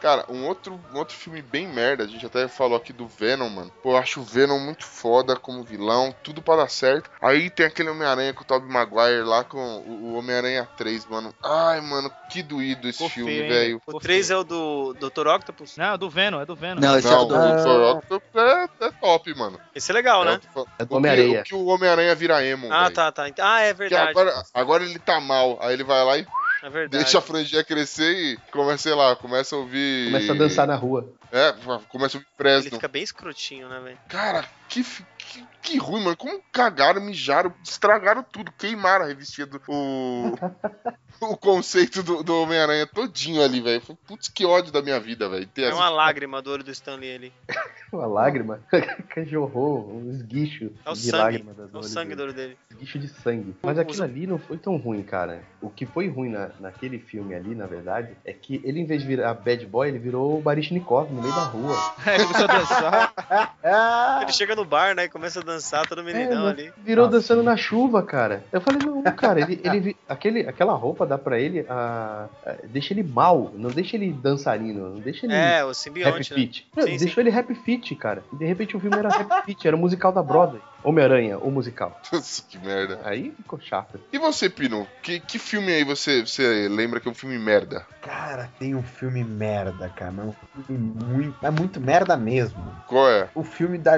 Cara, 0.00 0.24
um 0.28 0.46
outro, 0.46 0.80
um 0.92 0.98
outro 0.98 1.16
filme 1.16 1.42
bem 1.42 1.66
merda, 1.66 2.04
a 2.04 2.06
gente 2.06 2.24
até 2.24 2.46
falou 2.46 2.76
aqui 2.76 2.92
do 2.92 3.06
Venom, 3.06 3.48
mano. 3.48 3.72
Pô, 3.82 3.92
eu 3.92 3.96
acho 3.96 4.20
o 4.20 4.24
Venom 4.24 4.58
muito 4.58 4.84
foda 4.84 5.36
como 5.36 5.64
vilão, 5.64 6.14
tudo 6.22 6.42
pra 6.42 6.56
dar 6.56 6.70
certo. 6.70 7.10
Aí 7.20 7.50
tem 7.50 7.66
aquele 7.66 7.90
Homem-Aranha 7.90 8.32
com 8.32 8.42
o 8.42 8.44
Tobey 8.44 8.70
Maguire 8.70 9.22
lá 9.22 9.44
com 9.44 9.58
o, 9.58 9.90
o 9.90 10.14
Homem-Aranha 10.14 10.68
3, 10.76 11.06
mano. 11.06 11.34
Ai, 11.42 11.80
mano, 11.80 12.10
que 12.30 12.42
doído 12.64 12.88
esse 12.88 13.08
filme, 13.10 13.42
velho. 13.48 13.82
O 13.86 14.00
3 14.00 14.30
é 14.30 14.36
o 14.36 14.44
do 14.44 14.94
Dr. 14.94 15.26
Octopus? 15.28 15.76
Não, 15.76 15.94
é 15.94 15.98
do 15.98 16.08
Venom, 16.08 16.40
é 16.40 16.46
do 16.46 16.56
Venom. 16.56 16.80
Não, 16.80 16.98
esse 16.98 17.06
é 17.06 17.10
Não, 17.10 17.20
o 17.20 17.24
o 17.24 17.26
do. 17.28 17.34
Dr. 17.34 17.96
Octopus 17.98 18.42
é, 18.42 18.68
é 18.86 18.90
top, 18.92 19.34
mano. 19.34 19.60
Esse 19.74 19.90
é 19.90 19.94
legal, 19.94 20.24
né? 20.24 20.40
o, 20.54 20.66
É 20.78 20.84
do 20.84 20.96
Homem-Aranha. 20.96 21.40
o 21.40 21.44
que 21.44 21.54
o 21.54 21.66
Homem-Aranha 21.66 22.14
vira 22.14 22.44
emo, 22.44 22.72
Ah, 22.72 22.84
velho. 22.84 22.94
tá, 22.94 23.12
tá. 23.12 23.26
Ah, 23.40 23.60
é 23.60 23.74
verdade. 23.74 24.10
agora, 24.10 24.42
agora 24.54 24.84
ele 24.84 24.98
tá 24.98 25.20
mal, 25.20 25.58
aí 25.60 25.72
ele 25.74 25.84
vai 25.84 26.04
lá 26.04 26.16
e 26.18 26.26
É 26.62 26.70
verdade. 26.70 27.02
deixa 27.04 27.18
a 27.18 27.22
franjinha 27.22 27.62
crescer 27.62 28.10
e 28.12 28.36
começa, 28.50 28.78
sei 28.84 28.94
lá, 28.94 29.14
começa 29.16 29.54
a 29.54 29.58
ouvir... 29.58 30.06
Começa 30.12 30.32
a 30.32 30.36
dançar 30.36 30.66
na 30.66 30.76
rua. 30.76 31.12
É, 31.32 31.52
começa 31.88 32.16
a 32.16 32.18
ouvir 32.18 32.26
Ele 32.26 32.36
Fresno. 32.36 32.70
fica 32.70 32.86
bem 32.88 33.02
escrotinho, 33.02 33.68
né, 33.68 33.80
velho? 33.80 33.98
Cara, 34.08 34.44
que, 34.68 34.84
que, 35.18 35.44
que 35.62 35.78
ruim, 35.78 36.02
mano. 36.04 36.16
Como 36.16 36.40
cagaram, 36.52 37.00
mijaram, 37.00 37.52
estragaram 37.64 38.22
tudo, 38.22 38.52
queimaram 38.56 39.04
a 39.04 39.08
revistinha 39.08 39.44
do. 39.46 39.60
O, 39.66 40.34
o 41.30 41.36
conceito 41.36 42.02
do, 42.02 42.22
do 42.22 42.42
Homem-Aranha 42.42 42.86
todinho 42.86 43.42
ali, 43.42 43.60
velho. 43.60 43.82
Putz, 44.06 44.28
que 44.28 44.44
ódio 44.44 44.72
da 44.72 44.82
minha 44.82 44.98
vida, 45.00 45.28
velho. 45.28 45.46
Ter 45.46 45.62
É 45.64 45.74
uma 45.74 45.88
lágrima 45.90 46.40
do 46.42 46.50
olho 46.50 46.64
do 46.64 46.70
Stanley 46.70 47.14
ali. 47.14 47.32
Uma 47.92 48.06
lágrima. 48.06 48.58
Cajorrou, 49.10 49.88
um 49.88 50.10
esguicho 50.10 50.72
É 50.84 50.90
o 50.90 50.94
de 50.94 50.98
sangue. 51.02 51.16
lágrima 51.22 51.54
das 51.54 51.72
É 51.72 51.78
o 51.78 51.82
sangue 51.84 52.08
dele. 52.08 52.16
do 52.16 52.22
olho 52.24 52.32
dele. 52.32 52.58
Esguicho 52.72 52.98
de 52.98 53.06
sangue. 53.06 53.54
Mas 53.62 53.78
aquilo 53.78 54.02
ali 54.02 54.26
não 54.26 54.36
foi 54.36 54.56
tão 54.58 54.76
ruim, 54.76 55.00
cara. 55.04 55.42
O 55.62 55.70
que 55.70 55.86
foi 55.86 56.08
ruim 56.08 56.28
na, 56.30 56.50
naquele 56.58 56.98
filme 56.98 57.36
ali, 57.36 57.54
na 57.54 57.66
verdade, 57.66 58.16
é 58.24 58.32
que 58.32 58.60
ele, 58.64 58.80
em 58.80 58.84
vez 58.84 59.02
de 59.02 59.06
virar 59.06 59.32
bad 59.34 59.64
boy, 59.66 59.86
ele 59.86 60.00
virou 60.00 60.36
o 60.38 60.42
Baryshnikov 60.42 61.08
no 61.12 61.22
meio 61.22 61.32
da 61.34 61.44
rua. 61.44 61.76
É, 62.04 62.18
começou 62.18 62.44
a 62.44 62.46
dançar. 62.48 64.20
Ele 64.22 64.32
chega 64.32 64.56
no 64.56 64.64
bar, 64.64 64.94
né? 64.96 65.04
E 65.04 65.08
começa 65.08 65.38
a 65.38 65.44
dançar, 65.44 65.86
todo 65.86 66.02
meninão 66.02 66.48
É, 66.48 66.50
ali. 66.50 66.72
Virou 66.78 67.06
Nossa. 67.06 67.18
dançando 67.18 67.42
na 67.44 67.56
chuva, 67.56 68.02
cara. 68.02 68.44
Eu 68.52 68.60
falei, 68.60 68.80
não, 68.84 69.02
cara, 69.02 69.40
ele, 69.40 69.60
ele 69.62 69.80
vi- 69.80 69.96
aquele, 70.08 70.40
aquela 70.40 70.72
roupa 70.74 71.03
dá 71.04 71.18
pra 71.18 71.38
ele, 71.38 71.64
a, 71.68 72.28
a- 72.46 72.54
deixa 72.64 72.92
ele 72.92 73.02
mal, 73.02 73.52
não 73.54 73.70
deixa 73.70 73.96
ele 73.96 74.12
dançarino, 74.12 74.90
não 74.90 75.00
deixa 75.00 75.26
ele 75.26 75.34
É, 75.34 75.62
o 75.64 75.68
rap 75.68 75.74
simbionte, 75.76 76.30
né? 76.32 76.38
fit. 76.38 76.66
Não, 76.76 76.84
Sim, 76.84 76.96
deixou 76.96 77.22
ele 77.22 77.30
rap 77.30 77.54
fit, 77.54 77.94
cara. 77.96 78.22
E 78.32 78.36
de 78.36 78.44
repente 78.44 78.76
o 78.76 78.80
filme 78.80 78.96
era 78.96 79.08
rap 79.08 79.44
fit, 79.44 79.66
era 79.66 79.76
o 79.76 79.78
musical 79.78 80.12
da 80.12 80.22
Broadway. 80.22 80.60
Homem-Aranha, 80.82 81.38
o 81.38 81.50
musical. 81.50 81.98
Nossa, 82.12 82.42
que 82.46 82.58
merda. 82.58 83.00
Aí 83.04 83.32
ficou 83.38 83.58
chato. 83.58 83.98
E 84.12 84.18
você, 84.18 84.50
Pino? 84.50 84.86
Que, 85.02 85.18
que 85.18 85.38
filme 85.38 85.72
aí 85.72 85.82
você, 85.82 86.20
você 86.20 86.68
lembra 86.68 87.00
que 87.00 87.08
é 87.08 87.10
um 87.10 87.14
filme 87.14 87.38
merda? 87.38 87.86
Cara, 88.02 88.50
tem 88.58 88.74
um 88.74 88.82
filme 88.82 89.24
merda, 89.24 89.88
cara. 89.88 90.12
mas 90.12 90.26
um 90.26 90.62
filme 90.62 90.94
muito. 91.06 91.34
É 91.42 91.50
muito 91.50 91.80
merda 91.80 92.18
mesmo. 92.18 92.62
Qual 92.86 93.08
é? 93.10 93.28
O 93.34 93.42
filme 93.42 93.78
da. 93.78 93.92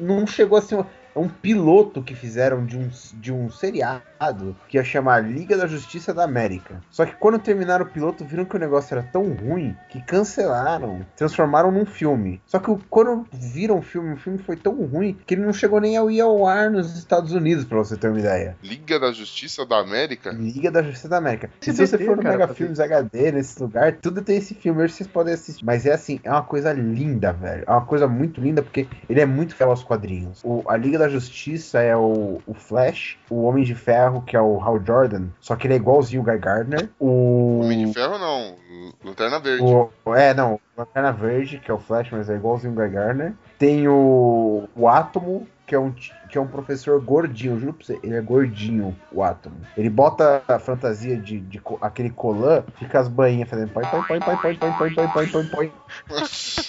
Não 0.00 0.26
chegou 0.26 0.56
a 0.56 0.62
ser 0.62 0.76
um. 0.76 0.84
É 1.14 1.18
um 1.18 1.28
piloto 1.28 2.02
que 2.02 2.14
fizeram 2.14 2.64
de 2.64 2.76
um, 2.76 2.88
de 3.14 3.32
um 3.32 3.48
seriado 3.50 4.56
que 4.68 4.76
ia 4.78 4.84
chamar 4.84 5.22
Liga 5.22 5.56
da 5.56 5.66
Justiça 5.66 6.12
da 6.12 6.24
América. 6.24 6.80
Só 6.90 7.04
que 7.04 7.14
quando 7.16 7.38
terminaram 7.38 7.84
o 7.84 7.88
piloto, 7.88 8.24
viram 8.24 8.44
que 8.44 8.56
o 8.56 8.58
negócio 8.58 8.94
era 8.96 9.06
tão 9.12 9.32
ruim 9.32 9.76
que 9.90 10.00
cancelaram, 10.02 11.04
transformaram 11.16 11.70
num 11.70 11.84
filme. 11.86 12.40
Só 12.46 12.58
que 12.58 12.70
o- 12.70 12.80
quando 12.90 13.26
viram 13.32 13.78
o 13.78 13.82
filme, 13.82 14.14
o 14.14 14.16
filme 14.16 14.38
foi 14.38 14.56
tão 14.56 14.74
ruim 14.86 15.16
que 15.26 15.34
ele 15.34 15.42
não 15.42 15.52
chegou 15.52 15.80
nem 15.80 15.96
ao 15.96 16.10
ir 16.10 16.20
ao 16.20 16.46
ar 16.46 16.70
nos 16.70 16.96
Estados 16.98 17.32
Unidos, 17.32 17.64
pra 17.64 17.78
você 17.78 17.96
ter 17.96 18.08
uma 18.08 18.18
ideia. 18.18 18.56
Liga 18.62 18.98
da 18.98 19.12
Justiça 19.12 19.64
da 19.66 19.78
América? 19.78 20.32
Liga 20.32 20.70
da 20.70 20.82
Justiça 20.82 21.08
da 21.08 21.18
América. 21.18 21.50
Se 21.60 21.70
você 21.86 21.98
for 21.98 22.16
no 22.16 22.22
cara, 22.22 22.38
Mega 22.38 22.54
Filmes 22.54 22.80
HD, 22.80 23.32
nesse 23.32 23.62
lugar, 23.62 23.92
tudo 24.00 24.22
tem 24.22 24.38
esse 24.38 24.54
filme, 24.54 24.82
hoje 24.82 24.94
vocês 24.94 25.08
podem 25.08 25.34
assistir. 25.34 25.64
Mas 25.64 25.86
é 25.86 25.92
assim, 25.92 26.18
é 26.24 26.30
uma 26.30 26.42
coisa 26.42 26.72
linda, 26.72 27.32
velho. 27.32 27.64
É 27.66 27.70
uma 27.70 27.84
coisa 27.84 28.08
muito 28.08 28.40
linda, 28.40 28.62
porque 28.62 28.88
ele 29.08 29.20
é 29.20 29.26
muito 29.26 29.54
fiel 29.54 29.70
aos 29.70 29.84
quadrinhos. 29.84 30.40
O, 30.42 30.62
a 30.68 30.76
Liga 30.76 30.98
da 30.98 31.03
Justiça 31.08 31.80
é 31.80 31.96
o, 31.96 32.40
o 32.46 32.54
Flash, 32.54 33.16
o 33.30 33.44
Homem 33.44 33.64
de 33.64 33.74
Ferro, 33.74 34.22
que 34.22 34.36
é 34.36 34.40
o 34.40 34.60
Hal 34.60 34.80
Jordan, 34.84 35.26
só 35.40 35.56
que 35.56 35.66
ele 35.66 35.74
é 35.74 35.76
igualzinho 35.76 36.22
o 36.22 36.24
Guy 36.24 36.38
Gardner. 36.38 36.88
O. 36.98 37.60
Homem 37.60 37.86
de 37.86 37.92
Ferro 37.92 38.18
não. 38.18 38.56
Lanterna 39.04 39.38
Verde. 39.38 39.62
O, 39.62 40.14
é, 40.14 40.34
não, 40.34 40.60
Lanterna 40.76 41.12
Verde, 41.12 41.58
que 41.58 41.70
é 41.70 41.74
o 41.74 41.78
Flash, 41.78 42.08
mas 42.10 42.28
é 42.28 42.34
igualzinho 42.34 42.72
o 42.72 42.76
Guy 42.76 42.88
Gardner. 42.88 43.32
Tem 43.58 43.86
o, 43.88 44.68
o 44.74 44.88
Átomo, 44.88 45.46
que 45.66 45.74
é 45.74 45.78
um, 45.78 45.92
que 45.92 46.36
é 46.36 46.40
um 46.40 46.46
professor 46.46 47.00
gordinho, 47.00 47.58
juro 47.58 47.72
pra 47.72 47.86
você, 47.86 47.98
ele 48.02 48.14
é 48.16 48.20
gordinho, 48.20 48.94
o 49.10 49.22
Átomo. 49.22 49.56
Ele 49.76 49.88
bota 49.88 50.42
a 50.48 50.58
fantasia 50.58 51.16
de, 51.16 51.40
de 51.40 51.58
co- 51.60 51.78
aquele 51.80 52.10
colã, 52.10 52.62
fica 52.76 52.98
as 53.00 53.08
bainhas 53.08 53.48
fazendo 53.48 53.70
põe, 53.70 53.84
põe, 53.86 54.02
põe, 54.02 54.20
põe, 54.20 54.36
põe, 54.36 54.56
põe, 54.56 54.74
põe, 54.74 54.94
põe, 54.94 55.06
põe, 55.06 55.28
põe, 55.28 55.46
põe. 55.46 55.72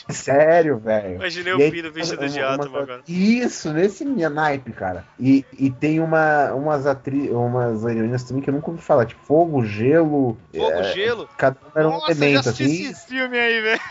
Sério, 0.10 0.78
velho. 0.78 1.16
Imaginei 1.16 1.54
o 1.54 1.72
Pino 1.72 1.92
vestido 1.92 2.22
uma- 2.22 2.30
de 2.30 2.40
uma- 2.40 2.54
átomo 2.54 2.78
agora. 2.78 3.02
Isso, 3.08 3.74
nesse 3.74 4.06
minha 4.06 4.30
naipe, 4.30 4.72
cara. 4.72 5.04
E, 5.20 5.44
e 5.58 5.70
tem 5.70 6.00
uma, 6.00 6.54
umas 6.54 6.86
atrizes, 6.86 7.32
umas 7.32 7.84
heroínas 7.84 8.24
também 8.24 8.42
que 8.44 8.50
eu 8.50 8.54
nunca 8.54 8.70
ouvi 8.72 8.82
falar, 8.82 9.06
tipo 9.06 9.22
Fogo, 9.26 9.64
Gelo. 9.66 10.38
Fogo, 10.56 10.72
é, 10.72 10.84
gelo. 10.94 11.28
Cada 11.38 11.58
um 11.66 11.80
era 11.80 11.88
um 11.88 11.92
Nossa, 11.92 12.12
elemento, 12.12 12.44
já 12.44 12.50
assisti 12.52 12.64
assim. 12.64 12.92
esse 12.92 13.08
filme 13.08 13.38
aí, 13.38 13.62
velho. 13.62 13.82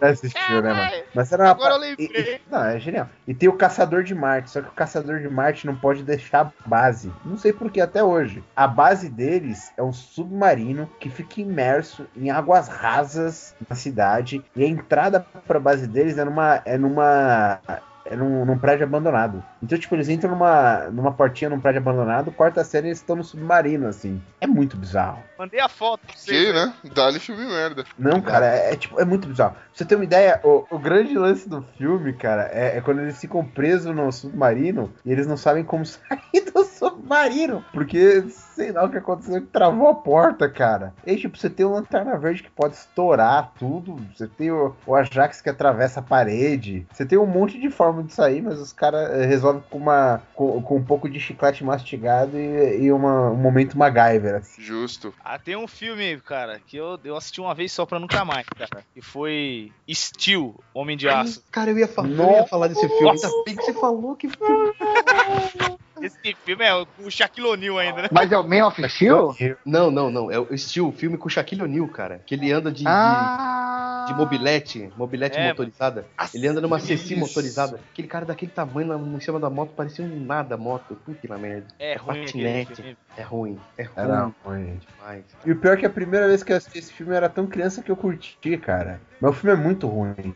Já 0.00 0.08
assistiu, 0.08 0.62
né, 0.62 0.72
mano? 0.74 0.90
Mas 1.14 1.30
era 1.32 1.44
uma 1.44 1.50
Agora 1.50 1.74
eu 1.74 1.78
pa- 1.80 1.86
lembrei. 1.86 2.08
e- 2.12 2.34
e- 2.36 2.40
Não, 2.50 2.64
é 2.64 2.80
genial. 2.80 3.08
E 3.26 3.32
tem 3.32 3.48
o 3.48 3.52
Caçador 3.56 4.02
de 4.02 4.14
Marte, 4.14 4.50
só 4.50 4.60
que 4.60 4.68
o 4.68 4.72
Caçador 4.72 5.20
de 5.20 5.28
Marte 5.28 5.64
não 5.66 5.76
pode 5.76 6.02
deixar 6.02 6.40
a 6.46 6.68
base. 6.68 7.12
Não 7.24 7.36
sei 7.38 7.52
por 7.52 7.70
que 7.70 7.80
até 7.80 8.02
hoje. 8.02 8.42
A 8.56 8.66
base 8.66 9.08
deles 9.08 9.72
é 9.76 9.82
um 9.82 9.92
submarino 9.92 10.90
que 10.98 11.08
fica 11.08 11.40
imerso 11.40 12.06
em 12.16 12.30
águas 12.30 12.66
rasas 12.68 13.54
na 13.68 13.76
cidade. 13.76 14.42
E 14.56 14.64
a 14.64 14.66
entrada 14.66 15.20
pra 15.46 15.60
base 15.60 15.86
deles 15.86 16.18
é 16.18 16.24
numa. 16.24 16.60
É 16.64 16.76
numa 16.76 17.60
é 17.68 17.78
num, 18.10 18.44
num 18.44 18.58
prédio 18.58 18.84
abandonado. 18.84 19.42
Então, 19.62 19.78
tipo, 19.78 19.94
eles 19.94 20.08
entram 20.08 20.30
numa, 20.30 20.88
numa 20.90 21.12
portinha 21.12 21.50
num 21.50 21.60
prédio 21.60 21.80
abandonado, 21.80 22.32
quarta 22.32 22.64
série 22.64 22.88
eles 22.88 22.98
estão 22.98 23.16
no 23.16 23.24
submarino, 23.24 23.86
assim. 23.86 24.20
É 24.40 24.46
muito 24.46 24.76
bizarro. 24.76 25.22
Mandei 25.38 25.60
a 25.60 25.68
foto 25.68 26.06
pra 26.06 26.16
você. 26.16 26.30
Que, 26.30 26.52
né? 26.52 26.74
Dá-lhe 26.94 27.18
filme 27.18 27.44
merda. 27.44 27.84
Não, 27.98 28.20
cara, 28.20 28.46
é, 28.46 28.72
é, 28.72 28.76
tipo, 28.76 29.00
é 29.00 29.04
muito 29.04 29.28
bizarro. 29.28 29.52
Pra 29.52 29.62
você 29.72 29.84
ter 29.84 29.94
uma 29.94 30.04
ideia, 30.04 30.40
o, 30.44 30.64
o 30.70 30.78
grande 30.78 31.16
lance 31.16 31.48
do 31.48 31.62
filme, 31.78 32.12
cara, 32.12 32.50
é, 32.52 32.78
é 32.78 32.80
quando 32.80 33.00
eles 33.00 33.20
ficam 33.20 33.44
presos 33.44 33.94
no 33.94 34.10
submarino 34.12 34.92
e 35.04 35.12
eles 35.12 35.26
não 35.26 35.36
sabem 35.36 35.64
como 35.64 35.84
sair 35.86 36.50
do 36.52 36.64
submarino. 36.64 36.91
Porque, 37.72 38.22
sei 38.28 38.72
lá 38.72 38.84
o 38.84 38.90
que 38.90 38.98
aconteceu, 38.98 39.40
que 39.40 39.46
travou 39.48 39.88
a 39.88 39.94
porta, 39.94 40.48
cara. 40.48 40.94
E 41.06 41.10
aí, 41.10 41.16
tipo, 41.18 41.36
você 41.36 41.50
tem 41.50 41.64
o 41.66 41.72
Lanterna 41.72 42.16
Verde 42.18 42.42
que 42.42 42.50
pode 42.50 42.74
estourar 42.74 43.52
tudo. 43.58 43.96
Você 44.14 44.26
tem 44.26 44.50
o, 44.50 44.74
o 44.86 44.94
Ajax 44.94 45.40
que 45.40 45.50
atravessa 45.50 46.00
a 46.00 46.02
parede. 46.02 46.86
Você 46.92 47.04
tem 47.06 47.18
um 47.18 47.26
monte 47.26 47.58
de 47.60 47.70
forma 47.70 48.02
de 48.02 48.12
sair, 48.12 48.40
mas 48.42 48.58
os 48.60 48.72
caras 48.72 49.10
eh, 49.10 49.26
resolvem 49.26 49.62
com, 49.70 49.78
uma, 49.78 50.22
com, 50.34 50.60
com 50.62 50.76
um 50.76 50.84
pouco 50.84 51.08
de 51.08 51.18
chiclete 51.20 51.64
mastigado 51.64 52.36
e, 52.38 52.82
e 52.84 52.92
uma, 52.92 53.30
um 53.30 53.36
momento 53.36 53.76
MacGyver, 53.78 54.36
assim. 54.36 54.62
Justo. 54.62 55.12
Ah, 55.24 55.38
tem 55.38 55.56
um 55.56 55.66
filme, 55.68 56.20
cara, 56.20 56.60
que 56.66 56.76
eu, 56.76 56.98
eu 57.04 57.16
assisti 57.16 57.40
uma 57.40 57.54
vez 57.54 57.72
só 57.72 57.84
pra 57.86 57.98
nunca 57.98 58.24
mais, 58.24 58.46
cara. 58.48 58.84
Que 58.94 59.00
foi 59.02 59.72
Steel, 59.90 60.54
Homem 60.74 60.96
de 60.96 61.08
Aço. 61.08 61.42
Cara, 61.50 61.70
eu 61.70 61.78
ia, 61.78 61.88
fa- 61.88 62.02
eu 62.02 62.30
ia 62.32 62.46
falar 62.46 62.68
desse 62.68 62.88
filme. 62.88 63.10
Ainda 63.10 63.28
bem 63.44 63.56
que 63.56 63.62
você 63.64 63.72
falou 63.72 64.14
que 64.16 64.28
filme. 64.28 64.72
Esse 66.02 66.34
filme 66.44 66.64
é 66.64 66.74
o 66.74 66.86
Shaquille 67.10 67.46
O'Neal 67.46 67.78
ainda, 67.78 68.02
né? 68.02 68.08
Mas 68.10 68.30
é 68.32 68.38
o 68.38 68.42
Man 68.46 68.66
of 68.66 68.88
Steel? 68.88 69.34
Não, 69.64 69.90
não, 69.90 70.10
não. 70.10 70.30
É 70.30 70.38
o 70.38 70.56
Steel, 70.56 70.88
o 70.88 70.92
filme 70.92 71.16
com 71.16 71.26
o 71.28 71.30
Shaquille 71.30 71.62
O'Neal, 71.62 71.88
cara. 71.88 72.20
Que 72.26 72.34
ele 72.34 72.50
anda 72.52 72.70
de, 72.70 72.82
de, 72.82 72.88
Ah, 72.88 74.04
de 74.08 74.14
mobilete, 74.14 74.90
mobilete 74.96 75.38
É, 75.38 75.48
motorizada. 75.48 76.06
Ele 76.34 76.46
anda 76.48 76.60
numa 76.60 76.78
CC 76.78 77.14
isso. 77.14 77.16
motorizada. 77.18 77.80
Aquele 77.92 78.08
cara 78.08 78.24
daquele 78.24 78.50
tamanho 78.52 78.88
na- 78.88 79.16
em 79.16 79.20
cima 79.20 79.38
da 79.38 79.48
moto 79.50 79.70
parecia 79.76 80.04
um 80.04 80.20
nada 80.24 80.56
moto. 80.56 80.94
Puta 80.96 81.38
merda. 81.38 81.66
É 81.78 81.94
ruim 81.96 82.22
aquele 82.22 82.64
patinete. 82.64 82.96
É 83.16 83.22
ruim. 83.22 83.60
É 83.78 83.82
ruim 83.84 83.92
Era 83.96 84.32
ruim. 84.44 84.80
demais. 84.98 85.24
E 85.44 85.52
o 85.52 85.56
pior 85.56 85.74
é 85.74 85.76
que 85.76 85.86
a 85.86 85.90
primeira 85.90 86.26
vez 86.28 86.42
que 86.42 86.52
eu 86.52 86.56
assisti 86.56 86.78
esse 86.78 86.92
filme 86.92 87.14
era 87.14 87.28
tão 87.28 87.46
criança 87.46 87.82
que 87.82 87.90
eu 87.90 87.96
curti, 87.96 88.56
cara. 88.58 89.00
Mas 89.20 89.30
o 89.30 89.34
filme 89.34 89.54
é 89.58 89.62
muito 89.62 89.86
ruim. 89.86 90.34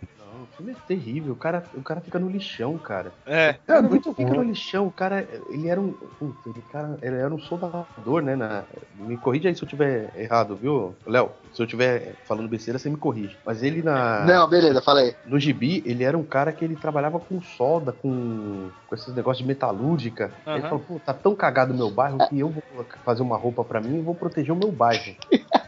Filme 0.56 0.72
é 0.72 0.76
terrível. 0.86 1.34
O 1.34 1.36
cara, 1.36 1.68
o 1.74 1.82
cara 1.82 2.00
fica 2.00 2.18
no 2.18 2.28
lixão, 2.30 2.78
cara. 2.78 3.12
É. 3.26 3.46
É 3.48 3.50
O 3.50 3.66
cara 3.66 3.82
muito 3.82 4.14
fica 4.14 4.30
no 4.30 4.36
ruim. 4.38 4.48
lixão. 4.48 4.86
O 4.86 4.90
cara, 4.90 5.28
ele 5.48 5.68
era 5.68 5.80
um. 5.80 5.92
Puta, 5.92 6.48
ele, 6.48 6.62
cara, 6.62 6.98
ele 7.02 7.16
era 7.16 7.34
um 7.34 7.38
soldador, 7.38 8.22
né? 8.22 8.34
na- 8.34 8.64
me 8.94 9.18
corrige 9.18 9.48
aí 9.48 9.54
se 9.54 9.62
eu 9.62 9.68
tiver 9.68 10.10
errado, 10.16 10.56
viu, 10.56 10.96
Léo? 11.06 11.30
Se 11.52 11.62
eu 11.62 11.66
tiver 11.66 12.16
falando 12.26 12.48
besteira, 12.48 12.78
você 12.78 12.88
me 12.88 12.96
corrige. 12.96 13.38
Mas 13.44 13.62
ele 13.62 13.82
na. 13.82 14.24
Não, 14.24 14.48
beleza, 14.48 14.80
falei. 14.80 15.14
No 15.24 15.38
gibi, 15.38 15.82
ele 15.84 16.04
era 16.04 16.16
um 16.16 16.24
cara 16.24 16.52
que 16.52 16.64
ele 16.64 16.76
trabalhava 16.76 17.18
com 17.20 17.40
solda, 17.42 17.92
com, 17.92 18.70
com 18.86 18.94
esses 18.94 19.14
negócios 19.14 19.42
de 19.42 19.46
metalúrgica. 19.46 20.32
Ele 20.46 20.60
Aham. 20.60 20.68
falou, 20.68 20.84
pô, 20.84 21.00
tá 21.00 21.12
tão 21.12 21.34
cagado 21.34 21.74
o 21.74 21.76
meu 21.76 21.90
bairro 21.90 22.18
que 22.28 22.38
eu 22.38 22.48
vou 22.50 22.86
fazer 23.04 23.22
uma 23.22 23.36
roupa 23.36 23.62
pra 23.64 23.80
mim 23.80 23.98
e 23.98 24.02
vou 24.02 24.14
proteger 24.14 24.52
o 24.52 24.56
meu 24.56 24.72
bairro. 24.72 25.14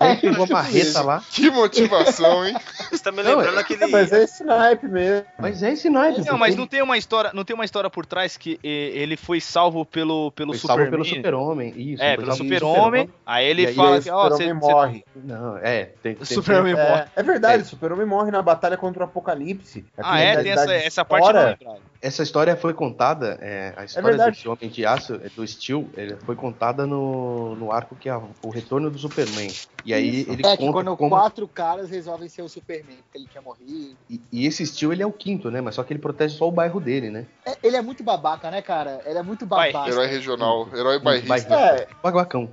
Aí 0.00 0.16
pegou 0.16 0.44
a 0.44 0.48
marreta 0.48 1.02
lá. 1.02 1.22
Que 1.30 1.50
motivação, 1.50 2.46
hein? 2.46 2.56
Você 2.90 3.02
tá 3.04 3.12
me 3.12 3.22
Não, 3.22 3.36
lembrando 3.36 3.58
é- 3.58 3.60
aquele. 3.60 3.86
Mas 3.86 4.10
é 4.12 4.22
esse 4.24 4.42
naipe 4.42 4.88
mesmo. 4.88 5.26
Mas 5.38 5.62
é 5.62 5.72
esse 5.72 5.90
naipe. 5.90 6.24
Não, 6.24 6.38
mas 6.38 6.56
não 6.56 6.66
tem 6.66 6.80
uma 6.82 6.96
história, 6.96 7.30
não 7.34 7.44
tem 7.44 7.54
uma 7.54 7.64
história 7.66 7.90
por 7.90 8.06
trás 8.06 8.36
que 8.36 8.58
ele 8.62 9.16
foi 9.16 9.40
salvo 9.40 9.84
pelo 9.84 10.30
pelo 10.32 10.52
Foi 10.54 10.60
salvo 10.60 10.84
Superman. 10.84 10.90
pelo 11.04 11.16
super-homem, 11.16 11.74
isso. 11.76 12.02
É, 12.02 12.16
pelo 12.16 12.32
super-homem. 12.34 13.10
Aí 13.26 13.46
ele 13.46 13.62
E 13.62 13.66
aí 13.66 13.74
fala 13.74 13.98
o 13.98 14.02
que, 14.02 14.10
ó, 14.10 14.28
você 14.30 14.44
Super-Homem 14.44 14.54
morre. 14.54 15.04
Não, 15.14 15.56
é, 15.58 15.90
tem, 16.02 16.12
O 16.12 16.16
tem 16.16 16.24
Superman 16.24 16.72
morre. 16.74 17.02
É, 17.02 17.08
é 17.16 17.22
verdade, 17.22 17.62
o 17.62 17.66
Super-Homem 17.66 18.06
morre 18.06 18.30
na 18.30 18.40
batalha 18.40 18.76
contra 18.78 19.02
o 19.02 19.04
Apocalipse. 19.04 19.84
Ah, 19.98 20.18
é? 20.18 20.42
Tem 20.42 20.52
essa, 20.52 20.72
essa 20.72 21.04
parte 21.04 21.26
eu 21.28 21.34
não. 21.34 21.89
Essa 22.02 22.22
história 22.22 22.56
foi 22.56 22.72
contada, 22.72 23.38
é, 23.42 23.74
a 23.76 23.84
história 23.84 24.08
verdade. 24.08 24.30
desse 24.30 24.48
Homem 24.48 24.70
de 24.70 24.86
Aço, 24.86 25.16
é, 25.16 25.28
do 25.28 25.46
Steel, 25.46 25.86
ele 25.94 26.16
foi 26.16 26.34
contada 26.34 26.86
no, 26.86 27.54
no 27.56 27.70
arco 27.70 27.94
que 27.94 28.08
é 28.08 28.16
o 28.42 28.48
retorno 28.48 28.90
do 28.90 28.98
Superman. 28.98 29.52
E 29.84 29.92
aí 29.92 30.26
ele 30.26 30.46
É 30.46 30.56
que 30.56 30.64
conta 30.64 30.72
quando 30.72 30.96
como... 30.96 31.10
quatro 31.10 31.46
caras 31.46 31.90
resolvem 31.90 32.26
ser 32.28 32.40
o 32.40 32.48
Superman, 32.48 32.96
porque 33.02 33.18
ele 33.18 33.26
tinha 33.26 33.42
morrido. 33.42 33.96
E, 34.08 34.20
e 34.32 34.46
esse 34.46 34.64
Steel, 34.64 34.94
ele 34.94 35.02
é 35.02 35.06
o 35.06 35.12
quinto, 35.12 35.50
né? 35.50 35.60
Mas 35.60 35.74
só 35.74 35.82
que 35.82 35.92
ele 35.92 36.00
protege 36.00 36.36
só 36.36 36.48
o 36.48 36.52
bairro 36.52 36.80
dele, 36.80 37.10
né? 37.10 37.26
É, 37.44 37.56
ele 37.62 37.76
é 37.76 37.82
muito 37.82 38.02
babaca, 38.02 38.50
né, 38.50 38.62
cara? 38.62 39.02
Ele 39.04 39.18
é 39.18 39.22
muito 39.22 39.44
babaca. 39.44 39.90
Herói 39.90 40.06
regional, 40.06 40.68
herói 40.74 40.98
bairrista. 40.98 41.54
É, 41.54 41.86
Baguacão. 42.02 42.48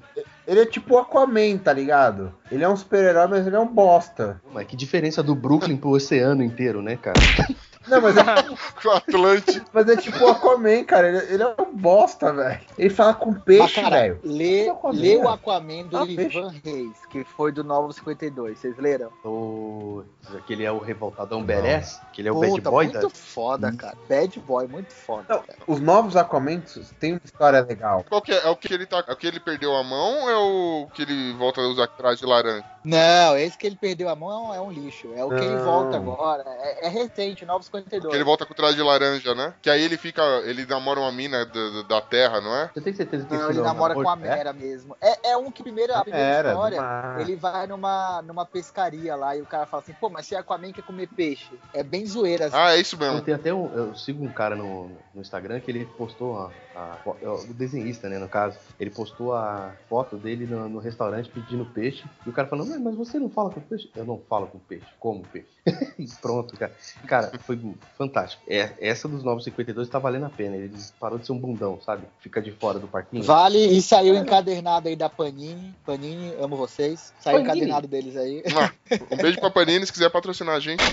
ele 0.45 0.59
é 0.59 0.65
tipo 0.65 0.95
o 0.95 0.97
Aquaman, 0.97 1.57
tá 1.57 1.71
ligado? 1.71 2.33
Ele 2.51 2.65
é 2.65 2.69
um 2.69 2.75
super-herói, 2.75 3.27
mas 3.27 3.47
ele 3.47 3.55
é 3.55 3.59
um 3.59 3.67
bosta. 3.67 4.41
Mas 4.51 4.67
que 4.67 4.75
diferença 4.75 5.23
do 5.23 5.33
Brooklyn 5.33 5.77
pro 5.77 5.91
oceano 5.91 6.43
inteiro, 6.43 6.81
né, 6.81 6.97
cara? 6.97 7.19
Não, 7.87 8.01
mas 8.01 8.17
é, 8.17 8.23
Com 8.81 8.87
o 8.89 8.91
Atlante. 8.91 9.61
mas 9.73 9.87
é 9.89 9.95
tipo 9.97 10.23
o 10.23 10.27
Aquaman, 10.29 10.83
cara. 10.83 11.07
Ele, 11.09 11.33
ele 11.33 11.43
é 11.43 11.55
um 11.61 11.75
bosta, 11.75 12.31
velho. 12.33 12.59
Ele 12.77 12.89
fala 12.89 13.13
com 13.13 13.33
peixe, 13.33 13.81
cara, 13.81 14.01
velho. 14.01 14.19
lê, 14.23 14.67
O 14.67 14.71
Aquaman, 14.73 14.99
lê 14.99 15.17
o? 15.17 15.29
Aquaman 15.29 15.83
do 15.87 15.97
Ah, 15.97 16.05
Ivan 16.05 16.53
Reis, 16.63 17.05
que 17.09 17.23
foi 17.23 17.51
do 17.51 17.63
Novo 17.63 17.91
52. 17.93 18.57
Vocês 18.57 18.77
leram? 18.77 19.09
O... 19.23 20.03
Aquele 20.37 20.65
é 20.65 20.71
o 20.71 20.79
revoltadão 20.79 21.41
Badass, 21.43 22.01
que 22.11 22.21
ele 22.21 22.27
é 22.29 22.31
o 22.31 22.39
bad 22.39 22.51
Puta, 22.51 22.69
boy 22.69 22.85
muito 22.87 23.01
da... 23.01 23.09
foda, 23.09 23.71
cara. 23.71 23.97
Bad 24.09 24.39
boy, 24.41 24.67
muito 24.67 24.93
foda. 24.93 25.25
Não, 25.29 25.41
cara. 25.41 25.59
os 25.65 25.79
novos 25.79 26.15
Aquaman 26.17 26.61
têm 26.99 27.13
uma 27.13 27.21
história 27.23 27.61
legal. 27.61 28.03
Qual 28.09 28.21
que 28.21 28.31
é? 28.33 28.45
É 28.45 28.49
o 28.49 28.55
que 28.55 28.73
ele 28.73 28.85
tá. 28.85 29.03
É 29.07 29.13
o 29.13 29.15
que 29.15 29.25
ele 29.27 29.39
perdeu 29.39 29.75
a 29.75 29.83
mão 29.83 30.23
ou 30.23 30.29
é 30.29 30.35
o 30.37 30.87
que 30.93 31.03
ele 31.03 31.33
volta 31.33 31.61
a 31.61 31.67
usar 31.67 31.87
traje 31.87 32.19
de 32.19 32.25
laranja? 32.25 32.65
Não, 32.83 33.37
esse 33.37 33.57
que 33.57 33.67
ele 33.67 33.75
perdeu 33.75 34.07
a 34.09 34.15
mão 34.15 34.53
é 34.53 34.61
um 34.61 34.71
lixo. 34.71 35.09
É 35.15 35.23
o 35.23 35.29
que 35.29 35.35
ele 35.35 35.55
Não. 35.55 35.63
volta 35.65 35.97
agora. 35.97 36.43
É, 36.47 36.85
é 36.87 36.89
recente, 36.89 37.45
Novo 37.45 37.63
52. 37.63 37.76
Que 37.83 37.95
ele 38.15 38.23
volta 38.23 38.45
com 38.45 38.53
traje 38.53 38.75
de 38.75 38.81
laranja, 38.83 39.33
né? 39.35 39.53
Que 39.61 39.69
aí 39.69 39.81
ele 39.83 39.97
fica. 39.97 40.21
Ele 40.45 40.65
namora 40.65 40.99
uma 40.99 41.11
mina 41.11 41.45
da, 41.45 41.81
da 41.83 42.01
terra, 42.01 42.41
não 42.41 42.55
é? 42.55 42.69
Você 42.73 42.81
tem 42.81 42.93
certeza 42.93 43.25
que 43.25 43.33
Não, 43.33 43.49
ele 43.49 43.53
não 43.59 43.59
é 43.59 43.61
o 43.61 43.65
namora 43.67 43.93
com 43.93 44.01
a 44.01 44.15
namoro? 44.15 44.27
É? 44.31 44.35
Mera 44.37 44.53
mesmo. 44.53 44.95
É, 45.01 45.31
é 45.31 45.37
um 45.37 45.51
que 45.51 45.63
primeiro, 45.63 45.93
a 45.93 46.01
primeira 46.01 46.25
Era, 46.27 46.49
história, 46.51 46.81
numa- 46.81 47.21
ele 47.21 47.35
vai 47.35 47.67
numa, 47.67 48.21
numa 48.21 48.45
pescaria 48.45 49.15
lá 49.15 49.35
e 49.35 49.41
o 49.41 49.45
cara 49.45 49.65
fala 49.65 49.83
assim, 49.83 49.93
pô, 49.93 50.09
mas 50.09 50.25
se 50.25 50.35
é 50.35 50.37
Aquaman 50.39 50.71
quer 50.71 50.83
comer 50.83 51.07
peixe. 51.07 51.49
É 51.73 51.83
bem 51.83 52.05
zoeira. 52.05 52.45
assim. 52.47 52.55
Ah, 52.57 52.71
é 52.75 52.79
isso 52.79 52.95
Eu 52.95 52.99
mesmo. 52.99 53.21
tenho 53.21 53.37
até 53.37 53.53
um, 53.53 53.73
eu 53.75 53.95
sigo 53.95 54.23
um 54.23 54.31
cara 54.31 54.55
no, 54.55 54.89
no 55.13 55.21
Instagram 55.21 55.59
que 55.59 55.69
ele 55.71 55.85
postou 55.97 56.37
a, 56.37 56.51
a- 56.75 56.97
o 57.49 57.53
desenhista, 57.53 58.07
né, 58.09 58.17
no 58.17 58.27
caso, 58.29 58.57
ele 58.79 58.89
postou 58.89 59.33
a 59.35 59.71
foto 59.89 60.17
dele 60.17 60.45
no, 60.45 60.67
no 60.69 60.79
restaurante 60.79 61.29
pedindo 61.29 61.65
peixe 61.65 62.03
e 62.25 62.29
o 62.29 62.33
cara 62.33 62.47
falando, 62.47 62.69
"Mas- 62.69 62.81
mas 62.81 62.95
você 62.95 63.19
não 63.19 63.29
fala 63.29 63.49
com 63.49 63.59
peixe? 63.61 63.89
Eu 63.95 64.05
não 64.05 64.19
falo 64.29 64.47
com 64.47 64.59
peixe, 64.59 64.85
como 64.99 65.23
peixe. 65.25 65.47
e 65.99 66.07
pronto, 66.21 66.55
cara. 66.57 66.71
Cara, 67.05 67.31
foi 67.39 67.55
fantástico. 67.97 68.43
É, 68.47 68.73
essa 68.79 69.07
dos 69.07 69.23
952 69.23 69.89
tá 69.89 69.99
valendo 69.99 70.25
a 70.25 70.29
pena. 70.29 70.55
Ele 70.55 70.71
parou 70.99 71.17
de 71.17 71.25
ser 71.25 71.31
um 71.31 71.39
bundão, 71.39 71.79
sabe? 71.85 72.03
Fica 72.19 72.41
de 72.41 72.51
fora 72.51 72.79
do 72.79 72.87
parquinho. 72.87 73.23
Vale 73.23 73.57
e 73.57 73.81
saiu 73.81 74.15
encadernado 74.15 74.87
aí 74.87 74.95
da 74.95 75.09
Panini. 75.09 75.73
Panini, 75.85 76.33
amo 76.39 76.55
vocês. 76.55 77.13
Saiu 77.19 77.37
Panini? 77.37 77.43
encadernado 77.43 77.87
deles 77.87 78.15
aí. 78.15 78.43
Um 79.11 79.17
beijo 79.17 79.39
pra 79.39 79.49
Panini 79.49 79.85
se 79.85 79.91
quiser 79.91 80.09
patrocinar 80.09 80.55
a 80.55 80.59
gente. 80.59 80.83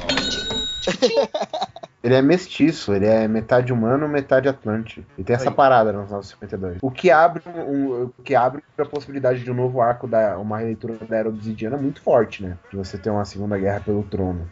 Ele 2.05 2.15
é 2.15 2.21
mestiço, 2.21 2.93
ele 2.93 3.07
é 3.07 3.27
metade 3.27 3.73
humano, 3.73 4.07
metade 4.07 4.47
atlante. 4.47 5.05
E 5.17 5.25
tem 5.25 5.35
essa 5.35 5.49
Aí. 5.49 5.55
parada 5.55 5.91
nos 5.91 6.11
952. 6.11 6.77
O 6.83 6.91
que 6.91 7.11
abre 7.11 7.43
um, 7.49 8.03
o 8.05 8.23
que 8.23 8.35
abre 8.35 8.63
a 8.77 8.85
possibilidade 8.85 9.43
de 9.43 9.51
um 9.51 9.55
novo 9.55 9.81
arco 9.81 10.07
da 10.07 10.37
uma 10.39 10.59
releitura 10.59 10.99
da 11.09 11.17
Era 11.17 11.31
Obsidiana 11.31 11.79
muito 11.79 12.03
forte, 12.03 12.43
né? 12.43 12.59
De 12.71 12.77
você 12.77 12.99
ter 12.99 13.09
uma 13.09 13.25
segunda 13.25 13.57
guerra 13.57 13.81
pelo 13.81 14.03
trono. 14.03 14.47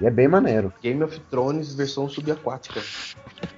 E 0.00 0.06
é 0.06 0.10
bem 0.10 0.28
maneiro. 0.28 0.72
Game 0.82 1.02
of 1.02 1.18
Thrones 1.30 1.74
versão 1.74 2.08
subaquática. 2.08 2.80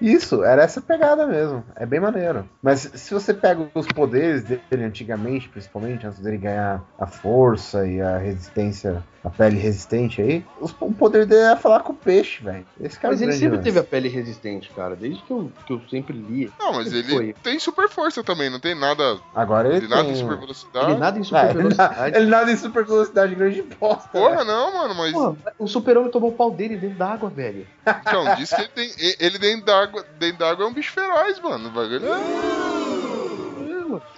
Isso, 0.01 0.45
era 0.45 0.63
essa 0.63 0.81
pegada 0.81 1.27
mesmo. 1.27 1.65
É 1.75 1.85
bem 1.85 1.99
maneiro. 2.01 2.45
Mas 2.63 2.81
se 2.95 3.13
você 3.13 3.35
pega 3.35 3.67
os 3.75 3.87
poderes 3.89 4.45
dele 4.45 4.85
antigamente, 4.85 5.49
principalmente, 5.49 6.07
antes 6.07 6.21
dele 6.21 6.37
ganhar 6.39 6.83
a 6.99 7.07
força 7.07 7.85
e 7.87 8.01
a 8.01 8.19
resistência, 8.19 9.03
a 9.25 9.31
pele 9.31 9.59
resistente 9.59 10.23
aí, 10.23 10.45
os- 10.61 10.75
o 10.81 10.93
poder 10.93 11.27
dele 11.27 11.43
era 11.43 11.57
falar 11.57 11.81
com 11.81 11.93
o 11.93 11.97
peixe, 11.97 12.43
velho. 12.43 12.65
Esse 12.81 12.99
cara 12.99 13.13
Mas 13.15 13.23
é 13.23 13.27
ele 13.31 13.39
sempre 13.39 13.57
lance. 13.57 13.65
teve 13.65 13.79
a 13.79 13.85
pele 13.85 14.09
resistente, 14.09 14.71
cara. 14.71 14.95
Desde 14.97 15.23
que 15.23 15.31
eu, 15.31 15.53
que 15.67 15.73
eu 15.73 15.81
sempre 15.91 16.17
li. 16.17 16.51
Não, 16.59 16.73
mas 16.75 16.93
ele 16.93 17.13
Foi. 17.15 17.33
tem 17.43 17.59
super 17.59 17.89
força 17.89 18.23
também, 18.25 18.49
não 18.51 18.61
tem 18.61 18.75
nada 18.75 19.19
Agora 19.35 19.75
ele 19.77 19.87
nada 19.89 20.05
tem... 20.05 20.13
de 20.15 20.19
super 20.19 20.37
velocidade. 20.39 20.91
Ele 20.91 20.99
nada 21.01 21.19
em 21.19 21.23
Ah, 21.23 21.25
super 21.25 21.39
ele, 21.39 21.47
na- 21.55 21.59
velocidade. 21.63 22.17
ele 22.17 22.27
nada 22.27 22.53
em 22.53 22.57
super 22.57 22.85
velocidade 22.85 23.35
grande 23.35 23.63
bosta. 23.63 24.09
né? 24.13 24.21
Porra, 24.21 24.45
não, 24.45 24.75
mano, 24.75 24.95
mas. 24.95 25.13
Pô, 25.13 25.37
o 25.59 25.67
super-homem 25.67 26.11
tomou 26.11 26.31
o 26.31 26.35
pau 26.35 26.51
dele 26.51 26.77
dentro 26.77 26.99
da 26.99 27.13
água, 27.13 27.29
velho. 27.31 27.67
Então, 27.87 28.35
diz 28.37 28.51
que 28.51 28.61
ele 28.61 28.69
tem. 28.69 28.91
Ele 29.19 29.39
dentro 29.39 29.65
d'água, 29.67 30.05
dentro 30.19 30.39
d'água 30.39 30.65
é 30.65 30.69
um 30.69 30.73
bicho 30.73 30.93
feroz, 30.93 31.41
mano. 31.41 31.69
O 31.69 31.71
bagulho- 31.73 32.03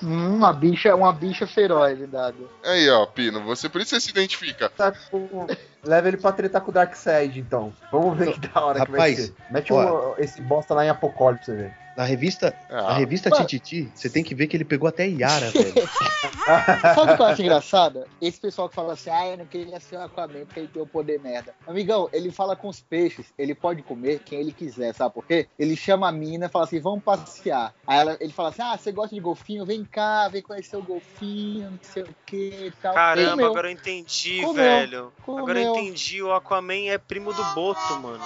Hum, 0.03 0.37
uma 0.37 0.53
bicha, 0.53 0.95
uma 0.95 1.13
bicha 1.13 1.47
feroz, 1.47 1.99
dado. 2.11 2.49
Aí, 2.65 2.89
ó, 2.91 3.07
Pino, 3.07 3.43
você 3.45 3.69
por 3.69 3.81
isso 3.81 3.91
você 3.91 4.01
se 4.01 4.11
identifica. 4.11 4.69
Tá 4.71 4.93
com- 5.11 5.47
Leva 5.85 6.09
ele 6.09 6.17
pra 6.17 6.33
tretar 6.33 6.61
com 6.61 6.71
o 6.71 6.75
Darkseid, 6.75 7.39
então. 7.41 7.73
Vamos 7.91 8.17
ver 8.19 8.33
que 8.33 8.41
da 8.49 8.65
hora 8.65 8.85
que 8.85 8.91
vai 8.91 9.11
Rapaz, 9.13 9.27
ser. 9.27 9.35
Mete 9.51 9.73
ó. 9.73 10.13
um- 10.13 10.15
esse 10.19 10.41
bosta 10.43 10.75
lá 10.75 10.85
em 10.85 10.89
Apocalipse, 10.91 11.51
ver. 11.53 11.73
Na 11.97 12.05
revista, 12.05 12.55
Ah, 12.69 12.83
na 12.83 12.93
revista. 12.95 13.31
Tititi, 13.31 13.91
você 13.95 14.09
tem 14.09 14.23
que 14.23 14.35
ver 14.35 14.47
que 14.47 14.57
ele 14.57 14.65
pegou 14.65 14.89
até 14.89 15.07
Yara, 15.07 15.51
velho. 15.53 15.75
Sabe 16.95 17.13
o 17.13 17.17
que 17.17 17.23
eu 17.23 17.27
acho 17.27 17.43
engraçado? 17.43 18.05
Esse 18.21 18.39
pessoal 18.41 18.69
que 18.69 18.75
fala 18.75 18.93
assim, 18.93 19.11
ah, 19.11 19.29
eu 19.29 19.39
não 19.39 19.47
queria 19.47 19.81
ser 19.81 19.97
o 19.97 20.03
Aquaman 20.03 20.45
porque 20.45 20.61
ele 20.61 20.69
tem 20.69 20.83
o 20.83 20.87
poder 20.87 21.19
merda. 21.21 21.55
Amigão, 21.67 22.09
ele 22.13 22.31
fala 22.31 22.55
com 22.55 22.69
os 22.69 22.81
peixes, 22.81 23.33
ele 23.39 23.55
pode 23.55 23.83
comer 23.83 24.21
quem 24.21 24.41
ele 24.41 24.53
quiser, 24.53 24.95
sabe 24.95 25.15
por 25.15 25.25
quê? 25.27 25.49
Ele 25.59 25.77
chama 25.77 26.09
a 26.09 26.13
mina 26.13 26.47
e 26.47 26.49
fala 26.49 26.65
assim, 26.65 26.81
vamos 26.81 27.03
passear. 27.03 27.75
Aí 27.87 27.99
ela- 27.99 28.17
ele 28.21 28.33
fala 28.33 28.51
assim, 28.51 28.63
ah, 28.63 28.77
você 28.77 28.93
gosta 28.93 29.15
de 29.15 29.21
golfinho? 29.21 29.65
Vem 29.65 29.85
cá, 29.85 30.29
vem 30.29 30.43
conhecer 30.43 30.77
o 30.77 30.83
golfinho, 30.83 31.71
não 31.71 31.79
sei 31.83 32.03
o 32.03 32.15
que 32.27 32.67
e 32.67 32.71
tal. 32.83 32.95
Caramba, 32.95 33.31
Comeu, 33.33 33.47
agora 33.47 33.69
eu 33.69 33.73
entendi, 33.73 34.41
Comeu. 34.43 34.55
velho. 34.55 35.13
comeu. 35.25 35.43
Agora 35.43 35.61
eu 35.61 35.71
entendi, 35.77 36.23
o 36.23 36.33
Aquaman 36.33 36.89
é 36.89 36.99
primo 36.99 37.33
do 37.33 37.45
Boto, 37.55 37.81
mano. 38.03 38.21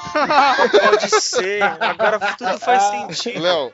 Pode 0.80 1.10
ser. 1.10 1.62
Agora 1.62 2.18
tudo 2.36 2.58
faz 2.58 2.82
sentido. 3.14 3.42
Léo, 3.42 3.72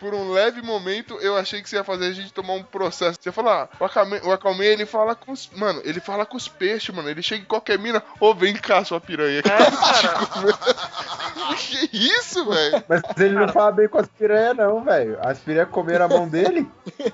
por 0.00 0.14
um 0.14 0.30
leve 0.30 0.62
momento 0.62 1.14
eu 1.20 1.36
achei 1.36 1.62
que 1.62 1.68
você 1.68 1.76
ia 1.76 1.84
fazer 1.84 2.06
a 2.06 2.12
gente 2.12 2.32
tomar 2.32 2.54
um 2.54 2.62
processo. 2.62 3.18
Você 3.20 3.32
falar, 3.32 3.57
ah, 3.64 3.68
o 3.80 3.84
Aquaman, 3.84 4.20
o 4.24 4.32
Aquaman 4.32 4.64
ele 4.64 4.86
fala 4.86 5.14
com 5.14 5.32
os. 5.32 5.50
Mano, 5.54 5.80
ele 5.84 6.00
fala 6.00 6.24
com 6.26 6.36
os 6.36 6.48
peixes, 6.48 6.94
mano. 6.94 7.08
Ele 7.08 7.22
chega 7.22 7.42
em 7.42 7.46
qualquer 7.46 7.78
mina, 7.78 8.02
ô, 8.20 8.34
vem 8.34 8.54
cá, 8.54 8.84
sua 8.84 9.00
piranha. 9.00 9.40
É, 9.40 9.42
cara. 9.48 10.58
que 11.56 11.88
isso, 11.92 12.44
velho? 12.48 12.84
Mas 12.88 13.02
ele 13.18 13.34
não 13.34 13.48
fala 13.48 13.72
bem 13.72 13.88
com 13.88 13.98
as 13.98 14.08
piranhas, 14.08 14.56
não, 14.56 14.82
velho. 14.84 15.18
As 15.20 15.38
piranhas 15.38 15.68
comeram 15.70 16.04
a 16.04 16.08
mão 16.08 16.28
dele. 16.28 16.68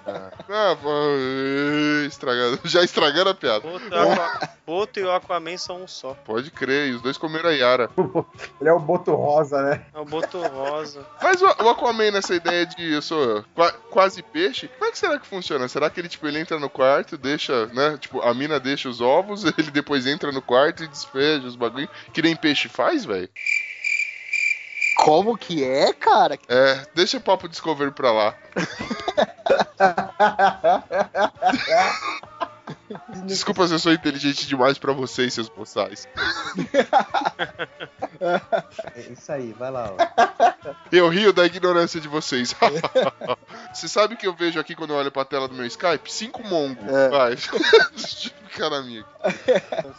Ah, 0.07 0.77
pô, 0.81 0.91
ê, 0.91 2.07
estragado. 2.07 2.61
Já 2.65 2.83
estragaram 2.83 3.31
a 3.31 3.35
piada. 3.35 3.61
Boto, 3.61 3.85
e 3.87 3.95
o 3.95 4.13
Aqua- 4.13 4.49
Boto 4.67 5.01
e 5.01 5.05
o 5.05 5.13
Aquaman 5.13 5.57
são 5.59 5.83
um 5.83 5.89
só. 5.89 6.15
Pode 6.25 6.51
crer, 6.51 6.89
e 6.89 6.93
os 6.95 7.03
dois 7.03 7.19
comeram 7.19 7.51
a 7.51 7.53
Yara. 7.53 7.91
Ele 8.61 8.69
é 8.69 8.73
o 8.73 8.79
boto 8.81 9.15
rosa, 9.15 9.63
né? 9.63 9.83
É 9.95 9.99
o 9.99 10.05
Boto 10.05 10.41
rosa. 10.41 11.05
Mas 11.23 11.41
o, 11.43 11.47
o 11.47 11.69
Aquaman 11.69 12.11
nessa 12.11 12.35
ideia 12.35 12.65
de 12.67 12.93
eu 12.93 13.03
sou 13.03 13.45
qua- 13.55 13.73
quase 13.91 14.23
peixe, 14.23 14.69
como 14.69 14.87
é 14.87 14.91
que 14.93 14.99
será 14.99 15.19
que 15.19 15.27
funciona? 15.27 15.69
Será 15.69 15.91
que 15.91 16.01
ele, 16.01 16.09
tipo, 16.09 16.27
ele 16.27 16.34
entra 16.39 16.59
no 16.59 16.71
quarto, 16.71 17.17
deixa, 17.17 17.67
né? 17.67 17.97
Tipo, 17.99 18.21
a 18.21 18.35
mina 18.35 18.61
deixa 18.61 18.89
os 18.89 19.01
ovos, 19.01 19.45
ele 19.59 19.71
depois 19.71 20.07
entra 20.07 20.33
no 20.33 20.43
quarto 20.43 20.85
e 20.85 20.89
despeja 20.89 21.47
os 21.47 21.57
bagulho, 21.57 21.89
que 22.13 22.23
nem 22.23 22.37
peixe 22.37 22.69
faz, 22.69 23.05
velho? 23.05 23.29
Como 25.05 25.37
que 25.37 25.65
é, 25.65 25.93
cara? 25.93 26.39
É, 26.49 26.87
deixa 26.95 27.19
o 27.19 27.21
papo 27.21 27.49
Discovery 27.49 27.91
pra 27.91 28.13
lá. 28.13 28.35
Desculpa 33.27 33.67
se 33.67 33.75
eu 33.75 33.79
sou 33.79 33.93
inteligente 33.93 34.47
demais 34.47 34.79
pra 34.79 34.93
vocês, 34.93 35.35
seus 35.35 35.49
boçais. 35.49 36.09
É 38.95 39.01
isso 39.13 39.33
aí, 39.33 39.53
vai 39.53 39.71
lá, 39.71 39.93
ó. 39.93 40.65
Eu 40.91 41.09
rio 41.09 41.33
da 41.33 41.45
ignorância 41.45 42.01
de 42.01 42.09
vocês. 42.09 42.55
Você 43.73 43.89
sabe 43.89 44.17
que 44.17 44.27
eu 44.27 44.35
vejo 44.35 44.59
aqui 44.61 44.75
quando 44.75 44.91
eu 44.91 44.97
olho 44.97 45.11
pra 45.11 45.25
tela 45.25 45.49
do 45.49 45.55
meu 45.55 45.67
Skype? 45.67 46.11
Cinco 46.11 46.47
mongos. 46.47 46.87
É. 46.87 47.09
Vai. 47.09 47.37
Ficar 48.49 48.71
na 48.71 48.83
minha. 48.83 49.05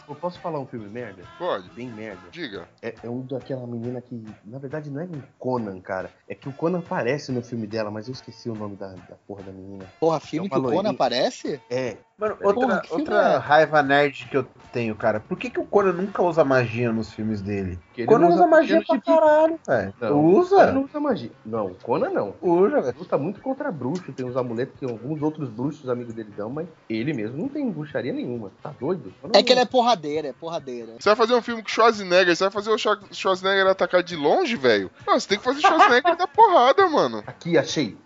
Eu 0.08 0.14
posso 0.14 0.40
falar 0.40 0.58
um 0.58 0.66
filme 0.66 0.88
merda? 0.88 1.22
Pode. 1.38 1.68
Bem 1.70 1.88
merda. 1.88 2.22
Diga. 2.30 2.66
É, 2.80 2.94
é 3.02 3.10
um 3.10 3.20
daquela 3.20 3.66
menina 3.66 4.00
que, 4.00 4.24
na 4.44 4.58
verdade, 4.58 4.88
não 4.90 5.02
é 5.02 5.04
um 5.04 5.22
Conan, 5.38 5.78
cara. 5.80 6.10
É 6.26 6.34
que 6.34 6.48
o 6.48 6.52
Conan 6.52 6.78
aparece 6.78 7.30
no 7.30 7.42
filme 7.42 7.66
dela, 7.66 7.90
mas 7.90 8.08
eu 8.08 8.14
esqueci 8.14 8.48
o 8.48 8.54
nome 8.54 8.76
da, 8.76 8.88
da 8.88 9.16
porra 9.26 9.42
da 9.42 9.52
menina. 9.52 9.84
Porra, 10.00 10.18
filme 10.18 10.46
É 10.46 10.50
que 10.50 10.58
o 10.58 10.62
Conan 10.62 10.90
aparece? 10.90 11.60
É, 11.68 11.98
Mano, 12.18 12.36
Porra, 12.36 12.54
outra, 12.60 12.82
filme 12.82 13.02
outra 13.02 13.38
raiva 13.38 13.82
nerd 13.82 14.26
que 14.28 14.36
eu 14.36 14.44
tenho, 14.72 14.96
cara. 14.96 15.20
Por 15.20 15.38
que, 15.38 15.50
que 15.50 15.60
o 15.60 15.66
Conan 15.66 15.92
nunca 15.92 16.22
usa 16.22 16.44
magia 16.44 16.92
nos 16.92 17.12
filmes 17.12 17.42
dele? 17.42 17.78
Ele 17.96 18.06
Conan 18.06 18.28
não 18.28 18.34
usa 18.34 18.46
magia 18.46 18.82
pra 18.86 18.94
gibi. 18.96 19.06
caralho, 19.06 19.60
velho. 19.66 19.94
Não, 20.00 20.08
Conan 20.10 20.38
Usa? 20.38 20.72
não 20.72 20.84
usa 20.84 21.00
magia. 21.00 21.30
Não, 21.44 21.74
Conan 21.82 22.10
não. 22.10 22.34
Usa, 22.42 22.80
velho. 22.80 22.96
luta 22.98 23.18
muito 23.18 23.40
contra 23.40 23.70
bruxo, 23.72 24.12
tem 24.12 24.26
uns 24.26 24.36
amuletos 24.36 24.74
que 24.78 24.84
alguns 24.84 25.22
outros 25.22 25.48
bruxos 25.48 25.88
amigos 25.88 26.14
dele 26.14 26.32
dão, 26.36 26.50
mas 26.50 26.66
ele 26.88 27.12
mesmo 27.12 27.36
não 27.38 27.48
tem 27.48 27.68
bruxaria 27.70 28.12
nenhuma. 28.12 28.50
Tá 28.62 28.72
doido? 28.78 29.12
Conan 29.20 29.32
É 29.38 29.42
que 29.42 29.52
ele 29.52 29.60
é 29.60 29.64
porradeira, 29.66 30.28
é 30.28 30.32
porradeira. 30.32 30.92
Você 30.98 31.08
vai 31.08 31.16
fazer 31.16 31.34
um 31.34 31.42
filme 31.42 31.62
com 31.62 31.68
Schwarzenegger, 31.68 32.34
você 32.36 32.44
vai 32.44 32.50
fazer 32.50 32.70
o 32.70 32.78
Schwar- 32.78 33.00
Schwarzenegger 33.12 33.66
atacar 33.66 34.02
de 34.02 34.16
longe, 34.16 34.56
velho? 34.56 34.90
Não, 35.06 35.18
você 35.18 35.28
tem 35.28 35.38
que 35.38 35.44
fazer 35.44 35.60
Schwarzenegger 35.60 36.16
da 36.16 36.26
porrada, 36.26 36.86
mano. 36.88 37.22
Aqui, 37.26 37.56
achei. 37.56 37.96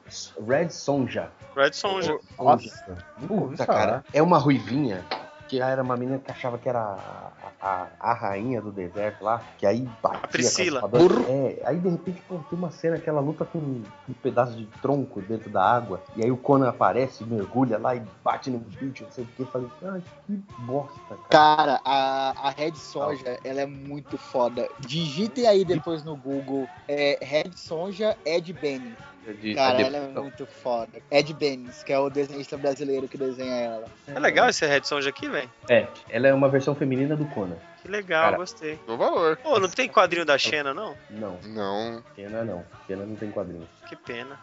Red 0.46 0.70
Sonja. 0.70 1.30
Red 1.56 1.72
Sonja. 1.72 2.18
Nossa. 2.38 2.98
Puta, 3.26 3.66
cara. 3.66 4.04
É 4.12 4.22
uma 4.22 4.38
ruivinha 4.38 5.04
que 5.50 5.60
era 5.60 5.82
uma 5.82 5.96
menina 5.96 6.20
que 6.20 6.30
achava 6.30 6.56
que 6.56 6.68
era 6.68 6.78
a, 6.80 7.32
a, 7.60 7.86
a 7.98 8.14
rainha 8.14 8.62
do 8.62 8.70
deserto 8.70 9.24
lá, 9.24 9.42
que 9.58 9.66
aí 9.66 9.80
batia. 10.00 10.20
A 10.22 10.28
Priscila. 10.28 10.80
com 10.80 10.96
a. 10.96 11.00
É, 11.28 11.60
aí 11.64 11.76
de 11.76 11.88
repente 11.88 12.22
pô, 12.28 12.38
tem 12.48 12.56
uma 12.56 12.70
cena 12.70 12.98
que 12.98 13.10
ela 13.10 13.20
luta 13.20 13.44
com 13.44 13.58
um 13.58 13.82
pedaço 14.22 14.56
de 14.56 14.64
tronco 14.80 15.20
dentro 15.20 15.50
da 15.50 15.64
água, 15.64 16.00
e 16.14 16.22
aí 16.22 16.30
o 16.30 16.36
Conan 16.36 16.68
aparece, 16.68 17.24
mergulha 17.24 17.78
lá 17.78 17.96
e 17.96 18.02
bate 18.22 18.48
no 18.48 18.60
bicho, 18.60 19.02
não 19.02 19.10
sei 19.10 19.24
o 19.24 19.26
que. 19.26 19.44
Falei, 19.46 19.68
ai, 19.82 20.00
que 20.24 20.40
bosta, 20.60 21.16
cara. 21.28 21.56
Cara, 21.56 21.80
a, 21.84 22.48
a 22.48 22.50
Red 22.50 22.76
Sonja, 22.76 23.40
ela 23.42 23.60
é 23.60 23.66
muito 23.66 24.16
foda. 24.16 24.68
Digitem 24.78 25.48
aí 25.48 25.64
depois 25.64 26.04
no 26.04 26.14
Google 26.14 26.68
é, 26.86 27.18
Red 27.20 27.50
Sonja 27.56 28.16
Ed 28.24 28.52
Benis. 28.52 29.09
De- 29.40 29.54
Cara, 29.54 29.76
de- 29.76 29.82
ela 29.84 29.96
é 29.98 30.00
muito 30.20 30.46
foda. 30.46 30.90
Ed 31.10 31.32
Benis, 31.34 31.82
que 31.82 31.92
é 31.92 31.98
o 31.98 32.08
desenhista 32.10 32.56
brasileiro 32.56 33.06
que 33.06 33.18
desenha 33.18 33.54
ela. 33.54 33.84
É 34.08 34.18
legal 34.18 34.48
esse 34.48 34.66
Red 34.66 34.82
Sonja 34.84 35.10
aqui, 35.10 35.28
velho. 35.28 35.48
É, 35.68 35.86
ela 36.08 36.26
é 36.28 36.34
uma 36.34 36.48
versão 36.48 36.74
feminina 36.74 37.14
do 37.14 37.26
Conan. 37.26 37.56
Que 37.82 37.88
legal, 37.88 38.24
Cara. 38.24 38.36
gostei. 38.36 38.78
Dou 38.86 38.96
valor. 38.98 39.36
Pô, 39.38 39.58
não 39.58 39.68
tem 39.68 39.88
quadrinho 39.88 40.24
da 40.24 40.36
Xena, 40.36 40.74
não? 40.74 40.94
Não, 41.08 41.38
Não. 41.44 42.02
Xena 42.14 42.44
não. 42.44 42.64
Xena 42.86 43.06
não 43.06 43.14
tem 43.16 43.30
quadrinho. 43.30 43.66
Que 43.88 43.96
pena. 43.96 44.38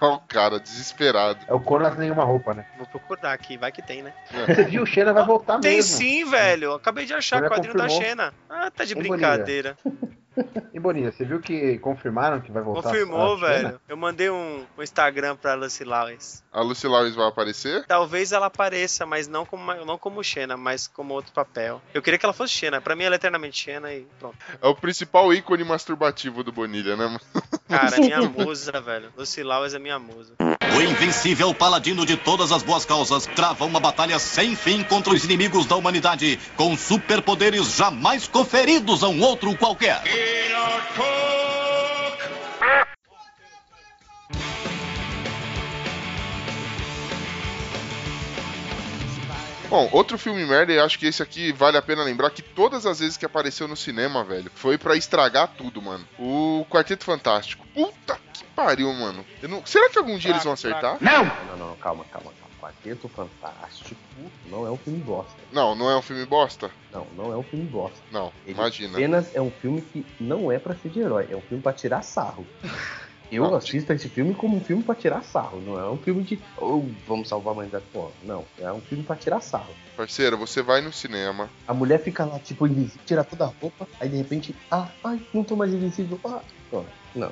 Olha 0.00 0.12
o 0.16 0.20
cara, 0.20 0.58
desesperado. 0.60 1.38
É 1.48 1.52
o 1.52 1.60
Conan 1.60 1.90
sem 1.90 2.00
nenhuma 2.00 2.24
roupa, 2.24 2.54
né? 2.54 2.64
Vou 2.78 2.86
procurar 2.86 3.32
aqui, 3.32 3.56
vai 3.58 3.70
que 3.72 3.82
tem, 3.82 4.02
né? 4.02 4.12
Você 4.46 4.64
viu, 4.64 4.82
o 4.84 4.86
Xena 4.86 5.12
vai 5.12 5.24
voltar 5.24 5.58
Tem 5.60 5.76
mesmo. 5.76 5.96
sim, 5.98 6.24
velho. 6.24 6.72
Acabei 6.74 7.04
de 7.04 7.12
achar 7.12 7.40
Olha, 7.40 7.48
quadrinho 7.50 7.74
da 7.74 7.84
confirmou. 7.84 8.08
Xena. 8.08 8.34
Ah, 8.48 8.70
tá 8.70 8.84
de 8.84 8.94
brincadeira. 8.94 9.76
E 10.72 10.80
Bonilha, 10.80 11.12
você 11.12 11.24
viu 11.24 11.40
que 11.40 11.78
confirmaram 11.78 12.40
que 12.40 12.50
vai 12.50 12.62
voltar? 12.62 12.82
Confirmou, 12.90 13.36
velho. 13.38 13.80
Eu 13.88 13.96
mandei 13.96 14.30
um, 14.30 14.64
um 14.76 14.82
Instagram 14.82 15.36
pra 15.36 15.54
Lucy 15.54 15.84
Lawrence. 15.84 16.42
A 16.50 16.60
Lucy 16.62 16.86
Lawrence 16.86 17.16
vai 17.16 17.28
aparecer? 17.28 17.84
Talvez 17.86 18.32
ela 18.32 18.46
apareça, 18.46 19.04
mas 19.04 19.28
não 19.28 19.44
como, 19.44 19.72
não 19.84 19.98
como 19.98 20.22
Xena, 20.22 20.56
mas 20.56 20.86
como 20.86 21.14
outro 21.14 21.32
papel. 21.32 21.80
Eu 21.92 22.02
queria 22.02 22.18
que 22.18 22.24
ela 22.24 22.32
fosse 22.32 22.52
Xena. 22.52 22.80
Pra 22.80 22.96
mim 22.96 23.04
ela 23.04 23.14
é 23.14 23.16
eternamente 23.16 23.62
Xena 23.62 23.92
e 23.92 24.06
pronto. 24.18 24.36
É 24.60 24.66
o 24.66 24.74
principal 24.74 25.32
ícone 25.32 25.64
masturbativo 25.64 26.42
do 26.42 26.52
Bonilha, 26.52 26.96
né, 26.96 27.06
mano? 27.06 27.20
Cara, 27.68 27.96
é 27.96 28.00
minha 28.00 28.20
musa, 28.28 28.80
velho. 28.80 29.12
Lucy 29.16 29.42
Lawrence 29.42 29.76
é 29.76 29.78
minha 29.78 29.98
musa. 29.98 30.34
O 30.74 30.80
invencível 30.80 31.54
paladino 31.54 32.06
de 32.06 32.16
todas 32.16 32.50
as 32.50 32.62
boas 32.62 32.84
causas 32.86 33.26
trava 33.26 33.66
uma 33.66 33.78
batalha 33.78 34.18
sem 34.18 34.56
fim 34.56 34.82
contra 34.82 35.12
os 35.12 35.22
inimigos 35.24 35.66
da 35.66 35.76
humanidade, 35.76 36.40
com 36.56 36.74
superpoderes 36.76 37.76
jamais 37.76 38.26
conferidos 38.26 39.02
a 39.02 39.08
um 39.08 39.20
outro 39.20 39.54
qualquer. 39.56 40.02
Bom, 49.68 49.88
outro 49.90 50.18
filme 50.18 50.44
merda, 50.44 50.70
e 50.70 50.78
acho 50.78 50.98
que 50.98 51.06
esse 51.06 51.22
aqui 51.22 51.50
vale 51.50 51.78
a 51.78 51.82
pena 51.82 52.02
lembrar 52.02 52.28
que 52.28 52.42
todas 52.42 52.84
as 52.84 53.00
vezes 53.00 53.16
que 53.16 53.24
apareceu 53.24 53.66
no 53.66 53.74
cinema, 53.74 54.22
velho, 54.22 54.50
foi 54.54 54.76
pra 54.76 54.94
estragar 54.96 55.48
tudo, 55.56 55.80
mano. 55.80 56.06
O 56.18 56.66
Quarteto 56.68 57.04
Fantástico. 57.04 57.66
Puta 57.72 58.18
que 58.34 58.44
pariu, 58.54 58.92
mano. 58.92 59.24
Não- 59.42 59.64
Será 59.64 59.88
que 59.88 59.96
algum 59.96 60.18
dia 60.18 60.32
eles 60.32 60.44
vão 60.44 60.52
acertar? 60.52 60.98
Não, 61.00 61.24
não, 61.24 61.56
não, 61.68 61.76
calma, 61.76 62.04
calma. 62.12 62.30
Quarteto 62.66 63.08
Fantástico 63.08 64.00
não 64.46 64.64
é 64.64 64.70
um 64.70 64.76
filme 64.76 65.00
bosta. 65.00 65.36
Não, 65.50 65.74
não 65.74 65.90
é 65.90 65.96
um 65.96 66.02
filme 66.02 66.24
bosta? 66.24 66.70
Não, 66.92 67.04
não 67.16 67.32
é 67.32 67.36
um 67.36 67.42
filme 67.42 67.64
bosta. 67.64 67.98
Não, 68.12 68.32
Ele 68.46 68.56
imagina. 68.56 68.92
apenas 68.92 69.34
é 69.34 69.40
um 69.40 69.50
filme 69.50 69.82
que 69.82 70.06
não 70.20 70.52
é 70.52 70.60
pra 70.60 70.76
ser 70.76 70.90
de 70.90 71.00
herói, 71.00 71.26
é 71.28 71.36
um 71.36 71.40
filme 71.40 71.60
pra 71.60 71.72
tirar 71.72 72.02
sarro. 72.02 72.46
Eu 73.32 73.44
Não, 73.44 73.54
assisto 73.54 73.90
esse 73.94 74.10
filme 74.10 74.34
como 74.34 74.58
um 74.58 74.60
filme 74.60 74.82
pra 74.82 74.94
tirar 74.94 75.22
sarro, 75.24 75.58
não 75.62 75.80
é 75.80 75.88
um 75.90 75.96
filme 75.96 76.22
de. 76.22 76.38
Oh, 76.58 76.84
vamos 77.08 77.30
salvar 77.30 77.52
a 77.52 77.54
humanidade. 77.54 77.82
Pô, 77.90 78.10
não, 78.22 78.44
é 78.58 78.70
um 78.70 78.80
filme 78.82 79.02
pra 79.02 79.16
tirar 79.16 79.40
sarro. 79.40 79.74
Parceira, 79.96 80.36
você 80.36 80.60
vai 80.62 80.82
no 80.82 80.92
cinema. 80.92 81.48
A 81.66 81.72
mulher 81.72 81.98
fica 82.02 82.26
lá, 82.26 82.38
tipo, 82.38 82.66
invisível, 82.66 83.00
tira 83.06 83.24
toda 83.24 83.44
a 83.44 83.52
roupa, 83.58 83.88
aí 83.98 84.10
de 84.10 84.18
repente, 84.18 84.54
ah, 84.70 84.86
ai, 85.02 85.18
não 85.32 85.42
tô 85.42 85.56
mais 85.56 85.72
invisível. 85.72 86.20
Ah, 86.26 86.42
pô, 86.72 86.84
não. 87.14 87.30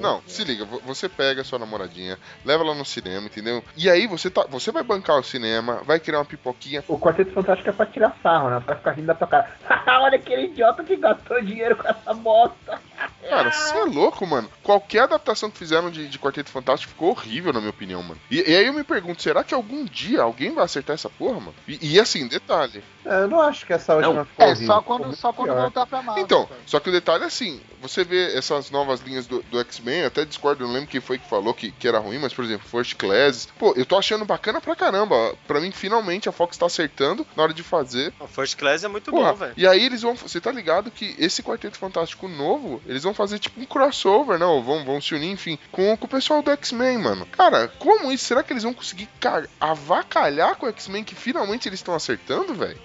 Não, 0.00 0.22
se 0.26 0.44
liga, 0.44 0.64
vo- 0.64 0.80
você 0.86 1.08
pega 1.08 1.40
a 1.40 1.44
sua 1.44 1.58
namoradinha, 1.58 2.16
leva 2.44 2.62
ela 2.62 2.74
no 2.74 2.84
cinema, 2.84 3.26
entendeu? 3.26 3.62
E 3.76 3.90
aí 3.90 4.06
você 4.06 4.30
tá, 4.30 4.46
você 4.48 4.70
vai 4.70 4.82
bancar 4.84 5.18
o 5.18 5.22
cinema, 5.24 5.82
vai 5.84 5.98
criar 5.98 6.18
uma 6.20 6.24
pipoquinha. 6.24 6.82
O 6.88 6.98
Quarteto 6.98 7.32
Fantástico 7.32 7.68
é 7.68 7.72
pra 7.72 7.86
tirar 7.86 8.16
sarro, 8.22 8.48
né? 8.50 8.62
Pra 8.64 8.76
ficar 8.76 8.92
rindo 8.92 9.08
da 9.08 9.14
tua 9.14 9.26
cara. 9.26 9.50
Olha 10.00 10.16
aquele 10.16 10.44
idiota 10.46 10.84
que 10.84 10.96
gastou 10.96 11.42
dinheiro 11.42 11.76
com 11.76 11.88
essa 11.88 12.14
bosta. 12.14 12.80
Cara, 13.28 13.50
você 13.50 13.76
é 13.76 13.84
louco, 13.84 14.24
mano. 14.24 14.48
Qualquer 14.62 15.00
adaptação 15.02 15.50
que 15.50 15.58
fizeram 15.58 15.90
de, 15.90 16.06
de 16.08 16.18
Quarteto 16.18 16.48
Fantástico 16.50 16.92
ficou 16.92 17.10
horrível, 17.10 17.52
na 17.52 17.58
minha 17.60 17.70
opinião, 17.70 18.00
mano. 18.02 18.20
E, 18.30 18.36
e 18.48 18.56
aí 18.56 18.66
eu 18.66 18.72
me 18.72 18.84
pergunto, 18.84 19.20
será 19.20 19.42
que 19.42 19.52
algum 19.52 19.84
dia 19.84 20.22
alguém 20.22 20.54
vai 20.54 20.64
acertar 20.64 20.94
essa 20.94 21.10
porra, 21.10 21.40
mano? 21.40 21.54
E, 21.66 21.94
e 21.94 22.00
assim, 22.00 22.28
detalhe. 22.28 22.82
É, 23.04 23.22
Eu 23.22 23.28
não 23.28 23.40
acho 23.40 23.66
que 23.66 23.72
essa 23.72 23.94
última 23.96 24.24
ficou 24.24 24.44
É, 24.46 24.48
horrível, 24.50 24.66
só 24.66 24.80
quando, 24.82 25.16
só 25.16 25.32
quando 25.32 25.54
voltar 25.54 25.86
pra 25.86 26.02
Marvel. 26.02 26.24
Então, 26.24 26.46
cara. 26.46 26.60
só 26.66 26.78
que 26.80 26.88
o 26.88 26.92
detalhe 26.92 27.24
é 27.24 27.26
assim, 27.26 27.60
você 27.82 28.04
vê 28.04 28.36
essas 28.36 28.70
novas 28.76 29.00
linhas 29.00 29.26
do, 29.26 29.42
do 29.44 29.58
X-Men, 29.60 30.04
até 30.04 30.24
discordo, 30.24 30.62
eu 30.64 30.66
não 30.68 30.74
lembro 30.74 30.88
quem 30.90 31.00
foi 31.00 31.18
que 31.18 31.28
falou 31.28 31.54
que, 31.54 31.70
que 31.72 31.88
era 31.88 31.98
ruim, 31.98 32.18
mas, 32.18 32.32
por 32.34 32.44
exemplo, 32.44 32.68
First 32.68 32.94
Class, 32.96 33.48
pô, 33.58 33.72
eu 33.76 33.86
tô 33.86 33.96
achando 33.96 34.24
bacana 34.24 34.60
pra 34.60 34.76
caramba. 34.76 35.34
Pra 35.46 35.60
mim, 35.60 35.70
finalmente, 35.72 36.28
a 36.28 36.32
Fox 36.32 36.56
tá 36.56 36.66
acertando 36.66 37.26
na 37.36 37.42
hora 37.42 37.54
de 37.54 37.62
fazer. 37.62 38.12
O 38.20 38.26
First 38.26 38.56
Class 38.58 38.84
é 38.84 38.88
muito 38.88 39.10
Porra, 39.10 39.32
bom, 39.32 39.38
velho. 39.38 39.54
e 39.56 39.66
aí 39.66 39.84
eles 39.84 40.02
vão. 40.02 40.14
Você 40.16 40.40
tá 40.40 40.50
ligado 40.52 40.90
que 40.90 41.14
esse 41.18 41.42
Quarteto 41.42 41.78
Fantástico 41.78 42.28
novo, 42.28 42.82
eles 42.86 43.02
vão 43.02 43.14
fazer 43.14 43.38
tipo 43.38 43.60
um 43.60 43.64
crossover, 43.64 44.38
né? 44.38 44.44
Ou 44.46 44.62
vão, 44.62 44.84
vão 44.84 45.00
se 45.00 45.14
unir, 45.14 45.30
enfim, 45.30 45.58
com, 45.72 45.96
com 45.96 46.04
o 46.06 46.08
pessoal 46.08 46.42
do 46.42 46.50
X-Men, 46.50 46.98
mano. 46.98 47.26
Cara, 47.26 47.68
como 47.78 48.10
isso? 48.12 48.24
Será 48.26 48.42
que 48.42 48.52
eles 48.52 48.62
vão 48.62 48.74
conseguir 48.74 49.08
ca- 49.20 49.44
avacalhar 49.60 50.56
com 50.56 50.66
o 50.66 50.68
X-Men 50.68 51.04
que 51.04 51.14
finalmente 51.14 51.68
eles 51.68 51.78
estão 51.80 51.94
acertando, 51.94 52.54
velho? 52.54 52.76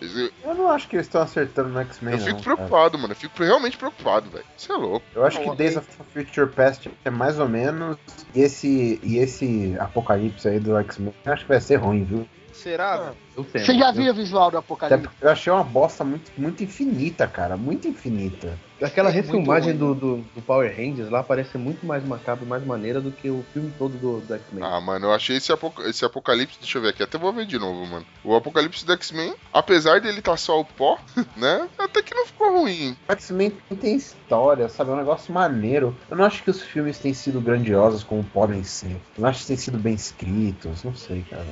Eu, 0.44 0.54
não 0.56 0.70
acho 0.70 0.88
que 0.88 0.96
eles 0.96 1.08
estão 1.08 1.22
acertando 1.22 1.70
no 1.70 1.80
X-Men. 1.82 2.14
eu 2.14 2.20
não, 2.20 2.26
fico 2.28 2.42
cara. 2.44 2.56
preocupado, 2.56 2.98
mano. 2.98 3.12
Eu 3.14 3.16
fico 3.18 3.44
realmente 3.44 3.78
preocupado, 3.78 4.30
velho. 4.30 4.46
Você 4.58 4.72
é 4.72 4.76
louco. 4.76 5.06
Eu 5.16 5.26
acho 5.26 5.40
que 5.40 5.56
Days 5.56 5.76
of 6.00 6.10
Future 6.14 6.48
Past 6.48 6.90
é 7.04 7.10
mais 7.10 7.40
ou 7.40 7.48
menos. 7.48 7.98
E 8.34 8.42
esse, 8.42 9.00
e 9.04 9.18
esse 9.18 9.76
apocalipse 9.80 10.48
aí 10.48 10.60
do 10.60 10.78
X-Men, 10.78 11.14
acho 11.26 11.44
que 11.44 11.50
vai 11.50 11.62
ser 11.62 11.76
ruim, 11.76 12.04
viu? 12.04 12.28
Será? 12.54 12.98
Eu 12.98 13.16
Você 13.36 13.74
já 13.74 13.90
eu- 13.90 13.94
viu 13.94 14.12
o 14.12 14.16
visual 14.16 14.52
do 14.52 14.58
Apocalipse? 14.58 15.10
eu 15.22 15.30
achei 15.30 15.52
uma 15.52 15.64
bosta 15.64 16.04
muito, 16.04 16.32
muito 16.38 16.64
infinita, 16.64 17.28
cara. 17.28 17.56
Muito 17.58 17.88
infinita. 17.88 18.58
Aquela 18.82 19.10
É 19.10 19.14
refilmagem 19.14 19.78
do, 19.78 19.94
do, 19.94 20.18
do 20.18 20.42
Power 20.42 20.76
Rangers 20.76 21.08
lá 21.12 21.22
parece 21.22 21.56
muito 21.56 21.86
mais 21.86 22.04
macabro, 22.04 22.48
mais 22.48 22.66
maneira 22.66 23.00
do 23.00 23.12
que 23.12 23.30
o 23.30 23.46
filme 23.54 23.72
todo 23.78 23.96
do, 23.96 24.22
do 24.22 24.34
X-Men. 24.34 24.64
Ah, 24.66 24.82
mano, 24.82 25.06
eu 25.06 25.14
achei 25.14 25.38
esse, 25.38 25.52
apoca- 25.52 25.84
esse 25.88 26.04
apocalipse. 26.04 26.58
Deixa 26.60 26.80
eu 26.80 26.82
ver 26.82 26.90
aqui, 26.90 27.04
até 27.04 27.16
vou 27.16 27.32
ver 27.32 27.46
de 27.46 27.60
novo, 27.60 27.86
mano. 27.86 28.04
O 28.24 28.36
apocalipse 28.36 28.84
do 28.84 28.92
X-Men, 28.94 29.36
apesar 29.54 30.02
dele 30.02 30.20
tá 30.20 30.36
só 30.36 30.60
o 30.60 30.66
pó, 30.66 30.98
né? 31.38 31.70
Até 31.78 32.02
que 32.02 32.16
não 32.16 32.26
ficou 32.26 32.60
ruim. 32.60 32.98
O 33.08 33.12
X-Men 33.14 33.56
tem 33.80 33.96
história, 33.96 34.68
sabe? 34.68 34.90
É 34.90 34.94
um 34.94 34.98
negócio 34.98 35.32
maneiro. 35.32 35.96
Eu 36.10 36.18
não 36.18 36.26
acho 36.26 36.44
que 36.44 36.50
os 36.50 36.62
filmes 36.64 36.98
têm 36.98 37.14
sido 37.14 37.40
grandiosos 37.40 38.04
como 38.04 38.24
podem 38.24 38.64
ser. 38.64 38.94
Eu 39.16 39.22
não 39.22 39.30
acho 39.30 39.42
que 39.42 39.48
têm 39.48 39.58
sido 39.58 39.78
bem 39.78 39.94
escritos. 39.94 40.84
Não 40.84 40.96
sei, 40.96 41.24
cara. 41.30 41.46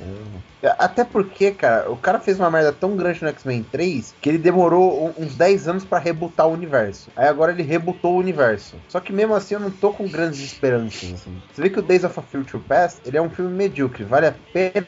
Eu- 0.62 0.74
Até 0.80 1.04
porque, 1.04 1.52
cara, 1.52 1.69
o 1.88 1.96
cara 1.96 2.20
fez 2.20 2.38
uma 2.38 2.50
merda 2.50 2.72
tão 2.72 2.96
grande 2.96 3.22
no 3.22 3.28
X-Men 3.28 3.62
3 3.64 4.14
que 4.20 4.28
ele 4.28 4.38
demorou 4.38 5.12
uns 5.18 5.34
10 5.36 5.68
anos 5.68 5.84
pra 5.84 5.98
rebutar 5.98 6.46
o 6.48 6.52
universo. 6.52 7.10
Aí 7.16 7.28
agora 7.28 7.52
ele 7.52 7.62
rebutou 7.62 8.14
o 8.14 8.18
universo. 8.18 8.80
Só 8.88 9.00
que 9.00 9.12
mesmo 9.12 9.34
assim 9.34 9.54
eu 9.54 9.60
não 9.60 9.70
tô 9.70 9.90
com 9.92 10.06
grandes 10.08 10.40
esperanças, 10.40 11.12
assim. 11.12 11.40
Você 11.52 11.62
vê 11.62 11.70
que 11.70 11.78
o 11.78 11.82
Days 11.82 12.04
of 12.04 12.18
a 12.18 12.22
Future 12.22 12.62
Past, 12.62 13.00
ele 13.04 13.16
é 13.16 13.22
um 13.22 13.30
filme 13.30 13.54
medíocre, 13.54 14.04
vale 14.04 14.26
a 14.26 14.34
pena. 14.52 14.86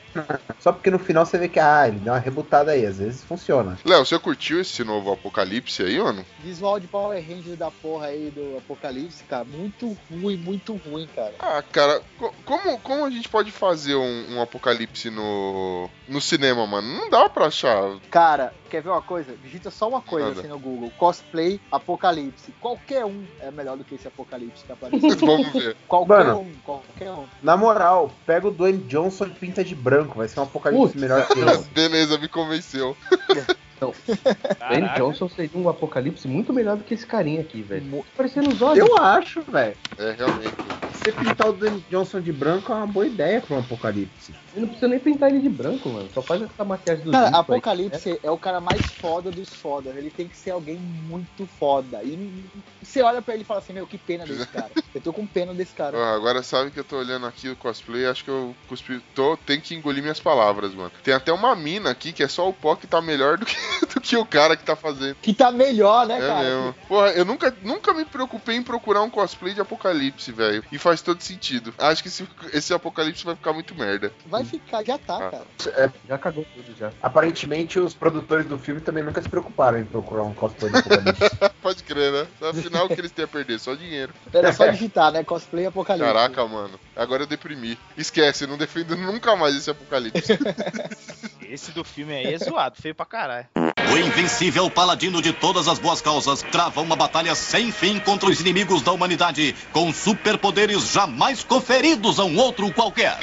Só 0.59 0.73
porque 0.73 0.91
no 0.91 0.99
final 0.99 1.25
você 1.27 1.39
vê 1.39 1.49
que, 1.49 1.59
ah, 1.59 1.89
ele 1.89 1.99
deu 1.99 2.13
uma 2.13 2.19
rebutada 2.19 2.73
aí. 2.73 2.87
Às 2.87 2.99
vezes 2.99 3.25
funciona. 3.25 3.79
Léo, 3.85 4.05
você 4.05 4.19
curtiu 4.19 4.61
esse 4.61 4.85
novo 4.85 5.13
apocalipse 5.13 5.83
aí, 5.83 5.99
mano? 5.99 6.25
Visual 6.41 6.79
de 6.81 6.87
Power 6.89 7.21
Rangers 7.21 7.57
da 7.57 7.71
porra 7.71 8.07
aí 8.07 8.31
do 8.31 8.57
Apocalipse, 8.59 9.25
cara. 9.25 9.45
Muito 9.45 9.97
ruim, 10.11 10.37
muito 10.37 10.75
ruim, 10.75 11.07
cara. 11.15 11.35
Ah, 11.39 11.63
cara, 11.63 12.01
co- 12.19 12.33
como, 12.45 12.79
como 12.81 13.05
a 13.05 13.11
gente 13.11 13.29
pode 13.29 13.51
fazer 13.51 13.95
um, 13.95 14.35
um 14.37 14.41
apocalipse 14.43 15.11
no, 15.11 15.89
no 16.09 16.21
cinema, 16.21 16.67
mano? 16.67 16.72
Não 16.81 17.11
dá 17.11 17.29
pra 17.29 17.47
achar. 17.47 17.99
Cara, 18.11 18.55
quer 18.71 18.83
ver 18.83 18.89
uma 18.91 19.03
coisa? 19.03 19.35
Digita 19.43 19.71
só 19.71 19.89
uma 19.89 20.01
coisa 20.01 20.29
Nada. 20.29 20.41
assim 20.41 20.49
no 20.49 20.59
Google. 20.59 20.91
Cosplay 20.99 21.61
Apocalipse. 21.71 22.53
Qualquer 22.61 23.05
um 23.05 23.25
é 23.41 23.51
melhor 23.51 23.77
do 23.77 23.85
que 23.85 23.95
esse 23.97 24.07
Apocalipse 24.09 24.65
que 24.65 24.73
apareceu. 24.73 25.11
Vamos 25.19 25.53
ver. 25.53 25.77
qualquer 25.87 26.25
Mano. 26.25 26.41
um, 26.41 26.53
qualquer 26.65 27.11
um. 27.11 27.25
Na 27.43 27.57
moral, 27.57 28.11
pega 28.25 28.49
o 28.49 28.51
Dwayne 28.51 28.79
Johnson 28.85 29.27
e 29.27 29.31
pinta 29.31 29.63
de 29.65 29.75
branco, 29.75 30.17
vai 30.19 30.29
ser 30.29 30.41
um 30.41 30.45
apocalipse 30.45 30.87
Putz. 30.93 31.01
melhor 31.01 31.27
que 31.27 31.39
esse. 31.41 31.69
Beleza, 31.75 32.17
me 32.19 32.29
convenceu. 32.29 32.97
Dwayne 33.83 34.87
Caraca. 34.87 35.01
Johnson 35.01 35.29
seria 35.29 35.51
um 35.59 35.69
apocalipse 35.69 36.29
muito 36.29 36.53
melhor 36.53 36.77
do 36.77 36.85
que 36.85 36.95
esse 36.95 37.05
carinha 37.05 37.41
aqui, 37.41 37.63
velho. 37.63 38.05
Parecendo 38.17 38.51
os 38.51 38.63
olhos. 38.63 38.79
Eu 38.87 38.97
acho, 38.97 39.43
velho. 39.43 39.77
É, 39.99 40.15
realmente. 40.17 40.55
Você 40.95 41.11
pintar 41.11 41.49
o 41.49 41.53
Dwayne 41.53 41.85
Johnson 41.91 42.21
de 42.21 42.33
branco 42.33 42.71
é 42.73 42.77
uma 42.77 42.87
boa 42.87 43.07
ideia 43.07 43.41
pra 43.41 43.57
um 43.57 43.59
apocalipse. 43.61 44.33
Eu 44.55 44.61
não 44.63 44.69
precisa 44.69 44.89
nem 44.89 44.99
pintar 44.99 45.31
ele 45.31 45.41
de 45.41 45.49
branco, 45.49 45.89
mano. 45.89 46.09
Só 46.13 46.21
faz 46.23 46.43
essa 46.43 46.65
maquiagem 46.65 47.05
do 47.05 47.11
Cara, 47.11 47.27
Zico 47.27 47.37
aí. 47.37 47.41
Apocalipse 47.41 48.21
é 48.23 48.31
o 48.31 48.39
cara 48.39 48.61
mais 48.61 48.83
foda 49.01 49.31
dos 49.31 49.49
foda. 49.49 49.91
Ele 49.91 50.11
tem 50.11 50.29
que 50.29 50.37
ser 50.37 50.51
alguém 50.51 50.77
muito 50.77 51.47
foda. 51.59 52.03
E 52.03 52.45
você 52.83 53.03
olha 53.03 53.23
pra 53.23 53.35
ele 53.35 53.43
e 53.43 53.47
fala 53.47 53.61
assim, 53.61 53.73
meu, 53.73 53.87
que 53.87 53.97
pena 53.97 54.25
desse 54.27 54.47
cara. 54.47 54.71
Eu 54.95 55.01
tô 55.01 55.11
com 55.13 55.27
pena 55.27 55.55
desse 55.55 55.73
cara. 55.73 55.97
Ó, 55.97 56.15
agora 56.15 56.43
sabe 56.43 56.71
que 56.71 56.79
eu 56.79 56.85
tô 56.85 56.99
olhando 56.99 57.25
aqui 57.25 57.49
o 57.49 57.57
cosplay, 57.57 58.05
acho 58.05 58.25
que 58.25 58.31
eu 58.31 58.55
cuspi, 58.69 59.01
tô, 59.15 59.39
tenho 59.39 59.63
que 59.63 59.75
engolir 59.75 60.03
minhas 60.03 60.21
palavras, 60.21 60.75
mano. 60.75 60.93
Tem 61.03 61.15
até 61.15 61.33
uma 61.33 61.57
mina 61.57 61.91
aqui 61.91 62.13
que 62.13 62.23
é 62.23 62.29
só 62.29 62.47
o 62.47 62.53
pó 62.53 62.77
que 62.77 62.87
tá 62.87 63.01
melhor 63.01 63.39
do 63.39 63.47
que, 63.47 63.57
do 63.95 64.01
que 64.03 64.15
o 64.19 64.27
cara 64.27 64.55
que 64.55 64.63
tá 64.65 64.77
fazendo. 64.77 65.17
Que 65.23 65.33
tá 65.33 65.51
melhor, 65.51 66.07
né, 66.07 66.19
É 66.19 66.27
cara? 66.27 66.43
mesmo. 66.43 66.75
Porra, 66.87 67.09
eu 67.13 67.25
nunca, 67.25 67.57
nunca 67.63 67.95
me 67.95 68.05
preocupei 68.05 68.57
em 68.57 68.63
procurar 68.63 69.01
um 69.01 69.09
cosplay 69.09 69.55
de 69.55 69.63
apocalipse, 69.63 70.31
velho. 70.31 70.63
E 70.71 70.77
faz 70.77 71.01
todo 71.01 71.23
sentido. 71.23 71.73
Acho 71.79 72.03
que 72.03 72.09
esse, 72.09 72.29
esse 72.53 72.75
apocalipse 72.75 73.25
vai 73.25 73.35
ficar 73.35 73.55
muito 73.55 73.75
merda. 73.75 74.13
Vai 74.27 74.42
ficar, 74.45 74.85
já 74.85 74.99
tá, 74.99 75.17
Ah. 75.17 75.31
cara. 75.31 75.93
Já 76.09 76.19
cagou 76.19 76.45
tudo 76.55 76.77
já. 76.79 76.93
Aparentemente, 77.03 77.79
os 77.79 77.95
produtores 77.95 78.47
do 78.47 78.59
filme 78.59 78.81
também 78.81 79.03
nunca 79.03 79.21
se 79.23 79.29
preocuparam 79.29 79.79
em 79.79 79.85
procurar 79.85 80.23
um 80.23 80.35
cosplay 80.35 80.71
do 80.73 80.79
apocalipse. 80.79 81.23
Pode 81.63 81.83
crer, 81.85 82.13
né? 82.13 82.27
Afinal, 82.43 82.87
o 82.87 82.89
que 82.89 83.01
eles 83.01 83.13
têm 83.13 83.25
a 83.25 83.29
perder? 83.29 83.59
Só 83.59 83.75
dinheiro. 83.75 84.13
Era 84.33 84.53
só 84.53 84.67
digitar, 84.67 85.13
né? 85.13 85.23
Cosplay 85.25 85.67
Apocalipse. 85.67 86.13
Caraca, 86.13 86.47
mano. 86.47 86.79
Agora 86.97 87.23
eu 87.23 87.27
deprimi. 87.27 87.79
Esquece, 87.97 88.47
não 88.47 88.57
defendo 88.59 88.97
nunca 88.97 89.37
mais 89.37 89.55
esse 89.57 89.71
apocalipse. 89.71 90.33
Esse 91.43 91.71
do 91.73 91.85
filme 91.85 92.15
aí 92.15 92.33
é 92.33 92.39
zoado, 92.39 92.81
feio 92.81 92.95
pra 92.95 93.05
caralho. 93.05 93.47
O 93.55 93.99
invencível 93.99 94.71
paladino 94.71 95.21
de 95.21 95.35
todas 95.35 95.69
as 95.69 95.79
boas 95.79 96.01
causas 96.01 96.41
trava 96.41 96.81
uma 96.81 96.97
batalha 96.97 97.35
sem 97.35 97.71
fim 97.71 97.99
contra 97.99 98.31
os 98.31 98.41
inimigos 98.41 98.81
da 98.81 98.91
humanidade, 98.91 99.55
com 99.71 99.93
superpoderes 99.93 100.91
jamais 100.91 101.45
conferidos 101.45 102.19
a 102.19 102.25
um 102.25 102.39
outro 102.39 102.73
qualquer. 102.73 103.19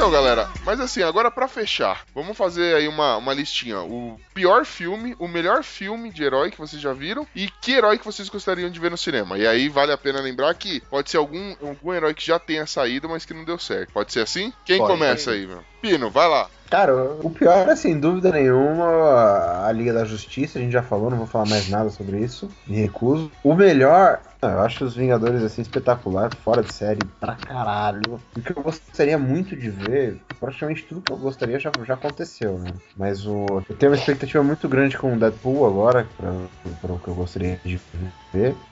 Então, 0.00 0.10
galera, 0.10 0.48
mas 0.64 0.80
assim, 0.80 1.02
agora 1.02 1.30
pra 1.30 1.46
fechar, 1.46 2.06
vamos 2.14 2.34
fazer 2.34 2.74
aí 2.74 2.88
uma, 2.88 3.18
uma 3.18 3.34
listinha. 3.34 3.80
O 3.80 4.18
pior 4.32 4.64
filme, 4.64 5.14
o 5.18 5.28
melhor 5.28 5.62
filme 5.62 6.10
de 6.10 6.24
herói 6.24 6.50
que 6.50 6.56
vocês 6.56 6.80
já 6.80 6.94
viram 6.94 7.26
e 7.36 7.50
que 7.60 7.72
herói 7.72 7.98
que 7.98 8.04
vocês 8.06 8.30
gostariam 8.30 8.70
de 8.70 8.80
ver 8.80 8.90
no 8.90 8.96
cinema. 8.96 9.36
E 9.36 9.46
aí 9.46 9.68
vale 9.68 9.92
a 9.92 9.98
pena 9.98 10.18
lembrar 10.22 10.54
que 10.54 10.80
pode 10.88 11.10
ser 11.10 11.18
algum, 11.18 11.54
algum 11.60 11.92
herói 11.92 12.14
que 12.14 12.26
já 12.26 12.38
tenha 12.38 12.66
saído, 12.66 13.10
mas 13.10 13.26
que 13.26 13.34
não 13.34 13.44
deu 13.44 13.58
certo. 13.58 13.92
Pode 13.92 14.10
ser 14.10 14.20
assim? 14.20 14.50
Quem 14.64 14.78
Pode. 14.78 14.90
começa 14.90 15.32
aí, 15.32 15.46
meu? 15.46 15.62
Pino, 15.80 16.10
vai 16.10 16.28
lá. 16.28 16.48
Cara, 16.70 16.94
o 17.20 17.30
pior 17.30 17.68
é, 17.68 17.74
sem 17.74 17.98
dúvida 17.98 18.30
nenhuma, 18.30 19.66
a 19.66 19.72
Liga 19.72 19.92
da 19.92 20.04
Justiça, 20.04 20.56
a 20.56 20.62
gente 20.62 20.70
já 20.70 20.82
falou, 20.82 21.10
não 21.10 21.18
vou 21.18 21.26
falar 21.26 21.48
mais 21.48 21.68
nada 21.68 21.90
sobre 21.90 22.20
isso, 22.20 22.48
me 22.64 22.76
recuso. 22.76 23.28
O 23.42 23.56
melhor, 23.56 24.20
eu 24.40 24.60
acho 24.60 24.84
os 24.84 24.94
Vingadores 24.94 25.42
assim 25.42 25.62
espetacular, 25.62 26.30
fora 26.30 26.62
de 26.62 26.70
série 26.70 27.04
pra 27.18 27.34
caralho. 27.34 28.20
O 28.36 28.40
que 28.40 28.56
eu 28.56 28.62
gostaria 28.62 29.18
muito 29.18 29.56
de 29.56 29.68
ver, 29.68 30.22
praticamente 30.38 30.84
tudo 30.84 31.00
que 31.00 31.10
eu 31.10 31.16
gostaria 31.16 31.58
já, 31.58 31.72
já 31.84 31.94
aconteceu, 31.94 32.56
né? 32.56 32.72
Mas 32.96 33.26
o, 33.26 33.60
eu 33.68 33.76
tenho 33.76 33.90
uma 33.90 33.98
expectativa 33.98 34.44
muito 34.44 34.68
grande 34.68 34.96
com 34.96 35.12
o 35.12 35.18
Deadpool 35.18 35.66
agora, 35.66 36.06
pra, 36.16 36.32
pra 36.80 36.92
o 36.92 37.00
que 37.00 37.08
eu 37.08 37.14
gostaria 37.14 37.58
de 37.64 37.76
ver, 37.76 38.12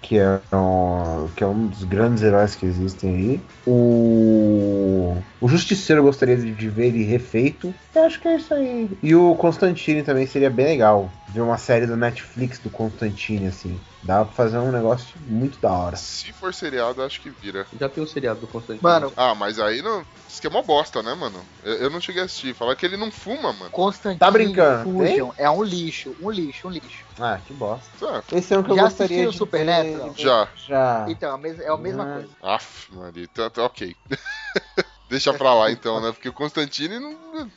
que 0.01 0.19
é, 0.19 0.41
um, 0.53 1.29
que 1.35 1.43
é 1.43 1.47
um 1.47 1.67
dos 1.67 1.85
grandes 1.85 2.23
heróis 2.23 2.55
que 2.55 2.67
existem 2.67 3.15
aí. 3.15 3.41
O, 3.67 5.17
o 5.41 5.49
Justiceiro 5.49 6.01
eu 6.01 6.05
gostaria 6.05 6.37
de, 6.37 6.53
de 6.53 6.69
ver 6.69 6.87
ele 6.87 7.03
refeito. 7.03 7.75
Eu 7.95 8.05
acho 8.05 8.21
que 8.21 8.29
é 8.29 8.37
isso 8.37 8.55
aí. 8.55 8.89
E 9.03 9.15
o 9.15 9.35
Constantine 9.35 10.03
também 10.03 10.27
seria 10.27 10.51
bem 10.51 10.67
legal. 10.67 11.11
Ver 11.29 11.41
uma 11.41 11.59
série 11.59 11.87
da 11.87 11.97
Netflix 11.97 12.59
do 12.59 12.71
Constantine, 12.71 13.47
assim. 13.47 13.79
Dá 14.03 14.25
pra 14.25 14.33
fazer 14.33 14.59
um 14.59 14.71
negócio 14.71 15.19
muito 15.21 15.59
da 15.61 15.73
hora. 15.73 15.97
Se 15.97 16.33
for 16.33 16.55
seriado, 16.55 17.03
acho 17.03 17.21
que 17.21 17.31
vira. 17.31 17.67
Já 17.79 17.89
tem 17.89 18.03
o 18.03 18.07
seriado 18.07 18.41
do 18.41 18.47
Constantino. 18.47 18.81
Mano, 18.83 19.13
Ah, 19.17 19.35
mas 19.35 19.59
aí 19.59 19.83
não. 19.83 20.07
Isso 20.29 20.41
que 20.41 20.47
é 20.47 20.51
uma 20.51 20.63
bosta, 20.63 21.03
né, 21.03 21.15
mano? 21.15 21.45
Eu, 21.65 21.75
eu 21.75 21.91
não 21.91 22.01
cheguei 22.01 22.23
a 22.23 22.25
assistir. 22.27 22.55
Falar 22.55 22.77
que 22.77 22.87
ele 22.87 22.97
não 22.97 23.11
fuma, 23.11 23.53
mano. 23.53 23.71
Constantine 23.71 24.19
Tá 24.19 24.31
brincando, 24.31 24.85
Fusion 24.91 25.31
é 25.37 25.51
um 25.51 25.63
lixo, 25.65 26.15
um 26.21 26.31
lixo, 26.31 26.69
um 26.69 26.71
lixo. 26.71 27.05
Ah, 27.19 27.39
que 27.45 27.53
bosta. 27.53 27.91
Ah, 28.07 28.23
Esse 28.33 28.55
é 28.55 28.59
um 28.59 28.63
que 28.63 28.71
eu 28.71 28.77
Já 28.77 28.83
gostaria 28.85 29.17
assistiu 29.17 29.31
de 29.33 29.37
Supernatural? 29.37 30.13
ver. 30.13 30.23
já. 30.23 30.49
Já. 30.55 31.07
Então, 31.09 31.31
é 31.31 31.35
a 31.35 31.39
mes- 31.39 31.61
é 31.61 31.69
a 31.69 31.77
mesma 31.77 32.05
Ah. 32.05 32.15
coisa. 32.15 32.37
Aff, 32.43 32.95
Maria. 32.95 33.25
Então, 33.25 33.51
tá 33.51 33.65
ok. 33.65 33.97
Deixa 35.09 35.33
pra 35.33 35.55
lá 35.55 35.71
então, 35.73 36.01
né? 36.01 36.13
Porque 36.13 36.29
o 36.29 36.33
Constantine 36.35 36.99
não. 37.01 37.51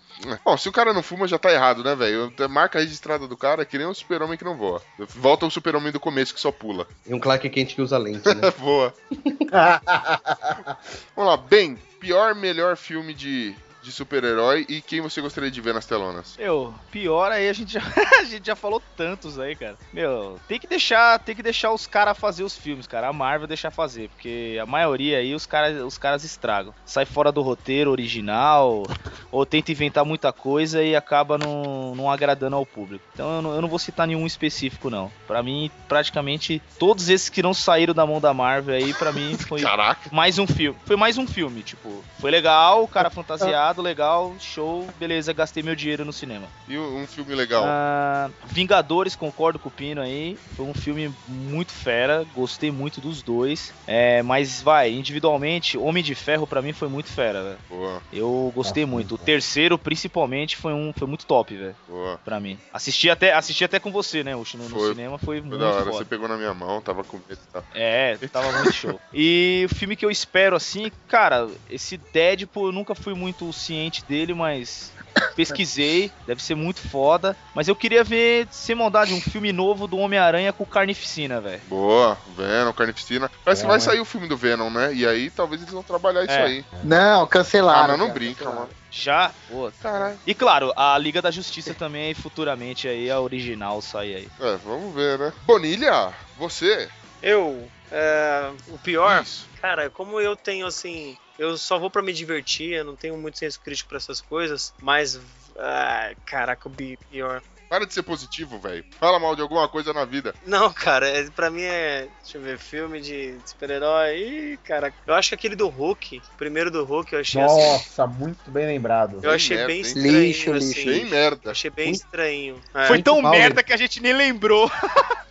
Bom, 0.44 0.58
se 0.58 0.70
o 0.70 0.72
cara 0.72 0.94
não 0.94 1.04
fuma, 1.04 1.28
já 1.28 1.38
tá 1.38 1.52
errado, 1.52 1.84
né, 1.84 1.96
velho? 1.96 2.34
A 2.40 2.48
Marca 2.48 2.80
registrada 2.80 3.28
do 3.28 3.38
cara 3.38 3.62
é 3.62 3.66
que 3.66 3.78
nem 3.78 3.88
o 3.88 3.94
super-homem 3.94 4.38
que 4.38 4.44
não 4.44 4.58
voa. 4.58 4.82
Volta 4.98 5.46
o 5.46 5.52
super-homem 5.52 5.92
do 5.92 6.00
começo 6.00 6.34
que 6.34 6.40
só 6.40 6.52
pula. 6.52 6.88
E 7.06 7.14
um 7.14 7.20
Clark 7.20 7.48
Kent 7.50 7.76
que 7.76 7.82
usa 7.82 7.98
lente, 7.98 8.28
né? 8.28 8.50
voa. 8.58 8.94
Vamos 11.16 11.32
lá, 11.32 11.38
bem, 11.38 11.78
pior, 12.00 12.36
melhor 12.36 12.78
filme 12.78 13.14
de, 13.14 13.56
de 13.82 13.92
super-herói 13.92 14.66
e 14.70 14.82
quem 14.82 15.02
você 15.02 15.22
gostaria 15.22 15.50
de 15.50 15.62
ver 15.62 15.74
nas 15.74 15.86
telonas? 15.86 16.36
Meu, 16.38 16.74
pior 16.92 17.32
aí 17.32 17.50
a 17.50 17.54
gente 17.54 17.74
já, 17.74 17.82
a 18.20 18.24
gente 18.24 18.46
já 18.46 18.56
falou 18.56 18.82
tantos 18.96 19.40
aí, 19.40 19.56
cara. 19.56 19.78
Meu, 19.92 20.40
tem 20.48 20.60
que 20.60 20.68
deixar, 20.68 21.20
tem 21.20 21.36
que 21.36 21.44
deixar 21.44 21.72
os 21.72 21.88
caras 21.88 22.18
fazer 22.18 22.44
os 22.44 22.56
filmes, 22.56 22.88
cara. 22.88 23.08
A 23.08 23.14
Marvel 23.14 23.48
deixar 23.48 23.72
fazer, 23.72 24.10
porque 24.10 24.58
a 24.62 24.66
maioria 24.66 25.18
aí 25.18 25.34
os 25.34 25.46
caras, 25.46 25.82
os 25.82 25.98
caras 25.98 26.24
estragam. 26.24 26.74
Sai 26.86 27.06
fora 27.06 27.32
do 27.32 27.42
roteiro 27.42 27.92
original 27.92 28.84
ou 29.32 29.46
tenta 29.46 29.72
inventar 29.72 30.06
muita 30.06 30.32
coisa 30.32 30.84
e 30.84 30.96
acaba 30.96 31.38
não, 31.38 31.96
não 31.96 32.12
agradando 32.12 32.56
ao 32.56 32.66
público. 32.66 33.04
Então 33.14 33.38
eu 33.38 33.42
não, 33.42 33.56
eu 33.56 33.62
não 33.62 33.70
vou 33.70 33.80
citar 33.80 34.08
nenhum 34.08 34.26
específico 34.26 34.90
não. 34.90 35.12
Pra 35.28 35.42
mim, 35.42 35.72
praticamente 35.88 36.62
todos 36.78 37.10
esses 37.10 37.30
que 37.30 37.42
não 37.42 37.54
saíram 37.54 37.94
da 37.94 38.06
mão 38.06 38.20
da 38.20 38.34
Marvel 38.34 38.76
aí, 38.76 38.94
pra 38.94 39.12
mim 39.12 39.38
foi 39.38 39.62
Caraca, 39.72 40.10
mais 40.12 40.38
um 40.38 40.48
filme. 40.48 40.78
Foi 40.86 40.96
mais 40.96 41.18
um 41.18 41.28
filme, 41.28 41.64
tipo, 41.64 42.04
foi 42.20 42.30
legal, 42.32 42.84
o 42.84 42.88
cara 42.88 43.10
fantasiado, 43.10 43.71
legal, 43.80 44.34
show, 44.40 44.88
beleza, 45.00 45.32
gastei 45.32 45.62
meu 45.62 45.76
dinheiro 45.76 46.04
no 46.04 46.12
cinema. 46.12 46.48
e 46.68 46.76
um 46.76 47.06
filme 47.06 47.36
legal? 47.36 47.64
Ah, 47.66 48.32
Vingadores, 48.46 49.16
concordo 49.16 49.60
com 49.60 49.70
o 49.70 49.72
Pino 49.72 50.02
aí. 50.02 50.36
Foi 50.56 50.66
um 50.66 50.74
filme 50.74 51.14
muito 51.28 51.72
fera, 51.72 52.26
gostei 52.34 52.72
muito 52.72 53.00
dos 53.00 53.22
dois. 53.22 53.72
É, 53.86 54.24
mas 54.24 54.62
vai, 54.62 54.92
individualmente, 54.92 55.78
Homem 55.78 56.04
de 56.04 56.16
Ferro 56.16 56.48
pra 56.48 56.62
mim 56.62 56.74
foi 56.74 56.88
muito 56.88 57.10
fera, 57.10 57.44
velho. 57.44 57.58
Boa, 57.70 58.02
Eu 58.12 58.52
gostei 58.56 58.86
muito. 58.86 59.16
O 59.16 59.18
terceiro, 59.18 59.78
principalmente, 59.78 60.58
foi 60.58 60.74
um 60.74 60.92
foi 60.96 61.08
muito 61.08 61.26
top, 61.26 61.56
velho, 61.56 61.76
boa. 61.88 62.18
pra 62.26 62.40
mim. 62.40 62.58
Assisti 62.74 63.10
até, 63.10 63.34
assisti 63.34 63.64
até 63.64 63.80
com 63.80 63.92
você, 63.92 64.24
né, 64.24 64.36
Uchi, 64.36 64.58
no, 64.58 64.68
no 64.68 64.80
cinema, 64.88 65.18
foi, 65.18 65.40
Foi 65.40 65.48
muito 65.48 65.60
da 65.60 65.68
hora, 65.70 65.86
foda. 65.86 65.98
você 65.98 66.06
pegou 66.06 66.28
na 66.28 66.38
minha 66.38 66.54
mão, 66.54 66.82
tava 66.82 67.04
com 67.04 67.18
medo 67.28 67.40
tal. 67.52 67.64
É, 67.74 68.18
tava 68.32 68.52
muito 68.54 68.74
show. 68.74 69.00
E 69.14 69.68
o 69.70 69.76
filme 69.76 69.96
que 69.96 70.06
eu 70.06 70.12
espero, 70.12 70.56
assim, 70.56 70.92
cara, 71.08 71.48
esse 71.70 71.98
Deadpool 72.14 72.68
eu 72.68 72.72
nunca 72.72 72.96
fui 72.96 73.14
muito 73.14 73.52
ciente 73.62 74.04
dele, 74.06 74.34
mas 74.34 74.92
pesquisei, 75.36 76.12
deve 76.28 76.42
ser 76.44 76.56
muito 76.56 76.88
foda. 76.88 77.36
Mas 77.54 77.68
eu 77.68 77.76
queria 77.76 78.04
ver, 78.04 78.48
sem 78.52 78.76
maldade, 78.76 79.14
um 79.14 79.22
filme 79.22 79.52
novo 79.52 79.88
do 79.88 79.98
Homem-Aranha 79.98 80.52
com 80.54 80.66
carnificina, 80.66 81.40
velho. 81.40 81.62
Boa, 81.68 82.18
Venom, 82.36 82.74
Carnificina. 82.74 83.30
Parece 83.44 83.62
que 83.62 83.66
É, 83.66 83.70
vai 83.70 83.78
mas- 83.78 83.84
sair 83.84 84.00
o 84.00 84.06
filme 84.06 84.28
do 84.28 84.38
Venom, 84.38 84.70
né? 84.70 84.94
E 84.94 85.06
aí 85.06 85.30
talvez 85.30 85.62
eles 85.62 85.74
vão 85.74 85.84
trabalhar 85.84 86.24
isso 86.24 86.32
É. 86.34 86.44
aí. 86.44 86.66
Não, 86.84 87.24
Ah, 87.24 87.28
cancelaram. 87.28 87.90
mas 87.90 88.00
não 88.00 88.08
cara, 88.08 88.14
brinca, 88.20 88.36
cancelaram. 88.46 88.60
mano. 88.62 88.72
Já? 88.90 89.32
Pô. 89.50 89.72
Caralho. 89.82 90.20
E 90.28 90.34
claro, 90.34 90.74
a 90.76 90.98
Liga 90.98 91.22
da 91.22 91.32
Justiça 91.32 91.74
também, 91.74 92.14
futuramente 92.14 92.88
aí, 92.88 93.10
a 93.10 93.20
original 93.20 93.82
sai 93.82 94.14
aí. 94.16 94.28
É, 94.40 94.58
vamos 94.66 94.94
ver, 94.94 95.18
né? 95.18 95.32
Bonilha, 95.46 96.14
você. 96.38 96.90
Eu, 97.22 97.70
é, 97.92 98.54
o 98.68 98.80
pior, 98.80 99.22
Isso. 99.22 99.50
cara, 99.62 99.90
como 99.90 100.20
eu 100.20 100.36
tenho 100.36 100.66
assim, 100.66 101.16
eu 101.38 101.58
só 101.58 101.78
vou 101.78 101.90
pra 101.90 102.02
me 102.02 102.14
divertir, 102.14 102.74
eu 102.74 102.86
não 102.86 102.96
tenho 102.96 103.18
muito 103.18 103.38
senso 103.38 103.60
crítico 103.60 103.90
pra 103.90 103.98
essas 103.98 104.22
coisas, 104.22 104.74
mas, 104.82 105.20
ah, 105.58 106.14
caraca, 106.26 106.70
o 106.70 106.72
pior. 106.72 107.42
Para 107.72 107.86
de 107.88 107.94
ser 107.94 108.04
positivo, 108.04 108.60
velho. 108.60 108.84
Fala 109.00 109.18
mal 109.18 109.34
de 109.34 109.42
alguma 109.42 109.66
coisa 109.66 109.94
na 109.94 110.04
vida. 110.04 110.36
Não, 110.46 110.74
cara, 110.74 111.08
é, 111.08 111.24
pra 111.30 111.50
mim 111.50 111.62
é, 111.62 112.06
deixa 112.22 112.38
eu 112.38 112.42
ver, 112.42 112.58
filme 112.60 113.00
de 113.00 113.34
super-herói, 113.46 114.18
Ih, 114.18 114.58
cara, 114.62 114.94
eu 115.08 115.14
acho 115.14 115.30
que 115.30 115.36
aquele 115.36 115.56
do 115.56 115.70
Hulk, 115.70 116.18
o 116.34 116.38
primeiro 116.38 116.70
do 116.70 116.84
Hulk, 116.84 117.14
eu 117.14 117.22
achei 117.22 117.42
assim, 117.42 117.56
Nossa, 117.72 118.06
muito 118.06 118.52
bem 118.52 118.68
lembrado. 118.68 119.20
eu 119.24 119.32
achei 119.32 119.56
merda, 119.56 119.72
bem 119.72 119.80
estranho, 119.80 120.12
Lixo, 120.22 120.52
assim, 120.52 120.68
lixo. 120.68 120.86
Bem 120.86 121.06
merda. 121.06 121.52
achei 121.52 121.70
bem 121.72 121.92
estranho. 121.92 122.62
É. 122.76 122.88
Foi 122.88 123.02
tão 123.02 123.22
mal, 123.22 123.32
merda 123.32 123.64
que 123.64 123.72
a 123.72 123.78
gente 123.78 124.02
nem 124.02 124.12
lembrou. 124.14 124.70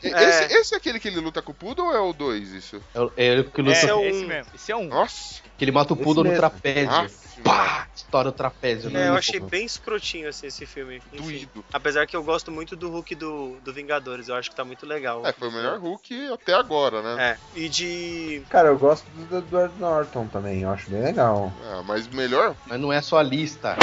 É. 0.03 0.09
Esse, 0.25 0.55
esse 0.55 0.75
é 0.75 0.79
aquele 0.79 0.99
que 0.99 1.09
ele 1.09 1.21
luta 1.21 1.43
com 1.43 1.53
o 1.53 1.55
Poodle 1.55 1.89
ou 1.89 1.95
é 1.95 2.01
o 2.01 2.15
2, 2.15 2.53
isso? 2.55 2.81
É 2.95 3.01
o- 3.03 3.13
É 3.19 3.25
ele 3.27 3.45
que 3.45 3.61
luta, 3.61 3.77
Esse 3.77 3.87
é 3.91 3.95
o- 3.95 4.03
esse 4.03 4.25
mesmo. 4.25 4.51
Esse 4.55 4.73
é 4.73 4.77
um. 4.77 4.89
Nossa. 4.89 5.43
que 5.59 5.65
ele 5.67 5.73
mata 5.73 5.93
o 5.93 5.97
Poodle 5.97 6.25
no 6.25 6.35
trapézio. 6.35 6.91
Filme. 6.91 7.11
Pá! 7.43 7.89
Estoura 7.95 8.29
o 8.29 8.33
trapézio. 8.33 8.89
É, 8.89 9.09
eu 9.09 9.13
né? 9.13 9.19
achei 9.19 9.41
bem 9.41 9.65
escrotinho 9.65 10.29
assim, 10.29 10.47
esse 10.47 10.67
filme. 10.67 11.03
Enfim. 11.13 11.23
Doído. 11.23 11.65
Apesar 11.73 12.07
que 12.07 12.17
eu 12.17 12.23
gosto 12.23 12.51
muito 12.51 12.75
do 12.75 12.91
Hulk 12.91 13.15
do, 13.15 13.57
do 13.63 13.73
Vingadores, 13.73 14.29
eu 14.29 14.35
acho 14.35 14.51
que 14.51 14.57
tá 14.57 14.65
muito 14.65 14.87
legal. 14.87 15.27
É, 15.27 15.33
foi 15.33 15.49
o 15.49 15.53
melhor 15.53 15.79
Hulk 15.79 16.33
até 16.33 16.55
agora, 16.55 17.03
né? 17.03 17.39
É, 17.55 17.59
e 17.59 17.69
de. 17.69 18.43
Cara, 18.49 18.69
eu 18.69 18.79
gosto 18.79 19.07
do 19.11 19.39
Edward 19.39 19.73
Norton 19.79 20.27
também, 20.27 20.63
eu 20.63 20.71
acho 20.71 20.91
bem 20.91 21.03
legal. 21.03 21.53
É, 21.65 21.83
mas 21.83 22.07
melhor. 22.09 22.55
Mas 22.67 22.81
não 22.81 22.93
é 22.93 23.01
só 23.01 23.19
a 23.19 23.23
lista. 23.23 23.77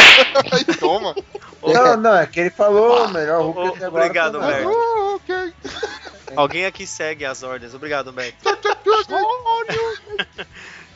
Aí 0.51 0.63
toma. 0.77 1.15
Não, 1.61 1.97
não, 1.97 2.15
é 2.15 2.25
que 2.25 2.39
ele 2.39 2.49
falou 2.49 3.05
o 3.05 3.09
melhor 3.09 3.41
Hulk 3.41 3.77
até 3.77 3.85
agora. 3.85 4.05
obrigado, 4.05 4.37
Humberto. 4.37 4.69
Ah, 4.69 5.15
ok. 5.15 5.53
Alguém 6.35 6.65
aqui 6.65 6.85
segue 6.85 7.25
as 7.25 7.43
ordens. 7.43 7.73
Obrigado, 7.73 8.09
Humberto. 8.09 8.37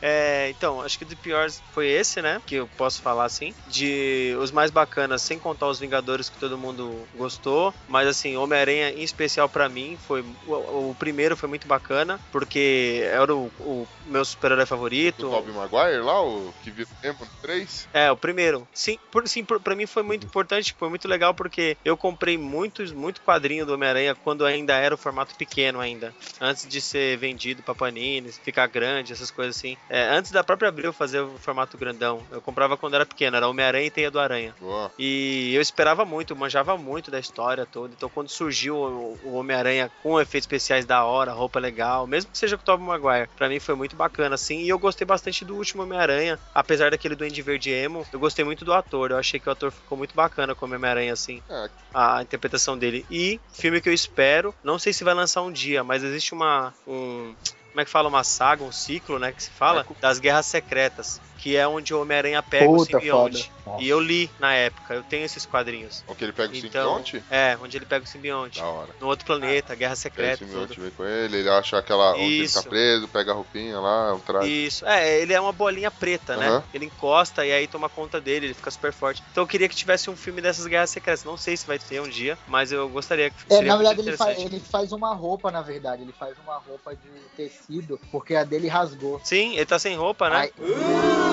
É, 0.02 0.50
então, 0.50 0.80
acho 0.80 0.98
que 0.98 1.04
do 1.04 1.16
pior 1.16 1.48
foi 1.72 1.86
esse, 1.86 2.20
né? 2.20 2.42
Que 2.44 2.56
eu 2.56 2.68
posso 2.76 3.00
falar 3.00 3.24
assim. 3.24 3.54
De 3.68 4.36
os 4.40 4.50
mais 4.50 4.70
bacanas, 4.70 5.22
sem 5.22 5.38
contar 5.38 5.68
os 5.68 5.78
Vingadores 5.78 6.28
que 6.28 6.38
todo 6.38 6.58
mundo 6.58 7.06
gostou. 7.14 7.72
Mas 7.86 8.08
assim, 8.08 8.36
Homem-Aranha 8.36 8.90
em 8.90 9.02
especial 9.02 9.48
pra 9.48 9.68
mim 9.68 9.96
foi. 10.06 10.24
O, 10.46 10.90
o 10.90 10.96
primeiro 10.98 11.36
foi 11.36 11.48
muito 11.48 11.68
bacana, 11.68 12.18
porque 12.32 13.02
era 13.04 13.34
o, 13.34 13.46
o 13.60 13.86
meu 14.06 14.24
super-herói 14.24 14.66
favorito. 14.66 15.30
Tobey 15.30 15.54
Maguire 15.54 16.02
lá, 16.02 16.20
o 16.20 16.52
que 16.62 16.70
viu 16.70 16.86
tempo 17.00 17.24
no 17.24 17.30
3. 17.40 17.88
É, 17.92 18.10
o 18.10 18.16
primeiro. 18.16 18.66
Sim, 18.74 18.98
por, 19.10 19.26
sim 19.28 19.44
por, 19.44 19.60
pra 19.60 19.76
mim 19.76 19.86
foi 19.86 20.02
muito 20.02 20.26
importante, 20.26 20.74
foi 20.76 20.88
muito 20.88 21.06
legal, 21.06 21.32
porque 21.32 21.76
eu 21.84 21.96
comprei 21.96 22.36
muitos, 22.36 22.92
muito 22.92 23.20
quadrinho 23.20 23.64
do 23.64 23.74
Homem-Aranha 23.74 24.14
quando 24.14 24.44
ainda 24.44 24.74
era 24.74 24.94
o 24.94 24.98
formato 24.98 25.34
pequeno 25.36 25.80
ainda. 25.80 26.14
Antes 26.40 26.66
de 26.68 26.80
ser 26.80 27.16
vendido 27.18 27.62
pra 27.62 27.74
Panini, 27.74 28.32
ficar 28.32 28.66
grande, 28.66 29.12
essas 29.12 29.30
coisas 29.30 29.56
assim. 29.56 29.76
É, 29.94 30.08
antes 30.08 30.30
da 30.32 30.42
própria 30.42 30.70
Abril 30.70 30.90
fazer 30.90 31.20
o 31.20 31.36
formato 31.36 31.76
grandão. 31.76 32.22
Eu 32.30 32.40
comprava 32.40 32.78
quando 32.78 32.94
era 32.94 33.04
pequeno, 33.04 33.36
era 33.36 33.46
Homem-Aranha 33.46 33.86
e 33.86 33.90
Teia 33.90 34.10
do 34.10 34.18
Aranha. 34.18 34.54
Boa. 34.58 34.90
E 34.98 35.52
eu 35.54 35.60
esperava 35.60 36.02
muito, 36.06 36.34
manjava 36.34 36.78
muito 36.78 37.10
da 37.10 37.20
história 37.20 37.66
toda. 37.66 37.92
Então 37.94 38.08
quando 38.08 38.30
surgiu 38.30 38.74
o, 38.74 39.18
o 39.22 39.34
Homem-Aranha 39.34 39.90
com 40.02 40.18
efeitos 40.18 40.44
especiais 40.46 40.86
da 40.86 41.04
hora, 41.04 41.32
roupa 41.32 41.60
legal, 41.60 42.06
mesmo 42.06 42.30
que 42.32 42.38
seja 42.38 42.56
com 42.56 42.62
o 42.62 42.64
Tobey 42.64 42.86
Maguire, 42.86 43.28
pra 43.36 43.50
mim 43.50 43.60
foi 43.60 43.74
muito 43.74 43.94
bacana, 43.94 44.34
assim. 44.34 44.62
E 44.62 44.68
eu 44.70 44.78
gostei 44.78 45.04
bastante 45.06 45.44
do 45.44 45.56
último 45.56 45.82
Homem-Aranha, 45.82 46.38
apesar 46.54 46.90
daquele 46.90 47.14
do 47.14 47.24
Andy 47.24 47.42
Verde 47.42 47.70
Emo. 47.70 48.06
Eu 48.10 48.18
gostei 48.18 48.46
muito 48.46 48.64
do 48.64 48.72
ator, 48.72 49.10
eu 49.10 49.18
achei 49.18 49.38
que 49.38 49.48
o 49.50 49.52
ator 49.52 49.70
ficou 49.70 49.98
muito 49.98 50.14
bacana 50.14 50.54
como 50.54 50.74
Homem-Aranha, 50.74 51.12
assim, 51.12 51.42
É. 51.50 51.68
a 51.92 52.22
interpretação 52.22 52.78
dele. 52.78 53.04
E 53.10 53.38
filme 53.52 53.78
que 53.78 53.90
eu 53.90 53.92
espero, 53.92 54.54
não 54.64 54.78
sei 54.78 54.94
se 54.94 55.04
vai 55.04 55.12
lançar 55.12 55.42
um 55.42 55.52
dia, 55.52 55.84
mas 55.84 56.02
existe 56.02 56.32
uma. 56.32 56.72
Um, 56.86 57.34
como 57.72 57.80
é 57.80 57.84
que 57.84 57.90
fala? 57.90 58.08
Uma 58.08 58.22
saga, 58.22 58.62
um 58.62 58.70
ciclo, 58.70 59.18
né? 59.18 59.32
Que 59.32 59.42
se 59.42 59.50
fala, 59.50 59.84
das 60.00 60.20
Guerras 60.20 60.46
Secretas. 60.46 61.20
Que 61.42 61.56
é 61.56 61.66
onde 61.66 61.92
o 61.92 62.00
Homem-Aranha 62.00 62.40
pega 62.40 62.66
Puta, 62.66 62.82
o 62.96 63.00
simbionte. 63.00 63.50
E 63.80 63.88
eu 63.88 63.98
li 63.98 64.30
na 64.38 64.54
época, 64.54 64.94
eu 64.94 65.02
tenho 65.02 65.24
esses 65.24 65.44
quadrinhos. 65.44 66.04
O 66.06 66.14
que 66.14 66.22
ele 66.24 66.32
pega 66.32 66.52
o 66.52 66.56
Então, 66.56 67.04
simbionte? 67.04 67.24
é, 67.28 67.58
onde 67.60 67.76
ele 67.76 67.84
pega 67.84 68.04
o 68.04 68.08
simbionte. 68.08 68.60
Da 68.60 68.66
hora. 68.66 68.90
No 69.00 69.08
outro 69.08 69.26
planeta, 69.26 69.74
Guerra 69.74 69.90
Aí 69.90 69.94
o 69.94 69.96
Secreta, 69.96 70.36
simbionte 70.44 70.78
vem 70.80 70.90
com 70.92 71.04
ele, 71.04 71.38
ele 71.38 71.48
acha 71.48 71.78
aquela. 71.78 72.12
onde 72.14 72.22
ele 72.22 72.48
tá 72.48 72.62
preso, 72.62 73.08
pega 73.08 73.32
a 73.32 73.34
roupinha 73.34 73.80
lá, 73.80 74.14
o 74.14 74.20
traje. 74.20 74.48
Isso, 74.66 74.86
é, 74.86 75.20
ele 75.20 75.32
é 75.32 75.40
uma 75.40 75.50
bolinha 75.52 75.90
preta, 75.90 76.36
né? 76.36 76.46
Aham. 76.48 76.64
Ele 76.72 76.84
encosta 76.86 77.44
e 77.44 77.52
aí 77.52 77.66
toma 77.66 77.88
conta 77.88 78.20
dele, 78.20 78.46
ele 78.46 78.54
fica 78.54 78.70
super 78.70 78.92
forte. 78.92 79.20
Então 79.32 79.42
eu 79.42 79.48
queria 79.48 79.68
que 79.68 79.74
tivesse 79.74 80.08
um 80.10 80.16
filme 80.16 80.40
dessas 80.40 80.66
guerras 80.68 80.90
secretas. 80.90 81.24
Não 81.24 81.36
sei 81.36 81.56
se 81.56 81.66
vai 81.66 81.78
ter 81.78 82.00
um 82.00 82.08
dia, 82.08 82.38
mas 82.46 82.70
eu 82.70 82.88
gostaria 82.88 83.30
que 83.30 83.36
É, 83.52 83.62
na 83.62 83.76
verdade, 83.76 84.00
ele 84.00 84.16
faz, 84.16 84.38
ele 84.38 84.60
faz 84.60 84.92
uma 84.92 85.12
roupa, 85.12 85.50
na 85.50 85.60
verdade. 85.62 86.02
Ele 86.02 86.12
faz 86.12 86.38
uma 86.38 86.56
roupa 86.58 86.94
de 86.94 87.08
tecido, 87.36 87.98
porque 88.12 88.36
a 88.36 88.44
dele 88.44 88.68
rasgou. 88.68 89.20
Sim, 89.24 89.56
ele 89.56 89.66
tá 89.66 89.78
sem 89.80 89.96
roupa, 89.96 90.30
né? 90.30 90.36
Aí- 90.36 91.31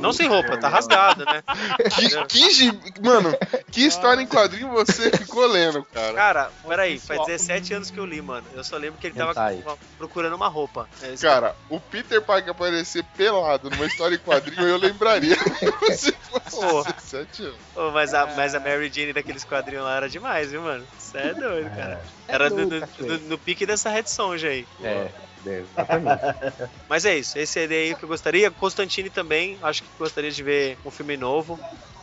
Não 0.00 0.12
sem 0.12 0.26
roupa, 0.28 0.56
tá 0.56 0.68
rasgado, 0.68 1.24
né? 1.24 1.44
Que, 1.96 2.24
que 2.26 2.50
gi- 2.50 2.80
Mano, 3.04 3.32
que 3.70 3.86
história 3.86 4.20
em 4.20 4.26
quadrinho 4.26 4.68
você 4.70 5.10
ficou 5.16 5.46
lendo, 5.46 5.84
cara? 5.84 6.12
Cara, 6.14 6.50
peraí, 6.66 6.98
faz 6.98 7.24
17 7.24 7.74
anos 7.74 7.90
que 7.90 7.98
eu 8.00 8.04
li, 8.04 8.20
mano. 8.20 8.44
Eu 8.52 8.64
só 8.64 8.76
lembro 8.76 8.98
que 8.98 9.06
ele 9.06 9.14
tava 9.14 9.30
Hentai. 9.30 9.62
procurando 9.98 10.34
uma 10.34 10.48
roupa. 10.48 10.88
É. 11.02 11.14
Cara, 11.16 11.54
o 11.70 11.78
Peter 11.78 12.20
Parker 12.20 12.50
aparecer 12.50 13.04
pelado 13.16 13.70
numa 13.70 13.86
história 13.86 14.16
em 14.16 14.18
quadrinho, 14.18 14.66
eu 14.66 14.76
lembraria. 14.76 15.36
Se 15.96 16.10
fosse 16.12 16.50
Porra. 16.60 16.92
17 16.94 17.42
anos. 17.44 17.56
Mas, 17.94 18.12
a, 18.12 18.26
mas 18.34 18.54
a 18.56 18.60
Mary 18.60 18.90
Jane 18.92 19.12
daqueles 19.12 19.44
quadrinhos 19.44 19.84
lá 19.84 19.96
era 19.98 20.08
demais, 20.08 20.50
viu, 20.50 20.62
mano? 20.62 20.84
Você 20.98 21.18
é 21.18 21.34
doido, 21.34 21.70
cara. 21.76 22.02
Era 22.26 22.50
no, 22.50 22.66
no- 22.66 22.80
no- 22.80 23.18
no 23.28 23.38
pique 23.38 23.64
dessa 23.64 23.88
Red 23.88 24.06
Sonja 24.06 24.48
aí. 24.48 24.66
É, 24.82 25.08
é, 25.46 25.60
exatamente. 25.60 26.22
Mas 26.88 27.04
é 27.04 27.18
isso, 27.18 27.38
esse 27.38 27.60
é 27.60 27.64
aí 27.64 27.94
que 27.94 28.04
eu 28.04 28.08
gostaria. 28.08 28.50
Constantine 28.50 29.10
também, 29.10 29.58
acho 29.62 29.82
que 29.82 29.88
gostaria 29.98 30.30
de 30.30 30.42
ver 30.42 30.78
um 30.84 30.90
filme 30.90 31.16
novo, 31.16 31.58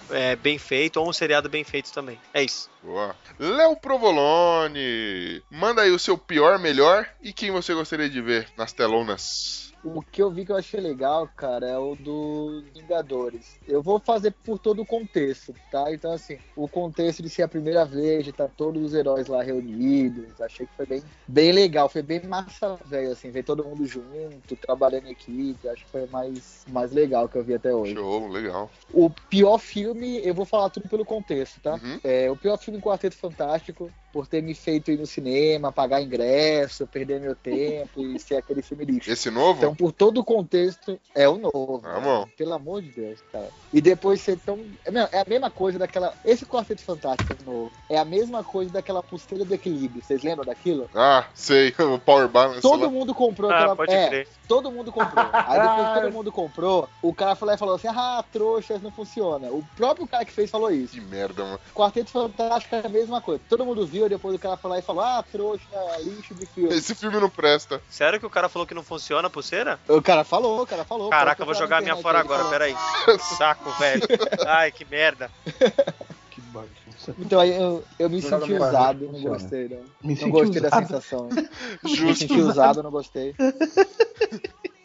é, 0.10 0.36
bem 0.36 0.57
feito, 0.57 0.99
ou 0.99 1.10
um 1.10 1.14
seriado 1.14 1.49
bem 1.49 1.64
feito 1.64 1.91
também. 1.91 2.20
É 2.34 2.44
isso. 2.44 2.70
Boa. 2.84 3.16
Léo 3.38 3.76
Provolone, 3.76 5.41
manda 5.52 5.82
aí 5.82 5.91
o 5.91 5.99
seu 5.99 6.18
pior, 6.18 6.60
melhor 6.60 7.07
e 7.22 7.32
quem 7.32 7.52
você 7.52 7.74
gostaria 7.74 8.10
de 8.10 8.22
ver 8.22 8.48
nas 8.57 8.74
telonas. 8.74 9.68
O 9.84 10.01
que 10.01 10.22
eu 10.22 10.30
vi 10.30 10.45
que 10.45 10.51
eu 10.51 10.57
achei 10.57 10.80
legal, 10.80 11.30
cara, 11.35 11.65
é 11.65 11.77
o 11.77 11.95
dos 11.95 12.64
Vingadores. 12.73 13.57
Eu 13.68 13.81
vou 13.81 13.99
fazer 13.99 14.31
por 14.43 14.60
todo 14.60 14.81
o 14.81 14.85
contexto, 14.85 15.53
tá? 15.72 15.91
Então, 15.93 16.11
assim, 16.11 16.38
o 16.56 16.68
contexto 16.68 17.23
de 17.23 17.30
ser 17.30 17.43
a 17.43 17.47
primeira 17.47 17.85
vez, 17.85 18.26
de 18.26 18.31
estar 18.31 18.49
todos 18.49 18.84
os 18.84 18.93
heróis 18.93 19.27
lá 19.27 19.41
reunidos, 19.41 20.39
achei 20.41 20.65
que 20.65 20.76
foi 20.76 20.85
bem, 20.85 21.03
bem 21.27 21.51
legal, 21.51 21.88
foi 21.88 22.01
bem 22.01 22.22
massa, 22.26 22.77
velho, 22.85 23.11
assim, 23.11 23.31
ver 23.31 23.43
todo 23.43 23.64
mundo 23.64 23.85
junto, 23.85 24.56
trabalhando 24.57 25.07
em 25.07 25.11
equipe, 25.11 25.69
acho 25.69 25.85
que 25.85 25.91
foi 25.91 26.06
mais, 26.07 26.65
mais 26.68 26.91
legal 26.91 27.30
que 27.30 27.38
eu 27.38 27.43
vi 27.43 27.53
até 27.53 27.73
hoje. 27.73 27.93
Show, 27.93 28.27
legal. 28.27 28.69
O 28.93 29.10
pior 29.10 29.57
filme, 29.57 30.19
eu 30.26 30.34
vou 30.34 30.45
falar 30.45 30.69
tudo 30.69 30.89
pelo 30.89 31.06
contexto, 31.06 31.61
tá? 31.61 31.76
Uhum. 31.76 31.99
É, 32.03 32.30
o 32.30 32.35
pior 32.35 32.57
filme 32.57 32.81
Quarteto 32.81 33.15
Fantástico, 33.15 33.89
por 34.11 34.27
ter 34.27 34.41
me 34.41 34.53
feito 34.53 34.91
ir 34.91 34.98
no 34.98 35.06
cinema, 35.06 35.72
pagar 35.72 36.02
ingresso, 36.02 36.88
perder 36.88 37.19
meu 37.19 37.36
tempo 37.36 38.02
e 38.02 38.19
ser 38.19 38.38
aquele 38.38 38.61
filme 38.61 38.86
lixo. 38.86 39.11
Esse 39.11 39.30
novo? 39.30 39.60
Então, 39.60 39.76
por 39.76 39.91
todo 39.91 40.19
o 40.19 40.23
contexto, 40.23 40.99
é 41.15 41.27
o 41.27 41.38
novo. 41.38 41.81
Ah, 41.86 41.99
bom. 41.99 42.27
Pelo 42.38 42.53
amor 42.53 42.81
de 42.81 42.90
Deus, 42.90 43.19
cara. 43.31 43.49
E 43.72 43.81
depois 43.81 44.22
ser 44.22 44.38
tão. 44.40 44.60
É 44.86 44.90
é 45.11 45.22
a 45.22 45.26
mesma 45.27 45.49
coisa 45.49 45.80
daquela. 45.80 46.14
Esse 46.26 46.45
Quarteto 46.45 46.81
Fantástico 46.81 47.36
novo 47.45 47.72
é 47.90 47.98
a 47.98 48.06
mesma 48.06 48.44
coisa 48.44 48.72
daquela 48.72 49.02
pulseira 49.03 49.45
do 49.45 49.53
equilíbrio. 49.53 50.03
Vocês 50.03 50.23
lembram 50.23 50.45
daquilo? 50.45 50.90
Ah, 50.94 51.26
sei, 51.34 51.73
o 51.80 51.99
Power 51.99 52.27
Balance 52.27 52.61
Todo 52.61 52.84
lá. 52.84 52.90
mundo 52.90 53.14
comprou 53.14 53.49
Ah, 53.52 53.56
aquela. 53.57 53.76
pode 53.76 53.94
é, 53.94 54.07
crer. 54.07 54.27
todo 54.48 54.72
mundo 54.72 54.91
comprou. 54.91 55.26
Aí 55.31 55.60
depois 55.61 55.88
que 55.88 55.94
todo 56.02 56.14
mundo 56.14 56.31
comprou, 56.31 56.90
o 57.02 57.14
cara 57.14 57.34
e 57.34 57.57
falou 57.57 57.76
assim: 57.76 57.88
ah, 57.88 58.23
trouxas, 58.31 58.81
não 58.81 58.91
funciona. 58.91 59.49
O 59.52 59.64
próprio 59.76 60.07
cara 60.07 60.26
que 60.26 60.31
fez 60.31 60.49
falou 60.49 60.72
isso. 60.72 60.94
Que 60.94 61.02
merda, 61.02 61.44
mano. 61.44 61.60
Quarteto 61.73 62.10
Fantástico 62.11 62.76
é 62.76 62.86
a 62.86 62.90
mesma 62.90 63.22
coisa. 63.22 63.41
Todo 63.48 63.65
mundo 63.65 63.86
viu, 63.86 63.98
depois 64.07 64.35
o 64.35 64.39
cara 64.39 64.55
foi 64.55 64.69
lá 64.69 64.80
e 64.80 64.81
falou: 64.84 65.03
ah, 65.03 65.23
trouxa, 65.30 65.65
lixo 66.03 66.34
de 66.35 66.45
filme. 66.45 66.73
Esse 66.73 66.93
filme 66.95 67.19
não 67.19 67.30
presta. 67.30 67.81
Sério 67.89 68.19
que 68.19 68.26
o 68.26 68.30
cara 68.30 68.47
falou 68.47 68.65
que 68.67 68.73
não 68.76 68.84
funciona 68.84 69.27
a 69.27 69.31
pulseira? 69.31 69.80
O 69.88 70.01
cara 70.01 70.23
falou, 70.23 70.61
o 70.61 70.67
cara 70.67 70.85
falou. 70.85 71.09
Caraca, 71.09 71.41
eu 71.41 71.45
vou 71.45 71.55
jogar 71.55 71.77
a 71.77 71.81
minha 71.81 71.95
fora 71.97 72.19
agora, 72.19 72.43
falou. 72.43 72.51
peraí. 72.51 72.76
Saco, 73.38 73.69
velho. 73.80 74.03
Ai, 74.47 74.71
que 74.71 74.85
merda. 74.85 75.30
Que 76.31 76.41
bagunça. 76.41 77.15
Então 77.17 77.39
aí 77.39 77.49
eu, 77.59 77.84
eu 77.97 78.07
me 78.07 78.21
senti 78.21 78.53
usado, 78.53 79.09
não 79.11 79.19
gostei, 79.19 79.67
não. 79.67 79.77
Me 80.03 80.13
Não 80.13 80.15
senti 80.15 80.30
gostei 80.30 80.61
da 80.61 80.67
usado. 80.67 80.88
sensação. 80.88 81.30
Me 81.84 81.95
Justo. 81.95 82.19
senti 82.19 82.39
usado, 82.39 82.84
não 82.84 82.91
gostei. 82.91 83.34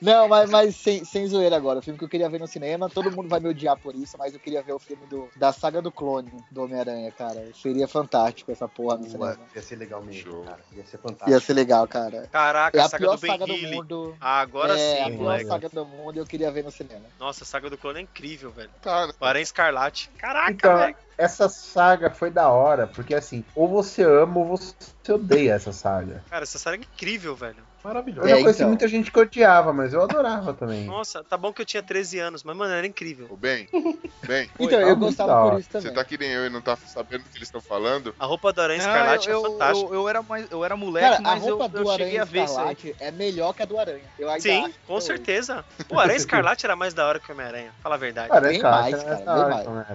Não, 0.04 0.28
mas, 0.28 0.50
mas 0.50 0.76
sem, 0.76 1.04
sem 1.04 1.26
zoeira 1.26 1.56
agora. 1.56 1.78
O 1.78 1.82
filme 1.82 1.98
que 1.98 2.04
eu 2.04 2.08
queria 2.08 2.28
ver 2.28 2.38
no 2.38 2.46
cinema, 2.46 2.90
todo 2.90 3.10
mundo 3.10 3.28
vai 3.28 3.40
me 3.40 3.48
odiar 3.48 3.76
por 3.78 3.94
isso, 3.94 4.16
mas 4.18 4.34
eu 4.34 4.40
queria 4.40 4.62
ver 4.62 4.72
o 4.74 4.78
filme 4.78 5.06
do, 5.06 5.28
da 5.34 5.52
saga 5.52 5.80
do 5.80 5.90
clone 5.90 6.30
do 6.50 6.62
Homem-Aranha, 6.62 7.10
cara. 7.12 7.50
Seria 7.54 7.88
fantástico 7.88 8.52
essa 8.52 8.68
porra 8.68 8.98
no 8.98 9.04
cinema. 9.08 9.38
ia 9.54 9.62
ser 9.62 9.76
legal 9.76 10.02
mesmo, 10.02 10.30
Show. 10.30 10.44
cara. 10.44 10.60
Ia 10.72 10.84
ser 10.84 10.98
fantástico. 10.98 11.30
Ia 11.30 11.40
ser 11.40 11.52
legal, 11.54 11.88
cara. 11.88 12.28
Caraca, 12.30 12.76
É 12.76 12.80
a 12.82 12.84
a 12.84 12.88
saga 12.88 13.04
pior 13.04 13.14
do 13.16 13.20
Ben 13.20 13.30
saga 13.30 13.46
do 13.46 13.56
mundo. 13.56 14.16
Ah, 14.20 14.40
agora 14.40 14.78
é, 14.78 15.00
a 15.00 15.04
sim, 15.06 15.10
pior 15.12 15.22
moleque. 15.24 15.46
saga 15.46 15.68
do 15.70 15.86
mundo 15.86 16.16
e 16.16 16.18
eu 16.18 16.26
queria 16.26 16.50
ver 16.50 16.64
no 16.64 16.70
cinema. 16.70 17.06
Nossa, 17.18 17.44
a 17.44 17.46
saga 17.46 17.70
do 17.70 17.78
clone 17.78 18.00
é 18.00 18.02
incrível, 18.02 18.50
velho. 18.50 18.70
Né? 18.84 19.12
O 19.18 19.24
Aranha 19.24 19.42
Escarlate. 19.42 20.10
Caraca, 20.18 20.50
Então, 20.52 20.76
velho. 20.76 20.96
essa 21.16 21.48
saga 21.48 22.10
foi 22.10 22.30
da 22.30 22.50
hora, 22.50 22.86
porque 22.86 23.14
assim, 23.14 23.42
ou 23.54 23.66
você 23.68 24.02
ama 24.02 24.38
ou 24.40 24.44
você 24.46 24.74
odeia 25.12 25.52
essa 25.54 25.72
saga. 25.72 26.22
Cara, 26.28 26.42
essa 26.42 26.58
saga 26.58 26.76
é 26.76 26.80
incrível, 26.80 27.34
velho. 27.34 27.62
Eu 27.84 27.88
Maravilhoso. 27.88 28.28
já 28.28 28.36
É, 28.36 28.40
conheci 28.40 28.58
então. 28.60 28.68
muita 28.68 28.88
gente 28.88 29.12
que 29.12 29.18
odiava, 29.20 29.70
mas 29.70 29.92
eu 29.92 30.00
adorava 30.02 30.54
também. 30.54 30.84
Nossa, 30.86 31.22
tá 31.22 31.36
bom 31.36 31.52
que 31.52 31.60
eu 31.60 31.66
tinha 31.66 31.82
13 31.82 32.18
anos, 32.18 32.42
mas, 32.42 32.56
mano, 32.56 32.72
era 32.72 32.86
incrível. 32.86 33.26
Ô, 33.28 33.36
bem, 33.36 33.68
bem, 34.26 34.48
Então, 34.58 34.80
eu 34.80 34.96
muito 34.96 35.00
gostava 35.00 35.34
da 35.34 35.50
por 35.50 35.60
isso 35.60 35.68
também. 35.68 35.88
você 35.88 35.94
tá 35.94 36.02
que 36.02 36.16
nem 36.16 36.30
eu 36.30 36.46
e 36.46 36.50
não 36.50 36.62
tá 36.62 36.76
sabendo 36.76 37.20
o 37.20 37.24
que 37.24 37.36
eles 37.36 37.48
estão 37.48 37.60
falando. 37.60 38.14
A 38.18 38.24
roupa 38.24 38.54
do 38.54 38.62
Aranha 38.62 38.78
Escarlate 38.78 39.28
eu, 39.28 39.38
é 39.44 39.50
fantástica. 39.50 39.86
eu, 39.88 39.94
eu 39.94 40.08
era 40.08 40.22
mais, 40.22 40.50
eu 40.50 40.64
era 40.64 40.76
moleque, 40.78 41.08
Cara, 41.10 41.18
a 41.18 41.22
mas 41.34 41.46
eu, 41.46 41.58
roupa 41.58 41.78
eu 41.78 41.84
do 41.84 41.90
cheguei 41.90 42.06
Aranha 42.06 42.22
a 42.22 42.24
ver 42.24 42.44
isso 42.44 42.58
aí. 42.58 42.72
Escarlate 42.72 42.96
é 43.00 43.10
melhor 43.10 43.52
que 43.52 43.62
a 43.62 43.66
do 43.66 43.78
Aranha. 43.78 44.04
Eu 44.18 44.28
ainda 44.30 44.40
Sim, 44.40 44.64
acho 44.64 44.74
com 44.86 45.00
certeza. 45.00 45.64
Pô, 45.86 45.98
Aranha 45.98 46.16
Escarlate 46.16 46.64
era 46.64 46.74
mais 46.74 46.94
da 46.94 47.06
hora 47.06 47.20
que 47.20 47.30
o 47.30 47.34
Homem-Aranha. 47.34 47.72
Fala 47.82 47.96
a 47.96 47.98
verdade. 47.98 48.30
Cara, 48.30 48.48
Bem 48.48 48.60
cara, 48.60 48.80
mais, 48.80 49.02
cara, 49.02 49.48
mais. 49.50 49.66
né? 49.66 49.86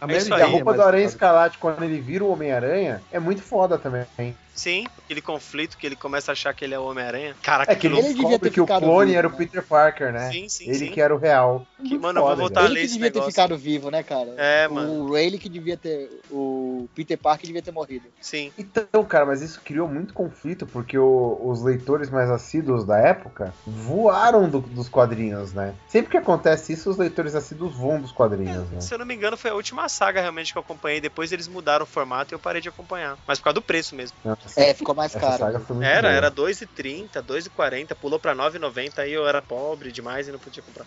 A 0.00 0.06
É 0.12 0.18
E 0.18 0.32
a 0.32 0.38
é 0.38 0.44
roupa 0.44 0.74
do 0.74 0.82
Aranha. 0.82 1.04
Escarlate, 1.06 1.58
quando 1.58 1.82
ele 1.82 2.00
vira 2.00 2.22
o 2.22 2.30
Homem-Aranha, 2.30 3.02
é 3.10 3.18
muito 3.18 3.42
foda 3.42 3.76
também. 3.76 4.06
Sim, 4.56 4.84
aquele 5.04 5.20
conflito 5.20 5.76
que 5.76 5.86
ele 5.86 5.94
começa 5.96 6.30
a 6.30 6.34
achar 6.34 6.52
que 6.54 6.64
ele 6.64 6.74
é 6.74 6.78
o 6.78 6.84
Homem-Aranha. 6.86 7.36
Caraca, 7.42 7.70
É 7.72 7.76
que 7.76 7.86
ele 7.86 7.96
Ele 7.98 8.08
devia 8.08 8.22
descobre 8.24 8.50
ter 8.50 8.54
que 8.54 8.60
o 8.60 8.66
clone 8.66 9.06
vivo, 9.08 9.18
era 9.18 9.28
o? 9.28 9.30
Peter 9.30 9.62
Parker, 9.62 10.12
né? 10.12 10.32
Sim, 10.32 10.48
sim, 10.48 10.64
ele 10.68 10.78
sim. 10.86 10.90
que 10.90 11.00
era 11.00 11.14
o 11.14 11.18
real. 11.18 11.66
Que, 11.76 11.90
Muito 11.90 12.00
mano, 12.00 12.18
eu 12.20 12.22
vou 12.22 12.30
foda, 12.30 12.40
voltar 12.40 12.60
velho. 12.62 12.66
a 12.66 12.66
Ele 12.70 12.74
ler 12.74 12.80
que 12.80 12.86
esse 12.86 12.94
devia 12.94 13.10
ter 13.10 13.22
ficado 13.22 13.56
vivo, 13.58 13.90
né, 13.90 14.02
cara? 14.02 14.34
É, 14.38 14.66
mano. 14.66 15.04
O 15.04 15.12
Rayleigh 15.12 15.38
que 15.38 15.48
devia 15.48 15.76
ter. 15.76 16.08
O 16.30 16.88
Peter 16.94 17.18
Parker 17.18 17.46
devia 17.46 17.60
ter 17.62 17.70
morrido. 17.70 18.06
Sim. 18.20 18.50
Então, 18.58 19.04
cara, 19.04 19.26
mas 19.26 19.42
isso 19.42 19.60
criou 19.62 19.86
muito 19.86 20.14
conflito, 20.14 20.66
porque 20.66 20.98
o- 20.98 21.38
os 21.44 21.62
leitores 21.62 22.08
mais 22.10 22.30
assíduos 22.30 22.84
da 22.84 22.98
época 22.98 23.52
voaram 23.66 24.48
do- 24.48 24.60
dos 24.60 24.88
quadrinhos, 24.88 25.52
né? 25.52 25.74
Sempre 25.88 26.10
que 26.12 26.16
acontece 26.16 26.72
isso, 26.72 26.88
os 26.90 26.96
leitores 26.96 27.34
assíduos 27.34 27.74
voam 27.76 28.00
dos 28.00 28.10
quadrinhos, 28.12 28.68
né? 28.70 28.80
Se 28.80 28.94
eu 28.94 28.98
não 28.98 29.06
me 29.06 29.14
engano, 29.14 29.36
foi 29.36 29.50
a 29.50 29.54
última 29.54 29.88
saga 29.88 30.20
realmente 30.20 30.52
que 30.52 30.58
eu 30.58 30.62
acompanhei. 30.62 31.00
Depois 31.00 31.30
eles 31.30 31.46
mudaram 31.46 31.84
o 31.84 31.86
formato 31.86 32.32
e 32.32 32.34
eu 32.34 32.38
parei 32.38 32.60
de 32.62 32.68
acompanhar. 32.68 33.18
Mas 33.26 33.38
por 33.38 33.44
causa 33.44 33.54
do 33.54 33.62
preço 33.62 33.94
mesmo. 33.94 34.16
Nossa, 34.24 34.45
É, 34.56 34.74
ficou 34.74 34.94
mais 34.94 35.10
essa 35.14 35.20
caro. 35.20 35.38
saga 35.38 35.60
foi 35.60 35.76
muito 35.76 35.86
Era, 35.88 36.02
boa. 36.08 36.12
era 36.14 36.30
2,30, 36.30 37.22
2,40, 37.22 37.94
pulou 37.94 38.18
pra 38.20 38.34
9,90 38.34 38.98
aí 39.02 39.12
eu 39.12 39.26
era 39.26 39.40
pobre 39.42 39.90
demais 39.90 40.28
e 40.28 40.32
não 40.32 40.38
podia 40.38 40.62
comprar. 40.62 40.86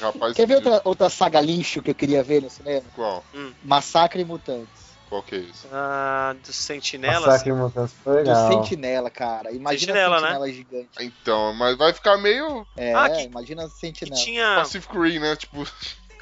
Rapaz, 0.00 0.34
Quer 0.34 0.46
ver 0.46 0.56
outra, 0.56 0.82
outra 0.84 1.10
saga 1.10 1.40
lixo 1.40 1.82
que 1.82 1.90
eu 1.90 1.94
queria 1.94 2.22
ver 2.22 2.42
no 2.42 2.50
cinema? 2.50 2.86
Qual? 2.92 3.24
Massacre 3.62 4.20
e 4.22 4.24
Mutantes. 4.24 4.94
Qual 5.06 5.22
que 5.22 5.34
é 5.34 5.38
isso? 5.38 5.68
Ah, 5.70 6.34
dos 6.42 6.56
sentinelas. 6.56 7.26
Massacre 7.26 7.52
Mutantes 7.52 7.94
foi 8.02 8.14
Do 8.14 8.18
legal. 8.30 8.52
Sentinela, 8.52 9.10
cara. 9.10 9.52
Imagina 9.52 9.92
Sentinela, 9.92 10.16
a 10.16 10.20
né? 10.20 10.26
Sentinela 10.28 10.52
gigante. 10.52 10.88
Então, 11.00 11.52
mas 11.54 11.76
vai 11.76 11.92
ficar 11.92 12.16
meio 12.16 12.66
É, 12.76 12.94
Ah, 12.94 13.10
que- 13.10 13.22
imagina 13.22 13.64
a 13.64 13.68
Que 13.68 13.74
Sentinela. 13.74 14.16
tinha. 14.20 14.54
Pacific 14.56 14.92
Rim, 14.98 15.18
né? 15.20 15.36
Tipo, 15.36 15.64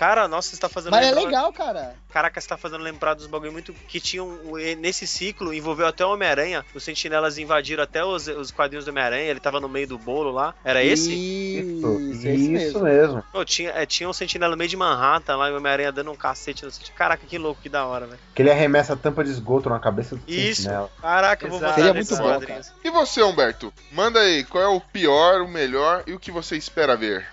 Cara, 0.02 0.26
nossa, 0.26 0.48
você 0.50 0.60
tá 0.60 0.68
fazendo 0.68 0.90
Mas 0.90 1.06
é 1.06 1.10
lembrar- 1.10 1.24
legal, 1.26 1.52
cara. 1.52 1.94
Caraca, 2.12 2.40
você 2.40 2.48
tá 2.48 2.56
fazendo 2.56 2.82
lembrar 2.82 3.14
dos 3.14 3.28
bagulho 3.28 3.52
muito. 3.52 3.72
Que 3.72 4.00
tinham. 4.00 4.36
Nesse 4.80 5.06
ciclo, 5.06 5.54
envolveu 5.54 5.86
até 5.86 6.04
o 6.04 6.12
Homem-Aranha. 6.12 6.64
Os 6.74 6.82
sentinelas 6.82 7.38
invadiram 7.38 7.84
até 7.84 8.04
os, 8.04 8.26
os 8.26 8.50
quadrinhos 8.50 8.84
do 8.84 8.88
Homem-Aranha. 8.90 9.30
Ele 9.30 9.38
tava 9.38 9.60
no 9.60 9.68
meio 9.68 9.86
do 9.86 9.96
bolo 9.96 10.32
lá. 10.32 10.56
Era 10.64 10.82
esse? 10.82 11.12
Isso, 11.12 12.00
Isso, 12.00 12.26
é 12.26 12.34
isso 12.34 12.50
mesmo. 12.50 12.82
mesmo. 12.82 13.24
Pô, 13.30 13.44
tinha, 13.44 13.70
é, 13.70 13.86
tinha 13.86 14.08
um 14.08 14.12
sentinela 14.12 14.50
no 14.50 14.56
meio 14.56 14.68
de 14.68 14.76
Manhattan 14.76 15.36
lá 15.36 15.48
e 15.48 15.52
o 15.52 15.56
Homem-Aranha 15.58 15.92
dando 15.92 16.10
um 16.10 16.16
cacete 16.16 16.64
no 16.64 16.70
sentinela. 16.72 16.98
Caraca, 16.98 17.24
que 17.24 17.38
louco, 17.38 17.62
que 17.62 17.68
da 17.68 17.86
hora, 17.86 18.06
velho. 18.08 18.18
Que 18.34 18.42
ele 18.42 18.50
arremessa 18.50 18.94
a 18.94 18.96
tampa 18.96 19.22
de 19.22 19.30
esgoto 19.30 19.70
na 19.70 19.78
cabeça 19.78 20.16
do 20.16 20.22
Isso. 20.26 20.62
sentinela. 20.62 20.90
Caraca, 21.00 21.46
eu 21.46 21.50
vou 21.50 21.58
Exato. 21.60 21.74
Seria 21.76 21.94
muito 21.94 22.16
bom, 22.16 22.40
e 22.82 22.90
você, 22.90 23.22
Humberto? 23.22 23.72
Manda 23.92 24.18
aí, 24.18 24.42
qual 24.42 24.64
é 24.64 24.66
o 24.68 24.80
pior, 24.80 25.42
o 25.42 25.48
melhor 25.48 26.02
e 26.08 26.12
o 26.12 26.18
que 26.18 26.32
você 26.32 26.56
espera 26.56 26.96
ver? 26.96 27.24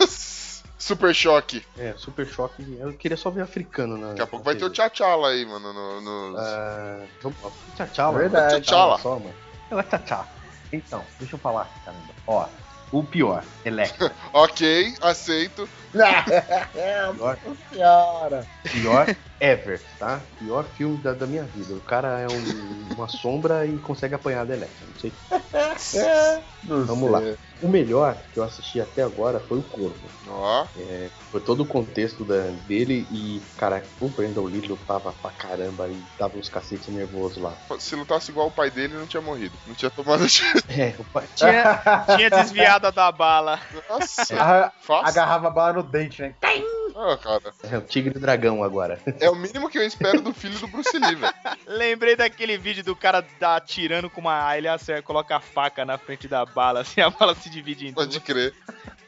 Super 0.78 1.12
choque. 1.12 1.66
É, 1.76 1.92
super 1.96 2.26
choque. 2.26 2.78
Eu 2.78 2.92
queria 2.92 3.16
só 3.16 3.30
ver 3.30 3.42
africano 3.42 3.98
na. 3.98 4.08
Daqui 4.08 4.22
a 4.22 4.26
pouco 4.26 4.44
vai 4.44 4.54
ter 4.54 4.64
o 4.64 4.70
Tchatchala 4.70 5.30
aí, 5.30 5.44
mano. 5.44 5.72
No, 5.72 6.00
vamos 7.20 7.42
lá. 7.42 7.86
Tchau, 7.92 8.14
Verdade. 8.14 8.60
T'Challa. 8.60 8.98
Só, 8.98 9.18
mano. 9.18 9.34
Ela 9.70 9.82
tchau, 9.82 10.00
tchau. 10.06 10.28
Então, 10.72 11.04
deixa 11.18 11.34
eu 11.34 11.38
falar, 11.38 11.68
caramba. 11.84 12.08
Ó, 12.26 12.46
o 12.92 13.02
pior, 13.02 13.44
Electra. 13.64 14.12
Ok, 14.32 14.94
aceito. 15.00 15.68
Pior, 15.92 17.38
Senhora. 17.72 18.46
pior 18.64 19.16
ever, 19.40 19.80
tá? 19.98 20.20
Pior 20.38 20.64
filme 20.64 20.98
da, 20.98 21.12
da 21.12 21.26
minha 21.26 21.44
vida. 21.44 21.74
O 21.74 21.80
cara 21.80 22.20
é 22.20 22.26
um- 22.28 22.94
uma 22.94 23.08
sombra 23.08 23.64
e 23.66 23.76
consegue 23.78 24.14
apanhar 24.14 24.44
da 24.44 24.54
Electra. 24.54 24.86
Não 25.52 25.78
sei. 25.78 26.02
Não 26.64 26.84
Vamos 26.84 27.10
sei. 27.20 27.30
lá. 27.30 27.36
O 27.60 27.68
melhor 27.68 28.16
que 28.32 28.38
eu 28.38 28.44
assisti 28.44 28.80
até 28.80 29.02
agora 29.02 29.40
foi 29.40 29.58
o 29.58 29.62
Corvo. 29.62 29.96
Ó, 30.28 30.66
Foi 31.30 31.40
todo 31.40 31.62
o 31.62 31.66
contexto 31.66 32.24
da- 32.24 32.50
dele 32.66 33.06
e, 33.10 33.42
cara, 33.58 33.82
o 34.00 34.08
Brandon 34.08 34.44
Lee 34.44 34.66
lutava 34.66 35.12
pra 35.20 35.30
caramba 35.30 35.86
e 35.88 36.02
dava 36.18 36.38
uns 36.38 36.48
cacetes 36.48 36.88
nervosos 36.88 37.36
lá. 37.42 37.52
se 37.78 37.94
lutasse 37.96 38.30
igual 38.30 38.46
o 38.46 38.50
pai 38.50 38.70
dele, 38.70 38.94
não 38.94 39.06
tinha 39.06 39.20
morrido. 39.20 39.54
Não 39.66 39.74
tinha 39.74 39.90
tomado 39.90 40.24
É, 40.68 40.94
o 40.98 41.04
pai. 41.04 41.24
Tinha, 41.34 42.04
tinha 42.16 42.30
desviado 42.30 42.90
da 42.92 43.10
bala. 43.12 43.60
Nossa, 43.88 44.34
A- 44.40 44.72
fácil. 44.80 45.06
Agarrava 45.08 45.48
a 45.48 45.50
bala 45.50 45.77
no 45.82 45.88
dente, 45.88 46.22
né? 46.22 46.34
Ah, 47.00 47.16
cara. 47.16 47.52
É 47.70 47.78
o 47.78 47.80
Tigre 47.82 48.16
e 48.16 48.18
Dragão 48.20 48.64
agora. 48.64 49.00
É 49.20 49.30
o 49.30 49.34
mínimo 49.36 49.68
que 49.70 49.78
eu 49.78 49.84
espero 49.86 50.20
do 50.20 50.34
filho 50.34 50.58
do 50.58 50.66
Bruce 50.66 50.98
Lee, 50.98 51.14
velho. 51.14 51.32
Lembrei 51.66 52.16
daquele 52.16 52.58
vídeo 52.58 52.82
do 52.82 52.96
cara 52.96 53.24
da 53.38 53.56
atirando 53.56 54.10
com 54.10 54.20
uma. 54.20 54.56
Ele 54.56 54.66
acerta, 54.66 55.02
coloca 55.02 55.36
a 55.36 55.40
faca 55.40 55.84
na 55.84 55.96
frente 55.96 56.26
da 56.26 56.44
bala, 56.44 56.80
assim 56.80 57.00
a 57.00 57.08
bala 57.10 57.34
se 57.36 57.48
divide 57.48 57.86
em 57.88 57.92
duas. 57.92 58.06
Pode 58.06 58.20
crer. 58.20 58.52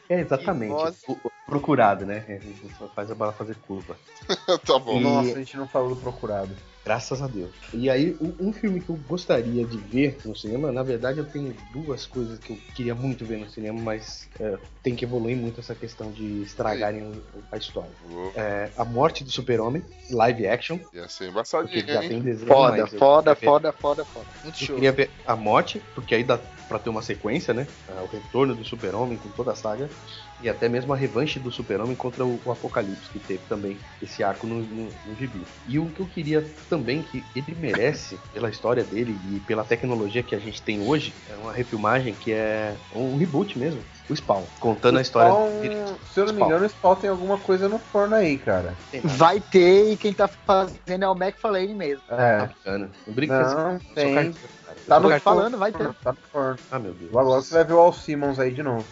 É, 0.07 0.21
exatamente. 0.21 0.73
O- 1.07 1.19
o 1.23 1.31
procurado, 1.51 2.05
né? 2.05 2.23
É, 2.29 2.39
Só 2.79 2.87
faz 2.95 3.11
a 3.11 3.15
bala 3.15 3.33
fazer 3.33 3.55
curva. 3.67 3.97
tá 4.65 4.79
bom. 4.79 4.97
E- 4.97 5.03
Nossa, 5.03 5.33
a 5.33 5.39
gente 5.39 5.57
não 5.57 5.67
falou 5.67 5.89
do 5.93 5.97
procurado. 5.97 6.55
Graças 6.85 7.21
a 7.21 7.27
Deus. 7.27 7.51
E 7.73 7.89
aí, 7.89 8.17
um, 8.39 8.51
filme 8.53 8.79
que 8.79 8.89
eu 8.89 8.95
gostaria 8.95 9.63
de 9.65 9.77
ver 9.77 10.19
no 10.25 10.35
cinema, 10.35 10.71
na 10.71 10.81
verdade, 10.81 11.19
eu 11.19 11.25
tenho 11.25 11.53
duas 11.73 12.07
coisas 12.07 12.39
que 12.39 12.51
eu 12.51 12.57
queria 12.73 12.95
muito 12.95 13.23
ver 13.25 13.37
no 13.37 13.47
cinema, 13.49 13.79
mas 13.79 14.27
é, 14.39 14.57
tem 14.81 14.95
que 14.95 15.05
evoluir 15.05 15.37
muito 15.37 15.59
essa 15.59 15.75
questão 15.75 16.09
de 16.11 16.41
estragarem 16.41 17.21
a 17.51 17.57
história. 17.57 17.91
É, 18.35 18.71
a 18.77 18.83
morte 18.85 19.23
do 19.23 19.29
super-homem, 19.29 19.83
live 20.09 20.47
action, 20.47 20.79
Ia 20.93 21.07
ser 21.07 21.29
embaçadinho, 21.29 21.85
já 21.85 22.01
hein? 22.01 22.09
tem 22.09 22.21
desenho. 22.21 22.47
Foda, 22.47 22.87
foda, 22.87 23.35
foda, 23.35 23.71
foda, 23.73 24.05
foda. 24.05 24.25
Muito 24.43 24.59
Eu 24.61 24.65
show. 24.67 24.75
queria 24.75 24.91
ver 24.91 25.11
a 25.27 25.35
morte, 25.35 25.81
porque 25.93 26.15
aí 26.15 26.23
dá 26.23 26.39
pra 26.67 26.79
ter 26.79 26.89
uma 26.89 27.01
sequência, 27.01 27.53
né? 27.53 27.67
Ah, 27.89 28.01
O 28.01 28.07
retorno 28.07 28.55
do 28.55 28.63
Super-Homem 28.63 29.17
com 29.17 29.29
toda 29.29 29.51
a 29.51 29.55
saga. 29.55 29.87
E 30.41 30.49
até 30.49 30.67
mesmo 30.67 30.91
a 30.93 30.95
revanche 30.95 31.39
do 31.39 31.51
Super-Homem 31.51 31.95
contra 31.95 32.25
o, 32.25 32.39
o 32.43 32.51
Apocalipse, 32.51 33.09
que 33.11 33.19
teve 33.19 33.43
também 33.47 33.77
esse 34.01 34.23
arco 34.23 34.47
no, 34.47 34.61
no, 34.61 34.89
no 35.05 35.15
gibi. 35.15 35.43
E 35.67 35.77
o 35.77 35.85
que 35.87 35.99
eu 35.99 36.07
queria 36.07 36.45
também, 36.69 37.03
que 37.03 37.23
ele 37.35 37.55
merece, 37.59 38.19
pela 38.33 38.49
história 38.49 38.83
dele 38.83 39.19
e 39.31 39.39
pela 39.41 39.63
tecnologia 39.63 40.23
que 40.23 40.33
a 40.33 40.39
gente 40.39 40.61
tem 40.61 40.81
hoje, 40.81 41.13
é 41.29 41.35
uma 41.35 41.53
refilmagem 41.53 42.13
que 42.13 42.31
é 42.31 42.75
um 42.95 43.17
reboot 43.17 43.57
mesmo. 43.57 43.81
O 44.09 44.15
Spawn, 44.15 44.43
contando 44.59 44.97
a 44.97 45.01
história 45.01 45.31
Spawn, 45.31 45.59
dele. 45.59 45.75
se 46.11 46.19
eu 46.19 46.25
não 46.25 46.33
me 46.33 46.41
engano, 46.41 46.65
o 46.65 46.69
Spawn 46.69 46.95
tem 46.95 47.09
alguma 47.09 47.37
coisa 47.37 47.69
no 47.69 47.79
forno 47.79 48.15
aí, 48.15 48.37
cara. 48.37 48.75
Nada, 48.93 49.07
Vai 49.15 49.39
ter 49.39 49.91
e 49.93 49.97
quem 49.97 50.11
tá 50.13 50.27
fazendo 50.27 51.03
é 51.03 51.07
o 51.07 51.15
McFarlane 51.15 51.73
mesmo. 51.73 52.01
tá 52.07 52.21
É. 52.21 52.37
bacana. 52.39 52.89
Não 53.07 53.13
brinca 53.13 53.55
Não, 53.55 53.79
tem. 53.95 54.33
Tá 54.87 54.99
no 54.99 55.19
falando, 55.19 55.57
vai 55.57 55.71
ter. 55.71 55.93
Tá 56.03 56.11
no 56.11 56.17
forno. 56.31 56.57
Ah, 56.69 56.79
meu 56.79 56.93
Deus. 56.93 57.11
Logo 57.11 57.29
você 57.31 57.53
vai 57.53 57.63
ver 57.63 57.73
o 57.73 57.79
Al 57.79 57.93
Simmons 57.93 58.39
aí 58.39 58.51
de 58.51 58.63
novo. 58.63 58.85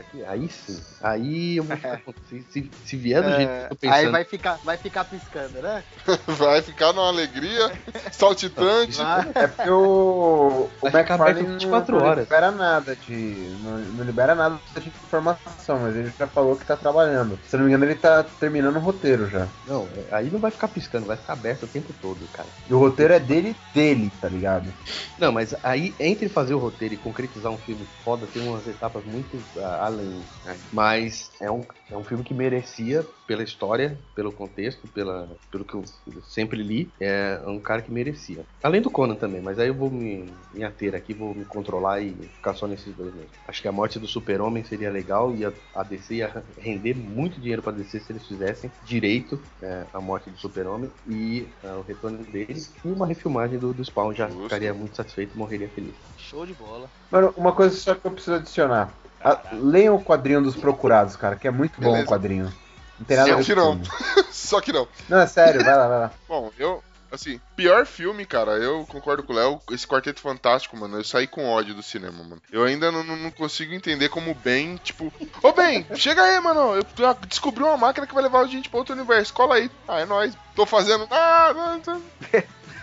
Puta, 0.00 0.04
que- 0.04 0.24
aí 0.24 0.48
sim. 0.48 0.76
Aí 1.00 1.56
eu 1.56 1.64
vou 1.64 1.76
ficar. 1.76 2.00
se, 2.28 2.42
se, 2.50 2.70
se 2.84 2.96
vier 2.96 3.22
do 3.22 3.32
jeito 3.32 3.48
que 3.48 3.74
eu 3.74 3.76
tô 3.76 3.86
É, 3.86 3.90
aí 3.90 3.96
pensando. 3.96 4.12
vai 4.12 4.24
ficar, 4.24 4.60
vai 4.62 4.76
ficar 4.76 5.04
piscando, 5.04 5.62
né? 5.62 5.84
Vai 6.26 6.62
ficar 6.62 6.92
numa 6.92 7.08
alegria 7.08 7.70
saltitante. 8.12 8.98
É 9.34 9.46
porque 9.46 9.70
o, 9.70 10.70
o 10.80 10.86
McFarlane 10.88 11.30
aberto 11.30 11.42
não, 11.46 11.52
24 11.58 11.96
não 11.96 12.04
horas. 12.04 12.24
libera 12.24 12.50
nada 12.50 12.96
de. 12.96 13.56
Não, 13.60 13.78
não 13.78 14.04
libera 14.04 14.34
nada 14.34 14.60
de 14.78 14.88
informação, 14.88 15.78
mas 15.80 15.96
ele 15.96 16.12
já 16.18 16.26
falou 16.28 16.56
que 16.56 16.64
tá 16.66 16.76
trabalhando. 16.76 17.38
Se 17.44 17.56
eu 17.56 17.58
não 17.60 17.66
me 17.66 17.72
engano, 17.72 17.84
ele 17.90 17.94
tá 17.98 18.22
terminando 18.22 18.76
o 18.76 18.80
roteiro 18.80 19.28
já. 19.28 19.48
Não, 19.66 19.88
é- 20.10 20.14
aí 20.16 20.30
não 20.30 20.38
vai 20.40 20.50
ficar 20.50 20.68
piscando, 20.68 21.06
vai 21.06 21.16
ficar 21.16 21.34
aberto 21.34 21.64
o 21.64 21.68
tempo 21.68 21.92
todo, 22.00 22.26
cara. 22.28 22.48
E 22.68 22.72
o 22.74 22.78
roteiro 22.78 23.12
é 23.14 23.20
dele 23.20 23.56
dele, 23.74 24.10
tá 24.20 24.28
ligado? 24.28 24.72
Não, 25.18 25.30
mas 25.32 25.54
aí, 25.62 25.94
entre 26.00 26.28
fazer 26.28 26.54
o 26.54 26.58
roteiro 26.58 26.94
e 26.94 26.96
concretizar 26.96 27.52
um 27.52 27.58
filme 27.58 27.86
foda, 28.02 28.26
tem 28.26 28.42
umas 28.46 28.66
etapas 28.66 29.04
muito 29.04 29.42
ah, 29.58 29.86
além. 29.90 30.22
né? 30.44 30.56
Mas 30.72 31.30
é 31.40 31.50
um, 31.50 31.64
é 31.90 31.96
um 31.96 32.04
filme 32.04 32.24
que 32.24 32.34
merecia, 32.34 33.06
pela 33.26 33.42
história, 33.42 33.98
pelo 34.14 34.32
contexto, 34.32 34.88
pela, 34.88 35.28
pelo 35.50 35.64
que 35.64 35.74
eu 35.74 35.84
sempre 36.22 36.62
li, 36.62 36.90
é 37.00 37.40
um 37.46 37.60
cara 37.60 37.82
que 37.82 37.90
merecia. 37.92 38.44
Além 38.62 38.80
do 38.80 38.90
Conan 38.90 39.14
também, 39.14 39.40
mas 39.40 39.58
aí 39.58 39.68
eu 39.68 39.74
vou 39.74 39.90
me, 39.90 40.32
me 40.52 40.64
ater 40.64 40.94
aqui, 40.94 41.14
vou 41.14 41.34
me 41.34 41.44
controlar 41.44 42.00
e 42.00 42.12
ficar 42.36 42.54
só 42.54 42.66
nesses 42.66 42.94
dois 42.94 43.14
mesmo. 43.14 43.30
Acho 43.46 43.62
que 43.62 43.68
a 43.68 43.72
morte 43.72 43.98
do 43.98 44.06
super-homem 44.06 44.64
seria 44.64 44.90
legal 44.90 45.34
e 45.34 45.44
a, 45.44 45.52
a 45.74 45.82
DC 45.82 46.14
ia 46.14 46.42
render 46.58 46.94
muito 46.94 47.40
dinheiro 47.40 47.62
pra 47.62 47.72
DC 47.72 48.00
se 48.00 48.12
eles 48.12 48.26
fizessem 48.26 48.70
direito 48.82 49.40
é, 49.62 49.84
a 49.92 50.00
morte 50.00 50.30
do 50.30 50.38
super-homem 50.38 50.90
e 51.06 51.46
ah, 51.62 51.78
o 51.78 51.82
retorno 51.82 52.24
dele 52.24 52.60
e 52.84 52.88
uma 52.88 53.06
refilmagem 53.06 53.58
do, 53.58 53.72
do 53.72 53.84
Spawn 53.84 54.12
já 54.14 54.26
Justo. 54.26 54.44
ficaria 54.44 54.74
muito 54.74 54.96
satisfeito 54.96 55.34
e 55.34 55.38
morreria 55.38 55.68
feliz. 55.68 55.94
Show 56.16 56.46
de 56.46 56.54
bola. 56.54 56.90
Mano, 57.10 57.32
uma 57.36 57.52
coisa 57.52 57.76
só 57.76 57.94
que 57.94 58.06
eu 58.06 58.10
preciso 58.12 58.36
adicionar. 58.36 58.92
A- 59.22 59.40
leiam 59.52 59.96
o 59.96 60.02
quadrinho 60.04 60.42
dos 60.42 60.56
Procurados, 60.56 61.16
cara, 61.16 61.36
que 61.36 61.46
é 61.46 61.50
muito 61.50 61.80
bom 61.80 61.90
Beleza. 61.92 62.04
o 62.04 62.08
quadrinho. 62.08 62.52
Não 62.98 63.06
tem 63.06 63.16
nada 63.16 63.30
Só 63.36 63.42
que 63.42 63.54
não. 63.54 63.80
Só 64.30 64.60
que 64.60 64.72
não. 64.72 64.88
Não, 65.08 65.18
é 65.20 65.26
sério, 65.26 65.64
vai 65.64 65.76
lá, 65.76 65.88
vai 65.88 65.98
lá. 66.00 66.12
Bom, 66.28 66.50
eu. 66.58 66.82
Assim, 67.12 67.40
pior 67.56 67.84
filme, 67.86 68.24
cara, 68.24 68.52
eu 68.52 68.86
concordo 68.86 69.24
com 69.24 69.32
o 69.32 69.36
Léo. 69.36 69.60
Esse 69.72 69.84
Quarteto 69.84 70.20
Fantástico, 70.20 70.76
mano, 70.76 70.96
eu 70.98 71.02
saí 71.02 71.26
com 71.26 71.44
ódio 71.48 71.74
do 71.74 71.82
cinema, 71.82 72.22
mano. 72.22 72.40
Eu 72.52 72.62
ainda 72.62 72.92
não, 72.92 73.02
não- 73.02 73.16
não 73.16 73.30
consigo 73.32 73.74
entender 73.74 74.08
como 74.10 74.30
o 74.30 74.34
Ben, 74.34 74.76
tipo, 74.76 75.12
ô 75.42 75.52
Ben, 75.52 75.84
chega 75.96 76.22
aí, 76.22 76.38
mano. 76.38 76.76
Eu 76.76 76.84
eu 76.98 77.14
descobri 77.26 77.64
uma 77.64 77.76
máquina 77.76 78.06
que 78.06 78.14
vai 78.14 78.22
levar 78.22 78.42
a 78.42 78.46
gente 78.46 78.68
pra 78.68 78.78
outro 78.78 78.94
universo. 78.94 79.34
Cola 79.34 79.56
aí. 79.56 79.68
Ah, 79.88 79.98
é 79.98 80.04
nóis. 80.06 80.36
Tô 80.54 80.64
fazendo 80.64 81.04
nada. 81.08 81.80
Tô... 81.82 82.00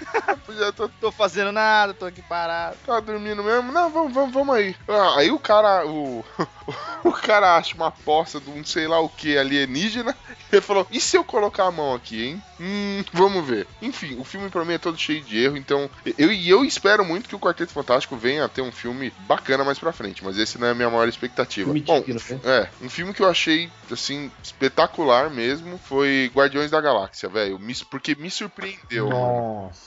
Já 0.57 0.71
tô, 0.71 0.89
Tô 0.89 1.11
fazendo 1.11 1.51
nada, 1.51 1.93
tô 1.93 2.05
aqui 2.05 2.21
parado. 2.21 2.77
tá 2.85 2.99
dormindo 2.99 3.43
mesmo. 3.43 3.71
Não, 3.71 3.89
vamos, 3.89 4.13
vamos, 4.13 4.33
vamos 4.33 4.55
aí. 4.55 4.75
Ah, 4.87 5.15
aí 5.17 5.31
o 5.31 5.39
cara, 5.39 5.85
o. 5.85 6.23
O 7.03 7.11
cara 7.13 7.55
acha 7.55 7.75
uma 7.75 7.91
poça 7.91 8.39
de 8.39 8.49
um 8.49 8.63
sei 8.65 8.87
lá 8.87 8.99
o 8.99 9.07
que 9.07 9.37
alienígena. 9.37 10.13
Ele 10.51 10.61
falou: 10.61 10.85
e 10.91 10.99
se 10.99 11.15
eu 11.15 11.23
colocar 11.23 11.65
a 11.65 11.71
mão 11.71 11.93
aqui, 11.93 12.25
hein? 12.25 12.43
Hum, 12.59 13.03
vamos 13.13 13.45
ver. 13.45 13.67
Enfim, 13.81 14.17
o 14.19 14.23
filme 14.23 14.49
pra 14.49 14.65
mim 14.65 14.73
é 14.73 14.77
todo 14.77 14.97
cheio 14.97 15.21
de 15.21 15.37
erro, 15.41 15.55
então 15.55 15.89
eu 16.17 16.31
e 16.31 16.49
eu 16.49 16.65
espero 16.65 17.05
muito 17.05 17.29
que 17.29 17.35
o 17.35 17.39
Quarteto 17.39 17.71
Fantástico 17.71 18.17
venha 18.17 18.43
a 18.43 18.49
ter 18.49 18.61
um 18.61 18.71
filme 18.71 19.13
bacana 19.19 19.63
mais 19.63 19.77
pra 19.79 19.93
frente, 19.93 20.23
mas 20.23 20.37
esse 20.37 20.57
não 20.57 20.67
é 20.67 20.71
a 20.71 20.75
minha 20.75 20.89
maior 20.89 21.07
expectativa. 21.07 21.65
Filme 21.71 21.81
Bom, 21.81 22.03
né? 22.07 22.41
é, 22.43 22.69
um 22.81 22.89
filme 22.89 23.13
que 23.13 23.21
eu 23.21 23.29
achei, 23.29 23.69
assim, 23.91 24.31
espetacular 24.43 25.29
mesmo 25.29 25.77
foi 25.77 26.31
Guardiões 26.33 26.71
da 26.71 26.81
Galáxia, 26.81 27.29
velho. 27.29 27.59
Porque 27.89 28.15
me 28.15 28.29
surpreendeu. 28.31 29.09
Nossa. 29.09 29.86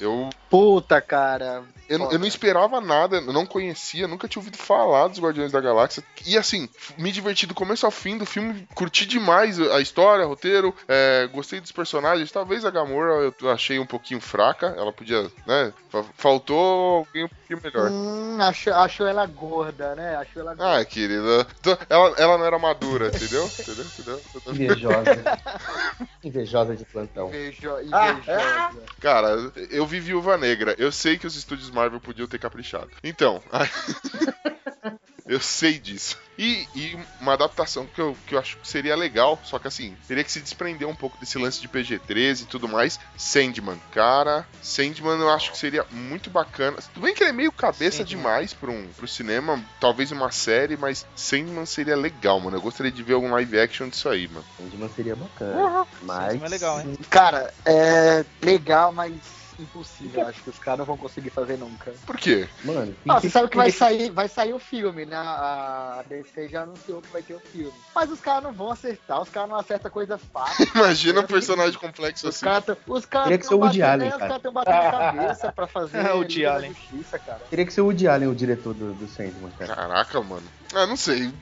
Eu, 0.00 0.28
Puta, 0.50 1.00
cara. 1.00 1.64
eu, 1.88 1.98
não- 1.98 2.12
eu 2.12 2.18
não 2.18 2.26
esperava 2.26 2.80
nada, 2.80 3.16
eu 3.16 3.32
não 3.32 3.46
conhecia, 3.46 4.06
nunca 4.08 4.26
tinha 4.28 4.40
ouvido 4.40 4.56
falar 4.58 5.08
dos 5.08 5.18
Guardiões 5.20 5.50
da 5.52 5.60
Galáxia. 5.60 6.02
E 6.26 6.36
assim, 6.36 6.68
me 6.98 7.10
diverti 7.12 7.46
do 7.46 7.54
começo 7.54 7.86
ao 7.86 7.92
fim 7.92 8.18
do 8.18 8.26
filme, 8.26 8.66
curti 8.74 9.06
demais 9.06 9.58
a 9.60 9.80
história, 9.80 10.24
o 10.24 10.28
roteiro, 10.28 10.74
é, 10.88 11.28
gostei 11.32 11.60
dos 11.60 11.72
personagens. 11.72 12.30
Talvez 12.30 12.64
a 12.64 12.70
Gamora 12.70 13.32
eu 13.40 13.50
achei 13.50 13.78
um 13.78 13.86
pouquinho 13.86 14.20
fraca, 14.20 14.66
ela 14.76 14.92
podia, 14.92 15.22
né? 15.46 15.72
fa- 15.90 16.04
Faltou 16.16 16.96
alguém 17.06 17.24
um 17.24 17.28
pouquinho 17.28 17.60
melhor. 17.62 17.90
Hum, 17.90 18.38
achou, 18.40 18.74
achou 18.74 19.06
ela 19.06 19.26
gorda, 19.26 19.94
né? 19.94 20.16
Achou 20.16 20.42
ela 20.42 20.54
gorda. 20.54 20.80
Ah, 20.80 20.84
querida. 20.84 21.46
Ela, 21.88 22.14
ela 22.18 22.38
não 22.38 22.44
era 22.44 22.58
madura, 22.58 23.08
entendeu? 23.08 23.44
entendeu? 23.58 23.86
entendeu? 23.94 24.20
Invejosa. 24.52 25.24
Invejosa 26.22 26.74
de 26.76 26.84
plantão. 26.86 27.28
Invejo, 27.28 27.78
invejosa. 27.80 28.82
Cara, 29.00 29.28
eu 29.70 29.83
vi 29.86 30.00
Viúva 30.00 30.36
Negra. 30.36 30.74
Eu 30.78 30.92
sei 30.92 31.18
que 31.18 31.26
os 31.26 31.36
estúdios 31.36 31.70
Marvel 31.70 32.00
podiam 32.00 32.26
ter 32.26 32.38
caprichado. 32.38 32.90
Então, 33.02 33.42
eu 35.26 35.40
sei 35.40 35.78
disso. 35.78 36.18
E, 36.36 36.66
e 36.74 36.98
uma 37.20 37.34
adaptação 37.34 37.86
que 37.86 38.00
eu, 38.00 38.16
que 38.26 38.34
eu 38.34 38.38
acho 38.38 38.56
que 38.58 38.66
seria 38.66 38.96
legal, 38.96 39.38
só 39.44 39.58
que 39.58 39.68
assim, 39.68 39.96
teria 40.06 40.24
que 40.24 40.32
se 40.32 40.40
desprender 40.40 40.86
um 40.88 40.94
pouco 40.94 41.16
desse 41.18 41.38
lance 41.38 41.60
de 41.60 41.68
PG-13 41.68 42.42
e 42.42 42.46
tudo 42.46 42.68
mais. 42.68 42.98
Sandman. 43.16 43.80
Cara, 43.92 44.46
Sandman 44.60 45.20
eu 45.20 45.30
acho 45.30 45.52
que 45.52 45.58
seria 45.58 45.86
muito 45.90 46.30
bacana. 46.30 46.78
Tudo 46.92 47.04
bem 47.04 47.14
que 47.14 47.22
ele 47.22 47.30
é 47.30 47.32
meio 47.32 47.52
cabeça 47.52 47.98
Sandman. 47.98 48.16
demais 48.16 48.52
pro, 48.52 48.72
um, 48.72 48.88
pro 48.96 49.06
cinema, 49.06 49.62
talvez 49.80 50.10
uma 50.10 50.30
série, 50.30 50.76
mas 50.76 51.06
Sandman 51.14 51.66
seria 51.66 51.96
legal, 51.96 52.40
mano. 52.40 52.56
Eu 52.56 52.62
gostaria 52.62 52.92
de 52.92 53.02
ver 53.02 53.14
algum 53.14 53.30
live 53.30 53.58
action 53.58 53.88
disso 53.88 54.08
aí, 54.08 54.28
mano. 54.28 54.44
Sandman 54.58 54.90
seria 54.90 55.16
bacana. 55.16 55.86
Mas. 56.02 56.32
Sandman 56.32 56.46
é 56.46 56.50
legal, 56.50 56.80
hein? 56.80 56.98
Cara, 57.08 57.54
é 57.64 58.24
legal, 58.42 58.92
mas 58.92 59.14
impossível. 59.62 60.26
Acho 60.26 60.42
que 60.42 60.50
os 60.50 60.58
caras 60.58 60.78
não 60.80 60.86
vão 60.86 60.96
conseguir 60.96 61.30
fazer 61.30 61.56
nunca. 61.58 61.92
Por 62.06 62.16
quê? 62.16 62.48
Mano, 62.64 62.94
Ah, 63.08 63.20
você 63.20 63.30
sabe 63.30 63.48
que 63.48 63.56
vai 63.56 63.70
sair, 63.70 64.10
vai 64.10 64.28
sair 64.28 64.52
o 64.52 64.58
filme, 64.58 65.04
né? 65.04 65.16
A 65.16 66.02
DC 66.08 66.48
já 66.48 66.62
anunciou 66.62 67.00
que 67.02 67.08
vai 67.12 67.22
ter 67.22 67.34
o 67.34 67.40
filme. 67.40 67.72
Mas 67.94 68.10
os 68.10 68.20
caras 68.20 68.42
não 68.44 68.52
vão 68.52 68.70
acertar, 68.72 69.20
os 69.22 69.28
caras 69.28 69.48
não 69.50 69.56
acertam 69.56 69.90
coisa 69.90 70.18
fácil. 70.18 70.66
Imagina 70.74 71.20
um 71.20 71.26
personagem 71.26 71.78
complexo 71.78 72.28
Os 72.28 72.34
assim. 72.36 72.44
caras 72.44 72.64
tão- 72.64 72.76
os 72.86 73.06
caras 73.06 73.24
Teria 73.28 73.38
que 73.38 73.46
ser 73.46 73.54
o 73.54 73.58
Woody 73.58 73.78
batendo- 73.80 73.92
Allen, 74.02 74.06
é, 74.06 74.10
Os 74.10 74.18
cara. 74.18 74.28
caras 74.28 74.36
estão 74.36 74.52
batendo 74.52 74.90
cabeça 74.90 75.52
pra 75.52 75.66
fazer 75.66 75.98
O 76.10 76.16
Woody 76.18 76.34
Liga 76.38 76.48
da 76.50 76.54
Allen. 76.56 76.74
Justiça, 76.74 77.18
cara. 77.18 77.40
Teria 77.50 77.66
que 77.66 77.72
ser 77.72 77.80
o 77.80 77.84
Woody 77.86 78.08
Allen, 78.08 78.28
o 78.28 78.34
diretor 78.34 78.74
do, 78.74 78.92
do 78.94 79.06
Sandman, 79.08 79.50
cara. 79.58 79.74
Caraca, 79.74 80.20
mano. 80.22 80.46
Ah, 80.74 80.86
não 80.86 80.96
sei. 80.96 81.32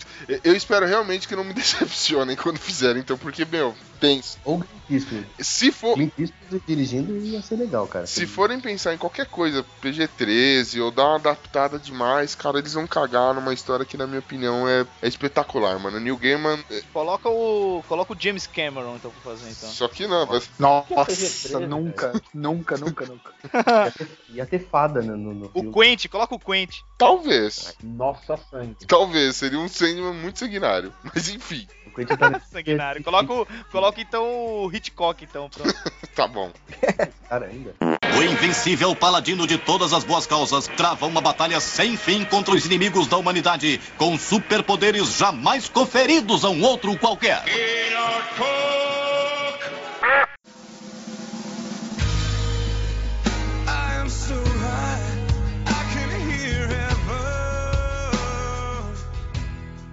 Eu 0.44 0.55
espero 0.55 0.86
realmente 0.86 1.26
que 1.26 1.34
não 1.34 1.44
me 1.44 1.55
decepcionem 1.55 2.36
quando 2.36 2.59
fizerem, 2.59 3.01
então, 3.01 3.16
porque, 3.16 3.44
meu, 3.44 3.74
pensa. 4.03 4.39
Ou 4.45 4.59
Clint 4.59 4.91
Eastwood. 4.91 5.27
Se 5.41 5.70
for. 5.73 5.95
Clint 5.95 6.12
Eastwood 6.19 6.62
dirigindo 6.66 7.16
ia 7.24 7.41
ser 7.41 7.57
legal, 7.57 7.87
cara. 7.87 8.07
Se 8.07 8.27
forem 8.27 8.61
pensar 8.61 8.93
em 8.93 8.99
qualquer 8.99 9.27
coisa, 9.27 9.65
PG-13, 9.83 10.83
ou 10.83 10.91
dar 10.91 11.05
uma 11.07 11.15
adaptada 11.16 11.79
demais, 11.79 12.35
cara, 12.35 12.59
eles 12.59 12.74
vão 12.74 12.87
cagar 12.87 13.33
numa 13.35 13.55
história 13.55 13.87
que, 13.87 13.97
na 13.97 14.07
minha 14.07 14.19
opinião, 14.19 14.69
é, 14.69 14.85
é 15.01 15.09
espetacular, 15.09 15.79
mano. 15.79 16.01
Neil 16.01 16.16
Gaiman, 16.16 16.59
é- 16.70 16.83
Coloca 16.93 17.29
o. 17.29 17.83
Coloca 17.89 18.12
o 18.12 18.16
James 18.19 18.47
Cameron 18.47 18.97
então 18.97 19.11
pra 19.11 19.33
fazer 19.33 19.51
então. 19.51 19.69
só 19.70 19.89
que 19.89 20.07
não, 20.07 20.27
vai- 20.27 20.43
Nossa, 20.59 20.87
PG-13, 21.07 21.66
nunca, 21.66 22.12
nunca, 22.35 22.77
nunca, 22.77 23.07
nunca. 23.07 23.33
Ia 23.53 23.91
ter, 23.93 24.09
ia 24.35 24.47
ter 24.47 24.69
fada 24.69 25.01
no, 25.03 25.16
no, 25.16 25.35
no 25.35 25.47
O 25.55 25.61
filme. 25.61 25.73
Quente, 25.73 26.09
coloca 26.09 26.35
o 26.35 26.39
Quente. 26.39 26.85
talvez. 26.99 27.74
Nossa 27.83 28.37
sangue. 28.51 28.77
Talvez, 28.87 29.37
seria 29.37 29.59
um 29.59 29.69
Sandman 29.69 30.15
muito 30.15 30.39
sanguinário. 30.39 30.93
Mas 31.03 31.29
enfim, 31.29 31.66
O 31.87 31.91
Quentin 31.91 32.16
tá 32.16 32.41
Sanguinário. 32.51 33.03
Coloca, 33.05 33.33
o, 33.33 33.47
coloca 33.70 33.91
então 34.01 34.24
o 34.24 34.70
Hitchcock 34.73 35.24
então. 35.24 35.48
Pronto. 35.48 35.74
tá 36.14 36.27
bom. 36.27 36.51
cara 37.28 37.47
ainda. 37.47 37.74
O 37.81 38.23
invencível 38.23 38.94
paladino 38.94 39.47
de 39.47 39.59
todas 39.59 39.93
as 39.93 40.05
boas 40.05 40.27
causas 40.27 40.66
trava 40.69 41.06
uma 41.06 41.20
batalha 41.20 41.60
sem 41.60 41.97
fim 41.97 42.24
contra 42.24 42.55
os 42.55 42.64
inimigos 42.66 43.06
da 43.06 43.16
humanidade, 43.16 43.81
com 43.97 44.19
superpoderes 44.19 45.16
jamais 45.16 45.69
conferidos 45.69 46.44
a 46.44 46.51
um 46.51 46.62
outro 46.62 46.97
qualquer. 46.98 47.43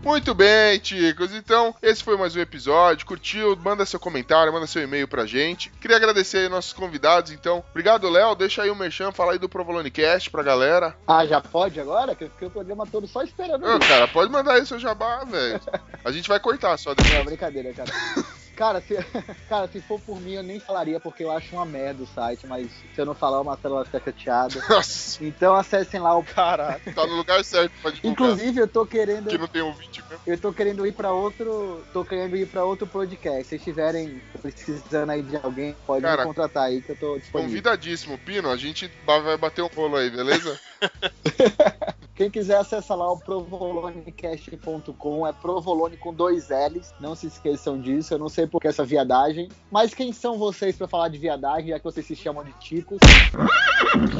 Muito 0.01 0.33
bem, 0.33 0.79
ticos. 0.79 1.33
Então, 1.35 1.75
esse 1.81 2.01
foi 2.03 2.17
mais 2.17 2.35
um 2.35 2.39
episódio. 2.39 3.05
Curtiu? 3.05 3.55
Manda 3.57 3.85
seu 3.85 3.99
comentário, 3.99 4.51
manda 4.51 4.65
seu 4.65 4.81
e-mail 4.81 5.07
pra 5.07 5.25
gente. 5.25 5.69
Queria 5.81 5.97
agradecer 5.97 6.37
aí 6.39 6.49
nossos 6.49 6.71
convidados, 6.73 7.31
então. 7.31 7.63
Obrigado, 7.69 8.09
Léo. 8.09 8.33
Deixa 8.33 8.63
aí 8.63 8.69
o 8.69 8.75
merchan, 8.75 9.11
fala 9.11 9.33
aí 9.33 9.37
do 9.37 9.49
Provolone 9.49 9.91
Cast 9.91 10.29
pra 10.31 10.41
galera. 10.41 10.95
Ah, 11.05 11.25
já 11.25 11.41
pode 11.41 11.79
agora? 11.79 12.15
Que 12.15 12.23
eu 12.23 12.29
fiquei 12.29 12.47
o 12.47 12.51
programa 12.51 12.87
todo 12.87 13.07
só 13.07 13.21
esperando. 13.21 13.67
Isso. 13.67 13.79
cara, 13.79 14.07
pode 14.07 14.31
mandar 14.31 14.53
aí 14.53 14.65
seu 14.65 14.79
jabá, 14.79 15.23
velho. 15.25 15.59
A 16.03 16.11
gente 16.11 16.29
vai 16.29 16.39
cortar 16.39 16.77
só 16.77 16.91
Não, 16.91 16.95
depois. 16.95 17.25
brincadeira, 17.25 17.73
cara. 17.73 17.91
Cara 18.59 18.81
se, 18.81 18.93
cara, 19.47 19.69
se 19.69 19.79
for 19.79 20.01
por 20.01 20.19
mim, 20.19 20.33
eu 20.33 20.43
nem 20.43 20.59
falaria, 20.59 20.99
porque 20.99 21.23
eu 21.23 21.31
acho 21.31 21.55
uma 21.55 21.65
merda 21.65 22.03
o 22.03 22.07
site, 22.07 22.45
mas 22.45 22.69
se 22.93 22.99
eu 22.99 23.05
não 23.05 23.15
falar, 23.15 23.39
o 23.39 23.43
Marcelo 23.45 23.75
vai 23.75 23.85
ficar 23.85 24.01
chateado. 24.01 24.61
Nossa, 24.67 25.23
Então 25.23 25.55
acessem 25.55 25.97
lá 25.97 26.13
o. 26.17 26.21
Caraca. 26.25 26.91
tá 26.91 27.07
no 27.07 27.15
lugar 27.15 27.41
certo 27.45 27.71
pra 27.81 27.89
divulgar. 27.89 28.11
Inclusive, 28.11 28.59
eu 28.59 28.67
tô 28.67 28.85
querendo. 28.85 29.29
Que 29.29 29.37
não 29.37 29.47
tem 29.47 29.61
ouvinte 29.61 30.03
mesmo. 30.09 30.21
Eu 30.27 30.37
tô 30.37 30.51
querendo 30.51 30.85
ir 30.85 30.91
pra 30.91 31.13
outro. 31.13 31.85
Tô 31.93 32.03
querendo 32.03 32.35
ir 32.35 32.47
pra 32.47 32.65
outro 32.65 32.85
podcast. 32.85 33.45
Se 33.45 33.55
estiverem 33.55 34.21
precisando 34.41 35.09
aí 35.09 35.23
de 35.23 35.37
alguém, 35.37 35.73
pode 35.87 36.01
Cara, 36.01 36.23
me 36.23 36.27
contratar 36.27 36.63
aí 36.63 36.81
que 36.81 36.89
eu 36.89 36.97
tô 36.97 37.17
disponível. 37.17 37.49
Convidadíssimo, 37.51 38.17
Pino. 38.17 38.49
A 38.49 38.57
gente 38.57 38.91
vai 39.05 39.37
bater 39.37 39.61
um 39.61 39.67
rolo 39.67 39.95
aí, 39.95 40.09
beleza? 40.09 40.59
Quem 42.19 42.29
quiser 42.29 42.57
acessa 42.57 42.93
lá 42.95 43.09
o 43.09 43.17
provolonecast.com, 43.17 45.25
é 45.25 45.31
provolone 45.31 45.95
com 45.95 46.13
dois 46.13 46.49
L's, 46.49 46.93
não 46.99 47.15
se 47.15 47.27
esqueçam 47.27 47.79
disso, 47.79 48.13
eu 48.13 48.17
não 48.17 48.27
sei 48.27 48.45
por 48.45 48.59
que 48.59 48.67
essa 48.67 48.83
viadagem, 48.83 49.47
mas 49.71 49.93
quem 49.93 50.11
são 50.11 50.37
vocês 50.37 50.75
pra 50.75 50.85
falar 50.85 51.07
de 51.07 51.17
viadagem, 51.17 51.69
já 51.69 51.79
que 51.79 51.85
vocês 51.85 52.05
se 52.05 52.17
chamam 52.17 52.43
de 52.43 52.51
ticos? 52.59 52.99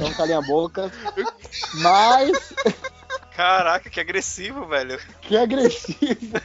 Não 0.01 0.13
calem 0.13 0.34
a 0.34 0.41
boca. 0.41 0.89
Mas, 1.81 2.53
Caraca, 3.35 3.89
que 3.89 3.99
agressivo, 3.99 4.65
velho. 4.65 4.97
que 5.19 5.35
agressivo. 5.35 6.39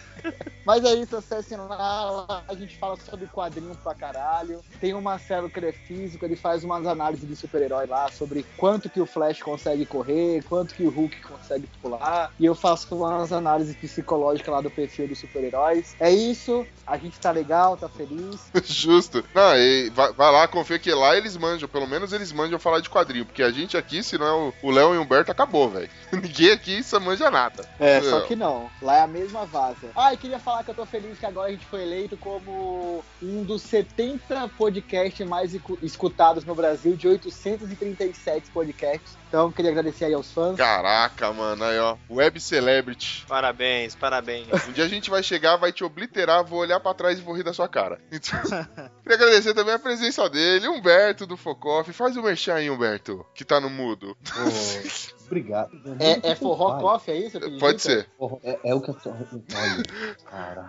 Mas 0.65 0.85
é 0.85 0.95
isso, 0.95 1.17
acessem 1.17 1.57
lá, 1.59 1.67
lá 2.11 2.43
a 2.49 2.55
gente 2.55 2.77
fala 2.79 2.97
sobre 2.97 3.27
quadrinho 3.27 3.75
pra 3.83 3.95
caralho. 3.95 4.61
Tem 4.81 4.95
o 4.95 5.01
Marcelo 5.03 5.51
que 5.51 5.59
ele 5.59 5.69
é 5.69 5.73
físico, 5.73 6.25
ele 6.25 6.37
faz 6.37 6.65
umas 6.65 6.87
análises 6.87 7.29
de 7.29 7.37
super-herói 7.37 7.87
lá 7.87 8.11
sobre 8.11 8.45
quanto 8.57 8.89
que 8.89 9.01
o 9.01 9.07
Flash 9.07 9.43
consegue 9.43 9.85
correr, 9.85 10.43
quanto 10.45 10.75
que 10.75 10.85
o 10.85 10.91
Hulk 10.91 11.23
consegue 11.23 11.69
pular. 11.83 12.33
E 12.39 12.45
eu 12.47 12.55
faço 12.55 12.95
umas 12.95 13.33
análises 13.33 13.77
psicológicas 13.77 14.53
lá 14.55 14.61
do 14.61 14.71
perfil 14.71 15.09
dos 15.09 15.19
super-heróis. 15.19 15.95
É 16.01 16.11
isso, 16.11 16.67
a 16.87 16.97
gente 16.97 17.19
tá 17.19 17.31
legal, 17.31 17.77
tá 17.77 17.89
feliz. 17.89 18.41
Justo. 18.65 19.25
Não, 19.35 19.57
e 19.57 19.91
vai, 19.91 20.13
vai 20.13 20.33
lá, 20.33 20.49
confia 20.49 20.79
que 20.79 20.93
lá 20.93 21.17
eles 21.17 21.37
manjam. 21.37 21.69
Pelo 21.69 21.87
menos 21.87 22.13
eles 22.13 22.33
manjam 22.33 22.59
falar 22.59 22.81
de 22.81 22.89
quadrinho. 22.91 23.25
Porque 23.27 23.43
a 23.43 23.51
gente 23.51 23.77
aqui, 23.77 24.03
se 24.03 24.17
não 24.19 24.27
é 24.27 24.53
o- 24.63 24.71
Léo 24.75 24.95
e 24.95 24.99
o 24.99 25.03
Humberto, 25.03 25.31
acabou, 25.31 25.69
velho. 25.69 25.89
Ninguém 26.13 26.51
aqui 26.51 26.83
só 26.83 26.99
manja 26.99 27.31
nada. 27.31 27.69
É, 27.79 28.01
Não. 28.01 28.11
só 28.11 28.21
que 28.23 28.35
não. 28.35 28.71
Lá 28.83 28.97
é 28.97 29.01
a 29.03 29.07
mesma 29.07 29.45
vaza. 29.47 29.89
Ah, 29.95 30.13
e 30.13 30.17
queria 30.17 30.39
falar 30.39 30.54
que 30.63 30.71
eu 30.71 30.75
tô 30.75 30.85
feliz 30.87 31.19
que 31.19 31.27
agora 31.27 31.49
a 31.49 31.53
gente 31.53 31.67
foi 31.67 31.83
eleito 31.83 32.17
como 32.17 33.03
um 33.23 33.43
dos 33.43 33.63
70 33.63 34.49
podcasts 34.57 35.27
mais 35.27 35.55
escu- 35.55 35.79
escutados 35.83 36.45
no 36.45 36.55
Brasil, 36.55 36.95
de 36.97 37.09
837 37.09 38.51
podcasts. 38.51 39.17
Então, 39.35 39.51
queria 39.51 39.73
agradecer 39.73 40.05
aí 40.05 40.15
aos 40.15 40.31
fãs. 40.31 40.57
Caraca, 40.57 41.33
mano, 41.33 41.65
aí 41.65 41.77
ó. 41.77 41.97
Web 42.09 42.41
Celebrity. 42.41 43.27
Parabéns, 43.27 43.97
parabéns. 43.97 44.47
Um 44.69 44.71
dia 44.71 44.85
a 44.85 44.89
gente 44.89 45.11
vai 45.11 45.25
chegar, 45.25 45.57
vai 45.57 45.73
te 45.73 45.83
obliterar, 45.83 46.45
vou 46.45 46.61
olhar 46.61 46.79
pra 46.79 46.95
trás 46.95 47.19
e 47.19 47.23
vou 47.23 47.35
rir 47.35 47.43
da 47.43 47.53
sua 47.53 47.67
cara. 47.67 48.01
Então, 48.13 48.41
queria 49.03 49.17
agradecer 49.17 49.53
também 49.53 49.75
a 49.75 49.79
presença 49.81 50.31
dele, 50.31 50.69
Humberto 50.69 51.27
do 51.27 51.37
Focoff. 51.37 51.93
Faz 51.93 52.17
o 52.17 52.23
merchan 52.23 52.55
aí, 52.55 52.71
Humberto, 52.71 53.27
que 53.35 53.45
tá 53.45 53.61
no 53.61 53.69
mudo. 53.69 54.17
Pô, 54.23 55.25
obrigado. 55.27 55.73
É, 55.99 56.31
é 56.31 56.35
forró 56.37 56.79
coffee, 56.79 57.15
é 57.15 57.27
isso? 57.27 57.41
que 57.41 57.59
Pode 57.59 57.83
ser. 57.83 58.09
É, 58.45 58.71
é 58.71 58.75
o 58.75 58.81
que 58.81 58.91
eu 58.91 58.95
tô. 58.95 59.11
Olha, 59.11 59.83
cara. 60.31 60.69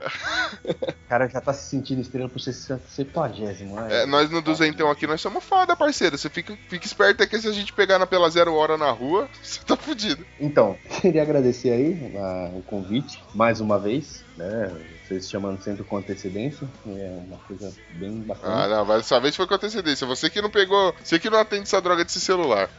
O 0.66 1.08
cara 1.08 1.28
já 1.28 1.40
tá 1.40 1.54
se 1.54 1.70
sentindo 1.70 2.02
estrela 2.02 2.28
por 2.28 2.40
ser 2.40 2.54
septuagésimo, 2.54 3.76
né? 3.76 4.02
É, 4.02 4.06
nós 4.08 4.32
no 4.32 4.42
duzentão 4.42 4.90
aqui, 4.90 5.06
nós 5.06 5.22
somos 5.22 5.44
foda, 5.44 5.76
parceiro. 5.76 6.18
Você 6.18 6.32
fica, 6.32 6.58
fica 6.68 6.84
esperto 6.84 7.22
é 7.22 7.28
que 7.28 7.40
se 7.40 7.48
a 7.48 7.52
gente 7.52 7.72
pegar 7.72 8.00
na 8.00 8.08
pela 8.08 8.28
zero 8.28 8.55
hora 8.56 8.78
na 8.78 8.92
rua, 8.92 9.30
você 9.42 9.60
tá 9.66 9.76
fudido. 9.76 10.26
Então, 10.40 10.78
queria 11.02 11.22
agradecer 11.22 11.72
aí 11.72 12.18
a, 12.18 12.52
o 12.56 12.64
convite, 12.64 13.22
mais 13.34 13.60
uma 13.60 13.80
vez, 13.80 14.24
né? 14.38 14.72
Vocês 15.06 15.30
chamando 15.30 15.62
sempre 15.62 15.84
com 15.84 15.98
antecedência, 15.98 16.68
é 16.88 17.22
uma 17.28 17.38
coisa 17.38 17.72
bem 17.94 18.22
bacana. 18.22 18.64
Ah, 18.64 18.68
não, 18.68 18.86
mas 18.86 18.98
dessa 18.98 19.20
vez 19.20 19.36
foi 19.36 19.46
com 19.46 19.54
antecedência. 19.54 20.08
Você 20.08 20.32
que 20.32 20.42
não 20.42 20.50
pegou, 20.50 20.96
você 21.04 21.20
que 21.20 21.30
não 21.30 21.38
atende 21.38 21.64
essa 21.64 21.80
droga 21.80 22.04
desse 22.04 22.20
celular. 22.20 22.70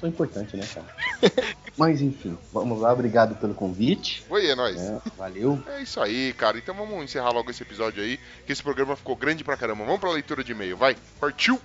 Sou 0.00 0.08
importante, 0.08 0.56
né, 0.56 0.66
cara? 0.66 0.86
mas 1.78 2.00
enfim, 2.00 2.36
vamos 2.52 2.80
lá, 2.80 2.92
obrigado 2.92 3.36
pelo 3.36 3.54
convite. 3.54 4.24
Oi, 4.28 4.46
é 4.46 4.56
nóis. 4.56 4.80
É, 4.80 5.00
valeu. 5.16 5.62
É 5.68 5.82
isso 5.82 6.00
aí, 6.00 6.32
cara. 6.32 6.58
Então 6.58 6.74
vamos 6.74 7.04
encerrar 7.04 7.30
logo 7.30 7.50
esse 7.50 7.62
episódio 7.62 8.02
aí, 8.02 8.18
que 8.44 8.52
esse 8.52 8.62
programa 8.62 8.96
ficou 8.96 9.14
grande 9.14 9.44
pra 9.44 9.56
caramba. 9.56 9.84
Vamos 9.84 10.00
pra 10.00 10.10
leitura 10.10 10.42
de 10.42 10.50
e-mail, 10.50 10.76
vai. 10.76 10.96
Partiu! 11.20 11.60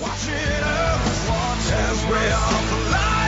Watch 0.00 0.28
it 0.28 0.62
up, 0.62 1.00
watch 1.28 1.72
as 1.72 2.04
we 2.06 2.16
all 2.32 2.88
fly. 2.90 3.23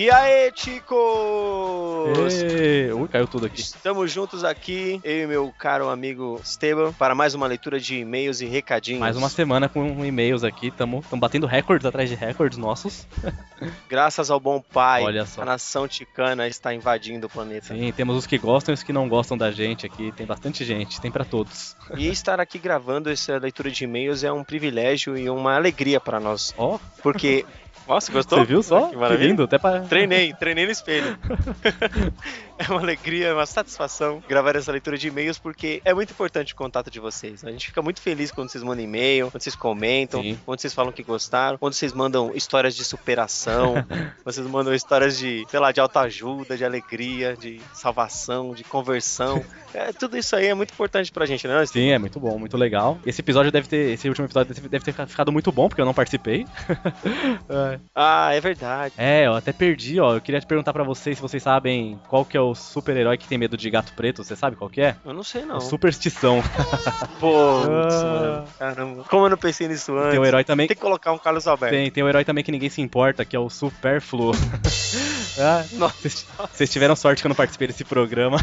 E 0.00 0.10
aí, 0.10 0.50
Ticos! 0.52 0.96
Ui, 2.96 3.08
caiu 3.08 3.28
tudo 3.28 3.44
aqui. 3.44 3.60
Estamos 3.60 4.10
juntos 4.10 4.44
aqui, 4.44 4.98
eu 5.04 5.24
e 5.24 5.26
meu 5.26 5.52
caro 5.58 5.90
amigo 5.90 6.40
Esteban, 6.42 6.90
para 6.94 7.14
mais 7.14 7.34
uma 7.34 7.46
leitura 7.46 7.78
de 7.78 7.98
e-mails 7.98 8.40
e 8.40 8.46
recadinhos. 8.46 8.98
Mais 9.00 9.14
uma 9.14 9.28
semana 9.28 9.68
com 9.68 10.02
e-mails 10.02 10.42
aqui, 10.42 10.68
estamos 10.68 11.04
batendo 11.12 11.46
recordes 11.46 11.84
atrás 11.84 12.08
de 12.08 12.14
recordes 12.14 12.56
nossos. 12.56 13.06
Graças 13.90 14.30
ao 14.30 14.40
bom 14.40 14.58
pai, 14.58 15.02
Olha 15.02 15.26
só. 15.26 15.42
a 15.42 15.44
nação 15.44 15.86
ticana 15.86 16.48
está 16.48 16.72
invadindo 16.72 17.26
o 17.26 17.30
planeta. 17.30 17.66
Sim, 17.66 17.92
temos 17.92 18.16
os 18.16 18.26
que 18.26 18.38
gostam 18.38 18.72
e 18.72 18.76
os 18.76 18.82
que 18.82 18.94
não 18.94 19.06
gostam 19.06 19.36
da 19.36 19.52
gente 19.52 19.84
aqui. 19.84 20.12
Tem 20.12 20.26
bastante 20.26 20.64
gente, 20.64 20.98
tem 20.98 21.10
para 21.10 21.26
todos. 21.26 21.76
E 21.94 22.08
estar 22.08 22.40
aqui 22.40 22.58
gravando 22.58 23.10
essa 23.10 23.36
leitura 23.36 23.70
de 23.70 23.84
e-mails 23.84 24.24
é 24.24 24.32
um 24.32 24.44
privilégio 24.44 25.14
e 25.18 25.28
uma 25.28 25.54
alegria 25.54 26.00
para 26.00 26.18
nós. 26.18 26.54
Ó, 26.56 26.78
Porque. 27.02 27.44
Nossa, 27.88 28.12
gostou? 28.12 28.38
você 28.38 28.44
viu 28.44 28.62
só? 28.62 28.82
Que 28.86 28.90
Que 28.90 28.96
maravilha. 28.96 29.28
lindo, 29.28 29.42
até 29.42 29.58
para 29.58 29.80
Treinei, 29.80 30.32
treinei 30.34 30.64
no 30.66 30.70
espelho. 30.70 31.18
é 32.68 32.70
uma 32.70 32.80
alegria, 32.80 33.28
é 33.28 33.32
uma 33.34 33.46
satisfação 33.46 34.22
gravar 34.28 34.54
essa 34.56 34.70
leitura 34.70 34.96
de 34.98 35.08
e-mails 35.08 35.38
porque 35.38 35.80
é 35.84 35.94
muito 35.94 36.10
importante 36.12 36.52
o 36.52 36.56
contato 36.56 36.90
de 36.90 37.00
vocês. 37.00 37.44
A 37.44 37.50
gente 37.50 37.66
fica 37.68 37.80
muito 37.82 38.00
feliz 38.00 38.30
quando 38.30 38.50
vocês 38.50 38.62
mandam 38.62 38.84
e-mail, 38.84 39.30
quando 39.30 39.42
vocês 39.42 39.56
comentam, 39.56 40.22
Sim. 40.22 40.38
quando 40.44 40.60
vocês 40.60 40.74
falam 40.74 40.92
que 40.92 41.02
gostaram, 41.02 41.56
quando 41.58 41.72
vocês 41.72 41.92
mandam 41.92 42.30
histórias 42.34 42.76
de 42.76 42.84
superação, 42.84 43.74
vocês 44.24 44.46
mandam 44.46 44.74
histórias 44.74 45.18
de, 45.18 45.44
sei 45.48 45.58
lá, 45.60 45.72
de 45.72 45.80
autoajuda, 45.80 46.56
de 46.56 46.64
alegria, 46.64 47.36
de 47.36 47.60
salvação, 47.72 48.54
de 48.54 48.62
conversão. 48.64 49.42
É, 49.72 49.92
tudo 49.92 50.18
isso 50.18 50.34
aí 50.36 50.46
é 50.46 50.54
muito 50.54 50.72
importante 50.72 51.10
pra 51.12 51.24
gente, 51.26 51.46
né? 51.48 51.64
Sim, 51.66 51.90
é 51.90 51.98
muito 51.98 52.18
bom, 52.20 52.38
muito 52.38 52.56
legal. 52.56 52.98
Esse 53.06 53.20
episódio 53.20 53.50
deve 53.52 53.68
ter, 53.68 53.92
esse 53.92 54.08
último 54.08 54.26
episódio 54.26 54.54
deve- 54.54 54.84
ter 54.84 54.92
ficado 55.06 55.30
muito 55.32 55.50
bom, 55.52 55.68
porque 55.68 55.80
eu 55.80 55.86
não 55.86 55.94
participei. 55.94 56.46
É. 57.48 57.80
Ah, 57.94 58.32
é 58.34 58.40
verdade. 58.40 58.94
É, 58.96 59.26
eu 59.26 59.34
até 59.34 59.52
perdi, 59.52 59.98
ó. 60.00 60.14
Eu 60.14 60.20
queria 60.20 60.40
te 60.40 60.46
perguntar 60.46 60.72
pra 60.72 60.84
vocês 60.84 61.16
se 61.16 61.22
vocês 61.22 61.42
sabem 61.42 61.98
qual 62.08 62.24
que 62.24 62.36
é 62.36 62.40
o 62.40 62.49
super-herói 62.54 63.16
que 63.18 63.26
tem 63.28 63.38
medo 63.38 63.56
de 63.56 63.68
gato 63.70 63.92
preto. 63.94 64.22
Você 64.24 64.34
sabe 64.36 64.56
qual 64.56 64.68
que 64.70 64.80
é? 64.80 64.96
Eu 65.04 65.12
não 65.12 65.22
sei 65.22 65.44
não. 65.44 65.60
Superstição. 65.60 66.42
Pô, 67.20 67.62
Ah. 67.68 68.44
caramba. 68.58 69.04
Como 69.08 69.26
eu 69.26 69.30
não 69.30 69.36
pensei 69.36 69.68
nisso 69.68 69.96
antes? 69.96 70.10
Tem 70.10 70.18
o 70.18 70.24
herói 70.24 70.44
também. 70.44 70.66
Tem 70.66 70.76
que 70.76 70.82
colocar 70.82 71.12
um 71.12 71.18
Carlos 71.18 71.46
Alberto. 71.46 71.74
Tem, 71.74 71.90
tem 71.90 72.02
o 72.02 72.08
herói 72.08 72.24
também 72.24 72.42
que 72.44 72.52
ninguém 72.52 72.68
se 72.70 72.80
importa, 72.80 73.24
que 73.24 73.34
é 73.36 73.38
o 73.38 73.48
Superfluo. 73.50 74.32
Ah, 75.38 75.64
Nossa. 75.74 75.96
vocês- 76.52 76.68
tiveram 76.70 76.94
sorte 76.96 77.22
que 77.22 77.26
eu 77.26 77.30
não 77.30 77.36
participei 77.36 77.68
desse 77.68 77.84
programa. 77.84 78.36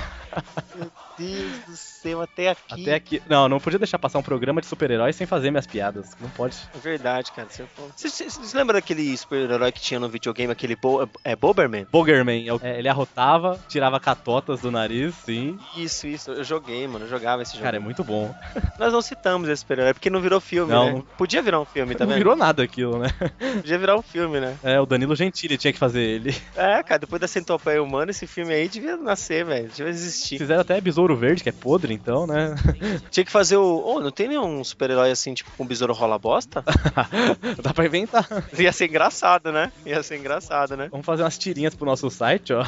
Deus 1.17 1.51
do 1.67 1.75
céu, 1.75 1.86
até 2.15 2.49
aqui. 2.49 2.81
Até 2.81 2.95
aqui. 2.95 3.21
Não, 3.29 3.47
não 3.49 3.59
podia 3.59 3.79
deixar 3.79 3.99
passar 3.99 4.19
um 4.19 4.23
programa 4.23 4.61
de 4.61 4.67
super-heróis 4.67 5.15
sem 5.15 5.25
fazer 5.27 5.51
minhas 5.51 5.67
piadas. 5.67 6.11
Não 6.21 6.29
pode. 6.29 6.57
É 6.75 6.79
verdade, 6.79 7.31
cara. 7.31 7.47
Você, 7.49 7.65
você, 7.95 8.09
você, 8.09 8.29
você 8.29 8.57
lembra 8.57 8.73
daquele 8.75 9.15
super-herói 9.17 9.71
que 9.71 9.81
tinha 9.81 9.99
no 9.99 10.09
videogame, 10.09 10.51
aquele 10.51 10.75
Bo, 10.75 11.07
é 11.23 11.35
Boberman? 11.35 11.85
Bogerman, 11.91 12.47
é 12.47 12.53
o- 12.53 12.59
é, 12.63 12.77
ele 12.79 12.87
arrotava, 12.89 13.59
tirava 13.67 13.99
catotas 13.99 14.61
do 14.61 14.71
nariz, 14.71 15.15
sim. 15.25 15.57
Isso, 15.75 16.07
isso. 16.07 16.31
Eu 16.31 16.43
joguei, 16.43 16.87
mano. 16.87 17.05
Eu 17.05 17.09
jogava 17.09 17.41
esse 17.41 17.53
jogo. 17.53 17.63
Cara, 17.63 17.77
é 17.77 17.79
muito 17.79 18.03
bom. 18.03 18.33
Nós 18.79 18.91
não 18.93 19.01
citamos 19.01 19.49
esse 19.49 19.61
super-herói 19.61 19.93
porque 19.93 20.09
não 20.09 20.21
virou 20.21 20.39
filme, 20.39 20.71
Não, 20.71 20.85
né? 20.85 20.91
não- 20.93 21.01
Podia 21.17 21.41
virar 21.41 21.59
um 21.59 21.65
filme 21.65 21.93
Não 21.93 21.97
também. 21.99 22.17
virou 22.17 22.35
nada 22.35 22.63
aquilo, 22.63 22.99
né? 22.99 23.09
Podia 23.61 23.77
virar 23.77 23.95
um 23.97 24.01
filme, 24.01 24.39
né? 24.39 24.57
É, 24.63 24.79
o 24.79 24.85
Danilo 24.85 25.15
Gentili 25.15 25.57
tinha 25.57 25.73
que 25.73 25.79
fazer 25.79 26.01
ele. 26.01 26.35
É, 26.57 26.81
cara, 26.83 26.99
depois 26.99 27.19
da 27.21 27.27
Centopeia 27.27 27.81
Humana, 27.81 28.11
esse 28.11 28.25
filme 28.25 28.53
aí 28.53 28.67
devia 28.67 28.97
nascer, 28.97 29.45
velho. 29.45 29.69
Devia 29.69 29.89
existir. 29.91 30.37
Fizeram 30.37 30.61
até 30.61 30.79
Besouro 30.81 31.15
Verde, 31.15 31.43
que 31.43 31.49
é 31.49 31.51
podre, 31.51 31.96
então, 31.97 32.27
né? 32.27 32.55
Tinha 33.11 33.25
que 33.25 33.31
fazer 33.31 33.57
o. 33.57 33.83
Oh, 33.85 33.99
não 33.99 34.11
tem 34.11 34.27
nenhum 34.27 34.63
super-herói 34.63 35.11
assim, 35.11 35.33
tipo, 35.33 35.51
com 35.57 35.65
besouro 35.65 35.93
rola 35.93 36.17
bosta? 36.17 36.63
Dá 37.61 37.73
pra 37.73 37.85
inventar. 37.85 38.27
Ia 38.57 38.71
ser 38.71 38.87
engraçado, 38.87 39.51
né? 39.51 39.71
Ia 39.85 40.01
ser 40.03 40.17
engraçado, 40.17 40.77
né? 40.77 40.87
Vamos 40.91 41.05
fazer 41.05 41.23
umas 41.23 41.37
tirinhas 41.37 41.75
pro 41.75 41.85
nosso 41.85 42.09
site, 42.09 42.53
ó. 42.53 42.63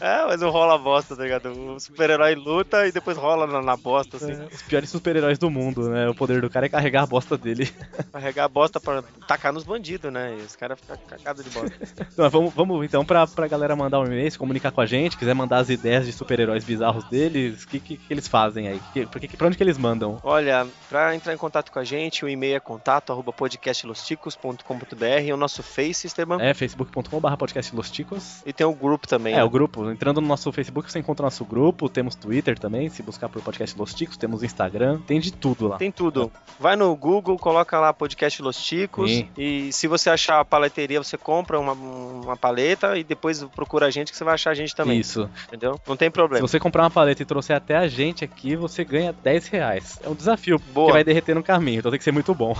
É, 0.00 0.26
mas 0.26 0.42
o 0.42 0.50
rola 0.50 0.78
bosta, 0.78 1.16
tá 1.16 1.22
ligado? 1.22 1.48
O 1.50 1.78
super-herói 1.78 2.34
luta 2.34 2.86
e 2.86 2.92
depois 2.92 3.16
rola 3.16 3.46
na, 3.46 3.62
na 3.62 3.76
bosta, 3.76 4.16
assim. 4.16 4.32
Os 4.52 4.62
piores 4.62 4.90
super-heróis 4.90 5.38
do 5.38 5.50
mundo, 5.50 5.88
né? 5.88 6.08
O 6.08 6.14
poder 6.14 6.40
do 6.40 6.50
cara 6.50 6.66
é 6.66 6.68
carregar 6.68 7.02
a 7.02 7.06
bosta 7.06 7.36
dele. 7.36 7.70
Carregar 8.12 8.44
a 8.44 8.48
bosta 8.48 8.80
pra 8.80 9.02
tacar 9.26 9.52
nos 9.52 9.64
bandidos, 9.64 10.12
né? 10.12 10.36
E 10.38 10.42
os 10.42 10.56
caras 10.56 10.78
ficam 10.80 10.96
cagados 11.08 11.44
de 11.44 11.50
bosta. 11.50 11.76
Então, 12.12 12.30
vamos, 12.30 12.54
vamos 12.54 12.84
então 12.84 13.04
pra, 13.04 13.26
pra 13.26 13.46
galera 13.46 13.76
mandar 13.76 14.00
um 14.00 14.06
e-mail, 14.06 14.30
se 14.30 14.38
comunicar 14.38 14.70
com 14.70 14.80
a 14.80 14.86
gente, 14.86 15.16
quiser 15.16 15.34
mandar 15.34 15.58
as 15.58 15.68
ideias 15.68 16.06
de 16.06 16.12
super-heróis 16.12 16.64
bizarros 16.64 17.04
deles, 17.04 17.64
o 17.64 17.68
que, 17.68 17.80
que, 17.80 17.96
que 17.96 18.12
eles 18.12 18.28
fazem 18.28 18.43
aí? 18.44 18.80
Que, 18.92 19.06
pra 19.36 19.46
onde 19.46 19.56
que 19.56 19.62
eles 19.62 19.78
mandam? 19.78 20.18
Olha, 20.22 20.66
pra 20.88 21.14
entrar 21.14 21.32
em 21.32 21.36
contato 21.36 21.70
com 21.70 21.78
a 21.78 21.84
gente, 21.84 22.24
o 22.24 22.28
e-mail 22.28 22.56
é 22.56 22.60
contato 22.60 23.12
arroba 23.12 23.32
podcastlosticos.com.br, 23.32 25.32
o 25.32 25.36
nosso 25.36 25.62
Face, 25.62 26.06
Esteban. 26.06 26.38
É 26.40 26.54
facebook.com.br 26.54 27.36
podcast 27.36 27.74
Los 27.74 27.90
Ticos. 27.90 28.42
E 28.44 28.52
tem 28.52 28.66
o 28.66 28.74
grupo 28.74 29.06
também. 29.06 29.34
É, 29.34 29.36
né? 29.36 29.44
o 29.44 29.50
grupo. 29.50 29.90
Entrando 29.90 30.20
no 30.20 30.26
nosso 30.26 30.50
Facebook, 30.52 30.90
você 30.90 30.98
encontra 30.98 31.24
o 31.24 31.26
nosso 31.26 31.44
grupo. 31.44 31.88
Temos 31.88 32.14
Twitter 32.14 32.58
também, 32.58 32.88
se 32.88 33.02
buscar 33.02 33.28
por 33.28 33.42
podcast 33.42 33.76
Los 33.78 33.94
Ticos. 33.94 34.16
Temos 34.16 34.42
Instagram, 34.42 35.00
tem 35.06 35.20
de 35.20 35.32
tudo 35.32 35.68
lá. 35.68 35.76
Tem 35.76 35.90
tudo. 35.90 36.30
Vai 36.58 36.76
no 36.76 36.94
Google, 36.96 37.38
coloca 37.38 37.78
lá 37.78 37.92
podcast 37.92 38.40
Los 38.42 38.62
Ticos. 38.62 39.10
Sim. 39.10 39.28
E 39.36 39.72
se 39.72 39.86
você 39.86 40.10
achar 40.10 40.40
a 40.40 40.44
paleteria, 40.44 41.02
você 41.02 41.16
compra 41.16 41.58
uma, 41.58 41.72
uma 41.72 42.36
paleta 42.36 42.98
e 42.98 43.04
depois 43.04 43.42
procura 43.44 43.86
a 43.86 43.90
gente 43.90 44.10
que 44.10 44.18
você 44.18 44.24
vai 44.24 44.34
achar 44.34 44.50
a 44.50 44.54
gente 44.54 44.74
também. 44.74 44.98
Isso. 44.98 45.28
Entendeu? 45.48 45.80
Não 45.86 45.96
tem 45.96 46.08
Se 46.08 46.12
problema. 46.12 46.46
você 46.46 46.58
comprar 46.58 46.82
uma 46.82 46.90
paleta 46.90 47.22
e 47.22 47.26
trouxer 47.26 47.56
até 47.56 47.76
a 47.76 47.88
gente 47.88 48.24
aqui, 48.24 48.33
você 48.56 48.84
ganha 48.84 49.12
10 49.12 49.48
reais. 49.48 49.98
É 50.02 50.08
um 50.08 50.14
desafio, 50.14 50.58
Boa. 50.72 50.88
que 50.88 50.92
vai 50.92 51.04
derreter 51.04 51.34
no 51.34 51.42
caminho, 51.42 51.78
então 51.78 51.90
tem 51.90 51.98
que 51.98 52.04
ser 52.04 52.12
muito 52.12 52.34
bom. 52.34 52.54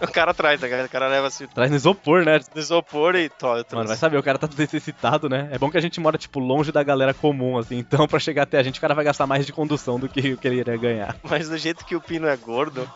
O 0.00 0.08
cara 0.12 0.32
traz, 0.34 0.60
ligado? 0.60 0.86
O 0.86 0.88
cara 0.88 1.08
leva 1.08 1.26
assim 1.26 1.46
Traz 1.46 1.70
no 1.70 1.76
isopor, 1.76 2.24
né? 2.24 2.40
no 2.54 2.60
isopor 2.60 3.14
e 3.14 3.30
eu 3.42 3.64
Mano, 3.72 3.88
vai 3.88 3.96
saber, 3.96 4.16
o 4.16 4.22
cara 4.22 4.38
tá 4.38 4.48
necessitado, 4.56 5.28
né? 5.28 5.48
É 5.52 5.58
bom 5.58 5.70
que 5.70 5.76
a 5.76 5.80
gente 5.80 6.00
mora, 6.00 6.16
tipo, 6.18 6.38
longe 6.38 6.72
da 6.72 6.82
galera 6.82 7.12
comum, 7.12 7.58
assim. 7.58 7.78
Então, 7.78 8.06
pra 8.08 8.18
chegar 8.18 8.42
até 8.44 8.58
a 8.58 8.62
gente, 8.62 8.78
o 8.78 8.80
cara 8.80 8.94
vai 8.94 9.04
gastar 9.04 9.26
mais 9.26 9.44
de 9.44 9.52
condução 9.52 9.98
do 9.98 10.08
que 10.08 10.32
o 10.32 10.36
que 10.38 10.48
ele 10.48 10.60
iria 10.60 10.76
ganhar. 10.76 11.16
Mas 11.22 11.48
do 11.48 11.58
jeito 11.58 11.84
que 11.84 11.94
o 11.96 12.00
Pino 12.00 12.26
é 12.26 12.36
gordo, 12.36 12.88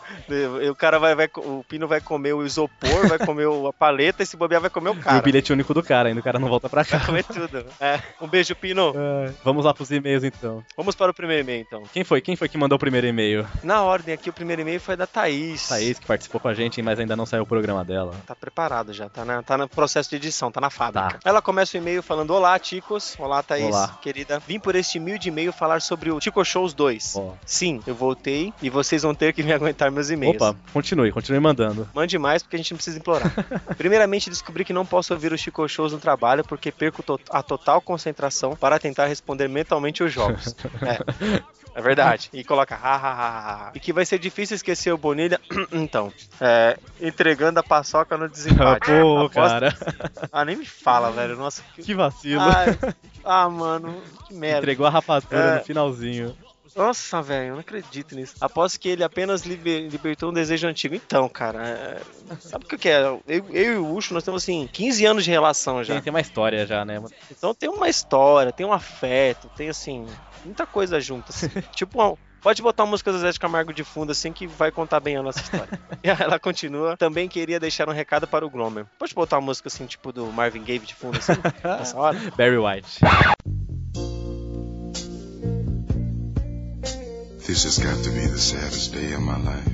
o 0.69 0.75
cara 0.75 0.97
vai, 0.99 1.15
vai 1.15 1.29
o 1.37 1.63
Pino 1.67 1.87
vai 1.87 2.01
comer 2.01 2.33
o 2.33 2.45
isopor, 2.45 3.07
vai 3.07 3.19
comer 3.19 3.47
a 3.67 3.73
paleta 3.73 4.23
e 4.23 4.25
se 4.25 4.35
bobear 4.37 4.61
vai 4.61 4.69
comer 4.69 4.89
o 4.89 4.95
E 4.95 4.99
o 4.99 5.01
cara. 5.03 5.21
bilhete 5.21 5.53
único 5.53 5.73
do 5.73 5.83
cara, 5.83 6.09
ainda 6.09 6.19
o 6.19 6.23
cara 6.23 6.39
não 6.39 6.47
volta 6.47 6.69
pra 6.69 6.83
cá. 6.83 6.97
Vai 6.97 7.05
comer 7.05 7.23
tudo. 7.23 7.65
É. 7.79 7.99
Um 8.21 8.27
beijo, 8.27 8.55
Pino. 8.55 8.93
É, 8.95 9.31
Vamos 9.43 9.65
lá 9.65 9.73
pros 9.73 9.91
e-mails, 9.91 10.23
então. 10.23 10.63
Vamos 10.75 10.95
para 10.95 11.11
o 11.11 11.13
primeiro 11.13 11.43
e-mail, 11.43 11.61
então. 11.61 11.83
Quem 11.91 12.03
foi? 12.03 12.21
Quem 12.21 12.35
foi 12.35 12.47
que 12.47 12.55
mandou 12.57 12.75
o 12.75 12.79
primeiro 12.79 13.07
e-mail? 13.07 13.47
Na 13.63 13.81
ordem 13.83 14.13
aqui, 14.13 14.29
o 14.29 14.33
primeiro 14.33 14.61
e-mail 14.61 14.79
foi 14.79 14.95
da 14.95 15.07
Thaís. 15.07 15.67
Thaís, 15.67 15.97
que 15.97 16.05
participou 16.05 16.39
com 16.39 16.47
a 16.47 16.53
gente, 16.53 16.79
mas 16.83 16.99
ainda 16.99 17.15
não 17.15 17.25
saiu 17.25 17.41
o 17.43 17.45
programa 17.47 17.83
dela. 17.83 18.13
Tá 18.27 18.35
preparado 18.35 18.93
já, 18.93 19.09
tá, 19.09 19.25
na, 19.25 19.41
tá 19.41 19.57
no 19.57 19.67
processo 19.67 20.07
de 20.09 20.17
edição, 20.17 20.51
tá 20.51 20.61
na 20.61 20.69
fábrica. 20.69 21.19
Ela 21.25 21.41
começa 21.41 21.75
o 21.75 21.81
e-mail 21.81 22.03
falando: 22.03 22.29
Olá, 22.31 22.59
Ticos. 22.59 23.15
Olá, 23.17 23.41
Thaís, 23.41 23.65
Olá. 23.65 23.97
querida. 24.03 24.39
Vim 24.47 24.59
por 24.59 24.75
este 24.75 24.99
humilde 24.99 25.29
e-mail 25.29 25.51
falar 25.51 25.81
sobre 25.81 26.11
o 26.11 26.19
Tico 26.19 26.45
Shows 26.45 26.75
2. 26.75 27.15
Ó. 27.15 27.33
Sim, 27.43 27.81
eu 27.87 27.95
voltei 27.95 28.53
e 28.61 28.69
vocês 28.69 29.01
vão 29.01 29.15
ter 29.15 29.33
que 29.33 29.41
me 29.41 29.51
aguentar 29.53 29.89
meus 29.89 30.11
e-mails. 30.11 30.35
Opa, 30.35 30.55
continue, 30.71 31.11
continue 31.11 31.39
mandando. 31.39 31.89
Mande 31.93 32.19
mais 32.19 32.43
porque 32.43 32.55
a 32.55 32.59
gente 32.59 32.71
não 32.71 32.77
precisa 32.77 32.99
implorar. 32.99 33.31
Primeiramente, 33.75 34.29
descobri 34.29 34.63
que 34.63 34.73
não 34.73 34.85
posso 34.85 35.11
ouvir 35.11 35.33
os 35.33 35.41
Chico 35.41 35.67
Shows 35.67 35.91
no 35.91 35.97
trabalho 35.99 36.43
porque 36.43 36.71
perco 36.71 37.01
to- 37.01 37.19
a 37.31 37.41
total 37.41 37.81
concentração 37.81 38.55
para 38.55 38.77
tentar 38.77 39.07
responder 39.07 39.47
mentalmente 39.47 40.03
os 40.03 40.13
jogos. 40.13 40.55
É. 41.75 41.78
É 41.79 41.81
verdade. 41.81 42.29
E 42.33 42.43
coloca 42.43 42.75
ha, 42.75 42.95
ha, 42.95 43.11
ha, 43.11 43.67
ha. 43.67 43.71
E 43.73 43.79
que 43.79 43.93
vai 43.93 44.05
ser 44.05 44.19
difícil 44.19 44.55
esquecer 44.55 44.91
o 44.91 44.97
Bonilha. 44.97 45.39
então, 45.71 46.11
é, 46.41 46.77
entregando 46.99 47.59
a 47.59 47.63
paçoca 47.63 48.17
no 48.17 48.27
desempate. 48.27 48.85
Pô, 48.91 49.19
Aposto- 49.25 49.33
cara, 49.33 49.73
Ah, 50.31 50.43
nem 50.43 50.57
me 50.57 50.65
fala, 50.65 51.09
velho. 51.11 51.37
Nossa, 51.37 51.63
que... 51.75 51.83
que 51.83 51.93
vacilo. 51.95 52.41
Ah, 52.41 52.65
Ah, 53.23 53.49
mano, 53.49 54.01
que 54.27 54.33
merda. 54.33 54.59
Entregou 54.59 54.85
a 54.85 54.89
rapadura 54.89 55.37
É. 55.39 55.55
no 55.59 55.63
finalzinho. 55.63 56.35
Nossa, 56.75 57.21
velho, 57.21 57.47
eu 57.49 57.53
não 57.53 57.59
acredito 57.59 58.15
nisso. 58.15 58.35
Aposto 58.39 58.79
que 58.79 58.89
ele 58.89 59.03
apenas 59.03 59.43
liber- 59.43 59.89
libertou 59.89 60.29
um 60.29 60.33
desejo 60.33 60.67
antigo. 60.67 60.95
Então, 60.95 61.27
cara, 61.29 61.67
é- 61.67 62.01
sabe 62.39 62.65
o 62.65 62.67
que 62.67 62.77
que 62.77 62.89
é? 62.89 63.01
Eu, 63.01 63.21
eu 63.27 63.43
e 63.49 63.77
o 63.77 63.93
Ucho, 63.93 64.13
nós 64.13 64.23
temos 64.23 64.43
assim, 64.43 64.67
15 64.71 65.05
anos 65.05 65.23
de 65.23 65.31
relação 65.31 65.83
já. 65.83 65.95
Tem, 65.95 66.03
tem 66.03 66.11
uma 66.11 66.21
história 66.21 66.65
já, 66.65 66.85
né? 66.85 67.01
Então 67.29 67.53
tem 67.53 67.69
uma 67.69 67.89
história, 67.89 68.51
tem 68.51 68.65
um 68.65 68.73
afeto, 68.73 69.49
tem 69.55 69.69
assim, 69.69 70.05
muita 70.45 70.65
coisa 70.65 70.99
junto. 70.99 71.31
assim. 71.31 71.47
tipo, 71.75 72.17
pode 72.41 72.61
botar 72.61 72.83
uma 72.83 72.91
música 72.91 73.11
do 73.11 73.19
Zé 73.19 73.31
de 73.31 73.39
Camargo 73.39 73.73
de 73.73 73.83
fundo, 73.83 74.11
assim, 74.11 74.31
que 74.31 74.47
vai 74.47 74.71
contar 74.71 74.99
bem 74.99 75.17
a 75.17 75.23
nossa 75.23 75.41
história. 75.41 75.67
e 76.03 76.09
ela 76.09 76.39
continua. 76.39 76.95
Também 76.97 77.27
queria 77.27 77.59
deixar 77.59 77.89
um 77.89 77.93
recado 77.93 78.27
para 78.27 78.45
o 78.45 78.49
Glomer. 78.49 78.85
Pode 78.97 79.13
botar 79.13 79.37
uma 79.37 79.45
música 79.47 79.67
assim, 79.67 79.85
tipo 79.85 80.11
do 80.11 80.31
Marvin 80.31 80.63
Gaye 80.63 80.79
de 80.79 80.95
fundo, 80.95 81.17
assim, 81.17 81.33
nessa 81.63 81.97
hora? 81.97 82.17
Barry 82.37 82.57
White. 82.57 82.99
This 87.49 87.63
has 87.63 87.79
got 87.79 88.03
to 88.03 88.11
be 88.11 88.27
the 88.27 88.37
saddest 88.37 88.93
day 88.93 89.11
of 89.13 89.21
my 89.21 89.35
life. 89.39 89.67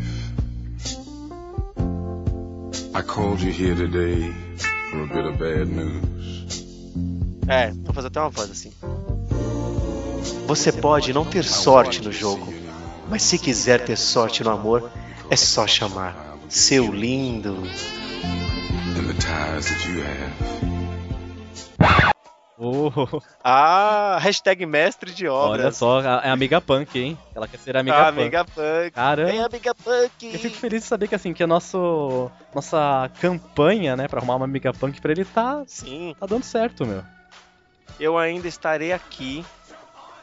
I 2.96 3.02
called 3.02 3.42
you 3.42 3.52
here 3.52 3.76
today 3.76 4.32
for 4.90 5.04
a 5.04 5.08
bit 5.08 5.26
of 5.26 5.38
bad 5.38 5.68
news. 5.68 6.64
É, 7.50 7.72
vou 7.72 7.94
fazer 7.94 8.08
até 8.08 8.22
uma 8.22 8.30
voz 8.30 8.50
assim. 8.50 8.72
Você 10.48 10.72
pode 10.72 11.12
não 11.12 11.26
ter 11.26 11.44
sorte 11.44 12.02
no 12.02 12.14
jogo, 12.14 12.54
mas 13.10 13.24
se 13.24 13.38
quiser 13.38 13.84
ter 13.84 13.98
sorte 13.98 14.42
no 14.42 14.52
amor, 14.52 14.90
é 15.30 15.36
só 15.36 15.68
chamar. 15.68 16.38
Seu 16.48 16.94
lindo. 16.94 17.58
And 18.98 19.06
the 19.06 19.16
ties 19.16 19.66
that 19.66 19.86
you 19.90 20.02
have. 20.02 20.56
Oh, 22.58 22.90
Ah, 23.44 24.18
hashtag 24.22 24.66
mestre 24.66 25.12
de 25.14 25.28
obras. 25.28 25.60
olha 25.60 25.72
só, 25.72 26.02
é 26.22 26.30
amiga 26.30 26.62
punk, 26.62 26.98
hein? 26.98 27.18
Ela 27.36 27.48
quer 27.50 27.58
ser 27.58 27.76
amiga 27.76 27.98
Ah, 27.98 28.06
punk. 28.12 28.20
amiga 28.22 28.46
punk. 28.46 28.92
Caramba. 28.92 29.30
Vem, 29.32 29.44
amiga 29.44 29.76
punk. 29.76 30.34
Eu 30.34 30.40
fico 30.40 30.56
feliz 30.56 30.82
de 30.84 30.88
saber 30.88 31.08
que 31.10 31.16
assim, 31.16 31.34
que 31.34 31.44
a 31.44 31.48
nosso, 31.48 32.32
nossa 32.54 33.12
campanha, 33.20 33.98
né, 33.98 34.08
pra 34.08 34.20
arrumar 34.20 34.38
uma 34.38 34.46
amiga 34.46 34.72
punk 34.74 35.02
pra 35.02 35.12
ele 35.12 35.26
tá, 35.26 35.64
Sim, 35.68 36.16
tá 36.18 36.26
dando 36.26 36.44
certo, 36.44 36.86
meu. 36.86 37.04
eu 38.00 38.18
ainda 38.18 38.48
estarei 38.48 38.94
aqui. 38.94 39.46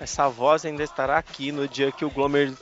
Essa 0.00 0.26
voz 0.28 0.64
ainda 0.64 0.82
estará 0.82 1.18
aqui 1.18 1.52
no 1.52 1.68
dia 1.68 1.92
que 1.92 2.04
o 2.04 2.10
Glomer 2.10 2.52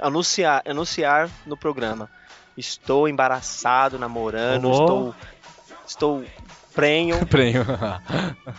anunciar, 0.00 0.62
anunciar 0.66 1.28
no 1.44 1.56
programa. 1.56 2.08
Estou 2.56 3.08
embaraçado, 3.08 3.98
namorando, 3.98 4.68
Oh. 4.68 4.72
estou, 4.72 5.14
estou 5.86 6.24
prenho, 6.78 7.18
Prenho. 7.26 7.66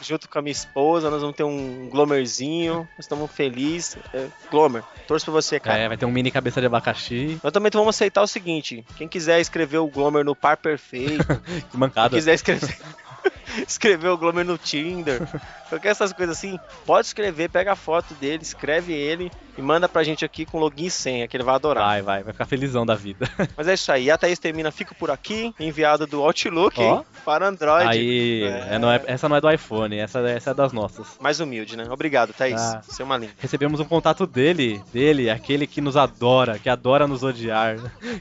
junto 0.02 0.28
com 0.28 0.40
a 0.40 0.42
minha 0.42 0.52
esposa, 0.52 1.10
nós 1.10 1.22
vamos 1.22 1.38
ter 1.38 1.44
um 1.44 1.88
Glomerzinho, 1.90 2.80
nós 2.98 3.06
estamos 3.06 3.32
felizes. 3.32 3.98
É, 4.14 4.28
Glomer, 4.52 4.84
torço 5.08 5.26
por 5.28 5.32
você, 5.32 5.58
cara. 5.58 5.78
É, 5.78 5.88
vai 5.88 5.96
ter 5.96 6.06
um 6.06 6.12
mini 6.12 6.30
cabeça 6.30 6.60
de 6.60 6.68
abacaxi. 6.68 7.40
Nós 7.42 7.54
também 7.54 7.72
vamos 7.74 7.96
aceitar 7.96 8.22
o 8.22 8.28
seguinte: 8.28 8.86
quem 8.98 9.08
quiser 9.08 9.40
escrever 9.40 9.78
o 9.78 9.88
Glomer 9.88 10.26
no 10.26 10.36
par 10.36 10.58
perfeito, 10.58 11.24
Que 11.48 11.62
quem 11.62 11.80
mancada. 11.80 12.18
quiser 12.18 12.34
escrever, 12.34 12.78
escrever 13.66 14.10
o 14.10 14.18
Glomer 14.18 14.44
no 14.44 14.58
Tinder, 14.58 15.22
qualquer 15.70 15.90
essas 15.90 16.12
coisas 16.12 16.38
assim, 16.38 16.60
pode 16.86 17.08
escrever, 17.08 17.50
pega 17.50 17.72
a 17.72 17.76
foto 17.78 18.14
dele, 18.16 18.44
escreve 18.44 18.92
ele 18.92 19.32
e 19.60 19.62
manda 19.62 19.90
pra 19.90 20.04
gente 20.04 20.24
aqui 20.24 20.46
com 20.46 20.58
login 20.58 20.86
e 20.86 20.90
senha, 20.92 21.28
que 21.28 21.36
ele 21.36 21.44
vai 21.44 21.56
adorar. 21.56 21.84
Vai, 21.86 22.02
vai, 22.02 22.24
vai 22.24 22.32
ficar 22.34 22.46
felizão 22.46 22.86
da 22.86 22.96
vida. 22.96 23.30
Mas 23.58 23.68
é 23.68 23.74
isso 23.74 23.92
aí, 23.92 24.10
a 24.10 24.18
Thaís 24.18 24.40
termina, 24.40 24.72
fica 24.72 24.96
por 24.96 25.12
aqui, 25.12 25.54
enviado 25.60 26.08
do 26.08 26.24
Outlook 26.24 26.82
hein, 26.82 27.02
para 27.26 27.48
Android. 27.48 27.88
Aí, 27.88 28.44
É. 28.44 28.76
é, 28.76 28.80
não 28.80 28.90
é- 28.90 29.02
essa 29.06 29.28
não 29.28 29.36
é 29.36 29.42
do 29.42 29.52
iPhone, 29.52 29.98
essa, 29.98 30.20
essa 30.30 30.52
é 30.52 30.54
das 30.54 30.72
nossas. 30.72 31.18
Mais 31.20 31.40
humilde, 31.42 31.76
né? 31.76 31.84
Obrigado, 31.90 32.32
Thaís. 32.34 32.60
Ah. 32.62 32.82
Você 32.88 33.02
é 33.02 33.06
uma 33.06 33.18
linda. 33.18 33.34
Recebemos 33.38 33.80
um 33.82 33.86
contato 33.86 34.26
dele, 34.26 34.82
dele, 34.94 35.30
aquele 35.30 35.68
que 35.68 35.82
nos 35.82 35.98
adora, 35.98 36.58
que 36.58 36.70
adora 36.70 37.06
nos 37.08 37.22
odiar. 37.24 37.76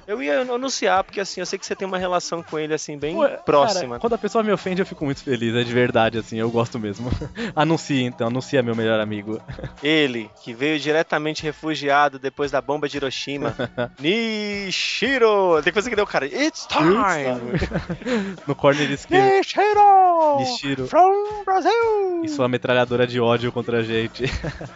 Eu 0.07 0.21
ia 0.23 0.41
anunciar, 0.41 1.05
porque 1.05 1.21
assim, 1.21 1.41
eu 1.41 1.47
sei 1.47 1.59
que 1.59 1.65
você 1.67 1.77
tem 1.77 1.87
uma 1.87 1.99
relação 1.99 2.43
com 2.43 2.59
ele 2.59 2.75
assim, 2.75 2.99
bem 2.99 3.15
Pô, 3.15 3.29
próxima. 3.45 3.89
cara, 3.91 4.01
quando 4.01 4.15
a 4.15 4.19
pessoa 4.19 4.43
me 4.43 4.51
ofende, 4.53 4.83
eu 4.83 4.87
fico 4.87 5.05
muito 5.05 5.23
feliz, 5.23 5.55
é 5.55 5.63
de 5.63 5.73
verdade, 5.73 6.19
assim, 6.19 6.37
eu 6.39 6.51
gosto 6.51 6.79
mesmo. 6.79 7.11
Anuncie 7.55 8.03
então, 8.03 8.27
anuncia 8.27 8.63
meu 8.63 8.75
melhor 8.75 8.99
amigo. 9.01 9.41
Ele, 9.83 10.31
que 10.43 10.53
veio 10.53 10.79
diretamente 10.81 11.28
refugiado 11.37 12.19
depois 12.19 12.51
da 12.51 12.61
bomba 12.61 12.89
de 12.89 12.97
Hiroshima. 12.97 13.55
Nishiro! 14.01 15.61
Tem 15.63 15.73
coisa 15.73 15.89
que 15.89 15.97
deu, 15.97 16.07
cara. 16.07 16.27
It's 16.27 16.67
time! 16.67 17.59
no 18.47 18.55
corner 18.55 18.91
esquerdo. 18.91 19.37
Nishiro! 19.37 20.39
Nishiro. 20.39 20.87
From 20.87 21.45
Brazil! 21.45 22.25
E 22.25 22.29
sua 22.29 22.49
metralhadora 22.49 23.07
de 23.07 23.21
ódio 23.21 23.51
contra 23.53 23.79
a 23.79 23.83
gente. 23.83 24.25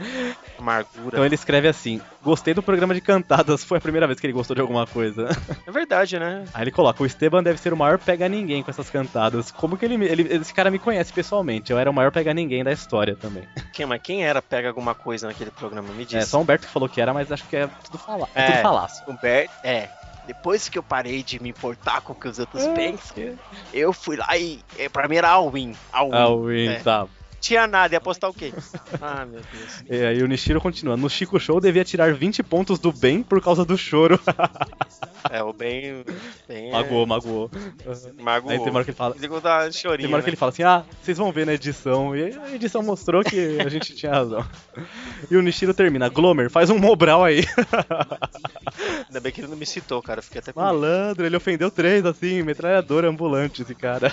Amargura. 0.58 1.08
Então 1.08 1.24
ele 1.24 1.34
escreve 1.34 1.68
assim: 1.68 2.00
Gostei 2.22 2.54
do 2.54 2.62
programa 2.62 2.94
de 2.94 3.00
cantadas, 3.00 3.64
foi 3.64 3.78
a 3.78 3.80
primeira 3.80 4.06
vez 4.06 4.20
que 4.20 4.26
ele 4.26 4.32
gostou 4.32 4.54
de 4.54 4.60
alguma 4.60 4.86
coisa. 4.86 5.28
É 5.66 5.70
verdade, 5.70 6.18
né? 6.18 6.44
Aí 6.54 6.62
ele 6.64 6.70
coloca: 6.70 7.02
O 7.02 7.06
Esteban 7.06 7.42
deve 7.42 7.58
ser 7.58 7.72
o 7.72 7.76
maior 7.76 7.98
pega-ninguém 7.98 8.62
com 8.62 8.70
essas 8.70 8.88
cantadas. 8.90 9.50
Como 9.50 9.76
que 9.76 9.84
ele, 9.84 9.96
me- 9.98 10.06
ele. 10.06 10.22
Esse 10.34 10.54
cara 10.54 10.70
me 10.70 10.78
conhece 10.78 11.12
pessoalmente, 11.12 11.72
eu 11.72 11.78
era 11.78 11.90
o 11.90 11.94
maior 11.94 12.12
pega-ninguém 12.12 12.62
da 12.62 12.72
história 12.72 13.16
também. 13.16 13.42
Quem, 13.72 13.86
mas 13.86 14.00
quem 14.02 14.24
era 14.24 14.40
pega 14.40 14.68
alguma 14.68 14.94
coisa 14.94 15.26
naquele 15.26 15.50
programa? 15.50 15.88
Me 15.92 16.04
diz. 16.04 16.14
É, 16.22 16.26
só 16.32 16.38
o 16.38 16.42
Humberto 16.42 16.66
que 16.66 16.72
falou 16.72 16.88
que 16.88 17.00
era, 17.00 17.12
mas 17.14 17.30
acho 17.30 17.44
que 17.44 17.56
é 17.56 17.68
tudo, 17.84 17.98
fala... 17.98 18.28
é. 18.34 18.50
Tudo 18.50 18.62
falácio. 18.62 19.04
Humberto, 19.08 19.54
é. 19.62 19.88
Depois 20.26 20.68
que 20.68 20.78
eu 20.78 20.82
parei 20.82 21.22
de 21.22 21.42
me 21.42 21.48
importar 21.50 22.00
com 22.00 22.12
o 22.12 22.16
que 22.16 22.28
os 22.28 22.38
outros 22.38 22.62
É. 22.62 22.72
pensam, 22.74 23.36
eu 23.72 23.92
fui 23.92 24.16
lá 24.16 24.36
e. 24.36 24.60
É, 24.78 24.88
pra 24.88 25.08
mim 25.08 25.16
era 25.16 25.28
all-in. 25.28 25.74
All-in. 25.92 26.68
É. 26.68 26.78
tá. 26.80 27.06
Tinha 27.42 27.66
nada, 27.66 27.92
ia 27.92 27.98
apostar 27.98 28.30
o 28.30 28.32
quê? 28.32 28.52
Ah, 29.00 29.26
meu 29.26 29.40
Deus. 29.52 29.82
E 29.90 30.04
aí 30.04 30.22
o 30.22 30.28
Nishiro 30.28 30.60
continua. 30.60 30.96
No 30.96 31.10
Chico 31.10 31.40
Show 31.40 31.60
devia 31.60 31.84
tirar 31.84 32.14
20 32.14 32.40
pontos 32.44 32.78
do 32.78 32.92
bem 32.92 33.20
por 33.20 33.42
causa 33.42 33.64
do 33.64 33.76
choro. 33.76 34.20
É, 35.28 35.42
o 35.42 35.52
bem. 35.52 36.04
bem 36.46 36.68
é- 36.68 36.72
magoou, 36.72 37.04
magoou. 37.04 37.50
Magoou. 38.20 38.52
Aí 38.52 38.58
tem 38.58 38.68
uma 38.68 38.76
hora 38.76 38.84
que 38.84 38.90
ele 38.90 38.96
fala. 38.96 39.16
Chorinho. 39.72 39.98
Tem 39.98 40.06
uma 40.06 40.16
hora 40.16 40.22
que 40.22 40.26
né? 40.26 40.30
ele 40.30 40.36
fala 40.36 40.50
assim, 40.52 40.62
ah, 40.62 40.84
vocês 41.02 41.18
vão 41.18 41.32
ver 41.32 41.46
na 41.46 41.54
edição. 41.54 42.14
E 42.14 42.32
a 42.32 42.54
edição 42.54 42.82
mostrou 42.82 43.24
que 43.24 43.58
a 43.60 43.68
gente 43.68 43.94
tinha 43.94 44.12
razão. 44.12 44.46
E 45.30 45.36
o 45.36 45.42
Nishiro 45.42 45.74
termina, 45.74 46.08
Glomer, 46.08 46.48
faz 46.50 46.70
um 46.70 46.78
Mobral 46.78 47.24
aí. 47.24 47.44
Ainda 49.08 49.20
bem 49.20 49.32
que 49.32 49.40
ele 49.40 49.48
não 49.48 49.56
me 49.56 49.66
citou, 49.66 50.02
cara. 50.02 50.18
Eu 50.18 50.22
fiquei 50.22 50.40
até 50.40 50.52
com 50.52 50.60
medo. 50.60 50.72
Malandro, 50.72 51.26
ele 51.26 51.36
ofendeu 51.36 51.70
três, 51.70 52.04
assim, 52.04 52.42
metralhadora 52.42 53.08
ambulante, 53.08 53.62
esse 53.62 53.74
cara. 53.74 54.12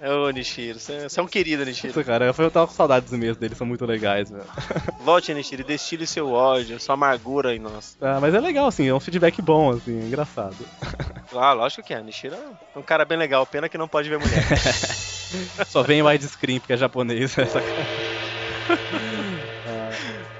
É 0.00 0.10
o 0.10 0.30
Nishiro. 0.30 0.78
Você 0.78 1.08
é 1.18 1.22
um 1.22 1.26
querido, 1.26 1.64
Nishiro. 1.64 2.04
Cara, 2.04 2.13
eu 2.22 2.50
tava 2.50 2.66
com 2.66 2.72
saudades 2.72 3.12
mesmo 3.12 3.40
deles, 3.40 3.56
são 3.56 3.66
muito 3.66 3.84
legais, 3.86 4.30
velho. 4.30 4.44
Volte, 5.00 5.32
Nishiro, 5.34 5.62
e 5.62 5.64
destile 5.64 6.06
seu 6.06 6.30
ódio, 6.30 6.78
sua 6.78 6.94
amargura 6.94 7.54
em 7.54 7.58
nós. 7.58 7.96
Ah, 8.00 8.18
mas 8.20 8.34
é 8.34 8.40
legal, 8.40 8.66
assim, 8.66 8.86
é 8.86 8.94
um 8.94 9.00
feedback 9.00 9.40
bom, 9.40 9.70
assim, 9.70 10.00
é 10.00 10.04
engraçado. 10.04 10.56
Ah, 11.36 11.52
lógico 11.52 11.82
que 11.82 11.92
é. 11.92 12.00
Nishiro 12.00 12.36
é 12.36 12.78
um 12.78 12.82
cara 12.82 13.04
bem 13.04 13.18
legal. 13.18 13.44
Pena 13.44 13.68
que 13.68 13.76
não 13.76 13.88
pode 13.88 14.08
ver 14.08 14.18
mulher. 14.18 14.44
Só 15.66 15.82
vem 15.82 16.00
widescreen, 16.00 16.60
porque 16.60 16.74
é 16.74 16.76
japonês. 16.76 17.36
Essa... 17.36 17.60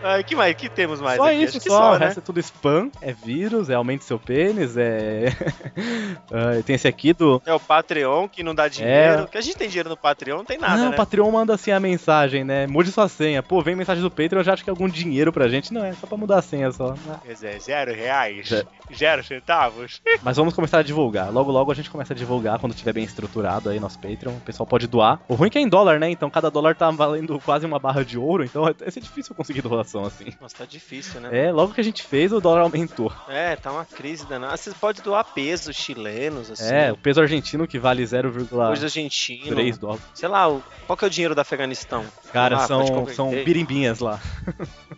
Ah, 0.05 0.22
que 0.22 0.36
mais? 0.36 0.55
que 0.55 0.68
temos 0.68 1.01
mais 1.01 1.16
Só 1.16 1.28
aqui? 1.28 1.43
isso, 1.43 1.56
Acho 1.56 1.68
só, 1.68 1.78
só, 1.78 1.90
o 1.90 1.98
né? 1.98 2.06
resto 2.06 2.18
é 2.18 2.22
tudo 2.22 2.39
spam, 2.40 2.90
é 3.01 3.12
vírus, 3.12 3.70
é 3.70 3.74
aumente 3.74 4.05
seu 4.05 4.18
pênis, 4.18 4.76
é... 4.76 5.26
Ah, 6.31 6.62
tem 6.64 6.76
esse 6.76 6.86
aqui 6.86 7.12
do... 7.12 7.40
É 7.44 7.52
o 7.52 7.60
Patreon 7.60 8.28
que 8.28 8.43
não 8.43 8.55
dá 8.55 8.68
dinheiro. 8.68 9.22
É. 9.22 9.26
Que 9.26 9.39
a 9.39 9.40
gente 9.40 9.56
tem 9.56 9.68
dinheiro 9.68 9.89
no 9.89 9.97
Patreon, 9.97 10.39
não 10.39 10.44
tem 10.44 10.59
nada, 10.59 10.76
não, 10.76 10.85
né? 10.86 10.90
o 10.90 10.97
Patreon 10.97 11.31
manda 11.31 11.55
assim 11.55 11.70
a 11.70 11.81
mensagem, 11.81 12.44
né? 12.44 12.66
Mude 12.66 12.93
sua 12.93 13.09
senha. 13.09 13.43
Pô, 13.43 13.62
vem 13.62 13.74
mensagem 13.74 14.02
do 14.02 14.10
Patreon, 14.10 14.40
eu 14.40 14.44
já 14.44 14.52
acho 14.52 14.64
que 14.64 14.70
é 14.70 14.72
algum 14.72 14.89
dinheiro 14.89 15.32
pra 15.32 15.48
gente. 15.48 15.72
Não, 15.72 15.85
é 15.85 15.93
só 15.93 16.06
pra 16.06 16.16
mudar 16.16 16.39
a 16.39 16.43
senha 16.43 16.70
só. 16.70 16.94
Quer 17.24 17.32
dizer, 17.32 17.60
zero 17.60 17.94
reais? 17.94 18.52
É. 18.52 18.64
Zero 18.94 19.24
centavos? 19.24 20.02
Mas 20.22 20.36
vamos 20.36 20.55
começar 20.55 20.78
a 20.78 20.82
divulgar. 20.82 21.32
Logo, 21.32 21.51
logo 21.51 21.70
a 21.70 21.74
gente 21.74 21.90
começa 21.90 22.12
a 22.12 22.16
divulgar 22.16 22.59
quando 22.59 22.74
tiver 22.74 22.93
bem 22.93 23.05
estruturado 23.05 23.70
aí 23.70 23.81
nosso 23.81 23.98
Patreon. 23.98 24.32
O 24.32 24.40
pessoal 24.40 24.66
pode 24.66 24.86
doar. 24.86 25.20
O 25.28 25.35
ruim 25.35 25.48
é 25.48 25.51
que 25.51 25.59
é 25.59 25.60
em 25.60 25.68
dólar, 25.68 25.98
né? 25.98 26.10
Então 26.10 26.28
cada 26.31 26.51
dólar 26.51 26.74
tá 26.74 26.90
valendo 26.90 27.39
quase 27.40 27.64
uma 27.64 27.78
barra 27.78 28.05
de 28.05 28.18
ouro. 28.18 28.44
Então 28.44 28.62
vai 28.62 28.74
ser 28.90 29.01
difícil 29.01 29.35
conseguir 29.35 29.62
doação 29.95 30.05
assim. 30.05 30.33
Nossa, 30.41 30.57
tá 30.57 30.65
difícil, 30.65 31.21
né? 31.21 31.47
É, 31.47 31.53
logo 31.53 31.73
que 31.73 31.81
a 31.81 31.85
gente 31.85 32.03
fez, 32.03 32.33
o 32.33 32.41
dólar 32.41 32.62
aumentou. 32.62 33.12
É, 33.29 33.57
tá 33.57 33.71
uma 33.71 33.85
crise 33.85 34.27
danada. 34.27 34.55
Ah, 34.55 34.57
Você 34.57 34.73
pode 34.73 35.01
doar 35.03 35.25
pesos 35.25 35.77
chilenos, 35.77 36.51
assim. 36.51 36.73
É, 36.73 36.93
o 36.93 36.97
peso 36.97 37.21
argentino 37.21 37.66
que 37.66 37.79
vale 37.79 38.03
0,3 38.03 38.49
Coisa 38.49 38.87
argentina. 38.87 39.77
dólares. 39.79 40.03
Sei 40.15 40.29
lá, 40.29 40.45
qual 40.87 40.97
que 40.97 41.05
é 41.05 41.09
o 41.09 41.11
dinheiro 41.11 41.35
do 41.35 41.41
Afeganistão? 41.41 42.05
Cara, 42.33 42.57
pode 42.57 42.69
são, 42.69 43.07
são 43.09 43.31
birimbinhas 43.31 44.01
lá. 44.01 44.21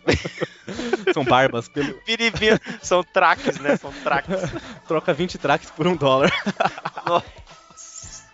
são 1.13 1.25
barbas. 1.25 1.69
Pelo... 1.69 1.95
Piribinha. 2.05 2.61
São 2.83 3.03
traques, 3.03 3.59
né? 3.59 3.77
São 3.77 3.93
traques. 4.03 4.37
Troca 4.87 5.13
20 5.13 5.39
traques 5.39 5.71
por 5.71 5.87
um 5.87 5.97
dólar. 5.97 6.33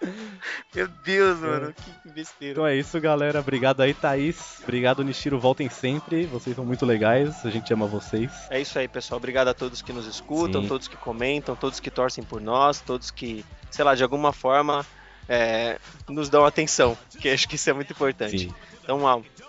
Meu 0.75 0.89
Deus, 0.89 1.39
mano. 1.39 1.75
Que 2.03 2.11
besteira. 2.11 2.53
Então 2.53 2.67
é 2.67 2.77
isso, 2.77 3.01
galera. 3.01 3.41
Obrigado 3.41 3.81
aí, 3.81 3.95
Thaís. 3.95 4.61
Obrigado, 4.63 5.05
Nishiro. 5.05 5.39
Voltem 5.39 5.69
sempre. 5.69 6.27
Vocês 6.27 6.57
são 6.57 6.65
muito 6.65 6.85
legais. 6.85 7.45
A 7.45 7.51
gente 7.51 7.73
ama 7.73 7.87
vocês. 7.87 8.31
É 8.51 8.61
isso 8.61 8.79
aí, 8.79 8.89
pessoal. 8.89 9.19
Obrigado 9.19 9.49
a 9.49 9.55
todos 9.55 9.83
que 9.83 9.93
nos 9.93 10.07
escutam, 10.07 10.63
Sim. 10.63 10.69
todos 10.69 10.89
que 10.89 10.97
comentam, 10.97 11.55
todos 11.55 11.81
que 11.81 11.91
torcem 11.91 12.25
por 12.25 12.41
nós, 12.41 12.81
todos 12.81 13.11
que, 13.11 13.45
sei 13.71 13.85
lá, 13.85 13.95
de 13.95 14.03
alguma 14.03 14.33
forma 14.33 14.85
é, 15.29 15.79
nos 16.09 16.29
dão 16.29 16.45
atenção, 16.45 16.97
que 17.21 17.29
acho 17.29 17.49
que 17.49 17.57
isso 17.57 17.71
é 17.71 17.73
muito 17.73 17.93
importante. 17.93 18.39
Sim. 18.39 18.55
Então, 18.83 18.99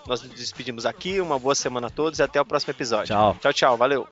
nós 0.06 0.22
nos 0.22 0.34
despedimos 0.34 0.86
aqui, 0.86 1.20
uma 1.20 1.38
boa 1.38 1.54
semana 1.54 1.88
a 1.88 1.90
todos 1.90 2.18
e 2.18 2.22
até 2.22 2.40
o 2.40 2.44
próximo 2.44 2.70
episódio. 2.70 3.08
Tchau. 3.08 3.36
Tchau, 3.40 3.52
tchau, 3.52 3.76
valeu. 3.76 4.08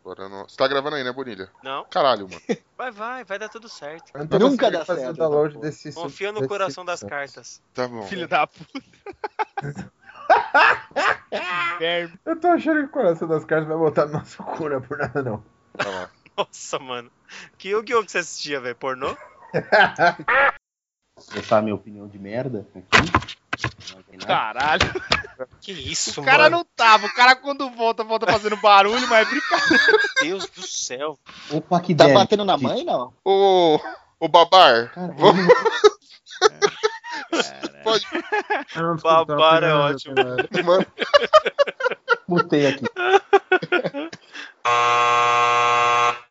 Agora 0.00 0.28
não... 0.28 0.46
Você 0.46 0.56
tá 0.56 0.68
gravando 0.68 0.96
aí, 0.96 1.04
né, 1.04 1.12
Bonilha? 1.12 1.50
Não, 1.62 1.84
Caralho, 1.86 2.28
mano. 2.28 2.40
vai, 2.76 2.90
vai, 2.90 3.24
vai 3.24 3.38
dar 3.38 3.48
tudo 3.48 3.68
certo. 3.68 4.12
Eu 4.14 4.38
não 4.38 4.50
Nunca 4.50 4.70
dá 4.70 4.84
fazer 4.84 5.00
certo, 5.02 5.14
o 5.14 5.18
download 5.18 5.54
essa 5.56 5.60
desse 5.66 5.92
Confia 5.92 6.30
no 6.30 6.40
desse- 6.40 6.48
coração 6.48 6.84
das 6.84 7.02
cartas. 7.02 7.62
Tá 7.72 7.88
bom. 7.88 8.02
Filho 8.06 8.28
da 8.28 8.46
puta. 8.46 8.82
Eu 12.24 12.38
tô 12.40 12.48
achando 12.48 12.80
que 12.80 12.84
o 12.86 12.88
coração 12.90 13.26
das 13.28 13.44
cartas 13.44 13.66
vai 13.68 13.76
botar 13.76 14.06
no 14.06 14.12
nosso 14.12 14.42
cu, 14.42 14.68
não 14.68 14.76
é 14.76 14.80
por 14.80 14.98
nada 14.98 15.22
não. 15.22 15.44
Tá 15.76 15.88
lá. 15.88 16.10
Nossa, 16.36 16.78
mano. 16.78 17.10
Que 17.56 17.70
Yu-Gi-Oh! 17.70 18.04
que 18.04 18.12
você 18.12 18.18
assistia, 18.18 18.60
velho? 18.60 18.76
Pornô? 18.76 19.16
Expressar 21.18 21.62
minha 21.62 21.74
opinião 21.74 22.08
de 22.08 22.18
merda 22.18 22.66
aqui. 22.74 22.84
Caralho. 24.26 24.92
Que 25.60 25.72
isso, 25.72 26.20
O 26.20 26.24
cara 26.24 26.44
mano? 26.44 26.58
não 26.58 26.64
tava. 26.76 27.06
O 27.06 27.14
cara 27.14 27.34
quando 27.36 27.68
volta, 27.70 28.04
volta 28.04 28.26
fazendo 28.30 28.56
barulho, 28.58 29.06
mas 29.08 29.26
é 29.26 29.30
brincadeira. 29.30 29.84
Meu 30.22 30.22
Deus 30.22 30.46
do 30.50 30.62
céu. 30.66 31.18
Opa, 31.50 31.80
que 31.80 31.94
Tá 31.94 32.04
deve. 32.04 32.16
batendo 32.16 32.44
na 32.44 32.56
mãe, 32.56 32.84
não? 32.84 33.12
Ô, 33.24 33.80
ô 34.20 34.28
Babar, 34.28 34.92
Cara, 34.94 35.12
vamos- 35.16 35.46
pode 37.82 38.06
Babar 39.02 39.64
é 39.64 39.74
ótimo. 39.74 40.14
mano. 40.64 40.86
Mutei 42.28 42.66
aqui. 42.68 42.84